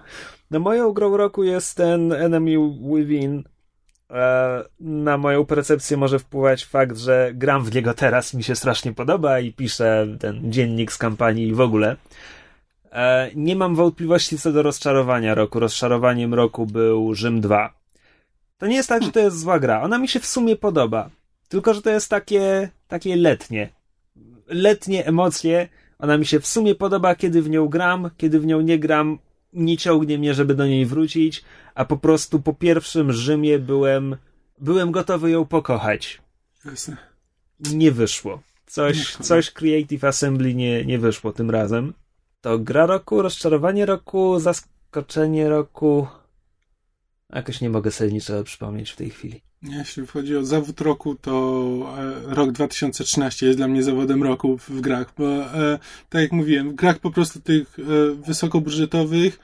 No 0.51 0.59
moją 0.59 0.91
grą 0.91 1.17
roku 1.17 1.43
jest 1.43 1.77
ten 1.77 2.13
Enemy 2.13 2.55
Within. 2.95 3.43
E, 4.09 4.63
na 4.79 5.17
moją 5.17 5.45
percepcję 5.45 5.97
może 5.97 6.19
wpływać 6.19 6.65
fakt, 6.65 6.97
że 6.97 7.31
gram 7.33 7.63
w 7.63 7.75
niego 7.75 7.93
teraz, 7.93 8.33
mi 8.33 8.43
się 8.43 8.55
strasznie 8.55 8.93
podoba 8.93 9.39
i 9.39 9.53
piszę 9.53 10.07
ten 10.19 10.51
dziennik 10.51 10.91
z 10.91 10.97
kampanii 10.97 11.47
i 11.47 11.53
w 11.53 11.61
ogóle. 11.61 11.95
E, 12.91 13.31
nie 13.35 13.55
mam 13.55 13.75
wątpliwości 13.75 14.37
co 14.37 14.51
do 14.51 14.63
rozczarowania 14.63 15.35
roku. 15.35 15.59
Rozczarowaniem 15.59 16.33
roku 16.33 16.65
był 16.65 17.13
Rzym 17.13 17.41
2. 17.41 17.73
To 18.57 18.67
nie 18.67 18.75
jest 18.75 18.89
tak, 18.89 19.03
że 19.03 19.11
to 19.11 19.19
jest 19.19 19.39
zła 19.39 19.59
gra. 19.59 19.81
Ona 19.81 19.97
mi 19.97 20.07
się 20.07 20.19
w 20.19 20.25
sumie 20.25 20.55
podoba. 20.55 21.09
Tylko, 21.49 21.73
że 21.73 21.81
to 21.81 21.89
jest 21.89 22.09
takie, 22.09 22.69
takie 22.87 23.15
letnie 23.15 23.77
letnie 24.47 25.05
emocje. 25.05 25.69
Ona 25.99 26.17
mi 26.17 26.25
się 26.25 26.39
w 26.39 26.47
sumie 26.47 26.75
podoba, 26.75 27.15
kiedy 27.15 27.41
w 27.41 27.49
nią 27.49 27.67
gram, 27.67 28.09
kiedy 28.17 28.39
w 28.39 28.45
nią 28.45 28.61
nie 28.61 28.79
gram, 28.79 29.19
nie 29.53 29.77
ciągnie 29.77 30.17
mnie, 30.17 30.33
żeby 30.33 30.55
do 30.55 30.67
niej 30.67 30.85
wrócić, 30.85 31.43
a 31.75 31.85
po 31.85 31.97
prostu 31.97 32.39
po 32.39 32.53
pierwszym 32.53 33.11
Rzymie 33.11 33.59
byłem, 33.59 34.17
byłem 34.59 34.91
gotowy 34.91 35.31
ją 35.31 35.45
pokochać. 35.45 36.21
Nie 37.59 37.91
wyszło. 37.91 38.41
Coś, 38.67 39.15
coś 39.15 39.51
Creative 39.51 40.03
Assembly 40.03 40.55
nie, 40.55 40.85
nie 40.85 40.99
wyszło 40.99 41.33
tym 41.33 41.51
razem. 41.51 41.93
To 42.41 42.59
gra 42.59 42.85
roku, 42.85 43.21
rozczarowanie 43.21 43.85
roku, 43.85 44.39
zaskoczenie 44.39 45.49
roku. 45.49 46.07
Jakoś 47.33 47.61
nie 47.61 47.69
mogę 47.69 47.91
sobie 47.91 48.11
niczego 48.11 48.43
przypomnieć 48.43 48.91
w 48.91 48.95
tej 48.95 49.09
chwili. 49.09 49.41
Jeśli 49.61 50.07
chodzi 50.07 50.37
o 50.37 50.45
zawód 50.45 50.81
roku, 50.81 51.15
to 51.15 51.95
e, 52.29 52.35
rok 52.35 52.51
2013 52.51 53.45
jest 53.45 53.59
dla 53.59 53.67
mnie 53.67 53.83
zawodem 53.83 54.23
roku 54.23 54.57
w 54.57 54.81
grach, 54.81 55.13
bo 55.17 55.25
e, 55.25 55.79
tak 56.09 56.21
jak 56.21 56.31
mówiłem, 56.31 56.71
w 56.71 56.75
grach 56.75 56.99
po 56.99 57.11
prostu 57.11 57.41
tych 57.41 57.77
e, 57.79 57.83
wysokobudżetowych 58.13 59.39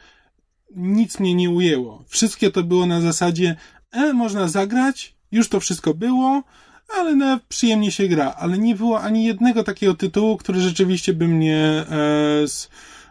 nic 0.75 1.19
mnie 1.19 1.33
nie 1.33 1.49
ujęło. 1.49 2.03
Wszystkie 2.07 2.51
to 2.51 2.63
było 2.63 2.85
na 2.85 3.01
zasadzie, 3.01 3.55
e, 3.91 4.13
można 4.13 4.47
zagrać, 4.47 5.15
już 5.31 5.49
to 5.49 5.59
wszystko 5.59 5.93
było, 5.93 6.43
ale 6.89 7.15
na 7.15 7.39
przyjemnie 7.49 7.91
się 7.91 8.07
gra. 8.07 8.33
Ale 8.37 8.57
nie 8.57 8.75
było 8.75 9.01
ani 9.01 9.25
jednego 9.25 9.63
takiego 9.63 9.93
tytułu, 9.93 10.37
który 10.37 10.59
rzeczywiście 10.61 11.13
by 11.13 11.27
mnie, 11.27 11.85
e, 11.91 12.45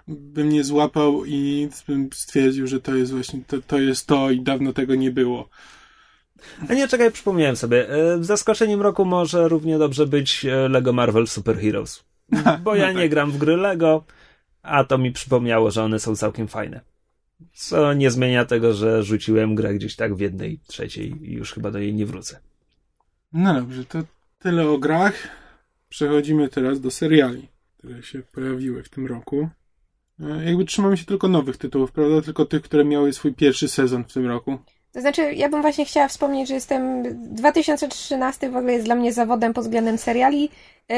by 0.08 0.44
mnie 0.44 0.64
złapał 0.64 1.24
i 1.24 1.68
bym 1.88 2.08
stwierdził, 2.14 2.66
że 2.66 2.80
to 2.80 2.94
jest 2.94 3.12
właśnie 3.12 3.40
to, 3.46 3.56
to 3.66 3.80
jest 3.80 4.06
to 4.06 4.30
i 4.30 4.40
dawno 4.40 4.72
tego 4.72 4.94
nie 4.94 5.10
było. 5.10 5.48
A 6.68 6.74
nie, 6.74 6.88
czekaj, 6.88 7.12
przypomniałem 7.12 7.56
sobie. 7.56 7.90
E, 7.90 8.24
zaskoczeniem 8.24 8.82
roku 8.82 9.04
może 9.04 9.48
równie 9.48 9.78
dobrze 9.78 10.06
być 10.06 10.44
e, 10.44 10.68
Lego 10.68 10.92
Marvel 10.92 11.26
Super 11.26 11.58
Heroes. 11.58 12.04
Bo 12.64 12.74
ja 12.74 12.86
No 12.86 12.92
nie 12.92 13.00
tak. 13.00 13.10
gram 13.10 13.32
w 13.32 13.38
gry 13.38 13.56
Lego, 13.56 14.04
a 14.62 14.84
to 14.84 14.98
mi 14.98 15.12
przypomniało, 15.12 15.70
że 15.70 15.82
one 15.82 15.98
są 15.98 16.16
całkiem 16.16 16.48
fajne. 16.48 16.80
Co 17.52 17.92
nie 17.92 18.10
zmienia 18.10 18.44
tego, 18.44 18.74
że 18.74 19.02
rzuciłem 19.02 19.54
grę 19.54 19.74
gdzieś 19.74 19.96
tak 19.96 20.14
w 20.14 20.20
jednej 20.20 20.58
trzeciej 20.66 21.30
i 21.30 21.32
już 21.32 21.52
chyba 21.52 21.70
do 21.70 21.78
jej 21.78 21.94
nie 21.94 22.06
wrócę. 22.06 22.40
No 23.33 23.55
dobrze, 23.55 23.85
to 23.85 23.99
tyle 24.39 24.68
o 24.68 24.78
grach. 24.78 25.14
Przechodzimy 25.89 26.49
teraz 26.49 26.80
do 26.80 26.91
seriali, 26.91 27.49
które 27.78 28.03
się 28.03 28.22
pojawiły 28.22 28.83
w 28.83 28.89
tym 28.89 29.07
roku. 29.07 29.49
E, 30.20 30.45
Jakby 30.45 30.64
trzymamy 30.64 30.97
się 30.97 31.05
tylko 31.05 31.28
nowych 31.28 31.57
tytułów, 31.57 31.93
prawda? 31.93 32.22
Tylko 32.22 32.45
tych, 32.45 32.62
które 32.62 32.85
miały 32.85 33.12
swój 33.12 33.35
pierwszy 33.35 33.68
sezon 33.68 34.05
w 34.05 34.12
tym 34.12 34.26
roku. 34.26 34.59
To 34.93 35.01
znaczy, 35.01 35.33
ja 35.35 35.49
bym 35.49 35.62
właśnie 35.62 35.85
chciała 35.85 36.09
wspomnieć, 36.09 36.49
że 36.49 36.55
jestem. 36.55 37.03
2013 37.35 38.51
w 38.51 38.57
ogóle 38.57 38.72
jest 38.72 38.85
dla 38.85 38.95
mnie 38.95 39.12
zawodem 39.12 39.53
pod 39.55 39.64
względem 39.64 39.99
seriali, 39.99 40.49
yy, 40.89 40.97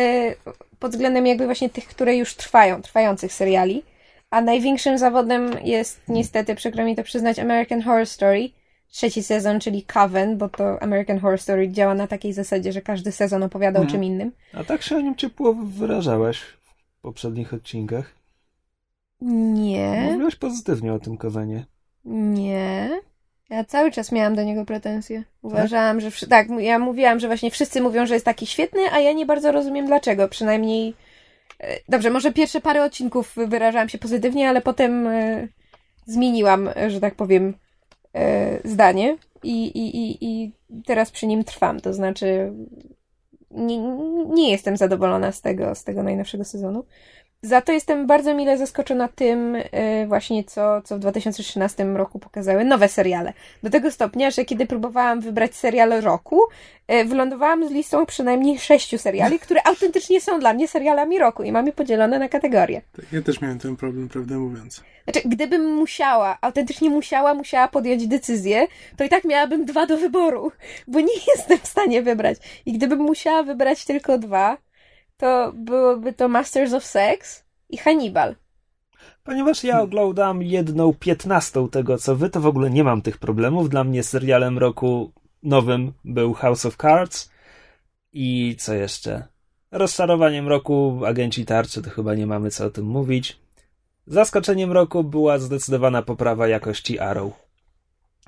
pod 0.78 0.92
względem 0.92 1.26
jakby 1.26 1.44
właśnie 1.44 1.70
tych, 1.70 1.86
które 1.86 2.16
już 2.16 2.34
trwają, 2.34 2.82
trwających 2.82 3.32
seriali. 3.32 3.82
A 4.30 4.40
największym 4.40 4.98
zawodem 4.98 5.50
jest 5.64 6.00
niestety, 6.08 6.54
przykro 6.54 6.84
mi 6.84 6.96
to 6.96 7.02
przyznać, 7.02 7.38
American 7.38 7.82
Horror 7.82 8.06
Story. 8.06 8.50
Trzeci 8.94 9.22
sezon, 9.22 9.60
czyli 9.60 9.82
Coven, 9.82 10.38
bo 10.38 10.48
to 10.48 10.82
American 10.82 11.18
Horror 11.18 11.40
Story 11.40 11.68
działa 11.68 11.94
na 11.94 12.06
takiej 12.06 12.32
zasadzie, 12.32 12.72
że 12.72 12.82
każdy 12.82 13.12
sezon 13.12 13.42
opowiada 13.42 13.78
o 13.78 13.82
Mhm. 13.82 13.92
czym 13.92 14.04
innym. 14.04 14.32
A 14.52 14.64
tak 14.64 14.82
się 14.82 14.96
o 14.96 15.00
nim 15.00 15.16
ciepło 15.16 15.54
wyrażałaś 15.54 16.38
w 16.40 17.00
poprzednich 17.02 17.54
odcinkach. 17.54 18.12
Nie, 19.20 20.08
Mówiłaś 20.12 20.36
pozytywnie 20.36 20.92
o 20.92 20.98
tym 20.98 21.16
Kowenie. 21.16 21.66
nie. 22.04 23.00
Ja 23.50 23.64
cały 23.64 23.90
czas 23.90 24.12
miałam 24.12 24.34
do 24.34 24.44
niego 24.44 24.64
pretensje. 24.64 25.24
Uważałam, 25.42 26.00
że. 26.00 26.10
wszy- 26.10 26.28
Tak, 26.28 26.48
ja 26.58 26.78
mówiłam, 26.78 27.20
że 27.20 27.26
właśnie 27.26 27.50
wszyscy 27.50 27.80
mówią, 27.80 28.06
że 28.06 28.14
jest 28.14 28.26
taki 28.26 28.46
świetny, 28.46 28.80
a 28.92 29.00
ja 29.00 29.12
nie 29.12 29.26
bardzo 29.26 29.52
rozumiem 29.52 29.86
dlaczego. 29.86 30.28
Przynajmniej. 30.28 30.94
e, 31.60 31.76
Dobrze, 31.88 32.10
może 32.10 32.32
pierwsze 32.32 32.60
parę 32.60 32.84
odcinków 32.84 33.34
wyrażałam 33.36 33.88
się 33.88 33.98
pozytywnie, 33.98 34.48
ale 34.48 34.60
potem 34.60 35.06
e, 35.06 35.48
zmieniłam, 36.06 36.68
e, 36.76 36.90
że 36.90 37.00
tak 37.00 37.14
powiem, 37.14 37.54
zdanie 38.64 39.16
i, 39.42 39.66
i, 39.66 39.96
i, 39.96 40.18
i 40.20 40.52
teraz 40.86 41.10
przy 41.10 41.26
nim 41.26 41.44
trwam. 41.44 41.80
To 41.80 41.92
znaczy, 41.92 42.52
nie, 43.50 43.78
nie 44.28 44.50
jestem 44.50 44.76
zadowolona 44.76 45.32
z 45.32 45.40
tego, 45.40 45.74
z 45.74 45.84
tego 45.84 46.02
najnowszego 46.02 46.44
sezonu. 46.44 46.84
Za 47.44 47.60
to 47.60 47.72
jestem 47.72 48.06
bardzo 48.06 48.34
mile 48.34 48.58
zaskoczona 48.58 49.08
tym 49.08 49.56
e, 49.56 50.06
właśnie, 50.06 50.44
co, 50.44 50.82
co 50.82 50.96
w 50.96 50.98
2013 50.98 51.84
roku 51.84 52.18
pokazały 52.18 52.64
nowe 52.64 52.88
seriale. 52.88 53.32
Do 53.62 53.70
tego 53.70 53.90
stopnia, 53.90 54.30
że 54.30 54.44
kiedy 54.44 54.66
próbowałam 54.66 55.20
wybrać 55.20 55.54
serial 55.54 56.00
roku, 56.00 56.40
e, 56.88 57.04
wylądowałam 57.04 57.68
z 57.68 57.70
listą 57.70 58.06
przynajmniej 58.06 58.58
sześciu 58.58 58.98
seriali, 58.98 59.38
które 59.38 59.60
autentycznie 59.66 60.20
są 60.20 60.40
dla 60.40 60.54
mnie 60.54 60.68
serialami 60.68 61.18
roku 61.18 61.42
i 61.42 61.52
mam 61.52 61.66
je 61.66 61.72
podzielone 61.72 62.18
na 62.18 62.28
kategorie. 62.28 62.82
Tak, 62.96 63.12
ja 63.12 63.22
też 63.22 63.40
miałem 63.40 63.58
ten 63.58 63.76
problem, 63.76 64.08
prawdę 64.08 64.38
mówiąc. 64.38 64.82
Znaczy, 65.04 65.28
gdybym 65.28 65.74
musiała, 65.74 66.38
autentycznie 66.40 66.90
musiała, 66.90 67.34
musiała 67.34 67.68
podjąć 67.68 68.06
decyzję, 68.06 68.66
to 68.96 69.04
i 69.04 69.08
tak 69.08 69.24
miałabym 69.24 69.64
dwa 69.64 69.86
do 69.86 69.96
wyboru, 69.96 70.52
bo 70.88 71.00
nie 71.00 71.14
jestem 71.36 71.58
w 71.58 71.66
stanie 71.66 72.02
wybrać. 72.02 72.38
I 72.66 72.72
gdybym 72.72 72.98
musiała 72.98 73.42
wybrać 73.42 73.84
tylko 73.84 74.18
dwa, 74.18 74.56
to 75.24 75.52
byłoby 75.52 76.12
to 76.12 76.28
Masters 76.28 76.72
of 76.72 76.84
Sex 76.84 77.44
i 77.68 77.76
Hannibal. 77.76 78.36
Ponieważ 79.24 79.64
ja 79.64 79.72
Hmm. 79.72 79.84
oglądam 79.88 80.42
jedną 80.42 80.94
piętnastą 80.94 81.68
tego, 81.68 81.98
co 81.98 82.16
wy, 82.16 82.30
to 82.30 82.40
w 82.40 82.46
ogóle 82.46 82.70
nie 82.70 82.84
mam 82.84 83.02
tych 83.02 83.18
problemów. 83.18 83.68
Dla 83.68 83.84
mnie 83.84 84.02
serialem 84.02 84.58
roku 84.58 85.12
nowym 85.42 85.92
był 86.04 86.34
House 86.34 86.66
of 86.66 86.76
Cards 86.76 87.30
i 88.12 88.56
co 88.58 88.74
jeszcze? 88.74 89.12
Rozczarowaniem 89.70 90.48
roku 90.48 91.00
Agenci 91.06 91.44
Tarczy, 91.44 91.82
to 91.82 91.90
chyba 91.90 92.14
nie 92.14 92.26
mamy 92.26 92.50
co 92.50 92.66
o 92.66 92.70
tym 92.70 92.86
mówić. 92.86 93.38
Zaskoczeniem 94.06 94.72
roku 94.72 95.04
była 95.04 95.38
zdecydowana 95.38 96.02
poprawa 96.02 96.48
jakości 96.48 96.98
Arrow. 96.98 97.43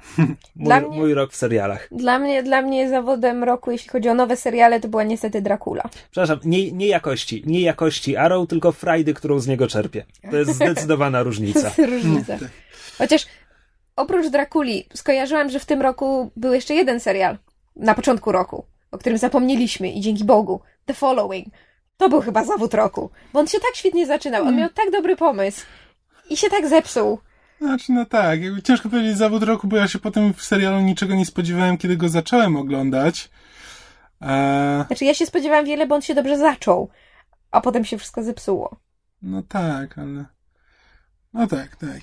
Mój, 0.56 0.74
mnie- 0.80 0.88
mój 0.98 1.14
rok 1.14 1.32
w 1.32 1.36
serialach. 1.36 1.88
Dla 1.90 2.18
mnie, 2.18 2.42
dla 2.42 2.62
mnie 2.62 2.88
zawodem 2.88 3.44
roku, 3.44 3.70
jeśli 3.70 3.88
chodzi 3.88 4.08
o 4.08 4.14
nowe 4.14 4.36
seriale, 4.36 4.80
to 4.80 4.88
była 4.88 5.02
niestety 5.04 5.42
Dracula. 5.42 5.82
Przepraszam, 6.10 6.38
nie, 6.44 6.72
nie 6.72 6.86
jakości. 6.86 7.42
Nie 7.46 7.60
jakości 7.60 8.16
Arrow, 8.16 8.48
tylko 8.48 8.72
frajdy, 8.72 9.14
którą 9.14 9.38
z 9.38 9.46
niego 9.46 9.66
czerpię. 9.68 10.04
To 10.30 10.36
jest 10.36 10.50
zdecydowana 10.50 11.18
To 11.20 11.24
różnica. 11.24 11.60
jest 11.60 11.78
różnica. 11.78 12.34
Mm. 12.34 12.48
Chociaż 12.98 13.26
oprócz 13.96 14.26
Drakuli 14.28 14.86
skojarzyłam, 14.94 15.50
że 15.50 15.58
w 15.60 15.64
tym 15.64 15.82
roku 15.82 16.30
był 16.36 16.52
jeszcze 16.52 16.74
jeden 16.74 17.00
serial 17.00 17.38
na 17.76 17.94
początku 17.94 18.32
roku, 18.32 18.64
o 18.90 18.98
którym 18.98 19.18
zapomnieliśmy 19.18 19.90
i 19.90 20.00
dzięki 20.00 20.24
Bogu. 20.24 20.60
The 20.86 20.94
Following. 20.94 21.46
To 21.96 22.08
był 22.08 22.20
chyba 22.20 22.44
zawód 22.44 22.74
roku, 22.74 23.10
bo 23.32 23.40
on 23.40 23.46
się 23.46 23.58
tak 23.58 23.74
świetnie 23.76 24.06
zaczynał, 24.06 24.44
on 24.44 24.56
miał 24.56 24.68
tak 24.70 24.90
dobry 24.90 25.16
pomysł 25.16 25.66
i 26.30 26.36
się 26.36 26.50
tak 26.50 26.68
zepsuł. 26.68 27.18
Znaczy, 27.60 27.92
no 27.92 28.04
tak, 28.06 28.40
ciężko 28.64 28.88
powiedzieć 28.88 29.16
zawód 29.18 29.42
roku, 29.42 29.66
bo 29.68 29.76
ja 29.76 29.88
się 29.88 29.98
potem 29.98 30.34
w 30.34 30.42
serialu 30.42 30.80
niczego 30.80 31.14
nie 31.14 31.26
spodziewałem, 31.26 31.78
kiedy 31.78 31.96
go 31.96 32.08
zacząłem 32.08 32.56
oglądać. 32.56 33.30
Eee, 34.20 34.84
Znaczy 34.86 35.04
ja 35.04 35.14
się 35.14 35.26
spodziewałam 35.26 35.64
wiele, 35.64 35.86
bo 35.86 35.94
on 35.94 36.02
się 36.02 36.14
dobrze 36.14 36.38
zaczął, 36.38 36.88
a 37.50 37.60
potem 37.60 37.84
się 37.84 37.98
wszystko 37.98 38.22
zepsuło. 38.22 38.76
no 39.22 39.42
tak, 39.42 39.98
ale... 39.98 40.24
No 41.32 41.46
tak, 41.46 41.76
tak. 41.76 42.00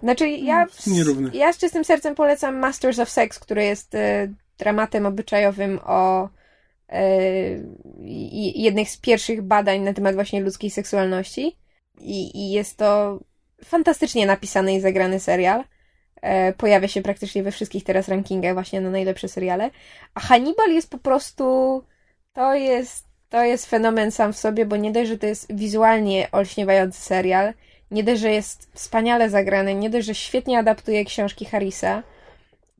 Znaczy 0.00 0.28
ja, 0.28 0.66
Nierówny. 0.86 1.30
ja 1.34 1.52
z 1.52 1.58
czystym 1.58 1.84
sercem 1.84 2.14
polecam 2.14 2.58
Masters 2.58 2.98
of 2.98 3.10
Sex, 3.10 3.38
który 3.38 3.64
jest 3.64 3.94
e, 3.94 4.28
dramatem 4.58 5.06
obyczajowym 5.06 5.80
o 5.84 6.28
e, 6.88 7.08
i 8.04 8.62
jednych 8.62 8.90
z 8.90 8.96
pierwszych 8.96 9.42
badań 9.42 9.80
na 9.80 9.92
temat 9.92 10.14
właśnie 10.14 10.40
ludzkiej 10.40 10.70
seksualności. 10.70 11.56
I, 12.00 12.38
i 12.38 12.50
jest 12.50 12.76
to 12.76 13.20
fantastycznie 13.64 14.26
napisany 14.26 14.74
i 14.74 14.80
zagrany 14.80 15.20
serial. 15.20 15.64
E, 16.22 16.52
pojawia 16.52 16.88
się 16.88 17.02
praktycznie 17.02 17.42
we 17.42 17.50
wszystkich 17.50 17.84
teraz 17.84 18.08
rankingach 18.08 18.54
właśnie 18.54 18.80
na 18.80 18.90
najlepsze 18.90 19.28
seriale. 19.28 19.70
A 20.14 20.20
Hannibal 20.20 20.70
jest 20.70 20.90
po 20.90 20.98
prostu 20.98 21.82
to 22.32 22.54
jest 22.54 23.06
to 23.28 23.44
jest 23.44 23.66
fenomen 23.66 24.10
sam 24.10 24.32
w 24.32 24.38
sobie, 24.38 24.66
bo 24.66 24.76
nie 24.76 24.92
dość, 24.92 25.08
że 25.08 25.18
to 25.18 25.26
jest 25.26 25.54
wizualnie 25.54 26.28
olśniewający 26.32 27.00
serial, 27.00 27.52
nie 27.90 28.04
dość, 28.04 28.20
że 28.20 28.30
jest 28.30 28.70
wspaniale 28.74 29.30
zagrany, 29.30 29.74
nie 29.74 29.90
dość, 29.90 30.06
że 30.06 30.14
świetnie 30.14 30.58
adaptuje 30.58 31.04
książki 31.04 31.44
Harrisa, 31.44 32.02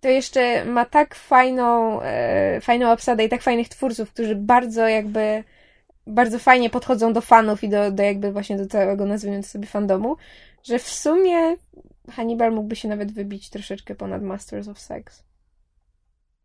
to 0.00 0.08
jeszcze 0.08 0.64
ma 0.64 0.84
tak 0.84 1.14
fajną, 1.14 2.00
e, 2.02 2.60
fajną 2.60 2.92
obsadę 2.92 3.24
i 3.24 3.28
tak 3.28 3.42
fajnych 3.42 3.68
twórców, 3.68 4.12
którzy 4.12 4.34
bardzo 4.34 4.88
jakby 4.88 5.44
bardzo 6.06 6.38
fajnie 6.38 6.70
podchodzą 6.70 7.12
do 7.12 7.20
fanów 7.20 7.64
i 7.64 7.68
do, 7.68 7.90
do 7.90 8.02
jakby 8.02 8.32
właśnie 8.32 8.56
do 8.56 8.66
całego, 8.66 9.06
nazwijmy 9.06 9.42
to 9.42 9.48
sobie, 9.48 9.66
fandomu, 9.66 10.16
że 10.66 10.78
w 10.78 10.88
sumie 10.90 11.56
Hannibal 12.10 12.52
mógłby 12.52 12.76
się 12.76 12.88
nawet 12.88 13.12
wybić 13.12 13.50
troszeczkę 13.50 13.94
ponad 13.94 14.22
Masters 14.22 14.68
of 14.68 14.78
Sex. 14.80 15.24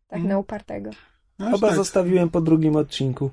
Tak 0.08 0.16
Mhm. 0.18 0.28
na 0.28 0.38
upartego. 0.38 0.90
No, 1.38 1.50
Oba 1.54 1.68
tak. 1.68 1.76
zostawiłem 1.76 2.30
po 2.30 2.40
drugim 2.40 2.76
odcinku. 2.76 3.30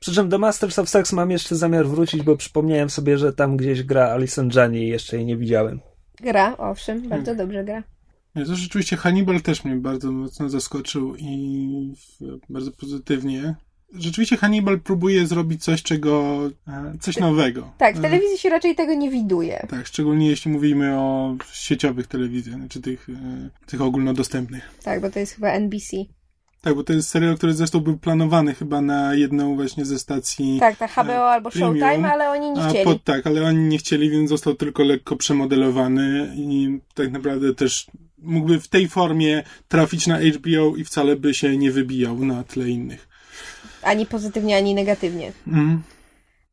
Przy 0.00 0.12
czym 0.14 0.28
do 0.28 0.38
Masters 0.38 0.78
of 0.78 0.88
Sex 0.88 1.12
mam 1.12 1.30
jeszcze 1.30 1.56
zamiar 1.56 1.86
wrócić, 1.86 2.22
bo 2.22 2.36
przypomniałem 2.36 2.90
sobie, 2.90 3.18
że 3.18 3.32
tam 3.32 3.56
gdzieś 3.56 3.82
gra 3.82 4.08
Alison 4.08 4.50
Janney 4.54 4.82
i 4.82 4.88
jeszcze 4.88 5.16
jej 5.16 5.26
nie 5.26 5.36
widziałem. 5.36 5.80
Gra, 6.20 6.56
owszem, 6.56 7.08
bardzo 7.08 7.34
dobrze 7.34 7.64
gra. 7.64 7.82
Nie, 8.34 8.44
to 8.46 8.54
rzeczywiście 8.56 8.96
Hannibal 8.96 9.40
też 9.40 9.64
mnie 9.64 9.76
bardzo 9.76 10.12
mocno 10.12 10.48
zaskoczył 10.48 11.16
i 11.16 11.94
bardzo 12.48 12.72
pozytywnie. 12.72 13.54
Rzeczywiście 13.92 14.36
Hannibal 14.36 14.80
próbuje 14.80 15.26
zrobić 15.26 15.64
coś, 15.64 15.82
czego, 15.82 16.40
e, 16.68 16.94
coś 17.00 17.16
nowego. 17.16 17.72
Tak, 17.78 17.96
w 17.96 17.98
E, 17.98 18.02
telewizji 18.02 18.38
się 18.38 18.48
raczej 18.48 18.74
tego 18.74 18.94
nie 18.94 19.10
widuje. 19.10 19.66
Tak, 19.70 19.86
szczególnie 19.86 20.28
jeśli 20.28 20.50
mówimy 20.50 20.98
o 20.98 21.36
sieciowych 21.52 22.06
telewizjach, 22.06 22.60
czy 22.68 22.80
tych, 22.80 23.08
e, 23.08 23.50
tych 23.66 23.80
ogólnodostępnych. 23.82 24.70
Tak, 24.84 25.00
bo 25.00 25.10
to 25.10 25.18
jest 25.18 25.32
chyba 25.34 25.48
NBC. 25.48 25.96
Tak, 26.60 26.74
bo 26.74 26.84
to 26.84 26.92
jest 26.92 27.08
serial, 27.08 27.36
który 27.36 27.54
zresztą 27.54 27.80
był 27.80 27.98
planowany 27.98 28.54
chyba 28.54 28.80
na 28.80 29.14
jedną 29.14 29.54
właśnie 29.56 29.84
ze 29.84 29.98
stacji. 29.98 30.56
Tak, 30.60 30.76
ta 30.76 30.88
HBO 30.88 31.30
albo 31.30 31.50
premium, 31.50 31.78
Showtime, 31.78 32.12
ale 32.12 32.30
oni 32.30 32.50
nie 32.50 32.62
A 32.62 32.68
chcieli. 32.68 32.84
pod, 32.84 33.04
tak, 33.04 33.26
ale 33.26 33.44
oni 33.44 33.58
nie 33.58 33.78
chcieli, 33.78 34.10
więc 34.10 34.30
został 34.30 34.54
tylko 34.54 34.82
lekko 34.82 35.16
przemodelowany 35.16 36.34
i 36.36 36.78
tak 36.94 37.12
naprawdę 37.12 37.54
też 37.54 37.86
mógłby 38.18 38.60
w 38.60 38.68
tej 38.68 38.88
formie 38.88 39.42
trafić 39.68 40.06
na 40.06 40.18
HBO 40.18 40.76
i 40.76 40.84
wcale 40.84 41.16
by 41.16 41.34
się 41.34 41.56
nie 41.56 41.70
wybijał 41.70 42.24
na 42.24 42.44
tle 42.44 42.68
innych. 42.68 43.08
Ani 43.84 44.06
pozytywnie, 44.06 44.56
ani 44.56 44.74
negatywnie. 44.74 45.32
Mhm. 45.46 45.82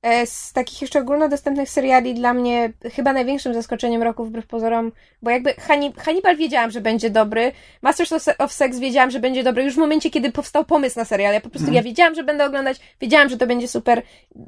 E, 0.02 0.26
Z 0.26 0.54
takich 0.54 0.82
jeszcze 0.82 1.00
ogólnodostępnych 1.00 1.70
seriali 1.70 2.14
dla 2.14 2.34
mnie 2.34 2.72
chyba 2.96 3.14
największym 3.14 3.54
zaskoczeniem 3.54 4.04
roku 4.04 4.26
wbrew 4.26 4.48
pozorom, 4.48 4.92
bo 5.22 5.30
jakby 5.30 5.54
Hanni- 5.54 5.94
Hannibal 5.98 6.38
wiedziałam, 6.38 6.72
że 6.72 6.82
będzie 6.82 7.10
dobry, 7.10 7.52
Masters 7.82 8.12
of 8.12 8.22
Se- 8.22 8.38
of 8.38 8.54
Sex 8.54 8.80
wiedziałam, 8.80 9.12
że 9.12 9.20
będzie 9.20 9.44
dobry 9.44 9.64
już 9.64 9.74
w 9.74 9.78
momencie, 9.78 10.10
kiedy 10.10 10.32
powstał 10.32 10.66
pomysł 10.66 11.00
na 11.00 11.06
serial. 11.06 11.34
Ja 11.34 11.42
po 11.42 11.50
prostu 11.50 11.74
ja 11.74 11.82
wiedziałam, 11.84 12.16
że 12.16 12.24
będę 12.24 12.46
oglądać, 12.46 12.80
wiedziałam, 13.02 13.30
że 13.30 13.38
to 13.38 13.48
będzie 13.48 13.68
super, 13.68 14.02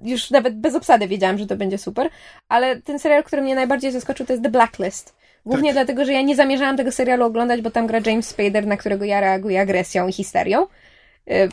już 0.04 0.32
nawet 0.32 0.56
bez 0.60 0.76
obsady 0.76 1.08
wiedziałam, 1.08 1.38
że 1.38 1.48
to 1.48 1.56
będzie 1.56 1.78
super, 1.78 2.10
ale 2.50 2.82
ten 2.82 3.00
serial, 3.00 3.24
który 3.24 3.42
mnie 3.42 3.56
najbardziej 3.56 3.92
zaskoczył 3.92 4.26
to 4.26 4.34
jest 4.34 4.44
The 4.44 4.50
Blacklist, 4.50 5.16
Głównie 5.46 5.70
Tak. 5.70 5.76
dlatego, 5.76 6.06
że 6.06 6.14
ja 6.14 6.22
nie 6.22 6.36
zamierzałam 6.36 6.78
tego 6.78 6.92
serialu 6.92 7.26
oglądać, 7.26 7.62
bo 7.62 7.72
tam 7.72 7.88
gra 7.88 8.00
James 8.06 8.28
Spader, 8.28 8.68
na 8.68 8.78
którego 8.78 9.06
ja 9.06 9.20
reaguję 9.22 9.62
agresją 9.62 10.08
i 10.08 10.14
histerią 10.14 10.64
y, 10.64 10.68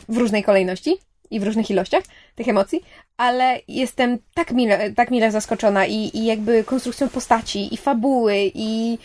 w 0.09 0.17
różnej 0.17 0.43
kolejności 0.43 0.97
i 1.31 1.39
w 1.39 1.43
różnych 1.43 1.69
ilościach 1.69 2.03
tych 2.35 2.47
emocji, 2.47 2.81
ale 3.17 3.59
jestem 3.67 4.17
tak 4.33 4.51
mile, 4.51 4.91
tak 4.91 5.11
mile 5.11 5.31
zaskoczona 5.31 5.85
i, 5.85 6.17
i 6.17 6.25
jakby 6.25 6.63
konstrukcją 6.63 7.09
postaci, 7.09 7.73
i 7.73 7.77
fabuły, 7.77 8.51
i 8.53 8.97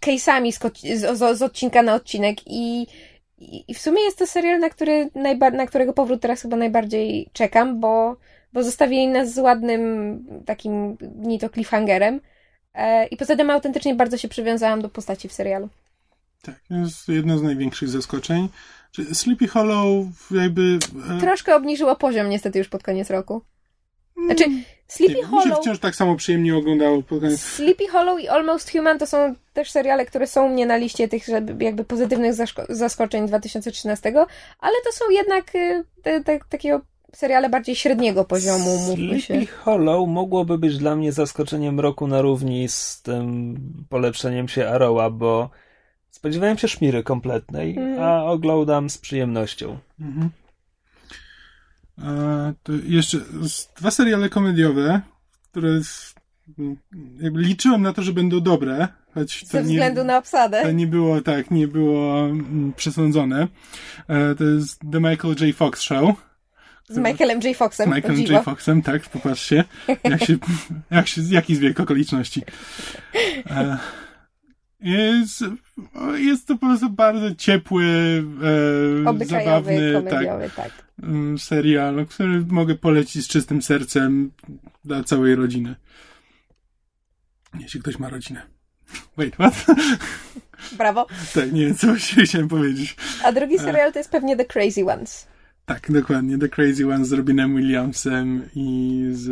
case'ami 0.00 0.52
z, 0.52 0.60
z, 1.00 1.18
z, 1.38 1.42
odcinka 1.42 1.82
na 1.82 1.94
odcinek 1.94 2.36
i, 2.46 2.86
i, 3.38 3.74
w 3.74 3.78
sumie 3.78 4.02
jest 4.02 4.18
to 4.18 4.26
serial, 4.26 4.60
na, 4.60 4.70
który 4.70 5.10
na 5.52 5.66
którego 5.66 5.92
powrót 5.92 6.20
teraz 6.20 6.42
chyba 6.42 6.56
najbardziej 6.56 7.28
czekam, 7.32 7.80
bo, 7.80 8.16
bo 8.52 8.62
zostawili 8.62 9.08
nas 9.08 9.34
z 9.34 9.38
ładnym 9.38 10.24
takim 10.46 10.96
ni 11.16 11.38
to 11.38 11.48
cliffhangerem 11.48 12.20
e, 12.74 13.06
i 13.06 13.16
poza 13.16 13.36
tym 13.36 13.50
autentycznie 13.50 13.94
bardzo 13.94 14.18
się 14.18 14.28
przywiązałam 14.28 14.82
do 14.82 14.88
postaci 14.88 15.28
w 15.28 15.32
serialu. 15.32 15.68
Tak, 16.42 16.54
to 16.68 16.74
jest 16.74 17.08
jedno 17.08 17.38
z 17.38 17.42
największych 17.42 17.88
zaskoczeń. 17.88 18.48
Czy 18.94 19.14
Sleepy 19.14 19.48
Hollow 19.48 20.06
jakby... 20.30 20.78
e, 21.16 21.20
Troszkę 21.20 21.56
obniżyło 21.56 21.96
poziom 21.96 22.28
niestety 22.28 22.58
już 22.58 22.68
pod 22.68 22.82
koniec 22.82 23.10
roku. 23.10 23.42
Znaczy, 24.26 24.44
Sleepy 24.88 25.14
nie, 25.14 25.20
mi 25.22 25.28
się 25.28 25.28
Hollow... 25.36 25.58
wciąż 25.60 25.78
tak 25.78 25.94
samo 25.94 26.16
przyjemnie 26.16 26.56
oglądało. 26.56 27.02
pod 27.02 27.20
koniec. 27.20 27.40
Sleepy 27.40 27.88
Hollow 27.88 28.20
i 28.20 28.28
Almost 28.28 28.72
Human 28.72 28.98
to 28.98 29.06
są 29.06 29.34
też 29.52 29.70
seriale, 29.70 30.06
które 30.06 30.26
są 30.26 30.46
u 30.46 30.48
mnie 30.48 30.66
na 30.66 30.76
liście 30.76 31.08
tych 31.08 31.28
jakby 31.60 31.84
pozytywnych 31.84 32.32
zaskoczeń 32.68 33.26
2013, 33.28 34.12
ale 34.60 34.74
to 34.84 34.92
są 34.92 35.04
jednak 35.10 35.54
y, 35.54 35.84
te, 36.02 36.20
te, 36.20 36.38
takiego 36.48 36.80
seriale 37.14 37.48
bardziej 37.48 37.76
średniego 37.76 38.24
poziomu, 38.24 38.78
mówmy 38.78 39.20
się. 39.20 39.34
Sleepy 39.34 39.52
Hollow 39.52 40.08
mogłoby 40.08 40.58
być 40.58 40.78
dla 40.78 40.96
mnie 40.96 41.12
zaskoczeniem 41.12 41.80
roku 41.80 42.06
na 42.06 42.22
równi 42.22 42.68
z 42.68 43.02
tym 43.02 43.56
polepszeniem 43.88 44.48
się 44.48 44.68
Arrowa, 44.68 45.10
bo 45.10 45.50
spodziewałem 46.14 46.58
się 46.58 46.68
szmiry 46.68 47.02
kompletnej, 47.02 47.76
Mm. 47.78 48.02
a 48.02 48.24
oglądam 48.24 48.90
z 48.90 48.98
przyjemnością. 48.98 49.78
Mhm. 50.00 50.30
E, 51.98 52.54
to 52.62 52.72
jeszcze 52.86 53.18
z- 53.42 53.68
dwa 53.76 53.90
seriale 53.90 54.28
komediowe, 54.28 55.00
które 55.50 55.80
jakby 57.20 57.40
liczyłem 57.42 57.82
na 57.82 57.92
to, 57.92 58.02
że 58.02 58.12
będą 58.12 58.40
dobre, 58.40 58.88
choć 59.14 59.40
to 59.40 59.46
Ze 59.46 59.58
nie, 59.62 59.64
względu 59.68 60.04
na 60.04 60.18
obsadę. 60.18 60.62
to 60.62 60.70
nie 60.72 60.86
było 60.86 61.20
tak, 61.20 61.50
nie 61.50 61.68
było 61.68 62.20
mm, 62.26 62.72
przesądzone. 62.76 63.48
E, 64.08 64.34
to 64.34 64.44
jest 64.44 64.80
The 64.92 65.00
Michael 65.00 65.34
J. 65.40 65.56
Fox 65.56 65.80
Show. 65.80 66.14
Z 66.88 66.96
Michaelem 66.98 67.40
J. 67.40 67.54
Z 67.54 67.58
Foxem, 67.58 67.92
o 67.92 67.94
Michaelem. 67.94 68.20
J. 68.26 68.44
Foxem, 68.44 68.82
tak, 68.82 69.02
popatrzcie. 69.08 69.64
Jak 70.04 70.24
się, 70.24 70.36
jak 70.90 71.08
się, 71.08 71.22
jaki 71.30 71.56
zbieg 71.56 71.80
okoliczności. 71.80 72.42
E, 73.50 73.78
Jest, 74.84 75.44
jest 76.14 76.46
to 76.46 76.54
po 76.54 76.66
prostu 76.66 76.90
bardzo 76.90 77.34
ciepły, 77.34 77.84
e, 79.20 79.26
zabawny, 79.26 80.02
tak, 80.10 80.54
tak. 80.54 80.72
mm, 81.02 81.38
serial, 81.38 82.06
który 82.06 82.44
mogę 82.48 82.74
polecić 82.74 83.24
z 83.24 83.28
czystym 83.28 83.62
sercem 83.62 84.30
dla 84.84 85.04
całej 85.04 85.34
rodziny. 85.34 85.74
Jeśli 87.60 87.80
ktoś 87.80 87.98
ma 87.98 88.08
rodzinę. 88.08 88.42
Wait, 89.16 89.34
what? 89.34 89.66
Brawo. 90.78 91.06
tak, 91.34 91.52
nie 91.52 91.66
wiem, 91.66 91.74
co 91.74 91.94
chciałem 92.24 92.48
powiedzieć. 92.48 92.96
A 93.24 93.32
drugi 93.32 93.58
serial 93.58 93.92
to 93.92 93.98
jest 93.98 94.10
pewnie 94.10 94.36
The 94.36 94.44
Crazy 94.44 94.84
Ones. 94.84 95.26
Tak, 95.66 95.92
dokładnie. 95.92 96.38
The 96.38 96.48
Crazy 96.48 96.94
One 96.94 97.04
z 97.04 97.12
Robinem 97.12 97.56
Williamsem 97.56 98.48
i 98.54 99.00
z... 99.12 99.28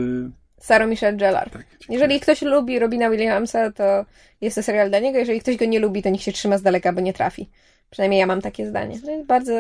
Sarah 0.62 0.88
Michelle 0.88 1.16
Gellar. 1.16 1.50
Tak, 1.50 1.66
Jeżeli 1.88 2.20
ktoś 2.20 2.42
lubi 2.42 2.78
Robina 2.78 3.10
Williamsa, 3.10 3.72
to 3.72 4.04
jest 4.40 4.56
to 4.56 4.62
serial 4.62 4.88
dla 4.88 4.98
niego. 4.98 5.18
Jeżeli 5.18 5.40
ktoś 5.40 5.56
go 5.56 5.64
nie 5.64 5.78
lubi, 5.78 6.02
to 6.02 6.08
niech 6.08 6.22
się 6.22 6.32
trzyma 6.32 6.58
z 6.58 6.62
daleka, 6.62 6.92
bo 6.92 7.00
nie 7.00 7.12
trafi. 7.12 7.48
Przynajmniej 7.90 8.20
ja 8.20 8.26
mam 8.26 8.40
takie 8.40 8.66
zdanie. 8.66 8.94
Jest 8.94 9.26
bardzo 9.26 9.52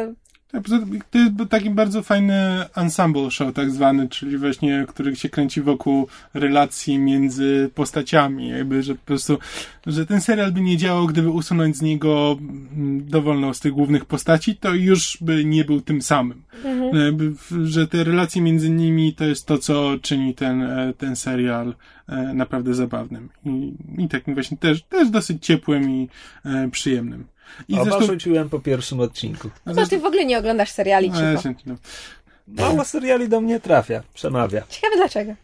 To 1.10 1.18
jest 1.18 1.32
taki 1.50 1.70
bardzo 1.70 2.02
fajny 2.02 2.64
ensemble 2.76 3.30
show, 3.30 3.54
tak 3.54 3.70
zwany, 3.70 4.08
czyli 4.08 4.38
właśnie, 4.38 4.84
który 4.88 5.16
się 5.16 5.28
kręci 5.28 5.60
wokół 5.62 6.06
relacji 6.34 6.98
między 6.98 7.70
postaciami. 7.74 8.48
Jakby, 8.48 8.82
że 8.82 8.94
po 8.94 9.04
prostu, 9.04 9.38
że 9.86 10.06
ten 10.06 10.20
serial 10.20 10.52
by 10.52 10.60
nie 10.60 10.76
działał, 10.76 11.06
gdyby 11.06 11.30
usunąć 11.30 11.76
z 11.76 11.82
niego 11.82 12.36
mm, 12.40 13.06
dowolną 13.08 13.54
z 13.54 13.60
tych 13.60 13.72
głównych 13.72 14.04
postaci, 14.04 14.56
to 14.56 14.74
już 14.74 15.18
by 15.20 15.44
nie 15.44 15.64
był 15.64 15.80
tym 15.80 16.02
samym. 16.02 16.42
W- 17.50 17.66
że 17.66 17.86
te 17.86 18.04
relacje 18.04 18.42
między 18.42 18.70
nimi 18.70 19.14
to 19.14 19.24
jest 19.24 19.46
to, 19.46 19.58
co 19.58 19.98
czyni 20.02 20.34
ten, 20.34 20.62
e, 20.62 20.92
ten 20.98 21.16
serial 21.16 21.74
naprawdę 22.34 22.74
zabawnym. 22.74 23.28
I, 23.44 23.74
i 23.98 24.08
takim 24.08 24.34
właśnie 24.34 24.56
też, 24.56 24.82
też 24.82 25.10
dosyć 25.10 25.46
ciepłym 25.46 25.90
i 25.90 26.08
e, 26.44 26.68
przyjemnym. 26.70 27.26
I 27.68 27.74
Oba 27.74 27.84
zresztą... 27.84 28.06
rzuciłem 28.06 28.48
po 28.48 28.60
pierwszym 28.60 29.00
odcinku. 29.00 29.50
No 29.66 29.74
to 29.74 29.86
ty 29.86 29.98
w 29.98 30.04
ogóle 30.04 30.24
nie 30.24 30.38
oglądasz 30.38 30.70
seriali, 30.70 31.08
ja 31.08 31.14
cicho. 31.36 31.42
się- 31.42 31.54
no. 31.66 31.74
Mało 32.48 32.84
seriali 32.84 33.28
do 33.28 33.40
mnie 33.40 33.60
trafia, 33.60 34.02
przemawia. 34.14 34.62
Ciekawe 34.68 34.96
dlaczego. 34.96 35.34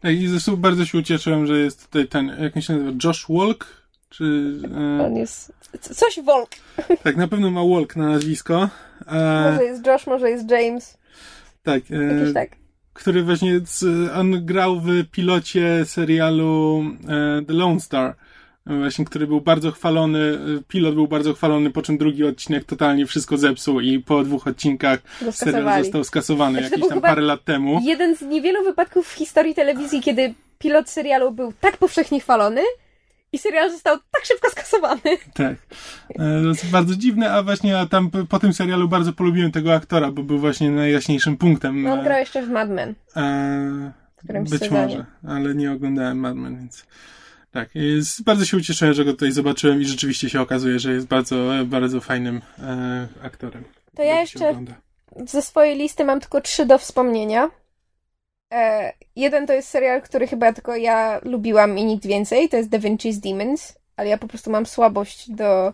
Tak, 0.00 0.12
i 0.12 0.28
zresztą 0.28 0.56
bardzo 0.56 0.84
się 0.84 0.98
ucieszyłem, 0.98 1.46
że 1.46 1.58
jest 1.58 1.86
tutaj 1.86 2.08
ten, 2.08 2.36
jak 2.40 2.56
on 2.56 2.62
się 2.62 2.72
nazywa, 2.72 2.92
Josh 3.04 3.26
Walk? 3.28 3.66
Czy, 4.10 4.52
On 4.74 5.16
e, 5.16 5.18
jest... 5.18 5.52
c- 5.80 5.94
Coś 5.94 6.20
Volk. 6.24 6.50
tak, 7.04 7.16
na 7.16 7.28
pewno 7.28 7.50
ma 7.50 7.64
Walk 7.64 7.96
na 7.96 8.06
nazwisko. 8.08 8.68
Może 9.06 9.60
E, 9.60 9.64
jest 9.64 9.86
Josh, 9.86 10.06
może 10.06 10.30
jest 10.30 10.50
James. 10.50 10.98
tak, 11.62 11.90
Jakiś 11.90 12.30
e, 12.30 12.32
tak. 12.34 12.50
Który 12.96 13.22
właśnie, 13.22 13.60
z, 13.64 14.10
on 14.12 14.44
grał 14.46 14.80
w 14.80 14.88
pilocie 15.10 15.84
serialu 15.84 16.84
e, 17.08 17.42
The 17.46 17.52
Lone 17.52 17.80
Star. 17.80 18.14
Właśnie, 18.66 19.04
który 19.04 19.26
był 19.26 19.40
bardzo 19.40 19.70
chwalony, 19.70 20.18
e, 20.18 20.62
pilot 20.68 20.94
był 20.94 21.08
bardzo 21.08 21.34
chwalony, 21.34 21.70
po 21.70 21.82
czym 21.82 21.98
drugi 21.98 22.24
odcinek 22.24 22.64
totalnie 22.64 23.06
wszystko 23.06 23.36
zepsuł 23.36 23.80
i 23.80 23.98
po 23.98 24.24
dwóch 24.24 24.46
odcinkach 24.46 25.00
serial 25.30 25.84
został 25.84 26.04
skasowany 26.04 26.58
Znaczy, 26.58 26.74
jakieś 26.74 26.88
tam 26.88 27.00
parę 27.00 27.22
lat 27.22 27.44
temu. 27.44 27.80
Jeden 27.84 28.16
z 28.16 28.22
niewielu 28.22 28.64
wypadków 28.64 29.08
w 29.08 29.12
historii 29.12 29.54
telewizji, 29.54 30.00
kiedy 30.00 30.34
pilot 30.58 30.90
serialu 30.90 31.32
był 31.32 31.52
tak 31.60 31.76
powszechnie 31.76 32.20
chwalony 32.20 32.62
i 33.36 33.38
serial 33.38 33.70
został 33.70 33.98
tak 34.10 34.24
szybko 34.24 34.50
skasowany. 34.50 35.18
Tak. 35.34 35.56
E, 36.18 36.42
jest 36.48 36.70
bardzo 36.70 36.96
dziwne, 36.96 37.32
a 37.32 37.42
właśnie 37.42 37.78
a 37.78 37.86
tam 37.86 38.10
po 38.28 38.38
tym 38.38 38.52
serialu 38.52 38.88
bardzo 38.88 39.12
polubiłem 39.12 39.52
tego 39.52 39.74
aktora, 39.74 40.12
bo 40.12 40.22
był 40.22 40.38
właśnie 40.38 40.70
najjaśniejszym 40.70 41.36
punktem. 41.36 41.82
No, 41.82 41.92
on 41.92 42.00
e, 42.00 42.04
grał 42.04 42.18
jeszcze 42.18 42.42
w 42.42 42.48
Mad 42.48 42.70
Men. 42.70 42.94
e, 43.16 43.92
być 44.40 44.50
sezonie. 44.50 44.70
może, 44.70 45.04
ale 45.28 45.54
nie 45.54 45.72
oglądałem 45.72 46.18
Mad 46.18 46.36
Men, 46.36 46.58
więc 46.58 46.86
tak. 47.50 47.74
Jest, 47.74 48.22
bardzo 48.24 48.44
się 48.44 48.56
ucieszyłem, 48.56 48.94
że 48.94 49.04
go 49.04 49.12
tutaj 49.12 49.32
zobaczyłem 49.32 49.80
i 49.80 49.84
rzeczywiście 49.84 50.30
się 50.30 50.40
okazuje, 50.40 50.78
że 50.78 50.92
jest 50.92 51.06
bardzo, 51.06 51.52
bardzo 51.64 52.00
fajnym 52.00 52.40
e, 52.58 53.08
aktorem. 53.22 53.64
To 53.96 54.02
ja 54.02 54.20
jeszcze 54.20 54.64
ze 55.26 55.42
swojej 55.42 55.78
listy 55.78 56.04
mam 56.04 56.20
tylko 56.20 56.40
trzy 56.40 56.66
do 56.66 56.78
wspomnienia. 56.78 57.50
E, 58.52 58.92
jeden 59.16 59.46
to 59.46 59.52
jest 59.52 59.68
serial, 59.68 60.02
który 60.02 60.26
chyba 60.26 60.52
tylko 60.52 60.76
ja 60.76 61.20
lubiłam 61.24 61.78
i 61.78 61.84
nikt 61.84 62.06
więcej. 62.06 62.48
To 62.48 62.56
jest 62.56 62.68
Da 62.68 62.78
Vinci's 62.78 63.20
Demons. 63.20 63.78
Ale 63.96 64.08
ja 64.08 64.18
po 64.18 64.28
prostu 64.28 64.50
mam 64.50 64.66
słabość 64.66 65.30
do... 65.30 65.72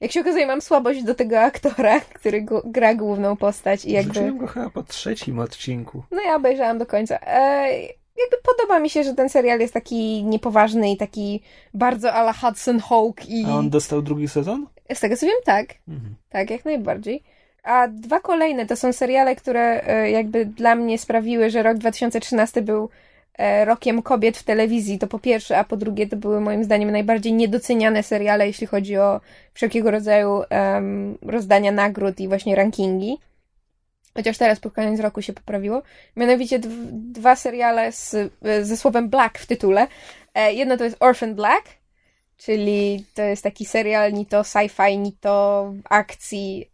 Jak 0.00 0.12
się 0.12 0.20
okazuje, 0.20 0.46
mam 0.46 0.60
słabość 0.60 1.02
do 1.02 1.14
tego 1.14 1.40
aktora, 1.40 2.00
który 2.18 2.42
go, 2.42 2.62
gra 2.64 2.94
główną 2.94 3.36
postać 3.36 3.84
i 3.84 3.92
jakby... 3.92 4.14
Rzuciłem 4.14 4.38
go 4.38 4.46
chyba 4.46 4.70
po 4.70 4.82
trzecim 4.82 5.38
odcinku. 5.38 6.02
No 6.10 6.22
ja 6.22 6.36
obejrzałam 6.36 6.78
do 6.78 6.86
końca. 6.86 7.18
E, 7.26 7.72
jakby 8.18 8.36
podoba 8.42 8.80
mi 8.80 8.90
się, 8.90 9.04
że 9.04 9.14
ten 9.14 9.28
serial 9.28 9.60
jest 9.60 9.74
taki 9.74 10.24
niepoważny 10.24 10.90
i 10.90 10.96
taki 10.96 11.42
bardzo 11.74 12.12
ala 12.12 12.32
Hudson 12.32 12.80
Hawk 12.80 13.28
i... 13.28 13.44
A 13.44 13.56
on 13.56 13.70
dostał 13.70 14.02
drugi 14.02 14.28
sezon? 14.28 14.66
Z 14.94 15.00
tego 15.00 15.16
co 15.16 15.26
wiem, 15.26 15.36
tak. 15.44 15.74
Mhm. 15.88 16.14
Tak, 16.28 16.50
jak 16.50 16.64
najbardziej. 16.64 17.22
A 17.62 17.88
dwa 17.88 18.20
kolejne 18.20 18.66
to 18.66 18.76
są 18.76 18.92
seriale, 18.92 19.36
które 19.36 19.82
e, 19.86 20.10
jakby 20.10 20.46
dla 20.46 20.74
mnie 20.74 20.98
sprawiły, 20.98 21.50
że 21.50 21.62
rok 21.62 21.78
2013 21.78 22.62
był 22.62 22.88
e, 23.38 23.64
rokiem 23.64 24.02
kobiet 24.02 24.36
w 24.38 24.42
telewizji. 24.42 24.98
To 24.98 25.06
po 25.06 25.18
pierwsze, 25.18 25.58
a 25.58 25.64
po 25.64 25.76
drugie 25.76 26.06
to 26.08 26.16
były 26.16 26.40
moim 26.40 26.64
zdaniem 26.64 26.90
najbardziej 26.90 27.32
niedoceniane 27.32 28.02
seriale, 28.02 28.46
jeśli 28.46 28.66
chodzi 28.66 28.96
o 28.98 29.20
wszelkiego 29.54 29.90
rodzaju 29.90 30.42
em, 30.50 31.18
rozdania 31.22 31.72
nagród 31.72 32.20
i 32.20 32.28
właśnie 32.28 32.56
rankingi. 32.56 33.18
Chociaż 34.14 34.38
teraz 34.38 34.60
pod 34.60 34.72
koniec 34.72 35.00
roku 35.00 35.22
się 35.22 35.32
poprawiło. 35.32 35.82
Mianowicie 36.16 36.58
dw- 36.58 36.88
dwa 36.92 37.36
seriale 37.36 37.92
z, 37.92 38.14
e, 38.14 38.64
ze 38.64 38.76
słowem 38.76 39.08
black 39.08 39.38
w 39.38 39.46
tytule. 39.46 39.86
Jedno 40.52 40.76
to 40.76 40.84
jest 40.84 40.96
Orphan 41.00 41.34
Black, 41.34 41.62
czyli 42.36 43.04
to 43.14 43.22
jest 43.22 43.42
taki 43.42 43.64
serial 43.64 44.12
ni 44.12 44.26
to 44.26 44.40
sci-fi, 44.40 44.98
ni 44.98 45.12
to 45.12 45.72
akcji. 45.84 46.68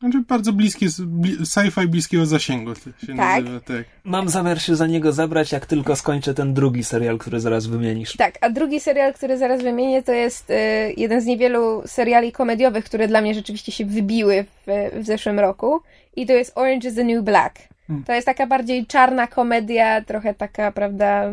Znaczy 0.00 0.20
bardzo 0.28 0.52
bliskie, 0.52 0.86
bli, 0.98 1.36
sci-fi 1.38 1.86
bliskiego 1.88 2.26
zasięgu 2.26 2.74
to 2.74 3.06
się 3.06 3.16
Tak. 3.16 3.44
nazywa, 3.44 3.60
tak. 3.60 3.84
Mam 4.04 4.28
zamiar 4.28 4.62
się 4.62 4.76
za 4.76 4.86
niego 4.86 5.12
zabrać, 5.12 5.52
jak 5.52 5.66
tylko 5.66 5.96
skończę 5.96 6.34
ten 6.34 6.54
drugi 6.54 6.84
serial, 6.84 7.18
który 7.18 7.40
zaraz 7.40 7.66
wymienisz. 7.66 8.16
tak, 8.16 8.38
a 8.40 8.50
drugi 8.50 8.80
serial, 8.80 9.14
który 9.14 9.38
zaraz 9.38 9.62
wymienię, 9.62 10.02
to 10.02 10.12
jest 10.12 10.50
e, 10.50 10.92
jeden 10.92 11.20
z 11.20 11.26
niewielu 11.26 11.82
seriali 11.86 12.32
komediowych, 12.32 12.84
które 12.84 13.08
dla 13.08 13.20
mnie 13.20 13.34
rzeczywiście 13.34 13.72
się 13.72 13.84
wybiły 13.84 14.44
w, 14.66 14.90
w 15.02 15.06
zeszłym 15.06 15.38
roku. 15.40 15.80
I 16.16 16.26
to 16.26 16.32
jest 16.32 16.52
Orange 16.54 16.88
is 16.88 16.94
the 16.94 17.04
New 17.04 17.24
Black. 17.24 17.54
Hmm. 17.86 18.04
To 18.04 18.12
jest 18.12 18.26
taka 18.26 18.46
bardziej 18.46 18.86
czarna 18.86 19.26
komedia, 19.26 20.00
trochę 20.04 20.34
taka, 20.34 20.72
prawda, 20.72 21.24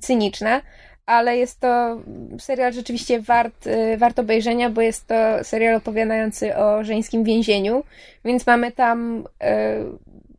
cyniczna. 0.00 0.60
Ale 1.06 1.36
jest 1.36 1.60
to 1.60 2.00
serial 2.38 2.72
rzeczywiście 2.72 3.20
wart, 3.20 3.66
y, 3.66 3.96
wart 3.96 4.18
obejrzenia, 4.18 4.70
bo 4.70 4.80
jest 4.80 5.06
to 5.06 5.44
serial 5.44 5.74
opowiadający 5.74 6.56
o 6.56 6.84
żeńskim 6.84 7.24
więzieniu, 7.24 7.84
więc 8.24 8.46
mamy 8.46 8.72
tam 8.72 9.18
y, 9.20 9.24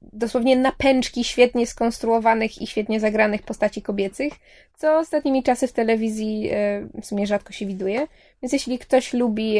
dosłownie 0.01 0.55
napęczki 0.55 1.23
świetnie 1.23 1.67
skonstruowanych 1.67 2.61
i 2.61 2.67
świetnie 2.67 2.99
zagranych 2.99 3.43
postaci 3.43 3.81
kobiecych, 3.81 4.33
co 4.75 4.97
ostatnimi 4.97 5.43
czasy 5.43 5.67
w 5.67 5.73
telewizji 5.73 6.49
y, 6.97 7.01
w 7.01 7.05
sumie 7.05 7.27
rzadko 7.27 7.53
się 7.53 7.65
widuje. 7.65 8.07
Więc 8.41 8.53
jeśli 8.53 8.79
ktoś 8.79 9.13
lubi 9.13 9.59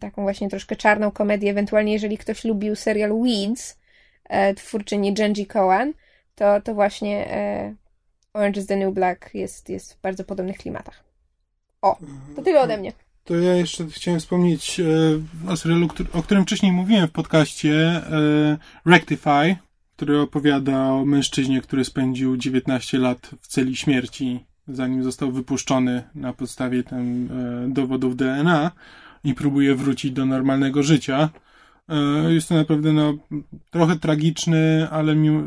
taką 0.00 0.22
właśnie 0.22 0.48
troszkę 0.48 0.76
czarną 0.76 1.10
komedię, 1.10 1.50
ewentualnie 1.50 1.92
jeżeli 1.92 2.18
ktoś 2.18 2.44
lubił 2.44 2.76
serial 2.76 3.12
Weeds, 3.22 3.78
e, 4.28 4.54
twórczyni 4.54 5.12
Genji 5.12 5.46
Cohen, 5.46 5.92
to, 6.34 6.60
to 6.60 6.74
właśnie 6.74 7.30
e, 7.30 7.74
Orange 8.34 8.60
is 8.60 8.66
the 8.66 8.76
New 8.76 8.94
Black 8.94 9.34
jest, 9.34 9.68
jest 9.68 9.94
w 9.94 10.00
bardzo 10.00 10.24
podobnych 10.24 10.58
klimatach. 10.58 11.04
O, 11.82 11.98
to 12.36 12.42
tyle 12.42 12.60
ode 12.60 12.78
mnie. 12.78 12.92
To 13.24 13.36
ja 13.36 13.54
jeszcze 13.54 13.86
chciałem 13.86 14.20
wspomnieć 14.20 14.80
e, 14.80 15.50
o 15.50 15.56
serialu, 15.56 15.88
o 16.12 16.22
którym 16.22 16.44
wcześniej 16.44 16.72
mówiłem 16.72 17.08
w 17.08 17.12
podcaście 17.12 17.72
e, 17.72 18.58
Rectify, 18.86 19.56
który 19.96 20.20
opowiada 20.20 20.92
o 20.92 21.04
mężczyźnie, 21.04 21.60
który 21.60 21.84
spędził 21.84 22.36
19 22.36 22.98
lat 22.98 23.30
w 23.40 23.46
celi 23.46 23.76
śmierci, 23.76 24.44
zanim 24.68 25.04
został 25.04 25.32
wypuszczony 25.32 26.02
na 26.14 26.32
podstawie 26.32 26.84
tam, 26.84 27.28
e, 27.30 27.68
dowodów 27.68 28.16
DNA 28.16 28.70
i 29.24 29.34
próbuje 29.34 29.74
wrócić 29.74 30.12
do 30.12 30.26
normalnego 30.26 30.82
życia. 30.82 31.30
E, 31.88 32.32
jest 32.32 32.48
to 32.48 32.54
naprawdę 32.54 32.92
no, 32.92 33.14
trochę 33.70 33.96
tragiczny, 33.96 34.88
ale 34.90 35.16
mimo, 35.16 35.42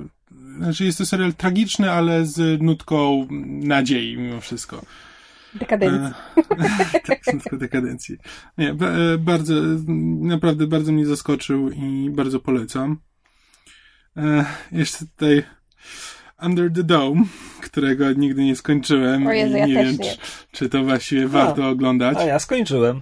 znaczy 0.57 0.86
jest 0.86 0.98
to 0.98 1.06
serial 1.06 1.34
tragiczny, 1.34 1.91
ale 1.91 2.26
z 2.26 2.61
nutką 2.61 3.28
nadziei 3.61 4.18
mimo 4.18 4.41
wszystko. 4.41 4.86
Dekadencji. 5.53 6.14
E, 6.94 6.99
tak, 7.07 7.26
z 7.26 7.34
nutką 7.34 7.57
dekadencji. 7.57 8.18
Nie, 8.57 8.69
e, 8.69 9.18
bardzo, 9.18 9.53
naprawdę 10.22 10.68
bardzo 10.68 10.91
mnie 10.91 11.06
zaskoczył 11.06 11.69
i 11.69 12.10
bardzo 12.10 12.40
polecam. 12.40 12.98
E, 14.18 14.45
jeszcze 14.72 15.06
tutaj 15.06 15.44
Under 16.41 16.73
the 16.73 16.84
Dome, 16.84 17.23
którego 17.61 18.14
nigdy 18.14 18.44
nie 18.44 18.56
skończyłem. 18.56 19.28
O 19.28 19.32
Jezu, 19.32 19.57
i 19.57 19.60
ja 19.60 19.65
nie 19.65 19.76
też 19.76 19.86
wiem, 19.86 19.98
nie. 19.98 20.11
Czy, 20.11 20.18
czy 20.52 20.69
to 20.69 20.84
właściwie 20.84 21.28
warto 21.28 21.68
oglądać. 21.68 22.18
A 22.18 22.23
ja 22.23 22.40
skończyłem. 22.40 23.02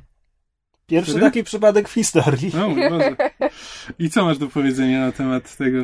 Pierwszy 0.87 1.11
Który? 1.11 1.25
taki 1.25 1.43
przypadek 1.43 1.89
w 1.89 1.93
historii. 1.93 2.51
O 2.63 2.69
mój 2.69 2.89
Boże. 2.89 3.15
I 3.99 4.09
co 4.09 4.25
masz 4.25 4.37
do 4.37 4.47
powiedzenia 4.47 4.99
na 4.99 5.11
temat 5.11 5.57
tego? 5.57 5.83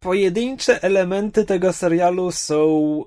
Pojedyncze 0.00 0.82
elementy 0.82 1.44
tego 1.44 1.72
serialu 1.72 2.32
są 2.32 3.04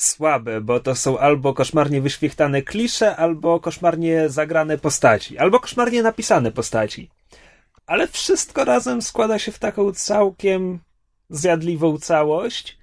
słabe, 0.00 0.60
bo 0.60 0.80
to 0.80 0.94
są 0.94 1.18
albo 1.18 1.54
koszmarnie 1.54 2.00
wyświechtane 2.00 2.62
klisze, 2.62 3.16
albo 3.16 3.60
koszmarnie 3.60 4.28
zagrane 4.28 4.78
postaci, 4.78 5.38
albo 5.38 5.60
koszmarnie 5.60 6.02
napisane 6.02 6.52
postaci. 6.52 7.10
Ale 7.86 8.08
wszystko 8.08 8.64
razem 8.64 9.02
składa 9.02 9.38
się 9.38 9.52
w 9.52 9.58
taką 9.58 9.92
całkiem 9.92 10.78
zjadliwą 11.30 11.98
całość, 11.98 12.78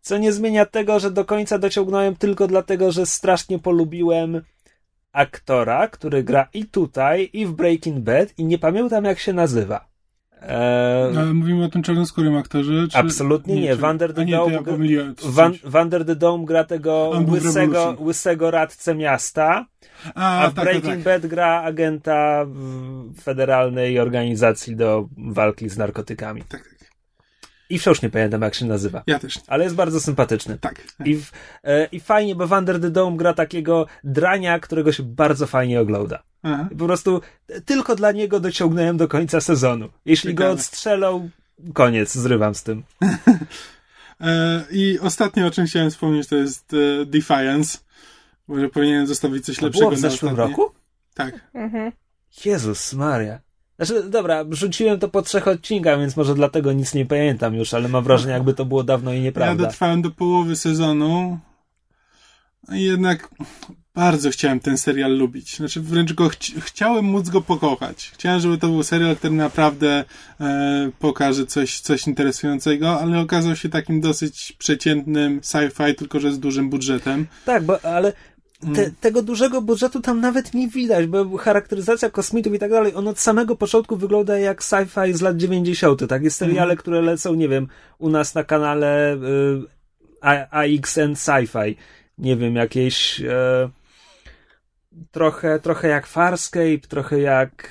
co 0.00 0.18
nie 0.18 0.32
zmienia 0.32 0.66
tego, 0.66 1.00
że 1.00 1.10
do 1.10 1.24
końca 1.24 1.58
dociągnąłem 1.58 2.16
tylko 2.16 2.46
dlatego, 2.46 2.92
że 2.92 3.06
strasznie 3.06 3.58
polubiłem 3.58 4.42
aktora, 5.12 5.88
który 5.88 6.22
gra 6.22 6.48
i 6.54 6.64
tutaj, 6.64 7.30
i 7.32 7.46
w 7.46 7.52
Breaking 7.52 7.98
Bad, 7.98 8.38
i 8.38 8.44
nie 8.44 8.58
pamiętam 8.58 9.04
jak 9.04 9.18
się 9.18 9.32
nazywa. 9.32 9.88
Eee, 10.42 11.16
Ale 11.18 11.34
mówimy 11.34 11.64
o 11.64 11.68
tym 11.68 11.82
czarnoskórym 11.82 12.36
aktorze? 12.36 12.88
Czy... 12.88 12.98
Absolutnie 12.98 13.60
nie. 13.60 13.76
Wander 13.76 14.14
the 14.14 14.24
ja 14.24 14.38
Dome- 14.38 14.64
pomyliłem. 14.64 15.14
Van, 15.64 15.90
the 15.90 16.16
Dome 16.16 16.44
gra 16.44 16.64
tego 16.64 17.12
łysego, 17.28 17.96
łysego 18.00 18.50
radcę 18.50 18.94
miasta, 18.94 19.66
A, 20.14 20.44
a 20.44 20.50
w 20.50 20.54
tak, 20.54 20.64
Breaking 20.64 20.84
tak, 20.94 21.04
tak. 21.04 21.22
Bad 21.22 21.30
gra 21.30 21.62
agenta 21.62 22.46
Federalnej 23.22 23.98
Organizacji 24.00 24.76
do 24.76 25.08
Walki 25.16 25.68
z 25.68 25.78
Narkotykami. 25.78 26.42
Tak, 26.42 26.62
tak. 26.62 26.76
I 27.70 27.78
wciąż 27.78 28.02
nie 28.02 28.10
pamiętam 28.10 28.42
jak 28.42 28.54
się 28.54 28.64
nazywa, 28.66 29.02
Ja 29.06 29.18
też. 29.18 29.36
nie. 29.36 29.42
ale 29.46 29.64
jest 29.64 29.76
bardzo 29.76 30.00
sympatyczny. 30.00 30.58
Tak. 30.60 30.82
I, 31.04 31.16
w, 31.16 31.32
e, 31.64 31.84
I 31.92 32.00
fajnie, 32.00 32.34
bo 32.34 32.46
Vander 32.46 32.80
the 32.80 32.90
Dome 32.90 33.16
gra 33.16 33.34
takiego 33.34 33.86
drania, 34.04 34.60
którego 34.60 34.92
się 34.92 35.02
bardzo 35.02 35.46
fajnie 35.46 35.80
ogląda. 35.80 36.22
Aha. 36.46 36.68
Po 36.78 36.84
prostu 36.84 37.20
tylko 37.64 37.96
dla 37.96 38.12
niego 38.12 38.40
dociągnąłem 38.40 38.96
do 38.96 39.08
końca 39.08 39.40
sezonu. 39.40 39.88
Jeśli 40.04 40.34
go 40.34 40.42
Ciekawe. 40.42 40.54
odstrzelą, 40.60 41.30
koniec, 41.74 42.14
zrywam 42.14 42.54
z 42.54 42.62
tym. 42.62 42.82
E, 44.20 44.64
I 44.70 44.98
ostatnie, 44.98 45.46
o 45.46 45.50
czym 45.50 45.66
chciałem 45.66 45.90
wspomnieć, 45.90 46.28
to 46.28 46.36
jest 46.36 46.72
e, 47.02 47.06
Defiance. 47.06 47.78
Może 48.48 48.68
powinienem 48.68 49.06
zostawić 49.06 49.44
coś 49.44 49.56
To 49.56 49.66
lepszego 49.66 49.86
było 49.86 49.96
w 49.98 50.02
na 50.02 50.10
zeszłym 50.10 50.32
ostatnie. 50.32 50.50
roku? 50.56 50.72
Tak. 51.14 51.34
Mhm. 51.54 51.92
Jezus 52.44 52.92
Maria. 52.92 53.40
Znaczy, 53.76 54.10
dobra, 54.10 54.44
rzuciłem 54.50 54.98
to 54.98 55.08
po 55.08 55.22
trzech 55.22 55.48
odcinkach, 55.48 55.98
więc 55.98 56.16
może 56.16 56.34
dlatego 56.34 56.72
nic 56.72 56.94
nie 56.94 57.06
pamiętam 57.06 57.54
już, 57.54 57.74
ale 57.74 57.88
mam 57.88 58.04
wrażenie, 58.04 58.32
jakby 58.32 58.54
to 58.54 58.64
było 58.64 58.84
dawno 58.84 59.12
i 59.12 59.16
Ja 59.16 59.22
nieprawda. 59.22 59.64
dotrwałem 59.64 60.02
do 60.02 60.10
połowy 60.10 60.56
sezonu 60.56 61.38
i 62.72 62.82
jednak 62.84 63.28
bardzo 63.96 64.30
chciałem 64.30 64.60
ten 64.60 64.78
serial 64.78 65.16
lubić. 65.18 65.56
Znaczy 65.56 65.80
wręcz 65.80 66.12
go 66.12 66.28
chci- 66.28 66.60
chciałem 66.60 67.04
móc 67.04 67.28
go 67.28 67.40
pokochać. 67.40 68.10
Chciałem, 68.14 68.40
żeby 68.40 68.58
to 68.58 68.68
był 68.68 68.82
serial, 68.82 69.16
który 69.16 69.34
naprawdę 69.34 70.04
e, 70.40 70.90
pokaże 70.98 71.46
coś, 71.46 71.80
coś 71.80 72.06
interesującego, 72.06 73.00
ale 73.00 73.20
okazał 73.20 73.56
się 73.56 73.68
takim 73.68 74.00
dosyć 74.00 74.52
przeciętnym 74.58 75.40
sci-fi, 75.40 75.94
tylko 75.94 76.20
że 76.20 76.32
z 76.32 76.38
dużym 76.38 76.70
budżetem. 76.70 77.26
Tak, 77.46 77.62
bo, 77.64 77.84
ale 77.84 78.12
te, 78.12 78.80
Mm. 78.82 78.92
tego 79.00 79.22
dużego 79.22 79.62
budżetu 79.62 80.00
tam 80.00 80.20
nawet 80.20 80.54
nie 80.54 80.68
widać, 80.68 81.06
bo 81.06 81.36
charakteryzacja 81.36 82.10
kosmitów 82.10 82.54
i 82.54 82.58
tak 82.58 82.70
dalej, 82.70 82.94
on 82.94 83.08
od 83.08 83.18
samego 83.20 83.56
początku 83.56 83.96
wygląda 83.96 84.38
jak 84.38 84.62
sci-fi 84.62 85.14
z 85.14 85.20
lat 85.20 85.36
90. 85.36 86.06
Tak, 86.08 86.22
jest 86.22 86.36
seriale, 86.36 86.60
Mhm. 86.62 86.78
które 86.78 87.02
lecą, 87.02 87.34
nie 87.34 87.48
wiem, 87.48 87.68
u 87.98 88.08
nas 88.10 88.34
na 88.34 88.44
kanale 88.44 89.14
y, 89.14 89.18
AXN 90.50 91.12
Sci-Fi. 91.14 91.74
Nie 92.18 92.36
wiem, 92.36 92.56
jakieś 92.56 93.20
e, 93.20 93.68
trochę, 95.10 95.60
trochę 95.60 95.88
jak 95.88 96.06
Farscape, 96.06 96.88
trochę 96.88 97.20
jak 97.20 97.68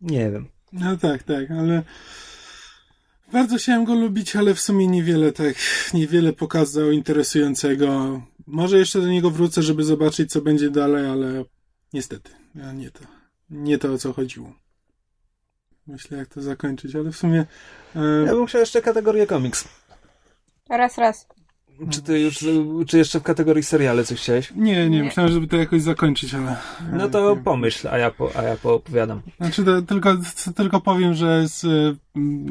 nie 0.00 0.30
wiem. 0.30 0.48
No 0.72 0.96
tak, 0.96 1.22
tak, 1.22 1.50
ale 1.50 1.82
bardzo 3.32 3.56
chciałem 3.56 3.84
go 3.84 3.94
lubić, 3.94 4.36
ale 4.36 4.54
w 4.54 4.60
sumie 4.60 4.86
niewiele 4.86 5.32
tak, 5.32 5.54
niewiele 5.94 6.32
pokazał 6.32 6.90
interesującego. 6.90 8.22
Może 8.46 8.78
jeszcze 8.78 9.00
do 9.00 9.06
niego 9.08 9.30
wrócę, 9.30 9.62
żeby 9.62 9.84
zobaczyć, 9.84 10.30
co 10.30 10.40
będzie 10.40 10.70
dalej, 10.70 11.06
ale 11.06 11.44
niestety, 11.92 12.30
nie 12.74 12.90
to. 12.90 13.00
Nie 13.50 13.78
to, 13.78 13.92
o 13.92 13.98
co 13.98 14.12
chodziło. 14.12 14.52
Myślę, 15.86 16.18
jak 16.18 16.28
to 16.28 16.42
zakończyć, 16.42 16.96
ale 16.96 17.12
w 17.12 17.16
sumie... 17.16 17.46
E, 17.96 18.00
Ja 18.26 18.34
bym 18.34 18.46
chciał 18.46 18.60
jeszcze 18.60 18.82
kategorię 18.82 19.26
komiks. 19.26 19.68
Raz, 20.68 20.98
raz. 20.98 21.26
Czy 21.90 22.02
ty 22.02 22.20
już, 22.20 22.44
czy 22.86 22.98
jeszcze 22.98 23.20
w 23.20 23.22
kategorii 23.22 23.62
seriale 23.62 24.04
coś 24.04 24.20
chciałeś? 24.20 24.52
nie, 24.56 24.74
nie, 24.74 24.96
Nie. 24.96 25.04
myślałem, 25.04 25.32
żeby 25.32 25.46
to 25.46 25.56
jakoś 25.56 25.82
zakończyć, 25.82 26.34
ale... 26.34 26.56
No 26.92 27.08
to 27.08 27.34
nie. 27.34 27.42
pomyśl, 27.42 27.88
a 27.88 27.98
ja, 27.98 28.10
po, 28.10 28.30
a 28.36 28.42
ja 28.42 28.56
poopowiadam. 28.56 29.22
Znaczy, 29.40 29.64
to, 29.64 29.82
tylko, 29.82 30.16
to, 30.44 30.52
tylko 30.52 30.80
powiem, 30.80 31.14
że 31.14 31.48
z, 31.48 31.66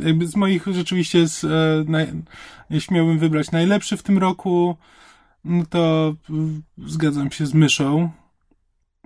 jakby 0.03 0.27
z 0.27 0.35
moich 0.35 0.65
rzeczywiście, 0.71 1.27
z, 1.27 1.43
e, 1.43 1.47
naj, 1.87 2.07
jeśli 2.69 2.95
miałbym 2.95 3.19
wybrać 3.19 3.51
najlepszy 3.51 3.97
w 3.97 4.03
tym 4.03 4.17
roku, 4.17 4.75
no 5.45 5.63
to 5.69 6.15
mm, 6.29 6.63
zgadzam 6.77 7.31
się 7.31 7.45
z 7.45 7.53
myszą. 7.53 8.09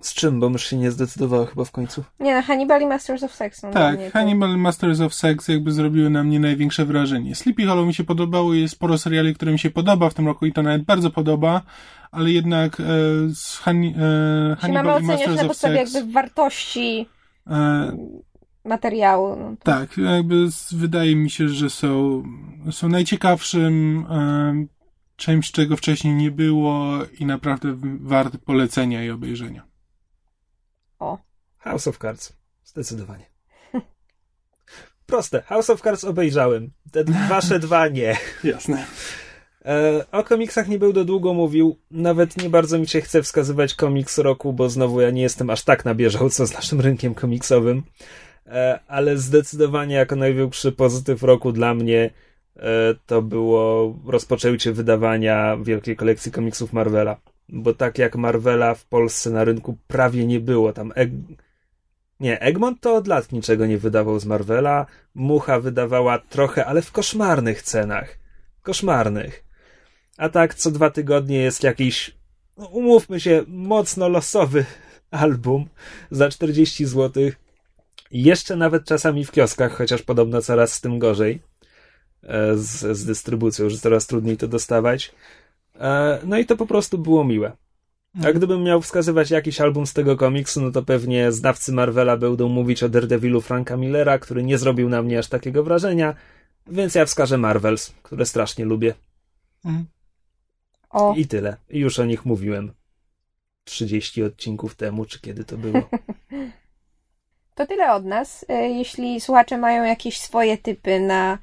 Z 0.04 0.14
czym, 0.14 0.40
bo 0.40 0.50
mysz 0.50 0.66
się 0.66 0.78
nie 0.78 0.92
zdecydowała 0.92 1.46
chyba 1.46 1.66
w 1.66 1.72
końcu. 1.72 2.04
Nie, 2.20 2.36
no 2.36 2.42
Hannibal 2.42 2.82
i 2.82 2.86
Masters 2.86 3.24
of 3.24 3.34
Sex 3.34 3.64
mnie 3.64 3.74
Tak, 3.74 3.98
to- 3.98 4.12
Hannibal 4.12 4.58
Masters 4.58 5.00
of 5.00 5.14
Sex 5.14 5.48
jakby 5.48 5.72
zrobiły 5.72 6.10
na 6.10 6.24
mnie 6.24 6.40
największe 6.40 6.86
wrażenie. 6.86 7.36
Sleepy 7.36 7.66
Hollow 7.66 7.88
mi 7.88 7.94
się 7.94 8.04
podobało, 8.04 8.54
jest 8.54 8.74
sporo 8.74 8.98
seriali, 8.98 9.36
które 9.36 9.52
mi 9.52 9.60
się 9.60 9.70
podoba 9.70 10.10
w 10.10 10.14
tym 10.14 10.28
roku 10.28 10.46
i 10.46 10.54
to 10.54 10.64
nawet 10.64 10.84
bardzo 10.84 11.10
podoba, 11.10 11.62
ale 12.12 12.32
jednak 12.32 12.80
e, 12.80 12.84
z 13.36 13.58
Hanni, 13.58 13.88
e, 13.88 14.56
Jeśli 14.56 14.74
mamy 14.74 14.90
Hannibal 14.90 15.02
i 15.02 15.06
Masters 15.06 15.36
na 15.36 15.42
of 15.42 15.48
podstawie 15.48 15.78
Sex... 15.78 15.94
jakby 15.94 16.12
wartości 16.14 17.06
E, 17.48 17.98
materiału. 18.66 19.36
No 19.40 19.50
to... 19.50 19.64
Tak, 19.64 19.98
jakby 19.98 20.52
z, 20.52 20.74
wydaje 20.74 21.16
mi 21.16 21.30
się, 21.30 21.50
że 21.50 21.70
są, 21.70 22.24
są 22.72 22.90
najciekawszym 22.90 24.06
e, 24.10 24.66
czymś, 25.16 25.52
czego 25.52 25.78
wcześniej 25.78 26.14
nie 26.14 26.32
było 26.32 26.90
i 27.20 27.26
naprawdę 27.26 27.76
warte 28.00 28.38
polecenia 28.38 29.04
i 29.04 29.10
obejrzenia. 29.10 29.73
O. 31.04 31.18
House 31.58 31.88
of 31.88 31.98
Cards. 31.98 32.34
Zdecydowanie. 32.64 33.26
Proste. 35.06 35.42
House 35.42 35.70
of 35.70 35.82
Cards 35.82 36.04
obejrzałem. 36.04 36.72
Te 36.92 37.04
wasze 37.30 37.60
dwa 37.60 37.88
nie. 37.88 38.18
Jasne. 38.44 38.86
E, 39.66 40.06
o 40.12 40.24
komiksach 40.24 40.68
nie 40.68 40.80
będę 40.80 41.06
długo 41.06 41.34
mówił. 41.34 41.80
Nawet 41.92 42.38
nie 42.38 42.50
bardzo 42.50 42.80
mi 42.80 42.88
się 42.88 43.02
chce 43.02 43.24
wskazywać 43.24 43.76
komiks 43.76 44.18
roku, 44.18 44.54
bo 44.54 44.70
znowu 44.70 45.02
ja 45.02 45.10
nie 45.10 45.22
jestem 45.22 45.50
aż 45.50 45.64
tak 45.64 45.86
na 45.86 45.96
bieżąco 45.96 46.46
z 46.46 46.54
naszym 46.54 46.82
rynkiem 46.82 47.16
komiksowym. 47.16 47.84
E, 48.48 48.80
ale 48.88 49.18
zdecydowanie 49.18 49.96
jako 49.96 50.16
największy 50.16 50.72
pozytyw 50.72 51.24
roku 51.24 51.52
dla 51.52 51.74
mnie 51.74 52.10
e, 52.56 52.62
to 53.06 53.22
było 53.22 53.96
rozpoczęcie 54.06 54.72
wydawania 54.72 55.58
wielkiej 55.58 55.96
kolekcji 55.96 56.32
komiksów 56.32 56.74
Marvela. 56.74 57.33
Bo 57.54 57.74
tak 57.74 57.98
jak 57.98 58.16
Marvela 58.16 58.76
w 58.76 58.86
Polsce 58.86 59.30
na 59.30 59.44
rynku 59.44 59.78
prawie 59.88 60.26
nie 60.26 60.40
było. 60.40 60.74
Tam 60.74 60.92
Egg... 60.96 61.12
Nie, 62.20 62.40
Egmont 62.40 62.82
to 62.82 62.96
od 62.96 63.08
lat 63.08 63.32
niczego 63.32 63.66
nie 63.66 63.78
wydawał 63.78 64.20
z 64.20 64.26
Marvela. 64.26 64.86
Mucha 65.16 65.60
wydawała 65.60 66.20
trochę, 66.20 66.66
ale 66.66 66.82
w 66.82 66.92
koszmarnych 66.92 67.62
cenach. 67.62 68.18
Koszmarnych. 68.62 69.44
A 70.18 70.30
tak 70.30 70.56
co 70.56 70.72
dwa 70.72 70.90
tygodnie 70.90 71.38
jest 71.38 71.64
jakiś, 71.64 72.16
no, 72.58 72.66
umówmy 72.66 73.20
się, 73.20 73.44
mocno 73.48 74.10
losowy 74.10 74.66
album 75.12 75.66
za 76.12 76.30
40 76.30 76.86
zł. 76.86 77.24
Jeszcze 78.12 78.56
nawet 78.56 78.86
czasami 78.86 79.26
w 79.26 79.32
kioskach, 79.32 79.78
chociaż 79.78 80.02
podobno 80.02 80.42
coraz 80.42 80.74
z 80.74 80.82
tym 80.82 81.00
gorzej. 81.00 81.42
E, 82.24 82.58
z, 82.58 82.98
z 82.98 83.06
dystrybucją, 83.06 83.70
że 83.70 83.78
coraz 83.78 84.08
trudniej 84.08 84.38
to 84.38 84.48
dostawać. 84.48 85.12
E, 85.80 86.20
no 86.24 86.38
i 86.38 86.46
to 86.46 86.58
po 86.58 86.66
prostu 86.66 86.98
było 86.98 87.24
miłe. 87.24 87.52
A 88.16 88.18
Mhm. 88.18 88.36
gdybym 88.36 88.64
miał 88.64 88.82
wskazywać 88.82 89.32
jakiś 89.32 89.62
album 89.62 89.88
z 89.88 89.94
tego 89.94 90.18
komiksu, 90.18 90.62
no 90.62 90.72
to 90.72 90.84
pewnie 90.84 91.32
znawcy 91.32 91.72
Marvela 91.72 92.18
będą 92.18 92.50
mówić 92.50 92.84
o 92.84 92.90
Daredevilu 92.90 93.42
Franka 93.42 93.78
Millera, 93.78 94.20
który 94.20 94.44
nie 94.44 94.58
zrobił 94.58 94.90
na 94.90 95.02
mnie 95.02 95.20
aż 95.20 95.28
takiego 95.28 95.64
wrażenia, 95.64 96.16
więc 96.68 96.96
ja 96.96 97.06
wskażę 97.06 97.38
Marvels, 97.38 97.94
które 98.04 98.26
strasznie 98.26 98.66
lubię. 98.66 98.94
Mhm. 99.66 99.86
O, 100.90 101.14
I 101.18 101.28
tyle. 101.28 101.58
Już 101.70 102.00
o 102.00 102.06
nich 102.06 102.26
mówiłem. 102.26 102.74
30 103.64 104.24
odcinków 104.24 104.76
temu, 104.76 105.06
czy 105.06 105.22
kiedy 105.22 105.44
to 105.44 105.58
było. 105.58 105.82
to 107.56 107.68
tyle 107.68 107.94
od 107.94 108.06
nas. 108.06 108.46
E, 108.50 108.70
Jeśli 108.70 109.22
słuchacze 109.22 109.58
mają 109.58 109.84
jakieś 109.84 110.18
swoje 110.18 110.58
typy 110.58 111.00
na 111.00 111.38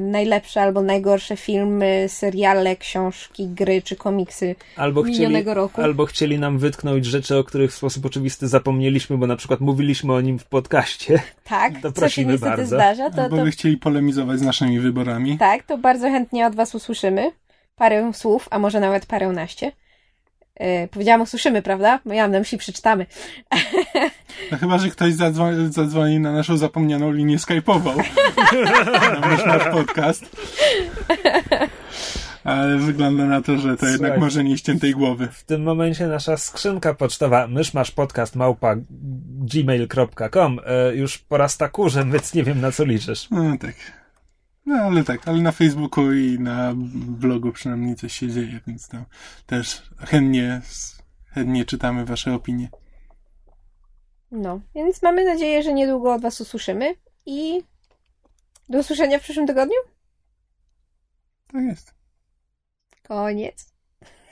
najlepsze 0.00 0.62
albo 0.62 0.82
najgorsze 0.82 1.36
filmy, 1.36 2.04
seriale, 2.08 2.76
książki, 2.76 3.48
gry 3.48 3.82
czy 3.82 3.96
komiksy 3.96 4.54
Albo 4.76 5.02
chcieli, 5.02 5.18
minionego 5.18 5.54
roku. 5.54 5.82
albo 5.82 6.06
chcieli 6.06 6.38
nam 6.38 6.58
wytknąć 6.58 7.06
rzeczy, 7.06 7.36
o 7.36 7.44
których 7.44 7.70
w 7.72 7.74
sposób 7.74 8.06
oczywisty 8.06 8.48
zapomnieliśmy, 8.48 9.18
bo 9.18 9.26
na 9.26 9.36
przykład 9.36 9.60
mówiliśmy 9.60 10.12
o 10.12 10.20
nim 10.20 10.38
w 10.38 10.44
podcaście. 10.44 11.22
Tak, 11.44 11.72
To 11.74 11.80
co 11.82 11.88
się 11.88 11.92
prosimy 11.92 12.32
niestety 12.32 12.50
bardzo. 12.56 12.76
zdarza, 12.76 13.10
to, 13.10 13.22
Albo 13.22 13.36
to 13.36 13.44
by 13.44 13.50
chcieli 13.50 13.76
polemizować 13.76 14.38
z 14.38 14.42
naszymi 14.42 14.80
wyborami. 14.80 15.38
tak, 15.38 15.62
to 15.62 15.78
bardzo 15.78 16.08
chętnie 16.10 16.46
od 16.46 16.54
was 16.54 16.74
usłyszymy. 16.74 17.32
Parę 17.76 18.12
słów, 18.14 18.48
a 18.50 18.58
może 18.58 18.80
nawet 18.80 19.06
paręnaście. 19.06 19.72
E, 20.56 20.88
powiedziałam 20.88 21.20
usłyszymy, 21.20 21.62
prawda? 21.62 22.00
Bo 22.04 22.12
ja 22.14 22.22
mam 22.22 22.32
na 22.32 22.38
myśli 22.38 22.58
przeczytamy. 22.58 23.06
No 24.52 24.58
chyba, 24.58 24.78
że 24.78 24.88
ktoś 24.88 25.14
zadzwoni, 25.14 25.72
zadzwoni 25.72 26.20
na 26.20 26.32
naszą 26.32 26.56
zapomnianą 26.56 27.12
linię 27.12 27.36
skype'ową. 27.36 27.96
na 29.14 29.20
nasz, 29.28 29.46
nasz 29.46 29.72
podcast. 29.72 30.36
Ale 32.44 32.76
wygląda 32.76 33.24
na 33.24 33.42
to, 33.42 33.58
że 33.58 33.76
to 33.76 33.86
jednak 33.86 34.10
Słuchaj. 34.10 34.18
może 34.18 34.44
nie 34.44 34.58
ściętej 34.58 34.92
głowy. 34.92 35.28
W 35.32 35.44
tym 35.44 35.62
momencie 35.62 36.06
nasza 36.06 36.36
skrzynka 36.36 36.94
pocztowa 36.94 37.46
myszmaszpodcast 37.46 38.36
małpa 38.36 38.76
gmail.com 39.54 40.60
e, 40.66 40.94
już 40.94 41.18
porasta 41.18 41.68
kurzem, 41.68 42.10
więc 42.12 42.34
nie 42.34 42.44
wiem 42.44 42.60
na 42.60 42.72
co 42.72 42.84
liczysz. 42.84 43.30
No 43.30 43.56
tak. 43.60 43.74
No 44.66 44.74
ale 44.74 45.04
tak, 45.04 45.28
ale 45.28 45.40
na 45.42 45.52
Facebooku 45.52 46.12
i 46.12 46.38
na 46.38 46.72
blogu 46.94 47.52
przynajmniej 47.52 47.96
coś 47.96 48.12
się 48.12 48.28
dzieje, 48.28 48.60
więc 48.66 48.88
tam 48.88 49.04
też 49.46 49.82
chętnie, 49.98 50.62
chętnie 51.26 51.64
czytamy 51.64 52.04
wasze 52.04 52.34
opinie. 52.34 52.68
No, 54.30 54.60
więc 54.74 55.02
mamy 55.02 55.24
nadzieję, 55.24 55.62
że 55.62 55.72
niedługo 55.72 56.14
od 56.14 56.22
was 56.22 56.40
usłyszymy 56.40 56.94
i 57.26 57.62
do 58.68 58.78
usłyszenia 58.78 59.18
w 59.18 59.22
przyszłym 59.22 59.46
tygodniu. 59.46 59.76
Tak 61.52 61.62
jest. 61.62 61.94
Koniec. 63.08 63.74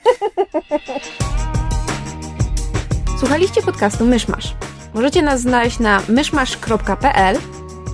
Słuchaliście 3.19 3.61
podcastu 3.61 4.05
Myszmasz. 4.05 4.55
Możecie 4.93 5.21
nas 5.21 5.41
znaleźć 5.41 5.79
na 5.79 6.01
myszmasz.pl 6.09 7.37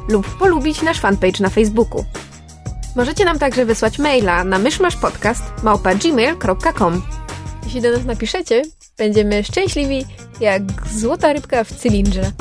lub 0.09 0.37
polubić 0.37 0.81
nasz 0.81 0.99
fanpage 0.99 1.43
na 1.43 1.49
Facebooku. 1.49 2.05
Możecie 2.95 3.25
nam 3.25 3.39
także 3.39 3.65
wysłać 3.65 3.99
maila 3.99 4.43
na 4.43 4.59
myszmaszpodcast.gmail.com 4.59 7.01
Jeśli 7.63 7.81
do 7.81 7.91
nas 7.91 8.05
napiszecie, 8.05 8.61
będziemy 8.97 9.43
szczęśliwi 9.43 10.05
jak 10.39 10.61
złota 10.93 11.33
rybka 11.33 11.63
w 11.63 11.71
cylindrze. 11.71 12.31